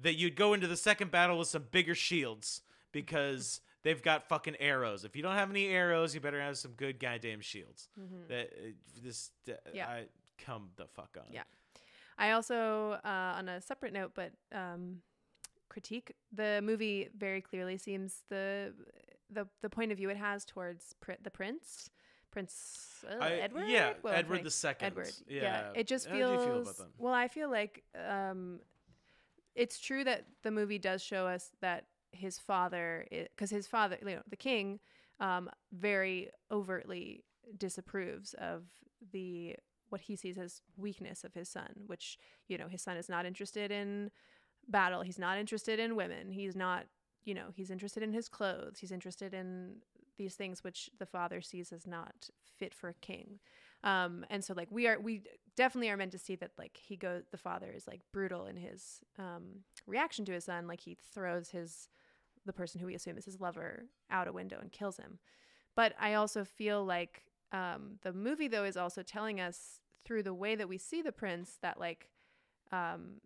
that 0.00 0.14
you'd 0.14 0.36
go 0.36 0.52
into 0.54 0.66
the 0.66 0.76
second 0.76 1.10
battle 1.10 1.38
with 1.38 1.48
some 1.48 1.64
bigger 1.70 1.94
shields 1.94 2.62
because 2.92 3.60
they've 3.82 4.02
got 4.02 4.28
fucking 4.28 4.56
arrows 4.60 5.04
if 5.04 5.16
you 5.16 5.22
don't 5.22 5.34
have 5.34 5.50
any 5.50 5.66
arrows 5.68 6.14
you 6.14 6.20
better 6.20 6.40
have 6.40 6.56
some 6.58 6.72
good 6.72 6.98
goddamn 7.00 7.40
shields 7.40 7.88
Mm-hmm. 7.98 8.28
that 8.28 8.50
uh, 8.52 8.70
this 9.02 9.30
uh, 9.48 9.52
Yeah. 9.72 9.86
I 9.88 10.04
come 10.44 10.68
the 10.76 10.86
fuck 10.86 11.16
on 11.18 11.32
Yeah. 11.32 11.42
I 12.18 12.32
also, 12.32 12.98
uh, 13.04 13.34
on 13.38 13.48
a 13.48 13.60
separate 13.60 13.92
note, 13.92 14.12
but 14.14 14.32
um, 14.52 14.98
critique 15.68 16.14
the 16.32 16.60
movie 16.62 17.08
very 17.16 17.40
clearly 17.40 17.78
seems 17.78 18.22
the 18.28 18.72
the 19.30 19.46
the 19.62 19.68
point 19.70 19.92
of 19.92 19.98
view 19.98 20.10
it 20.10 20.16
has 20.16 20.44
towards 20.44 20.94
pr- 21.00 21.12
the 21.22 21.30
prince, 21.30 21.90
Prince 22.30 23.04
uh, 23.08 23.22
I- 23.22 23.32
Edward. 23.34 23.64
yeah 23.68 23.92
I 24.04 24.16
Edward 24.16 24.44
the 24.44 24.50
second 24.50 24.86
Edward. 24.86 25.12
yeah, 25.28 25.72
It 25.74 25.86
just 25.86 26.06
How 26.06 26.12
do 26.12 26.18
you 26.18 26.24
feels. 26.26 26.44
feel 26.44 26.58
about 26.62 26.76
them? 26.78 26.88
Well, 26.98 27.14
I 27.14 27.28
feel 27.28 27.50
like 27.50 27.84
um, 28.08 28.60
it's 29.54 29.78
true 29.78 30.04
that 30.04 30.24
the 30.42 30.50
movie 30.50 30.78
does 30.78 31.02
show 31.02 31.26
us 31.26 31.50
that 31.60 31.84
his 32.12 32.38
father, 32.38 33.06
because 33.10 33.50
his 33.50 33.66
father, 33.66 33.98
you 34.00 34.06
know, 34.16 34.22
the 34.28 34.36
king, 34.36 34.80
um, 35.20 35.50
very 35.72 36.30
overtly 36.50 37.24
disapproves 37.56 38.34
of 38.34 38.62
the 39.12 39.56
what 39.88 40.02
he 40.02 40.16
sees 40.16 40.38
as 40.38 40.62
weakness 40.76 41.24
of 41.24 41.34
his 41.34 41.48
son, 41.48 41.70
which 41.86 42.18
you 42.48 42.58
know 42.58 42.68
his 42.68 42.82
son 42.82 42.96
is 42.96 43.08
not 43.08 43.26
interested 43.26 43.70
in 43.70 44.10
battle. 44.68 45.02
He's 45.02 45.18
not 45.18 45.38
interested 45.38 45.78
in 45.78 45.96
women. 45.96 46.30
He's 46.30 46.54
not, 46.54 46.86
you 47.24 47.34
know, 47.34 47.46
he's 47.54 47.70
interested 47.70 48.02
in 48.02 48.12
his 48.12 48.28
clothes. 48.28 48.78
He's 48.78 48.92
interested 48.92 49.34
in 49.34 49.76
these 50.16 50.34
things 50.34 50.64
which 50.64 50.90
the 50.98 51.06
father 51.06 51.40
sees 51.40 51.72
as 51.72 51.86
not 51.86 52.28
fit 52.58 52.74
for 52.74 52.88
a 52.88 52.94
king. 52.94 53.38
Um, 53.84 54.26
and 54.30 54.44
so 54.44 54.52
like 54.54 54.68
we 54.70 54.88
are, 54.88 54.98
we 54.98 55.22
definitely 55.56 55.90
are 55.90 55.96
meant 55.96 56.12
to 56.12 56.18
see 56.18 56.34
that 56.36 56.50
like 56.58 56.76
he 56.76 56.96
goes, 56.96 57.22
the 57.30 57.38
father 57.38 57.72
is 57.74 57.86
like 57.86 58.00
brutal 58.12 58.46
in 58.46 58.56
his 58.56 59.00
um, 59.18 59.60
reaction 59.86 60.24
to 60.26 60.32
his 60.32 60.44
son. 60.44 60.66
Like 60.66 60.80
he 60.80 60.96
throws 61.14 61.50
his, 61.50 61.88
the 62.44 62.52
person 62.52 62.80
who 62.80 62.86
we 62.86 62.94
assume 62.94 63.16
is 63.16 63.24
his 63.24 63.40
lover 63.40 63.84
out 64.10 64.28
a 64.28 64.32
window 64.32 64.58
and 64.60 64.72
kills 64.72 64.96
him. 64.96 65.18
But 65.76 65.94
I 66.00 66.14
also 66.14 66.44
feel 66.44 66.84
like 66.84 67.22
um, 67.52 67.98
the 68.02 68.12
movie 68.12 68.48
though 68.48 68.64
is 68.64 68.76
also 68.76 69.02
telling 69.02 69.40
us 69.40 69.80
through 70.04 70.22
the 70.22 70.34
way 70.34 70.54
that 70.54 70.68
we 70.68 70.78
see 70.78 71.02
the 71.02 71.12
prince 71.12 71.58
that 71.62 71.78
like 71.78 72.10
um, 72.72 73.20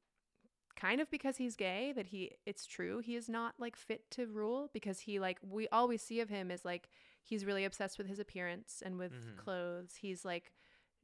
kind 0.76 1.00
of 1.00 1.10
because 1.10 1.36
he's 1.36 1.56
gay 1.56 1.92
that 1.94 2.06
he 2.06 2.32
it's 2.46 2.66
true 2.66 2.98
he 3.00 3.14
is 3.16 3.28
not 3.28 3.54
like 3.58 3.76
fit 3.76 4.10
to 4.10 4.26
rule 4.26 4.70
because 4.72 5.00
he 5.00 5.18
like 5.20 5.38
we 5.42 5.68
all 5.68 5.86
we 5.88 5.96
see 5.96 6.20
of 6.20 6.28
him 6.28 6.50
is 6.50 6.64
like 6.64 6.88
he's 7.22 7.44
really 7.44 7.64
obsessed 7.64 7.98
with 7.98 8.06
his 8.06 8.18
appearance 8.18 8.82
and 8.84 8.98
with 8.98 9.12
Mhm. 9.12 9.36
clothes 9.36 9.96
he's 10.00 10.24
like 10.24 10.52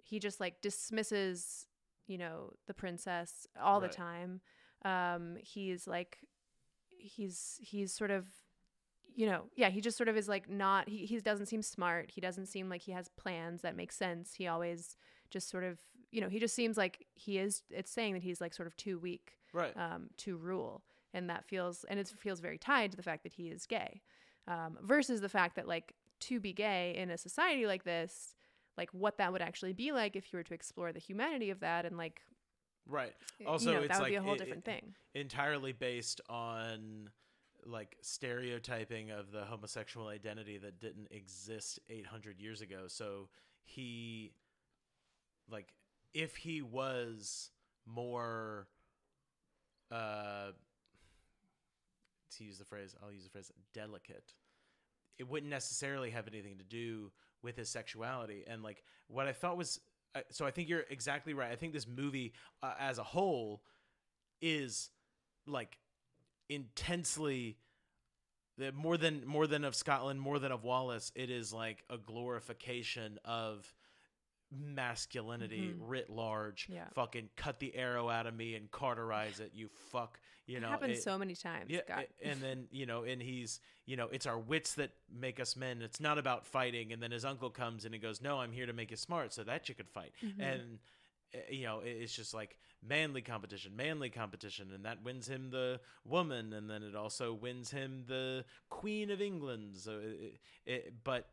he 0.02 0.18
just 0.18 0.40
like 0.40 0.60
dismisses 0.62 1.66
you 2.06 2.16
know 2.18 2.52
the 2.66 2.74
princess 2.74 3.46
all 3.60 3.80
Right. 3.80 3.90
the 3.90 3.94
time 3.96 4.40
um 4.84 5.36
he's 5.40 5.86
like 5.86 6.18
he's 6.96 7.58
he's 7.60 7.92
sort 7.92 8.10
of 8.10 8.26
you 9.18 9.26
know 9.26 9.42
yeah 9.56 9.68
he 9.68 9.80
just 9.80 9.96
sort 9.96 10.08
of 10.08 10.16
is 10.16 10.28
like 10.28 10.48
not 10.48 10.88
he, 10.88 11.04
he 11.04 11.18
doesn't 11.18 11.46
seem 11.46 11.60
smart. 11.60 12.12
He 12.14 12.20
doesn't 12.20 12.46
seem 12.46 12.68
like 12.68 12.82
he 12.82 12.92
has 12.92 13.08
plans 13.08 13.62
that 13.62 13.76
make 13.76 13.90
sense. 13.90 14.34
He 14.34 14.46
always 14.46 14.96
just 15.28 15.50
sort 15.50 15.64
of 15.64 15.80
you 16.12 16.20
know 16.20 16.28
he 16.28 16.38
just 16.38 16.54
seems 16.54 16.76
like 16.76 17.04
he 17.14 17.38
is 17.38 17.62
it's 17.68 17.90
saying 17.90 18.14
that 18.14 18.22
he's 18.22 18.40
like 18.40 18.54
sort 18.54 18.68
of 18.68 18.76
too 18.76 18.96
weak 18.98 19.32
right. 19.52 19.76
um, 19.76 20.10
to 20.18 20.36
rule. 20.36 20.82
And 21.12 21.28
that 21.30 21.44
feels 21.44 21.84
and 21.90 21.98
it 21.98 22.12
feels 22.16 22.38
very 22.38 22.58
tied 22.58 22.92
to 22.92 22.96
the 22.96 23.02
fact 23.02 23.24
that 23.24 23.32
he 23.32 23.48
is 23.48 23.66
gay 23.66 24.02
um, 24.46 24.78
versus 24.82 25.20
the 25.20 25.28
fact 25.28 25.56
that 25.56 25.66
like 25.66 25.94
to 26.20 26.38
be 26.38 26.52
gay 26.52 26.94
in 26.96 27.10
a 27.10 27.18
society 27.18 27.66
like 27.66 27.82
this 27.82 28.36
like 28.76 28.90
what 28.92 29.18
that 29.18 29.32
would 29.32 29.42
actually 29.42 29.72
be 29.72 29.90
like 29.90 30.14
if 30.14 30.32
you 30.32 30.36
were 30.36 30.44
to 30.44 30.54
explore 30.54 30.92
the 30.92 31.00
humanity 31.00 31.50
of 31.50 31.58
that 31.58 31.84
and 31.84 31.96
like 31.96 32.20
right. 32.86 33.14
Also, 33.44 33.70
you 33.70 33.76
know, 33.76 33.82
it's 33.82 33.88
that 33.88 34.00
would 34.00 34.10
be 34.10 34.14
a 34.14 34.22
whole 34.22 34.34
it- 34.34 34.38
different 34.38 34.64
thing. 34.64 34.94
entirely 35.14 35.72
based 35.72 36.20
on 36.28 37.10
like 37.64 37.96
stereotyping 38.00 39.10
of 39.10 39.32
the 39.32 39.42
homosexual 39.42 40.08
identity 40.08 40.58
that 40.58 40.80
didn't 40.80 41.08
exist 41.10 41.78
800 41.88 42.40
years 42.40 42.60
ago 42.60 42.84
so 42.86 43.28
he 43.64 44.32
like 45.50 45.72
if 46.14 46.36
he 46.36 46.62
was 46.62 47.50
more 47.86 48.68
uh 49.90 50.52
to 52.36 52.44
use 52.44 52.58
the 52.58 52.64
phrase 52.64 52.94
I'll 53.02 53.12
use 53.12 53.24
the 53.24 53.30
phrase 53.30 53.50
delicate 53.74 54.34
it 55.18 55.28
wouldn't 55.28 55.50
necessarily 55.50 56.10
have 56.10 56.28
anything 56.28 56.58
to 56.58 56.64
do 56.64 57.10
with 57.42 57.56
his 57.56 57.68
sexuality 57.68 58.44
and 58.46 58.62
like 58.62 58.82
what 59.08 59.26
I 59.26 59.32
thought 59.32 59.56
was 59.56 59.80
so 60.30 60.46
I 60.46 60.50
think 60.50 60.68
you're 60.68 60.84
exactly 60.90 61.34
right. 61.34 61.50
I 61.50 61.56
think 61.56 61.72
this 61.72 61.86
movie 61.86 62.32
uh, 62.62 62.74
as 62.78 62.98
a 62.98 63.02
whole 63.02 63.62
is 64.40 64.90
like 65.46 65.78
intensely 66.48 67.58
more 68.74 68.96
than 68.96 69.24
more 69.26 69.46
than 69.46 69.64
of 69.64 69.74
Scotland, 69.76 70.20
more 70.20 70.38
than 70.38 70.50
of 70.50 70.64
Wallace, 70.64 71.12
it 71.14 71.30
is 71.30 71.52
like 71.52 71.84
a 71.88 71.96
glorification 71.98 73.18
of 73.24 73.72
masculinity 74.50 75.68
Mhm. 75.74 75.76
writ 75.80 76.10
large. 76.10 76.68
Yeah. 76.68 76.88
Fucking 76.94 77.30
cut 77.36 77.58
the 77.60 77.74
arrow 77.74 78.08
out 78.08 78.26
of 78.26 78.34
me 78.34 78.54
and 78.54 78.70
cauterize 78.70 79.40
it, 79.40 79.52
you 79.54 79.68
fuck. 79.68 80.18
You 80.46 80.56
it 80.56 80.60
know, 80.60 80.70
happens 80.70 80.98
it- 80.98 81.02
so 81.02 81.18
many 81.18 81.36
times. 81.36 81.70
yeah, 81.70 82.04
and 82.22 82.40
then 82.40 82.68
you 82.70 82.86
know, 82.86 83.04
and 83.04 83.20
he's 83.22 83.60
you 83.84 83.96
know, 83.96 84.08
it's 84.08 84.26
our 84.26 84.38
wits 84.38 84.74
that 84.74 84.90
make 85.10 85.38
us 85.40 85.54
men. 85.56 85.80
It's 85.82 86.00
not 86.00 86.18
about 86.18 86.46
fighting. 86.46 86.92
And 86.92 87.02
then 87.02 87.10
his 87.10 87.24
uncle 87.24 87.50
comes 87.50 87.84
and 87.86 87.94
he 87.94 88.00
goes, 88.00 88.20
"No, 88.20 88.38
I'm 88.40 88.52
here 88.52 88.66
to 88.66 88.72
make 88.74 88.90
you 88.90 88.96
smart, 88.98 89.32
so 89.32 89.44
that 89.44 89.68
you 89.68 89.74
could 89.74 89.88
fight." 89.88 90.12
Mhm. 90.22 90.40
And 90.40 90.78
Eh, 91.34 91.38
you 91.50 91.66
know, 91.66 91.80
it's 91.84 92.14
just 92.14 92.34
like 92.34 92.58
manly 92.86 93.22
competition, 93.22 93.76
manly 93.76 94.10
competition, 94.10 94.70
and 94.74 94.84
that 94.84 95.02
wins 95.02 95.28
him 95.28 95.50
the 95.50 95.80
woman, 96.04 96.52
and 96.52 96.68
then 96.70 96.82
it 96.82 96.94
also 96.94 97.32
wins 97.32 97.70
him 97.70 98.04
the 98.06 98.44
Queen 98.68 99.10
of 99.10 99.20
England. 99.20 99.76
So, 99.76 100.00
it, 100.02 100.38
it, 100.66 100.94
but 101.04 101.28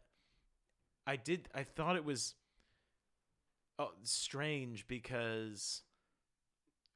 I 1.08 1.16
did, 1.16 1.48
I 1.54 1.64
thought 1.64 1.96
it 1.96 2.06
was 2.06 2.36
oh, 3.80 3.92
strange 4.04 4.88
because, 4.88 5.84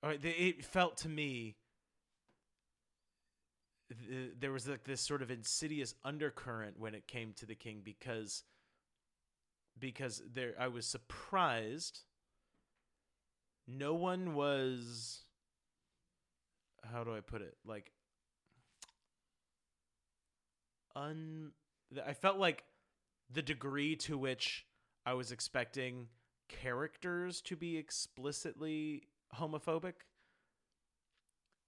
right, 0.03 0.19
it 0.23 0.65
felt 0.65 0.97
to 0.97 1.09
me 1.09 1.55
there 4.39 4.51
was 4.51 4.67
like 4.67 4.83
this 4.83 5.01
sort 5.01 5.21
of 5.21 5.31
insidious 5.31 5.95
undercurrent 6.05 6.79
when 6.79 6.93
it 6.93 7.07
came 7.07 7.33
to 7.33 7.45
the 7.47 7.55
king 7.55 7.81
because 7.83 8.43
because 9.79 10.21
there 10.31 10.53
I 10.59 10.67
was 10.67 10.85
surprised 10.85 12.01
no 13.69 13.93
one 13.93 14.33
was 14.33 15.21
how 16.91 17.03
do 17.03 17.15
I 17.15 17.19
put 17.19 17.41
it? 17.41 17.55
Like 17.65 17.91
un 20.95 21.51
I 22.05 22.13
felt 22.13 22.37
like 22.37 22.63
the 23.31 23.41
degree 23.41 23.95
to 23.97 24.17
which 24.17 24.65
I 25.05 25.13
was 25.13 25.31
expecting 25.31 26.07
characters 26.47 27.41
to 27.41 27.55
be 27.55 27.77
explicitly 27.77 29.03
homophobic 29.35 29.93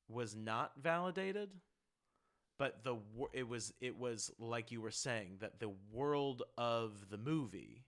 was 0.09 0.35
not 0.35 0.71
validated 0.81 1.49
but 2.57 2.83
the 2.83 2.97
it 3.33 3.47
was 3.47 3.73
it 3.79 3.97
was 3.97 4.31
like 4.39 4.71
you 4.71 4.81
were 4.81 4.91
saying 4.91 5.37
that 5.39 5.59
the 5.59 5.71
world 5.91 6.43
of 6.57 7.09
the 7.09 7.17
movie 7.17 7.85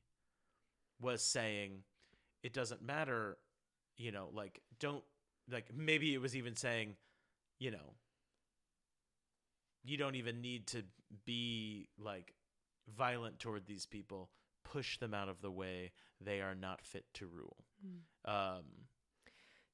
was 1.02 1.23
saying 1.23 1.84
it 2.44 2.53
doesn't 2.53 2.81
matter 2.81 3.38
you 3.97 4.11
know 4.11 4.29
like 4.33 4.61
don't 4.79 5.03
like 5.51 5.67
maybe 5.75 6.13
it 6.13 6.21
was 6.21 6.35
even 6.35 6.55
saying 6.55 6.95
you 7.59 7.71
know 7.71 7.93
you 9.83 9.97
don't 9.97 10.15
even 10.15 10.41
need 10.41 10.67
to 10.67 10.83
be 11.25 11.87
like 11.97 12.33
violent 12.97 13.39
toward 13.39 13.65
these 13.65 13.85
people 13.85 14.29
push 14.63 14.97
them 14.99 15.13
out 15.13 15.29
of 15.29 15.41
the 15.41 15.51
way 15.51 15.91
they 16.21 16.41
are 16.41 16.55
not 16.55 16.81
fit 16.85 17.05
to 17.13 17.27
rule 17.27 17.57
Mm. 17.85 18.31
um 18.31 18.63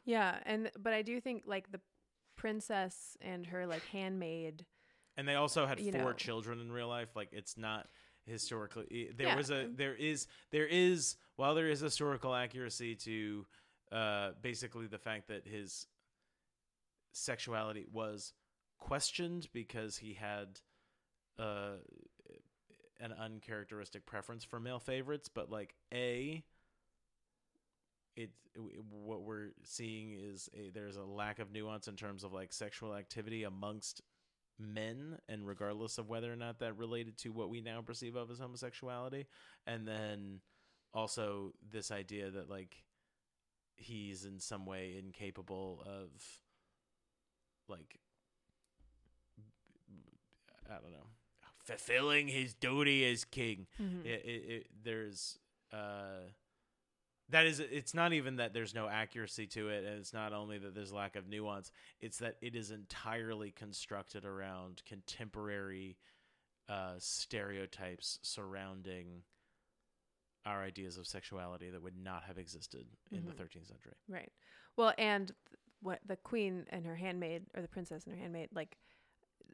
Yeah, 0.06 0.40
and 0.46 0.72
but 0.80 0.94
I 0.94 1.04
do 1.04 1.22
think 1.22 1.44
like 1.46 1.72
the 1.72 1.80
princess 2.36 3.16
and 3.22 3.46
her 3.48 3.68
like 3.68 3.84
handmaid. 3.92 4.66
and 5.18 5.28
they 5.28 5.36
also 5.36 5.68
had 5.68 5.80
four 5.80 5.92
know. 5.92 6.14
children 6.14 6.60
in 6.60 6.72
real 6.72 6.88
life 6.88 7.10
like 7.16 7.30
it's 7.32 7.58
not 7.58 7.88
historically 8.26 9.10
there 9.16 9.28
Yeah. 9.28 9.36
was 9.36 9.52
a 9.52 9.68
there 9.76 9.94
is 9.96 10.28
there 10.52 10.66
is 10.68 11.18
while 11.36 11.54
there 11.56 11.70
is 11.70 11.80
historical 11.80 12.34
accuracy 12.34 12.96
to 12.96 13.46
uh 13.92 14.32
basically 14.42 14.88
the 14.88 14.98
fact 14.98 15.28
that 15.28 15.48
his 15.48 15.88
sexuality 17.12 17.86
was 17.92 18.34
questioned 18.78 19.48
because 19.54 19.98
he 19.98 20.14
had 20.14 20.60
uh 21.38 21.78
an 23.00 23.14
uncharacteristic 23.14 24.06
preference 24.06 24.44
for 24.44 24.60
male 24.60 24.80
favorites 24.80 25.30
but 25.34 25.50
like 25.50 25.76
a 25.94 26.44
it 28.16 28.32
w- 28.56 28.84
what 28.90 29.22
we're 29.24 29.50
seeing 29.64 30.14
is 30.14 30.50
a, 30.54 30.70
there's 30.70 30.98
a 30.98 31.04
lack 31.04 31.40
of 31.40 31.52
nuance 31.52 31.88
in 31.88 31.96
terms 31.96 32.24
of 32.24 32.34
like 32.34 32.52
sexual 32.52 32.94
activity 32.94 33.44
amongst 33.44 34.02
men 34.60 35.18
and 35.30 35.48
regardless 35.48 35.98
of 35.98 36.10
whether 36.10 36.32
or 36.32 36.36
not 36.36 36.60
that 36.60 36.78
related 36.78 37.18
to 37.18 37.30
what 37.30 37.50
we 37.50 37.62
now 37.62 37.82
perceive 37.82 38.16
of 38.16 38.30
as 38.30 38.40
homosexuality. 38.40 39.26
And 39.66 39.88
then 39.88 40.42
also 40.94 41.54
this 41.72 41.92
idea 41.92 42.30
that 42.32 42.50
like 42.50 42.84
he's 43.80 44.26
in 44.26 44.40
some 44.40 44.66
way 44.66 44.96
incapable 44.98 45.82
of 45.86 46.10
like 47.68 48.00
i 50.70 50.74
don't 50.74 50.92
know 50.92 51.08
fulfilling 51.64 52.28
his 52.28 52.54
duty 52.54 53.06
as 53.10 53.24
king 53.26 53.68
Mhm. 53.80 54.06
it, 54.06 54.26
it, 54.26 54.52
it 54.52 54.68
there's 54.84 55.38
uh 55.72 56.22
that 57.30 57.46
is 57.46 57.60
it's 57.60 57.94
not 57.94 58.12
even 58.14 58.38
that 58.38 58.54
there's 58.54 58.74
no 58.74 58.88
accuracy 58.88 59.46
to 59.48 59.70
it 59.70 59.84
and 59.86 60.00
it's 60.00 60.14
not 60.14 60.34
only 60.34 60.58
that 60.58 60.74
there's 60.74 60.92
lack 60.92 61.16
of 61.16 61.28
nuance 61.28 61.72
it's 62.02 62.18
that 62.18 62.38
it 62.42 62.56
is 62.56 62.72
entirely 62.72 63.52
constructed 63.52 64.26
around 64.26 64.82
contemporary 64.88 65.98
uh 66.68 66.94
stereotypes 66.98 68.20
surrounding 68.24 69.22
our 70.46 70.64
ideas 70.64 70.98
of 70.98 71.08
sexuality 71.08 71.70
that 71.70 71.82
would 71.82 71.98
not 71.98 72.24
have 72.24 72.38
existed 72.38 72.88
in 73.12 73.26
the 73.26 73.32
Mhm. 73.32 73.38
13th 73.38 73.68
century 73.68 73.94
Right. 74.08 74.32
Well, 74.76 74.94
and 74.98 75.32
what 75.82 76.00
the 76.06 76.16
queen 76.18 76.66
and 76.70 76.86
her 76.86 76.96
handmaid, 76.96 77.46
or 77.56 77.62
the 77.62 77.68
princess 77.68 78.06
and 78.06 78.16
her 78.16 78.22
handmaid, 78.22 78.50
like 78.54 78.78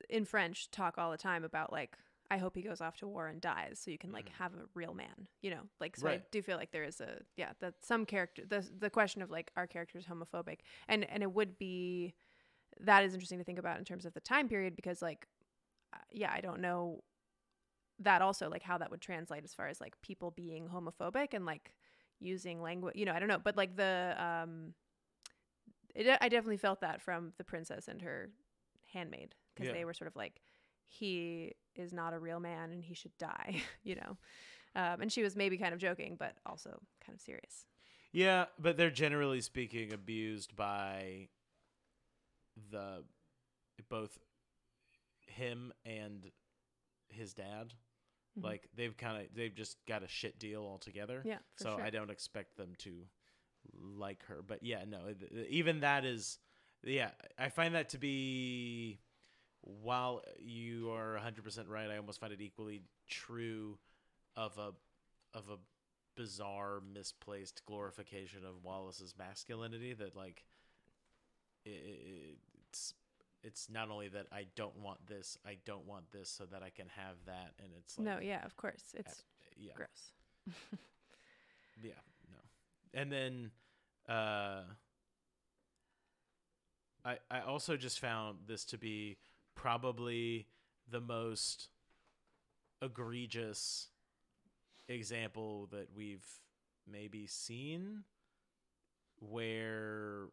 in 0.09 0.25
French, 0.25 0.69
talk 0.71 0.97
all 0.97 1.11
the 1.11 1.17
time 1.17 1.43
about 1.43 1.71
like, 1.71 1.97
I 2.31 2.37
hope 2.37 2.55
he 2.55 2.61
goes 2.63 2.81
off 2.81 2.97
to 2.97 3.07
war 3.07 3.27
and 3.27 3.39
dies, 3.39 3.79
so 3.79 3.91
you 3.91 3.97
can 3.97 4.11
like 4.11 4.29
Mhm. 4.29 4.33
have 4.37 4.53
a 4.55 4.67
real 4.73 4.93
man, 4.93 5.27
you 5.41 5.51
know. 5.51 5.69
Like, 5.79 5.95
so 5.97 6.07
I 6.07 6.21
do 6.31 6.41
feel 6.41 6.57
like 6.57 6.71
there 6.71 6.83
is 6.83 6.99
a 7.01 7.21
yeah 7.37 7.53
that 7.59 7.83
some 7.85 8.05
character 8.05 8.43
the 8.45 8.61
the 8.79 8.89
question 8.89 9.21
of 9.21 9.29
like 9.29 9.51
are 9.55 9.67
characters 9.67 10.05
homophobic, 10.05 10.59
and 10.87 11.03
and 11.05 11.21
it 11.21 11.31
would 11.31 11.57
be 11.57 12.15
that 12.79 13.03
is 13.03 13.13
interesting 13.13 13.37
to 13.37 13.43
think 13.43 13.59
about 13.59 13.77
in 13.77 13.85
terms 13.85 14.05
of 14.05 14.13
the 14.13 14.19
time 14.19 14.49
period 14.49 14.75
because 14.75 15.01
like 15.01 15.27
uh, 15.93 15.99
yeah 16.11 16.31
I 16.33 16.41
don't 16.41 16.61
know 16.61 17.03
that 17.99 18.21
also 18.21 18.49
like 18.49 18.63
how 18.63 18.77
that 18.77 18.91
would 18.91 19.01
translate 19.01 19.43
as 19.43 19.53
far 19.53 19.67
as 19.67 19.79
like 19.79 19.99
people 20.01 20.31
being 20.31 20.67
homophobic 20.67 21.33
and 21.33 21.45
like 21.45 21.71
using 22.19 22.61
language 22.61 22.95
you 22.95 23.05
know 23.05 23.13
i 23.13 23.19
don't 23.19 23.27
know 23.29 23.39
but 23.43 23.55
like 23.57 23.75
the 23.75 24.15
um 24.17 24.73
it, 25.93 26.17
i 26.21 26.29
definitely 26.29 26.57
felt 26.57 26.81
that 26.81 27.01
from 27.01 27.33
the 27.37 27.43
princess 27.43 27.87
and 27.87 28.01
her 28.01 28.29
handmaid 28.93 29.35
because 29.53 29.67
Yeah. 29.67 29.73
they 29.73 29.85
were 29.85 29.93
sort 29.93 30.07
of 30.07 30.15
like 30.15 30.41
he 30.85 31.53
is 31.75 31.91
not 31.93 32.13
a 32.13 32.19
real 32.19 32.39
man 32.39 32.71
and 32.71 32.83
he 32.83 32.93
should 32.93 33.17
die 33.17 33.61
you 33.83 33.95
know 33.95 34.17
um, 34.75 35.01
and 35.01 35.11
she 35.11 35.23
was 35.23 35.35
maybe 35.37 35.57
kind 35.57 35.73
of 35.73 35.79
joking 35.79 36.15
but 36.19 36.35
also 36.45 36.69
kind 37.05 37.15
of 37.15 37.21
serious 37.21 37.65
Yeah, 38.11 38.45
but 38.59 38.77
they're 38.77 38.91
generally 38.91 39.41
speaking 39.41 39.91
abused 39.93 40.55
by 40.55 41.29
the 42.71 43.03
both 43.89 44.17
him 45.27 45.73
and 45.85 46.31
his 47.09 47.33
dad. 47.33 47.73
Mhm. 48.37 48.43
Like 48.43 48.67
they've 48.75 48.95
kind 48.97 49.21
of 49.21 49.33
they've 49.35 49.53
just 49.55 49.77
got 49.85 50.03
a 50.03 50.07
shit 50.07 50.37
deal 50.39 50.61
altogether. 50.63 51.21
yeah 51.25 51.37
so 51.55 51.75
sure. 51.77 51.81
I 51.81 51.89
don't 51.89 52.09
expect 52.11 52.55
them 52.57 52.73
to 52.79 53.07
like 53.73 54.23
her. 54.25 54.41
But 54.45 54.61
yeah, 54.63 54.83
no, 54.87 55.13
even 55.49 55.79
that 55.81 56.05
is 56.05 56.39
yeah, 56.83 57.11
I 57.39 57.49
find 57.49 57.73
that 57.75 57.89
to 57.89 57.97
be 57.97 58.99
while 59.61 60.21
you 60.37 60.91
are 60.91 61.15
100% 61.17 61.67
right, 61.67 61.89
I 61.89 61.97
almost 61.97 62.19
find 62.19 62.31
it 62.31 62.41
equally 62.41 62.83
true 63.07 63.79
of 64.35 64.57
a 64.57 64.73
of 65.33 65.49
a 65.49 65.57
bizarre 66.15 66.79
misplaced 66.93 67.65
glorification 67.65 68.45
of 68.45 68.63
Wallace's 68.63 69.15
masculinity 69.17 69.93
that 69.93 70.15
like 70.15 70.45
i 71.65 71.69
i- 71.71 72.35
it's 72.69 72.93
it's 73.45 73.69
not 73.69 73.91
only 73.91 74.07
that 74.09 74.25
I 74.31 74.47
don't 74.55 74.77
want 74.81 75.05
this, 75.07 75.37
I 75.45 75.57
don't 75.65 75.85
want 75.85 76.11
this 76.11 76.29
so 76.29 76.45
that 76.45 76.63
I 76.63 76.69
can 76.69 76.87
have 76.95 77.15
that 77.27 77.53
and 77.59 77.69
it's 77.77 77.97
like 77.97 78.05
no 78.05 78.19
yeah 78.19 78.43
of 78.43 78.57
course 78.57 78.93
it's 78.93 79.23
yeah. 79.57 79.73
gross 79.75 80.11
Yeah, 81.83 81.91
no. 82.31 82.99
And 82.99 83.11
then 83.11 83.51
uh 84.07 84.61
I 87.03 87.17
I 87.29 87.41
also 87.41 87.77
just 87.77 87.99
found 87.99 88.39
this 88.47 88.65
to 88.65 88.77
be 88.77 89.17
probably 89.55 90.47
the 90.89 91.01
most 91.01 91.69
egregious 92.81 93.89
example 94.87 95.67
that 95.71 95.87
we've 95.95 96.27
maybe 96.87 97.25
seen 97.25 98.03
where 99.19 100.27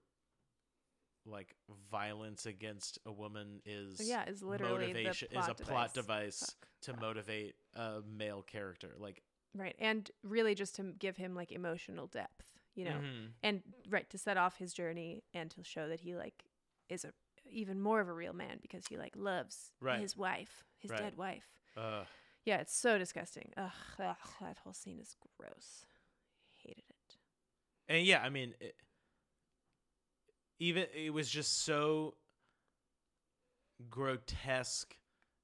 like 1.25 1.55
violence 1.91 2.47
against 2.47 2.99
a 3.07 3.13
woman 3.13 3.61
is 3.65 4.01
yeah 4.01 4.25
is 4.27 4.43
literally 4.43 4.87
motivation 4.89 5.29
the 5.31 5.35
plot 5.37 5.45
is 5.45 5.61
a 5.61 5.65
plot 5.65 5.95
device. 5.95 5.95
device 5.95 6.41
Fuck. 6.41 6.69
to 6.83 6.93
Wow. 6.93 6.99
motivate 7.09 7.55
a 7.75 8.01
male 8.07 8.43
character 8.43 8.95
like 8.99 9.23
right 9.55 9.77
and 9.79 10.11
really 10.25 10.55
just 10.55 10.75
to 10.77 10.83
give 10.99 11.17
him 11.17 11.35
like 11.35 11.53
emotional 11.53 12.07
depth 12.09 12.47
you 12.75 12.85
know 12.85 12.99
Mhm. 12.99 13.33
and 13.43 13.63
right 13.89 14.09
to 14.11 14.19
set 14.19 14.37
off 14.37 14.57
his 14.57 14.73
journey 14.73 15.23
and 15.33 15.51
to 15.53 15.63
show 15.63 15.89
that 15.89 16.01
he 16.01 16.15
like 16.17 16.45
is 16.89 17.05
a 17.05 17.13
even 17.51 17.81
more 17.81 18.01
of 18.01 18.09
a 18.09 18.13
real 18.13 18.33
man 18.33 18.59
because 18.63 18.87
he 18.89 18.97
like 18.97 19.15
loves 19.17 19.73
Right. 19.81 20.01
his 20.01 20.17
wife 20.17 20.65
his 20.79 20.91
Right. 20.91 21.01
dead 21.01 21.17
wife 21.17 21.47
Ugh. 21.77 22.07
yeah 22.45 22.59
it's 22.59 22.75
so 22.75 22.99
disgusting 22.99 23.53
ugh, 23.57 23.71
ugh 24.01 24.17
that 24.41 24.59
whole 24.65 24.73
scene 24.73 24.99
is 24.99 25.17
gross 25.39 25.85
hated 26.57 26.85
it 26.89 27.17
And 27.89 28.07
yeah, 28.07 28.23
I 28.23 28.31
mean, 28.31 28.55
it, 28.61 28.75
even 30.63 30.87
it 30.95 31.13
was 31.13 31.29
just 31.29 31.65
so 31.65 32.15
grotesque 33.91 34.97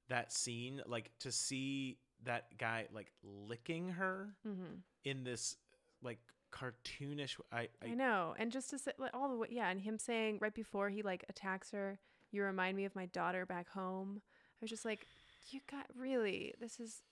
that 0.08 0.32
scene, 0.32 0.80
like 0.86 1.10
to 1.18 1.32
see 1.32 1.98
that 2.24 2.56
guy 2.56 2.86
like 2.94 3.10
licking 3.24 3.88
her 3.88 4.28
mm-hmm. 4.46 4.76
in 5.04 5.24
this 5.24 5.56
like 6.02 6.20
cartoonish. 6.52 7.36
I, 7.52 7.68
I, 7.82 7.88
I 7.88 7.94
know 7.94 8.34
and 8.38 8.52
just 8.52 8.70
to 8.70 8.78
say 8.78 8.92
like, 8.96 9.10
all 9.12 9.28
the 9.28 9.36
way 9.36 9.48
yeah 9.50 9.68
and 9.68 9.80
him 9.80 9.98
saying 9.98 10.38
right 10.40 10.54
before 10.54 10.88
he 10.88 11.02
like 11.02 11.24
attacks 11.28 11.72
her 11.72 11.98
you 12.30 12.42
remind 12.42 12.76
me 12.76 12.84
of 12.84 12.94
my 12.96 13.06
daughter 13.06 13.44
back 13.44 13.68
home 13.68 14.22
i 14.24 14.58
was 14.62 14.70
just 14.70 14.84
like 14.84 15.06
you 15.50 15.60
got 15.70 15.86
really 15.94 16.54
this 16.58 16.80
is 16.80 17.02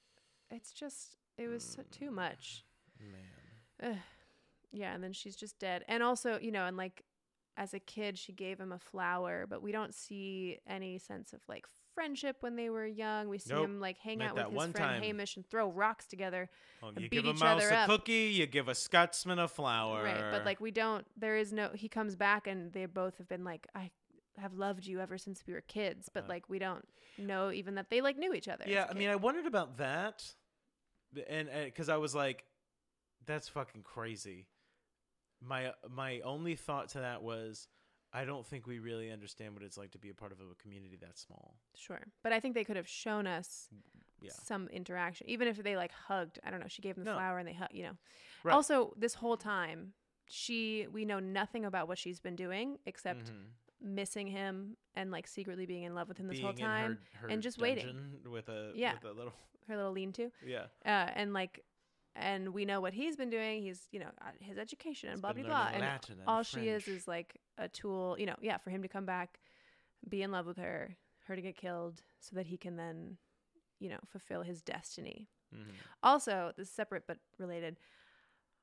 it's 0.51 0.73
just 0.73 1.17
it 1.37 1.49
was 1.49 1.63
so, 1.63 1.83
too 1.91 2.11
much 2.11 2.65
man. 2.99 3.93
Ugh. 3.93 3.99
Yeah, 4.73 4.95
and 4.95 5.03
then 5.03 5.13
she's 5.13 5.37
just 5.37 5.59
dead. 5.59 5.85
And 5.89 6.03
also, 6.03 6.39
you 6.39 6.51
know, 6.51 6.67
and 6.67 6.77
like 6.77 7.05
as 7.57 7.73
a 7.75 7.79
kid, 7.81 8.19
she 8.19 8.33
gave 8.33 8.61
him 8.61 8.71
a 8.73 8.79
flower, 8.79 9.47
but 9.49 9.63
we 9.63 9.73
don't 9.73 9.95
see 9.95 10.59
any 10.69 10.99
sense 10.99 11.33
of 11.33 11.41
like 11.49 11.65
friendship 11.95 12.37
when 12.41 12.55
they 12.57 12.69
were 12.69 12.87
young. 12.87 13.29
We 13.29 13.39
see 13.39 13.55
Nope. 13.55 13.65
him 13.65 13.81
like 13.81 13.97
hang 13.99 14.19
Met 14.19 14.37
out 14.37 14.53
with 14.53 14.65
his 14.67 14.73
friend 14.73 14.75
time. 14.75 15.03
Hamish 15.03 15.37
and 15.37 15.47
throw 15.49 15.71
rocks 15.71 16.07
together. 16.07 16.51
Well, 16.83 16.91
and 16.95 17.01
you 17.01 17.09
give 17.09 17.25
a 17.25 17.33
mouse 17.35 17.65
a 17.65 17.75
up. 17.75 17.89
cookie, 17.89 18.31
you 18.35 18.47
give 18.47 18.69
a 18.69 18.75
Scotsman 18.75 19.39
a 19.39 19.49
flower. 19.49 20.05
Right. 20.05 20.31
But 20.31 20.45
like 20.45 20.61
we 20.61 20.71
don't 20.71 21.07
there 21.17 21.37
is 21.37 21.53
no 21.53 21.71
he 21.75 21.89
comes 21.89 22.15
back 22.17 22.47
and 22.47 22.73
they 22.73 22.85
both 22.87 23.17
have 23.19 23.29
been 23.29 23.45
like, 23.45 23.67
I 23.75 23.91
have 24.37 24.53
loved 24.53 24.87
you 24.87 25.01
ever 25.01 25.17
since 25.17 25.43
we 25.47 25.55
were 25.55 25.63
kids. 25.63 26.11
But 26.13 26.25
Uh. 26.25 26.29
like 26.29 26.49
we 26.51 26.59
don't 26.59 26.87
know 27.17 27.51
even 27.51 27.77
that 27.77 27.89
they 27.89 28.03
like 28.03 28.19
knew 28.19 28.35
each 28.35 28.49
other. 28.49 28.65
yeah, 28.67 28.87
I 28.91 28.93
mean, 28.93 29.09
I 29.09 29.17
wondered 29.17 29.47
about 29.47 29.79
that, 29.79 30.23
and 31.27 31.49
because 31.65 31.89
I 31.89 31.97
was 31.97 32.15
like, 32.15 32.45
that's 33.25 33.49
fucking 33.49 33.83
crazy. 33.83 34.47
My 35.41 35.73
my 35.89 36.21
only 36.21 36.57
thought 36.57 36.89
to 36.91 36.99
that 37.01 37.23
was, 37.23 37.69
I 38.13 38.25
don't 38.25 38.47
think 38.47 38.67
we 38.67 38.79
really 38.79 39.11
understand 39.11 39.55
what 39.55 39.63
it's 39.63 39.77
like 39.77 39.91
to 39.93 39.99
be 39.99 40.11
a 40.11 40.15
part 40.15 40.33
of 40.33 40.39
a 40.41 40.55
community 40.63 40.97
that 41.03 41.19
small. 41.19 41.57
Sure. 41.75 42.01
But 42.23 42.33
I 42.33 42.41
think 42.41 42.55
they 42.55 42.65
could 42.65 42.77
have 42.77 42.89
shown 42.89 43.27
us 43.27 43.69
Yeah. 44.21 44.31
some 44.33 44.69
interaction, 44.69 45.29
even 45.29 45.47
if 45.49 45.59
they 45.63 45.77
like 45.77 45.93
hugged. 45.93 46.39
I 46.43 46.51
don't 46.51 46.61
know. 46.61 46.69
She 46.69 46.81
gave 46.83 46.97
him 46.97 47.05
the 47.05 47.11
No. 47.11 47.17
flower 47.19 47.39
and 47.39 47.47
they 47.47 47.53
hug. 47.53 47.69
You 47.73 47.83
know. 47.85 47.97
Right. 48.45 48.55
Also, 48.55 48.95
this 48.97 49.15
whole 49.15 49.37
time, 49.37 49.93
she 50.29 50.87
we 50.91 51.05
know 51.05 51.21
nothing 51.21 51.65
about 51.65 51.87
what 51.89 51.99
she's 51.99 52.19
been 52.21 52.35
doing 52.37 52.79
except 52.87 53.27
Mhm. 53.31 53.51
missing 53.81 54.27
him 54.29 54.77
and 54.95 55.11
like 55.11 55.27
secretly 55.27 55.67
being 55.67 55.83
in 55.83 55.95
love 55.95 56.09
with 56.09 56.17
him 56.19 56.27
this 56.29 56.37
Being 56.37 56.45
whole 56.47 56.55
time. 56.55 56.99
her, 57.13 57.19
her 57.21 57.29
and 57.29 57.43
just 57.43 57.59
waiting. 57.59 58.23
with 58.25 58.49
a 58.49 58.73
Yeah. 58.75 58.95
with 58.95 59.05
a 59.05 59.13
little 59.13 59.35
Her 59.69 59.77
little 59.77 59.93
lean-to, 59.93 60.31
yeah. 60.45 60.69
uh, 60.85 61.11
and 61.15 61.33
like, 61.35 61.65
and 62.19 62.53
we 62.55 62.65
know 62.65 62.81
what 62.81 62.93
he's 62.95 63.17
been 63.17 63.31
doing. 63.31 63.63
He's 63.63 63.89
you 63.93 64.01
know 64.01 64.11
uh, 64.21 64.31
his 64.41 64.59
education 64.59 65.09
and 65.11 65.17
He's 65.19 65.23
blah 65.23 65.33
blah 65.33 65.43
blah. 65.45 65.67
And 65.67 65.75
and 65.77 65.83
all 66.27 66.43
she 66.43 66.69
is 66.69 66.89
is 66.89 67.07
like 67.09 67.41
a 67.59 67.69
tool. 67.69 68.17
You 68.19 68.27
know, 68.27 68.37
yeah, 68.41 68.59
for 68.59 68.71
him 68.71 68.83
to 68.83 68.89
come 68.89 69.07
back, 69.07 69.39
be 70.09 70.23
in 70.23 70.31
love 70.31 70.47
with 70.47 70.57
her, 70.59 70.97
her 71.27 71.37
to 71.37 71.43
get 71.43 71.57
killed, 71.57 72.03
so 72.21 72.37
that 72.37 72.47
he 72.47 72.57
can 72.57 72.77
then, 72.77 73.19
you 73.79 73.89
know, 73.89 73.99
fulfill 74.07 74.43
his 74.43 74.63
destiny. 74.63 75.29
Mhm. 75.55 75.75
Also, 76.03 76.53
this 76.57 76.69
is 76.69 76.75
separate 76.75 77.05
but 77.07 77.19
related. 77.39 77.79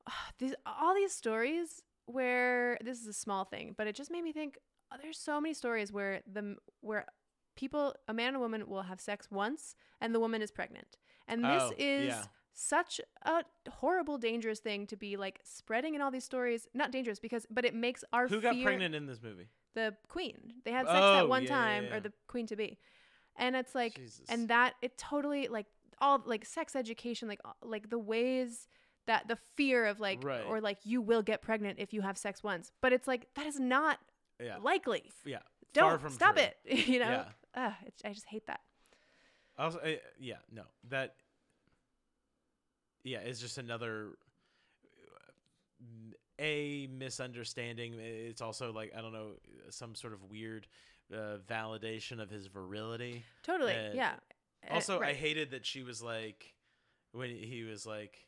These 0.38 0.54
all 0.66 0.94
these 0.94 1.12
stories 1.14 1.82
where 2.06 2.76
this 2.84 3.00
is 3.00 3.06
a 3.06 3.12
small 3.12 3.44
thing, 3.44 3.74
but 3.76 3.86
it 3.86 3.94
just 3.94 4.10
made 4.10 4.22
me 4.22 4.32
think. 4.32 4.58
oh, 4.92 4.96
there's 5.00 5.18
so 5.18 5.40
many 5.40 5.54
stories 5.54 5.90
where 5.92 6.20
the 6.30 6.56
where 6.80 7.06
people, 7.56 7.94
a 8.08 8.12
man 8.14 8.28
and 8.28 8.36
a 8.36 8.40
woman, 8.40 8.66
will 8.68 8.82
have 8.82 9.00
sex 9.00 9.30
once, 9.30 9.74
and 10.00 10.14
the 10.14 10.20
woman 10.20 10.42
is 10.42 10.50
pregnant, 10.50 10.98
and 11.26 11.42
this 11.44 11.62
Oh, 11.62 11.72
is 11.78 12.08
yeah. 12.08 12.24
Such 12.54 13.00
a 13.22 13.44
horrible, 13.68 14.16
dangerous 14.18 14.60
thing 14.60 14.86
to 14.86 14.96
be 14.96 15.16
like 15.16 15.40
spreading 15.44 15.94
in 15.94 16.00
all 16.00 16.10
these 16.10 16.24
stories. 16.24 16.66
Not 16.72 16.92
dangerous 16.92 17.18
because, 17.18 17.46
but 17.50 17.64
it 17.64 17.74
makes 17.74 18.04
our 18.12 18.26
Who 18.28 18.40
got 18.40 18.54
pregnant 18.62 18.94
in 18.94 19.06
this 19.06 19.20
movie? 19.22 19.48
The 19.74 19.94
queen. 20.08 20.54
They 20.64 20.70
had 20.70 20.86
sex 20.86 20.98
Oh, 21.00 21.12
that 21.14 21.28
one 21.28 21.42
yeah, 21.42 21.48
yeah, 21.50 21.54
time, 21.56 21.84
yeah. 21.84 21.96
or 21.96 22.00
the 22.00 22.12
queen 22.28 22.46
to 22.46 22.56
be, 22.56 22.78
and 23.36 23.56
it's 23.56 23.74
like 23.74 23.96
Jesus. 23.96 24.24
and 24.28 24.48
that 24.48 24.74
it 24.82 24.96
totally 24.96 25.48
like 25.48 25.66
all 26.00 26.22
like 26.26 26.44
sex 26.44 26.74
education 26.76 27.28
like 27.28 27.40
like 27.62 27.90
the 27.90 27.98
ways 27.98 28.68
that 29.06 29.28
the 29.28 29.36
fear 29.56 29.84
of 29.84 30.00
like 30.00 30.22
Right. 30.24 30.44
or 30.48 30.60
like 30.60 30.78
you 30.84 31.00
will 31.02 31.22
get 31.22 31.42
pregnant 31.42 31.78
if 31.78 31.92
you 31.92 32.00
have 32.02 32.16
sex 32.18 32.42
once 32.42 32.72
but 32.80 32.92
it's 32.92 33.06
like 33.06 33.26
that 33.34 33.46
is 33.46 33.60
not 33.60 33.98
yeah, 34.42 34.56
likely 34.60 35.10
yeah. 35.24 35.38
don't 35.72 36.10
stop 36.10 36.34
true. 36.34 36.44
it 36.44 36.56
you 36.88 36.98
know 36.98 37.24
Yeah. 37.54 37.66
Ugh, 37.66 37.72
it's, 37.86 38.02
i 38.04 38.12
just 38.12 38.26
hate 38.26 38.46
that 38.48 38.60
Also, 39.56 39.78
uh, 39.78 39.90
yeah, 40.18 40.38
no, 40.50 40.62
that, 40.88 41.14
yeah, 43.04 43.18
it's 43.18 43.38
just 43.40 43.58
another 43.58 44.16
uh, 45.80 46.14
a 46.40 46.88
misunderstanding. 46.88 47.94
It's 48.00 48.40
also 48.40 48.72
like 48.72 48.92
I 48.96 49.00
don't 49.00 49.12
know 49.12 49.32
some 49.70 49.94
sort 49.94 50.12
of 50.12 50.24
weird 50.30 50.66
uh, 51.12 51.36
validation 51.48 52.20
of 52.20 52.30
his 52.30 52.46
virility. 52.46 53.24
totally 53.42 53.74
Uh, 53.74 53.92
yeah 53.94 54.14
Uh, 54.68 54.74
Also, 54.74 55.00
I 55.00 55.12
hated 55.12 55.50
that 55.52 55.64
she 55.64 55.82
was 55.82 56.02
like 56.02 56.54
when 57.12 57.30
he 57.30 57.62
was 57.62 57.86
like, 57.86 58.26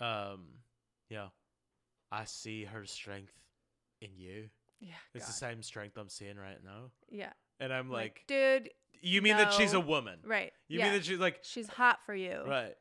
um, 0.00 0.46
yeah, 1.10 1.28
I 2.10 2.24
see 2.24 2.64
her 2.64 2.86
strength 2.86 3.34
in 4.00 4.10
you. 4.16 4.48
yeah 4.80 4.94
It's 5.14 5.26
the 5.26 5.32
same 5.32 5.62
strength 5.62 5.96
I'm 5.96 6.08
seeing 6.08 6.36
right 6.36 6.62
now, 6.64 6.90
yeah 7.10 7.32
and 7.60 7.72
I'm 7.72 7.90
like, 7.90 8.24
dude 8.26 8.70
you 9.04 9.20
mean 9.20 9.36
that 9.36 9.52
she's 9.52 9.72
a 9.72 9.80
woman? 9.80 10.20
right 10.24 10.52
You 10.68 10.78
yeah 10.78 10.84
mean 10.86 10.92
that 10.94 11.04
she's 11.04 11.18
like 11.18 11.40
she's 11.42 11.68
hot 11.68 11.98
for 12.06 12.14
you 12.14 12.42
right? 12.46 12.74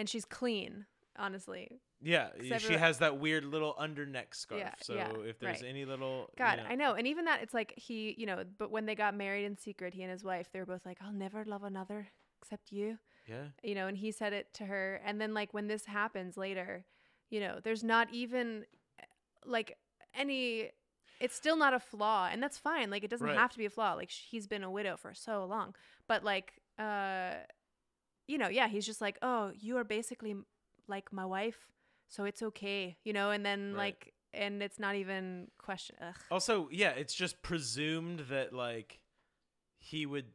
And 0.00 0.08
she's 0.08 0.24
clean 0.24 0.86
honestly 1.18 1.80
Yeah, 2.02 2.30
she 2.40 2.52
everyone- 2.52 2.78
has 2.78 2.98
that 2.98 3.18
weird 3.18 3.44
little 3.44 3.74
underneck 3.78 4.34
scarf. 4.34 4.60
Yeah, 4.60 4.74
so 4.80 4.94
yeah, 4.94 5.12
if 5.30 5.38
there's 5.38 5.60
right. 5.60 5.68
any 5.68 5.84
little 5.84 6.30
God, 6.38 6.56
you 6.58 6.64
know, 6.64 6.70
I 6.70 6.74
know. 6.74 6.94
And 6.94 7.06
even 7.06 7.26
that, 7.26 7.42
it's 7.42 7.52
like 7.52 7.74
he, 7.76 8.14
you 8.16 8.24
know, 8.26 8.42
but 8.58 8.70
when 8.70 8.86
they 8.86 8.94
got 8.94 9.14
married 9.14 9.44
in 9.44 9.56
secret, 9.58 9.92
he 9.94 10.02
and 10.02 10.10
his 10.10 10.24
wife, 10.24 10.48
they 10.50 10.60
were 10.60 10.66
both 10.74 10.86
like, 10.86 10.98
I'll 11.04 11.12
never 11.12 11.44
love 11.44 11.62
another 11.62 12.08
except 12.40 12.72
you. 12.72 12.98
yeah, 13.28 13.48
you 13.62 13.74
know, 13.74 13.86
and 13.86 13.98
he 13.98 14.10
said 14.12 14.32
it 14.32 14.46
to 14.54 14.64
her. 14.64 15.00
And 15.04 15.20
then, 15.20 15.34
like, 15.34 15.52
when 15.52 15.66
this 15.68 15.84
happens 15.84 16.36
later, 16.38 16.86
you 17.28 17.38
know, 17.40 17.60
there's 17.62 17.84
not 17.84 18.08
even 18.14 18.64
eh, 18.98 19.04
like 19.44 19.76
any, 20.14 20.70
it's 21.20 21.36
still 21.36 21.56
not 21.56 21.74
a 21.74 21.78
flaw. 21.80 22.28
And 22.32 22.42
that's 22.42 22.56
fine. 22.56 22.88
Like, 22.90 23.04
it 23.04 23.10
doesn't 23.10 23.26
Right. 23.26 23.36
have 23.36 23.52
to 23.52 23.58
be 23.58 23.66
a 23.66 23.70
flaw. 23.70 23.92
Like, 23.92 24.08
sh- 24.10 24.24
he's 24.30 24.46
been 24.46 24.64
a 24.64 24.70
widow 24.70 24.96
for 24.96 25.12
so 25.12 25.44
long. 25.44 25.74
But, 26.08 26.24
like, 26.24 26.54
uh, 26.78 27.34
you 28.30 28.38
know, 28.38 28.48
yeah, 28.48 28.68
he's 28.68 28.86
just 28.86 29.00
like, 29.00 29.18
oh, 29.22 29.50
you 29.58 29.76
are 29.76 29.84
basically 29.84 30.36
like 30.86 31.12
my 31.12 31.24
wife. 31.26 31.58
So 32.08 32.24
it's 32.24 32.42
okay, 32.42 32.96
you 33.04 33.12
know, 33.12 33.30
and 33.30 33.44
then, 33.44 33.72
Right. 33.74 33.94
like, 33.94 34.14
and 34.32 34.62
it's 34.62 34.78
not 34.78 34.94
even 34.96 35.48
question. 35.58 35.96
Ugh. 36.00 36.14
Also, 36.30 36.68
yeah, 36.70 36.90
it's 36.90 37.14
just 37.14 37.42
presumed 37.42 38.20
that 38.30 38.52
like 38.52 39.00
he 39.78 40.06
would 40.06 40.26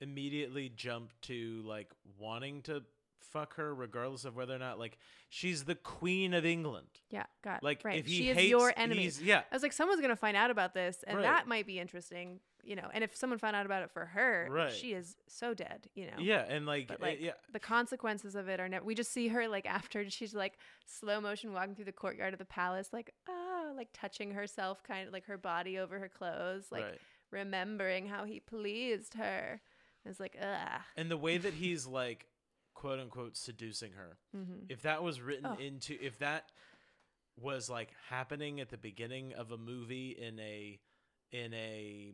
immediately 0.00 0.68
jump 0.68 1.12
to 1.22 1.62
like 1.64 1.92
wanting 2.18 2.62
to 2.62 2.82
fuck 3.20 3.54
her 3.56 3.74
regardless 3.74 4.24
of 4.24 4.36
whether 4.36 4.54
or 4.54 4.58
not 4.58 4.78
like 4.78 4.98
she's 5.28 5.64
the 5.64 5.74
queen 5.74 6.34
of 6.34 6.44
England. 6.44 6.86
Yeah, 7.10 7.24
God. 7.42 7.60
Like 7.62 7.82
right. 7.84 7.98
if 7.98 8.06
he 8.06 8.14
she 8.16 8.28
is 8.30 8.44
your 8.50 8.72
enemy. 8.76 9.10
yeah. 9.22 9.42
I 9.50 9.54
was 9.54 9.62
like, 9.62 9.72
someone's 9.72 10.00
gonna 10.00 10.16
find 10.16 10.36
out 10.36 10.50
about 10.50 10.74
this, 10.74 11.04
and 11.06 11.18
Right. 11.18 11.22
that 11.24 11.46
might 11.48 11.66
be 11.66 11.78
interesting, 11.78 12.40
you 12.66 12.76
know. 12.76 12.88
And 12.92 13.02
if 13.04 13.14
someone 13.16 13.38
found 13.38 13.54
out 13.56 13.66
about 13.66 13.82
it 13.82 13.90
for 13.90 14.06
her, 14.06 14.48
Right. 14.50 14.72
she 14.72 14.92
is 14.92 15.16
so 15.28 15.54
dead, 15.54 15.88
you 15.94 16.06
know. 16.06 16.16
Yeah, 16.18 16.44
and 16.48 16.66
like, 16.66 16.88
But 16.88 17.00
uh, 17.02 17.06
like 17.06 17.20
yeah, 17.20 17.32
the 17.52 17.60
consequences 17.60 18.34
of 18.34 18.48
it 18.48 18.60
are 18.60 18.68
never. 18.68 18.84
We 18.84 18.94
just 18.94 19.12
see 19.12 19.28
her 19.28 19.46
like 19.48 19.66
after 19.66 20.08
she's 20.10 20.34
like 20.34 20.58
slow 20.86 21.20
motion 21.20 21.52
walking 21.52 21.74
through 21.74 21.84
the 21.86 21.92
courtyard 21.92 22.32
of 22.32 22.38
the 22.38 22.44
palace, 22.44 22.88
like 22.92 23.12
ah, 23.28 23.72
like 23.76 23.88
touching 23.92 24.32
herself, 24.32 24.82
kind 24.82 25.06
of 25.06 25.12
like 25.12 25.26
her 25.26 25.38
body 25.38 25.78
over 25.78 25.98
her 25.98 26.08
clothes, 26.08 26.66
like 26.70 26.84
right. 26.84 26.98
remembering 27.30 28.06
how 28.06 28.24
he 28.24 28.40
pleased 28.40 29.14
her. 29.14 29.60
It's 30.04 30.20
like 30.20 30.36
ugh. 30.40 30.80
And 30.96 31.10
the 31.10 31.16
way 31.16 31.38
that 31.38 31.54
he's 31.62 31.86
like 31.86 32.26
quote 32.74 32.98
unquote 32.98 33.36
seducing 33.36 33.92
her. 33.92 34.18
Mm-hmm. 34.36 34.64
If 34.68 34.82
that 34.82 35.02
was 35.02 35.20
written 35.20 35.46
Oh. 35.46 35.56
into 35.60 35.96
if 36.00 36.18
that 36.18 36.50
was 37.36 37.68
like 37.68 37.90
happening 38.10 38.60
at 38.60 38.68
the 38.70 38.76
beginning 38.78 39.32
of 39.32 39.50
a 39.50 39.56
movie 39.56 40.10
in 40.10 40.38
a 40.38 40.78
in 41.32 41.52
a 41.54 42.12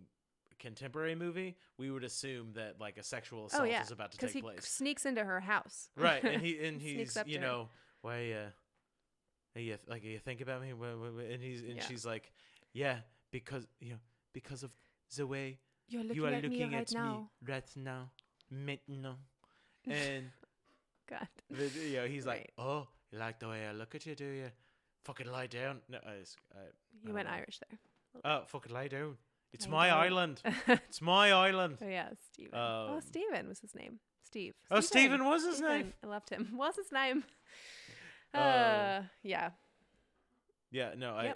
contemporary 0.60 1.14
movie, 1.14 1.56
we 1.78 1.90
would 1.90 2.04
assume 2.04 2.52
that 2.54 2.76
like 2.80 2.96
a 2.98 3.02
sexual 3.02 3.46
assault 3.46 3.62
Oh 3.62 3.64
yeah, 3.64 3.82
is 3.82 3.90
about 3.90 4.12
to 4.12 4.18
take 4.18 4.30
he 4.30 4.42
place. 4.42 4.64
sneaks 4.68 5.04
into 5.06 5.24
her 5.24 5.40
house. 5.40 5.88
right 5.96 6.22
and 6.22 6.40
he 6.46 6.58
and 6.64 6.80
he's 6.80 7.16
you 7.26 7.38
know 7.40 7.68
why 8.02 8.30
uh 8.32 9.58
you 9.58 9.76
like 9.88 10.04
you 10.04 10.18
think 10.18 10.40
about 10.40 10.62
me 10.62 10.70
and 10.70 11.42
he's 11.42 11.62
and 11.62 11.76
Yeah. 11.76 11.84
she's 11.86 12.06
like 12.06 12.32
yeah 12.72 12.98
because 13.32 13.66
you 13.80 13.90
know 13.90 13.98
because 14.32 14.62
of 14.62 14.70
the 15.16 15.26
way 15.26 15.58
You're 15.88 16.02
looking 16.04 16.16
you 16.16 16.24
are 16.26 16.28
at 16.28 16.44
looking 16.44 16.70
me 16.70 16.76
right 16.76 16.82
at 16.88 16.92
now. 16.94 17.28
me 17.42 17.52
right 17.52 17.70
now 17.76 18.10
maintenant 18.52 19.18
and 19.90 20.26
God. 21.08 21.26
The- 21.50 21.66
you 21.88 21.96
know, 21.96 22.06
he's 22.06 22.24
like, 22.26 22.52
Right. 22.56 22.66
"Oh, 22.66 22.86
you 23.10 23.18
like 23.18 23.40
the 23.40 23.48
way 23.48 23.66
I 23.66 23.72
look 23.72 23.94
at 23.96 24.06
you, 24.06 24.14
do 24.14 24.24
you? 24.24 24.50
Fucking 25.04 25.26
lie 25.26 25.48
down." 25.48 25.80
No, 25.88 25.98
I, 26.06 26.10
uh, 26.10 26.70
You 27.02 27.10
I 27.10 27.14
went 27.14 27.26
know. 27.28 27.34
Irish 27.34 27.58
there. 27.58 27.78
Oh, 28.24 28.44
fucking 28.46 28.72
lie 28.72 28.86
down. 28.86 29.16
It's 29.52 29.68
my 29.68 29.90
island. 29.90 30.40
oh 30.44 30.52
It's 30.88 31.00
my 31.02 31.32
island. 31.32 31.78
Oh 31.82 31.88
yeah, 31.88 32.08
Stephen. 32.32 32.52
oh, 32.54 32.94
Um, 32.94 33.00
Stephen 33.00 33.48
was 33.48 33.60
his 33.60 33.74
name. 33.74 33.98
Steve. 34.22 34.54
Oh, 34.70 34.80
Stephen 34.80 35.24
was 35.24 35.44
his 35.44 35.60
name. 35.60 35.92
I 36.04 36.06
loved 36.06 36.30
him. 36.30 36.52
What's 36.56 36.76
his 36.76 36.92
name? 36.92 37.24
Uh, 38.32 38.38
Uh, 38.38 39.02
yeah. 39.22 39.50
Yeah, 40.70 40.94
no, 40.96 41.14
I. 41.14 41.34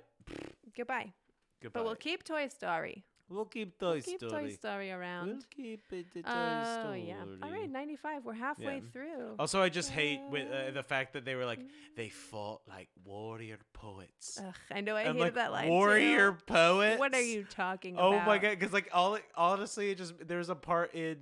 Goodbye. 0.76 1.12
Goodbye. 1.60 1.80
But 1.80 1.84
we'll 1.84 1.96
keep 1.96 2.22
Toy 2.22 2.46
Story. 2.48 3.04
We'll 3.28 3.46
keep 3.46 3.78
Toy 3.78 3.94
We'll 3.94 4.02
keep 4.02 4.20
Toy 4.20 4.28
Story. 4.28 4.50
Story 4.52 4.92
around. 4.92 5.26
We'll 5.28 5.38
keep 5.50 5.82
it 5.92 6.12
to 6.12 6.22
Toy 6.22 6.30
Oh 6.30 6.80
Story. 6.82 7.04
yeah. 7.08 7.24
All 7.42 7.50
right, 7.50 7.70
95. 7.70 8.24
We're 8.24 8.34
halfway 8.34 8.76
Yeah. 8.76 8.80
through. 8.92 9.34
Also, 9.38 9.62
I 9.62 9.70
just 9.70 9.90
hate 9.90 10.20
with 10.30 10.46
uh, 10.50 10.54
Uh, 10.54 10.70
the 10.72 10.82
fact 10.82 11.14
that 11.14 11.24
they 11.24 11.34
were 11.34 11.46
like 11.46 11.60
they 11.96 12.10
fought 12.10 12.60
like 12.68 12.88
warrior 13.04 13.58
poets. 13.72 14.38
Ugh, 14.40 14.54
I 14.70 14.80
know 14.82 14.94
I 14.94 15.00
I'm 15.02 15.06
hated 15.14 15.20
like 15.20 15.34
that 15.34 15.52
line. 15.52 15.68
warrior 15.68 16.32
too. 16.32 16.38
poets. 16.46 16.98
What 16.98 17.14
are 17.14 17.20
you 17.22 17.44
talking 17.44 17.96
Oh 17.98 18.12
about? 18.12 18.26
my 18.26 18.38
god! 18.38 18.58
Because 18.58 18.72
like 18.74 18.90
all 18.92 19.18
honestly, 19.34 19.90
it 19.90 19.98
just 19.98 20.14
there's 20.28 20.50
a 20.50 20.54
part 20.54 20.94
in 20.94 21.16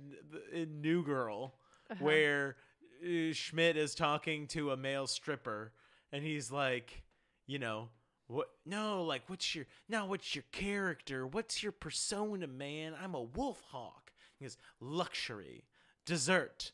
in 0.51 0.81
New 0.81 1.03
Girl 1.03 1.55
Uh-huh. 1.89 2.03
where 2.03 2.57
uh, 3.03 3.31
Schmidt 3.33 3.77
is 3.77 3.95
talking 3.95 4.47
to 4.47 4.71
a 4.71 4.77
male 4.77 5.07
stripper, 5.07 5.71
and 6.11 6.21
he's 6.23 6.51
like, 6.51 7.03
you 7.47 7.59
know, 7.59 7.89
what? 8.27 8.47
No, 8.65 9.03
like, 9.03 9.23
what's 9.27 9.53
your 9.55 9.65
now? 9.89 10.05
What's 10.05 10.35
your 10.35 10.45
character? 10.51 11.27
What's 11.27 11.61
your 11.63 11.71
persona, 11.71 12.47
man? 12.47 12.93
I'm 13.01 13.13
a 13.15 13.21
wolf 13.21 13.61
hawk. 13.69 14.11
He 14.39 14.45
goes, 14.45 14.57
luxury, 14.79 15.65
dessert. 16.05 16.71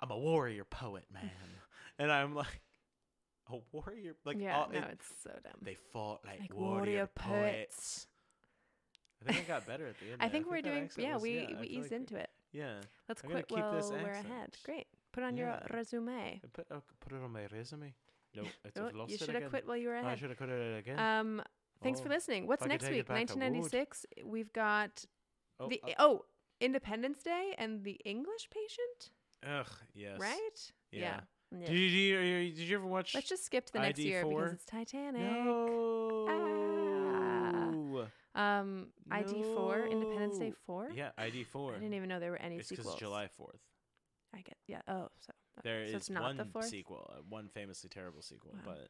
I'm 0.00 0.10
a 0.10 0.18
warrior 0.18 0.64
poet, 0.64 1.04
man. 1.12 1.30
and 1.98 2.10
I'm 2.12 2.34
like, 2.34 2.60
a 3.50 3.56
warrior, 3.72 4.14
like, 4.24 4.38
yeah, 4.40 4.56
all, 4.58 4.68
no, 4.72 4.78
it- 4.78 4.88
it's 4.92 5.08
so 5.22 5.30
dumb. 5.42 5.52
they 5.62 5.76
fought 5.92 6.20
like, 6.24 6.40
Like 6.40 6.54
warrior, 6.54 6.76
warrior 6.76 7.06
poets. 7.14 8.06
I 9.26 9.32
think 9.32 9.44
I 9.46 9.48
got 9.48 9.66
better 9.66 9.86
at 9.86 9.98
the 10.00 10.06
end. 10.12 10.16
I 10.20 10.28
think 10.28 10.50
we're 10.50 10.62
that 10.62 10.68
doing. 10.68 10.90
Yeah, 10.96 11.14
was- 11.14 11.22
we 11.22 11.40
I 11.40 11.60
we 11.60 11.66
eased 11.68 11.90
like- 11.92 12.00
into 12.00 12.16
it. 12.16 12.30
Yeah. 12.52 12.74
Let's 13.08 13.22
I 13.24 13.28
quit 13.28 13.48
keep 13.48 13.58
while 13.58 13.72
we're 13.90 14.10
ahead. 14.10 14.56
Great. 14.64 14.86
Put 15.12 15.22
on 15.24 15.36
Yeah. 15.36 15.60
your 15.70 15.76
resume. 15.78 16.40
Put, 16.52 16.66
I'll 16.70 16.82
put 17.00 17.12
it 17.12 17.22
on 17.22 17.32
my 17.32 17.46
resume. 17.52 17.94
No, 18.34 18.42
it's 18.64 18.78
Oh, 18.78 18.86
I've 18.86 18.94
lost 18.94 19.10
you 19.10 19.18
should 19.18 19.30
have 19.34 19.50
quit 19.50 19.66
while 19.66 19.76
you 19.76 19.88
were 19.88 19.94
Oh, 19.96 19.98
I 19.98 20.02
ahead. 20.02 20.18
should 20.18 20.30
have 20.30 20.38
quit 20.38 20.50
it 20.50 20.78
again. 20.78 20.98
Um, 20.98 21.42
thanks 21.82 22.00
for 22.00 22.08
Oh, 22.08 22.12
listening. 22.12 22.46
What's 22.46 22.64
next 22.64 22.84
week? 22.88 23.06
back, 23.06 23.16
I 23.16 23.20
would. 23.20 23.30
1996. 23.30 24.06
We've 24.24 24.52
got 24.52 25.04
oh, 25.60 25.68
the 25.68 25.80
uh, 25.84 25.92
oh 25.98 26.24
Independence 26.60 27.22
Day 27.22 27.54
and 27.58 27.82
the 27.84 28.00
English 28.04 28.48
Patient, 28.50 29.10
ugh, 29.46 29.66
yes. 29.94 30.18
right? 30.18 30.72
Yeah. 30.90 31.20
Yeah. 31.50 31.66
Did 31.66 31.70
you, 31.70 31.90
did 31.90 32.26
you 32.26 32.54
did 32.54 32.68
you 32.68 32.76
ever 32.76 32.86
watch? 32.86 33.14
Let's 33.14 33.28
just 33.28 33.44
skip 33.44 33.66
to 33.66 33.72
the 33.74 33.80
next 33.80 33.98
year 33.98 34.24
ID4? 34.24 34.28
because 34.30 34.52
it's 34.54 34.64
Titanic. 34.64 35.20
no. 35.20 36.52
Um, 38.34 38.86
ID4, 39.10 39.90
Independence 39.90 40.38
Day 40.38 40.52
4. 40.66 40.92
Yeah, 40.94 41.10
ID 41.18 41.44
four. 41.44 41.72
I 41.72 41.78
didn't 41.78 41.94
even 41.94 42.08
know 42.08 42.18
there 42.18 42.30
were 42.30 42.40
any 42.40 42.56
It's 42.56 42.68
because 42.70 42.84
sequels. 42.84 42.98
July 42.98 43.28
fourth. 43.28 43.60
I 44.34 44.38
get 44.38 44.56
yeah. 44.66 44.80
Oh, 44.88 45.08
so. 45.20 45.32
There 45.62 45.82
is 45.82 45.90
so 45.92 45.96
it's 45.96 46.10
not 46.10 46.22
one 46.36 46.62
sequel, 46.62 47.10
uh, 47.16 47.20
one 47.28 47.48
famously 47.48 47.88
terrible 47.90 48.22
sequel, 48.22 48.52
Wow. 48.54 48.60
but 48.74 48.88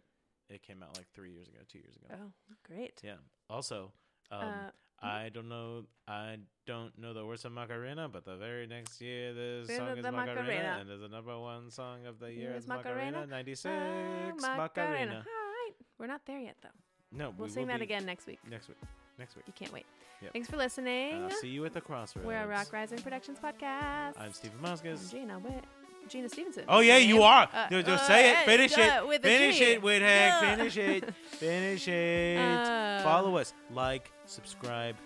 it 0.49 0.63
came 0.63 0.83
out 0.83 0.97
like 0.97 1.07
three 1.15 1.33
years 1.33 1.49
ago, 1.49 1.59
two 1.69 1.79
years 1.79 1.97
ago. 1.97 2.15
Oh, 2.15 2.55
great. 2.67 3.01
Yeah. 3.03 3.17
Also, 3.51 3.93
um, 4.31 4.41
uh, 4.49 4.71
I 5.05 5.31
don't 5.31 5.49
know. 5.49 5.85
I 6.07 6.37
don't 6.67 6.97
know 6.97 7.13
the 7.13 7.27
words 7.27 7.45
of 7.45 7.53
Macarena, 7.53 8.09
but 8.09 8.25
the 8.25 8.37
very 8.37 8.67
next 8.69 9.01
year, 9.01 9.33
Yeah, 9.33 9.77
song 9.77 9.99
is 9.99 10.05
Macarena, 10.05 10.13
Macarena. 10.13 10.77
and 10.81 10.89
there's 10.89 11.01
the 11.01 11.09
number 11.09 11.37
one 11.39 11.71
song 11.71 12.07
of 12.07 12.21
the 12.21 12.33
year 12.33 12.53
is 12.53 12.65
is 12.65 12.69
Macarena, 12.69 13.11
Macarena. 13.11 13.27
ninety 13.27 13.55
six 13.57 13.75
oh, 13.75 14.33
Macarena. 14.41 15.17
All 15.17 15.19
right, 15.23 15.73
we're 15.99 16.07
not 16.07 16.25
there 16.25 16.39
yet 16.39 16.57
though. 16.63 16.69
No, 17.11 17.35
We'll 17.37 17.49
we 17.49 17.53
sing 17.53 17.67
that 17.67 17.83
again 17.83 18.07
next 18.07 18.27
week. 18.27 18.39
next 18.49 18.69
week. 18.69 18.79
Next 19.19 19.37
week. 19.37 19.45
You 19.47 19.53
can't 19.55 19.73
wait. 19.73 19.87
Yep. 20.23 20.33
Thanks 20.33 20.49
for 20.49 20.57
listening. 20.57 21.15
And 21.15 21.25
I'll 21.25 21.31
see 21.31 21.49
you 21.49 21.65
at 21.67 21.75
the 21.75 21.81
crossroads. 21.81 22.27
We're 22.27 22.41
a 22.43 22.47
Rock 22.47 22.73
Rising 22.73 22.99
Productions 22.99 23.39
podcast. 23.39 24.19
I'm 24.19 24.33
Stephen 24.33 24.65
I'm 24.65 24.79
Gina. 25.11 25.39
Wait, 25.41 25.65
Gina 26.09 26.29
Stevenson. 26.29 26.65
Oh 26.69 26.81
yeah, 26.81 26.99
you 26.99 27.23
are. 27.23 27.49
Uh, 27.53 27.69
just 27.71 27.89
uh, 27.89 28.07
say 28.07 28.33
it. 28.33 28.39
Finish 28.45 28.75
duh, 28.75 29.07
it. 29.11 29.23
Finish 29.23 29.59
G. 29.59 29.65
it, 29.65 29.83
Whithead. 29.83 30.41
Duh. 30.41 30.57
Finish 30.57 30.77
it. 30.77 31.15
Finish 31.31 31.89
it. 31.89 32.39
Uh, 32.39 33.03
Follow 33.03 33.37
us. 33.37 33.55
Like, 33.71 34.11
subscribe. 34.27 34.97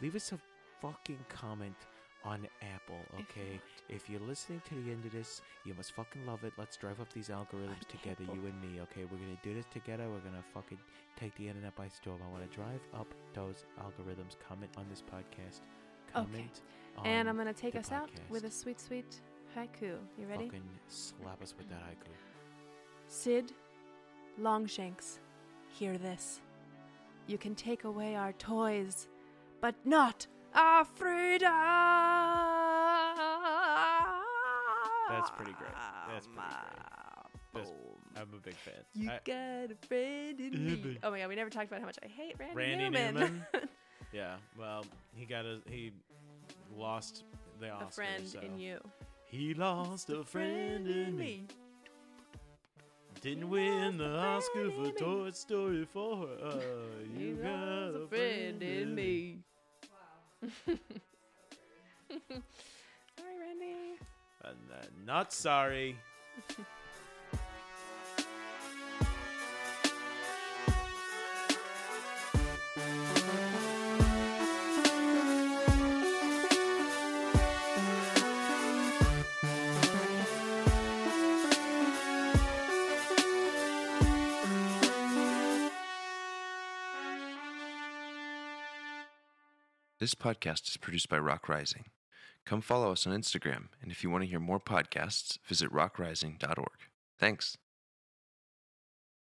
Leave 0.00 0.16
us 0.16 0.32
a 0.32 0.38
fucking 0.80 1.18
comment 1.28 1.76
on 2.24 2.46
Apple, 2.74 3.00
okay? 3.20 3.60
If 3.88 4.08
you're 4.08 4.20
listening 4.20 4.62
to 4.68 4.74
the 4.74 4.90
end 4.90 5.04
of 5.04 5.12
this, 5.12 5.42
you 5.64 5.74
must 5.74 5.92
fucking 5.92 6.24
love 6.26 6.42
it. 6.42 6.52
Let's 6.56 6.76
drive 6.76 7.00
up 7.00 7.12
these 7.12 7.28
algorithms 7.28 7.86
together, 7.88 8.22
Apple. 8.24 8.36
you 8.36 8.46
and 8.46 8.60
me, 8.62 8.80
okay? 8.82 9.04
We're 9.04 9.18
gonna 9.18 9.38
do 9.42 9.54
this 9.54 9.66
together. 9.72 10.04
We're 10.08 10.20
gonna 10.30 10.44
fucking 10.54 10.78
take 11.16 11.34
the 11.36 11.48
internet 11.48 11.76
by 11.76 11.88
storm. 11.88 12.20
I 12.26 12.32
wanna 12.32 12.46
drive 12.46 12.80
up 12.94 13.12
those 13.34 13.64
algorithms. 13.80 14.36
Comment 14.48 14.70
on 14.76 14.86
this 14.88 15.02
podcast. 15.02 15.60
Comment 16.12 16.60
on 16.96 17.06
And 17.06 17.28
I'm 17.28 17.36
gonna 17.36 17.52
take 17.52 17.76
us 17.76 17.92
out 17.92 18.10
with 18.30 18.44
a 18.44 18.50
sweet, 18.50 18.80
sweet 18.80 19.20
haiku. 19.56 19.96
You 20.18 20.26
ready? 20.28 20.46
Fucking 20.46 20.68
slap 20.88 21.42
us 21.42 21.54
with 21.56 21.68
that 21.70 21.80
haiku. 21.80 22.10
Sid 23.08 23.52
Longshanks, 24.38 25.20
hear 25.68 25.96
this. 25.96 26.40
You 27.26 27.38
can 27.38 27.54
take 27.54 27.84
away 27.84 28.16
our 28.16 28.32
toys, 28.32 29.08
but 29.60 29.74
not 29.84 30.26
our 30.54 30.84
freedom. 30.84 31.50
That's 35.08 35.30
pretty 35.30 35.52
great. 35.52 35.72
That's 36.12 36.26
pretty 36.26 36.42
great. 36.42 36.84
That's- 37.54 37.72
I'm 38.16 38.28
a 38.32 38.38
big 38.38 38.54
fan. 38.54 38.74
You 38.94 39.10
I- 39.10 39.20
got 39.24 39.72
a 39.72 39.86
friend 39.86 40.40
in 40.40 40.82
me. 40.82 40.98
Oh 41.02 41.10
my 41.10 41.18
god, 41.18 41.28
we 41.28 41.34
never 41.34 41.50
talked 41.50 41.66
about 41.66 41.80
how 41.80 41.86
much 41.86 41.98
I 42.02 42.06
hate 42.06 42.36
Randy, 42.38 42.54
Randy 42.54 42.84
Newman. 42.90 43.14
Newman? 43.14 43.44
yeah, 44.12 44.36
well, 44.58 44.84
he 45.16 45.24
got 45.24 45.44
a 45.44 45.60
he 45.68 45.92
lost 46.76 47.24
the 47.60 47.70
Oscar. 47.70 47.86
a 47.86 47.90
friend 47.90 48.26
so. 48.28 48.40
in 48.40 48.58
you. 48.58 48.78
He 49.34 49.52
lost 49.52 50.10
a 50.10 50.22
friend 50.22 50.86
in 50.86 51.18
me. 51.18 51.48
Didn't 53.20 53.50
win 53.50 53.98
the 53.98 54.16
Oscar 54.16 54.70
for. 54.70 54.92
Toy 54.92 55.32
Story 55.32 55.84
4. 55.84 56.28
Uh, 56.40 56.54
you 57.18 57.34
got 57.42 58.00
a 58.00 58.06
friend 58.06 58.62
in 58.62 58.94
me. 58.94 59.38
Sorry, 60.68 60.78
Randy. 63.40 63.98
And, 64.44 64.70
uh, 64.72 64.86
not 65.04 65.32
sorry. 65.32 65.96
This 90.04 90.14
podcast 90.14 90.68
is 90.68 90.76
produced 90.76 91.08
by 91.08 91.18
Rock 91.18 91.48
Rising. 91.48 91.86
Come 92.44 92.60
follow 92.60 92.92
us 92.92 93.06
on 93.06 93.18
Instagram, 93.18 93.68
and 93.80 93.90
if 93.90 94.04
you 94.04 94.10
want 94.10 94.22
to 94.22 94.28
hear 94.28 94.38
more 94.38 94.60
podcasts, 94.60 95.38
visit 95.48 95.72
rockrising.org. 95.72 96.76
Thanks. 97.18 97.56